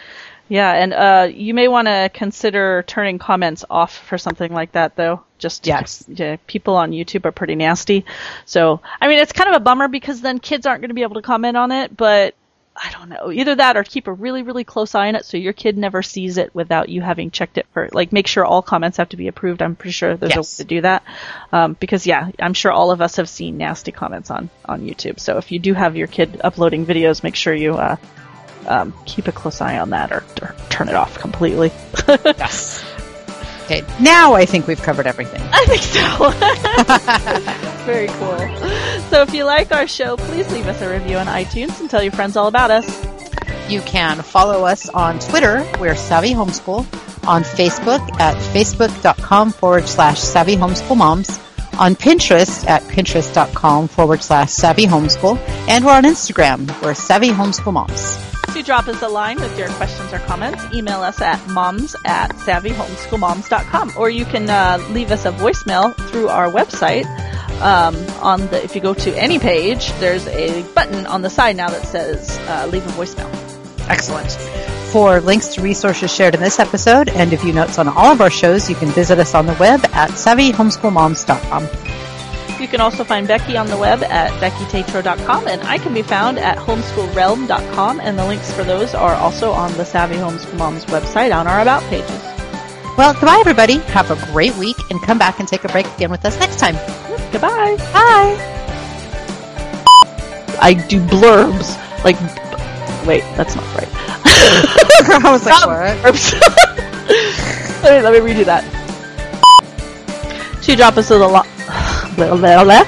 Yeah, 0.47 0.71
and 0.71 0.93
uh, 0.93 1.27
you 1.33 1.55
may 1.55 1.67
want 1.67 1.87
to 1.87 2.11
consider 2.13 2.83
turning 2.85 3.17
comments 3.17 3.65
off 3.67 3.97
for 3.97 4.17
something 4.17 4.53
like 4.53 4.73
that, 4.73 4.95
though. 4.95 5.23
Just 5.39 5.65
Yes. 5.65 6.05
yeah, 6.07 6.37
people 6.45 6.75
on 6.75 6.91
YouTube 6.91 7.25
are 7.25 7.31
pretty 7.31 7.55
nasty. 7.55 8.05
So 8.45 8.79
I 9.01 9.07
mean, 9.07 9.19
it's 9.19 9.33
kind 9.33 9.49
of 9.49 9.55
a 9.55 9.59
bummer 9.59 9.87
because 9.87 10.21
then 10.21 10.39
kids 10.39 10.65
aren't 10.65 10.81
going 10.81 10.89
to 10.89 10.95
be 10.95 11.01
able 11.01 11.15
to 11.15 11.21
comment 11.23 11.57
on 11.57 11.71
it. 11.71 11.95
But 11.97 12.35
I 12.77 12.91
don't 12.91 13.07
know, 13.09 13.31
either 13.31 13.55
that 13.55 13.77
or 13.77 13.83
keep 13.83 14.07
a 14.07 14.13
really 14.13 14.41
really 14.43 14.65
close 14.65 14.95
eye 14.95 15.07
on 15.07 15.15
it 15.15 15.23
so 15.25 15.37
your 15.37 15.53
kid 15.53 15.77
never 15.77 16.03
sees 16.03 16.37
it 16.37 16.53
without 16.53 16.89
you 16.89 17.01
having 17.01 17.31
checked 17.31 17.57
it 17.57 17.65
for. 17.73 17.87
Like, 17.93 18.11
make 18.11 18.27
sure 18.27 18.43
all 18.43 18.61
comments 18.61 18.97
have 18.97 19.09
to 19.09 19.17
be 19.17 19.27
approved. 19.29 19.61
I'm 19.61 19.75
pretty 19.77 19.93
sure 19.93 20.17
there's 20.17 20.35
Yes. 20.35 20.59
a 20.59 20.63
way 20.63 20.63
to 20.63 20.75
do 20.75 20.81
that. 20.81 21.03
Um, 21.53 21.77
because 21.79 22.05
yeah, 22.05 22.29
I'm 22.39 22.53
sure 22.53 22.71
all 22.73 22.91
of 22.91 22.99
us 23.01 23.15
have 23.15 23.29
seen 23.29 23.57
nasty 23.57 23.91
comments 23.93 24.29
on 24.29 24.49
on 24.65 24.81
YouTube. 24.81 25.19
So 25.21 25.37
if 25.37 25.51
you 25.51 25.59
do 25.59 25.73
have 25.73 25.95
your 25.95 26.07
kid 26.07 26.41
uploading 26.43 26.85
videos, 26.85 27.23
make 27.23 27.35
sure 27.35 27.53
you. 27.53 27.75
Uh, 27.75 27.95
um, 28.67 28.95
keep 29.05 29.27
a 29.27 29.31
close 29.31 29.61
eye 29.61 29.77
on 29.77 29.91
that 29.91 30.11
or, 30.11 30.23
or 30.41 30.55
turn 30.69 30.89
it 30.89 30.95
off 30.95 31.19
completely. 31.19 31.71
Yes. 32.25 32.83
Okay, 33.65 33.83
now 33.99 34.33
I 34.33 34.45
think 34.45 34.67
we've 34.67 34.81
covered 34.81 35.07
everything. 35.07 35.41
I 35.51 35.65
think 35.65 35.81
so. 35.81 36.29
Very 37.85 38.07
cool. 38.07 38.37
So 39.09 39.23
if 39.23 39.33
you 39.33 39.43
like 39.43 39.71
our 39.71 39.87
show, 39.87 40.17
please 40.17 40.51
leave 40.51 40.67
us 40.67 40.81
a 40.83 40.89
review 40.91 41.17
on 41.17 41.25
iTunes 41.25 41.79
and 41.79 41.89
tell 41.89 42.03
your 42.03 42.11
friends 42.11 42.37
all 42.37 42.47
about 42.47 42.69
us. 42.69 42.85
You 43.67 43.81
can 43.81 44.21
follow 44.21 44.65
us 44.65 44.87
on 44.89 45.17
Twitter, 45.17 45.67
we're 45.79 45.95
Savvy 45.95 46.33
Homeschool, 46.33 46.81
on 47.27 47.41
Facebook 47.41 48.21
at 48.21 48.35
facebook.com 48.53 49.51
forward 49.51 49.87
slash 49.87 50.19
savvy 50.19 50.55
homeschool 50.55 50.97
moms, 50.97 51.39
on 51.79 51.95
Pinterest 51.95 52.67
at 52.67 52.83
pinterest.com 52.83 53.87
forward 53.87 54.21
slash 54.21 54.51
savvy 54.51 54.85
homeschool, 54.85 55.39
and 55.67 55.83
we're 55.83 55.91
on 55.93 56.03
Instagram, 56.03 56.69
we're 56.83 56.93
savvy 56.93 57.29
homeschool 57.29 57.73
moms. 57.73 58.34
To 58.55 58.63
drop 58.63 58.87
us 58.87 59.01
a 59.01 59.09
line 59.09 59.37
with 59.41 59.59
your 59.59 59.67
questions 59.71 60.13
or 60.13 60.19
comments, 60.19 60.63
email 60.73 61.01
us 61.01 61.19
at 61.19 61.45
moms 61.49 61.93
at 62.05 62.31
savvyhomeschoolmoms.com 62.35 63.91
or 63.97 64.09
you 64.09 64.23
can 64.23 64.49
uh, 64.49 64.77
leave 64.91 65.11
us 65.11 65.25
a 65.25 65.33
voicemail 65.33 65.93
through 66.09 66.29
our 66.29 66.47
website. 66.49 67.03
Um, 67.59 67.97
on 68.23 68.47
the, 68.47 68.63
if 68.63 68.73
you 68.73 68.79
go 68.79 68.93
to 68.93 69.13
any 69.17 69.39
page, 69.39 69.91
there's 69.99 70.25
a 70.27 70.63
button 70.71 71.05
on 71.05 71.21
the 71.21 71.29
side 71.29 71.57
now 71.57 71.69
that 71.69 71.85
says 71.85 72.37
uh, 72.47 72.69
leave 72.71 72.87
a 72.87 72.91
voicemail. 72.91 73.29
Excellent. 73.89 74.31
For 74.93 75.19
links 75.19 75.49
to 75.55 75.61
resources 75.61 76.15
shared 76.15 76.33
in 76.33 76.39
this 76.39 76.57
episode 76.57 77.09
and 77.09 77.33
a 77.33 77.35
view 77.35 77.51
notes 77.51 77.77
on 77.77 77.89
all 77.89 78.13
of 78.13 78.21
our 78.21 78.29
shows, 78.29 78.69
you 78.69 78.77
can 78.77 78.87
visit 78.87 79.19
us 79.19 79.35
on 79.35 79.47
the 79.47 79.57
web 79.59 79.83
at 79.91 80.11
savvyhomeschoolmoms.com. 80.11 82.04
You 82.65 82.71
can 82.71 82.81
also 82.81 83.03
find 83.03 83.27
Becky 83.27 83.57
on 83.57 83.67
the 83.67 83.77
web 83.77 84.01
at 84.01 84.31
beckytatro.com 84.41 85.47
and 85.47 85.61
I 85.61 85.77
can 85.77 85.93
be 85.93 86.01
found 86.01 86.39
at 86.39 86.57
homeschoolrealm.com 86.57 87.99
and 87.99 88.17
the 88.17 88.25
links 88.25 88.51
for 88.51 88.63
those 88.63 88.95
are 88.95 89.13
also 89.13 89.51
on 89.51 89.71
the 89.73 89.85
Savvy 89.85 90.15
Homeschool 90.15 90.57
Moms 90.57 90.83
website 90.85 91.31
on 91.31 91.45
our 91.45 91.59
About 91.61 91.83
pages. 91.91 92.09
Well, 92.97 93.13
goodbye 93.13 93.37
everybody. 93.39 93.77
Have 93.93 94.09
a 94.09 94.15
great 94.33 94.55
week 94.55 94.77
and 94.89 94.99
come 94.99 95.19
back 95.19 95.39
and 95.39 95.47
take 95.47 95.63
a 95.63 95.67
break 95.67 95.85
again 95.93 96.09
with 96.09 96.25
us 96.25 96.39
next 96.39 96.57
time. 96.57 96.73
Goodbye. 97.31 97.75
Bye. 97.93 98.35
I 100.59 100.73
do 100.89 100.99
blurbs. 101.01 101.77
Like, 102.03 102.19
wait, 103.05 103.21
that's 103.37 103.55
not 103.55 103.75
right. 103.75 103.89
I 103.93 105.31
was 105.31 105.45
like, 105.45 105.67
what? 105.67 105.97
Blurbs. 105.99 106.33
let, 107.83 107.97
me, 107.97 108.09
let 108.09 108.23
me 108.23 108.33
redo 108.33 108.43
that. 108.45 108.63
She 110.63 110.75
drop 110.75 110.97
us 110.97 111.11
a 111.11 111.15
little. 111.15 111.54
Blah, 112.15 112.35
blah, 112.35 112.63
blah. 112.63 112.83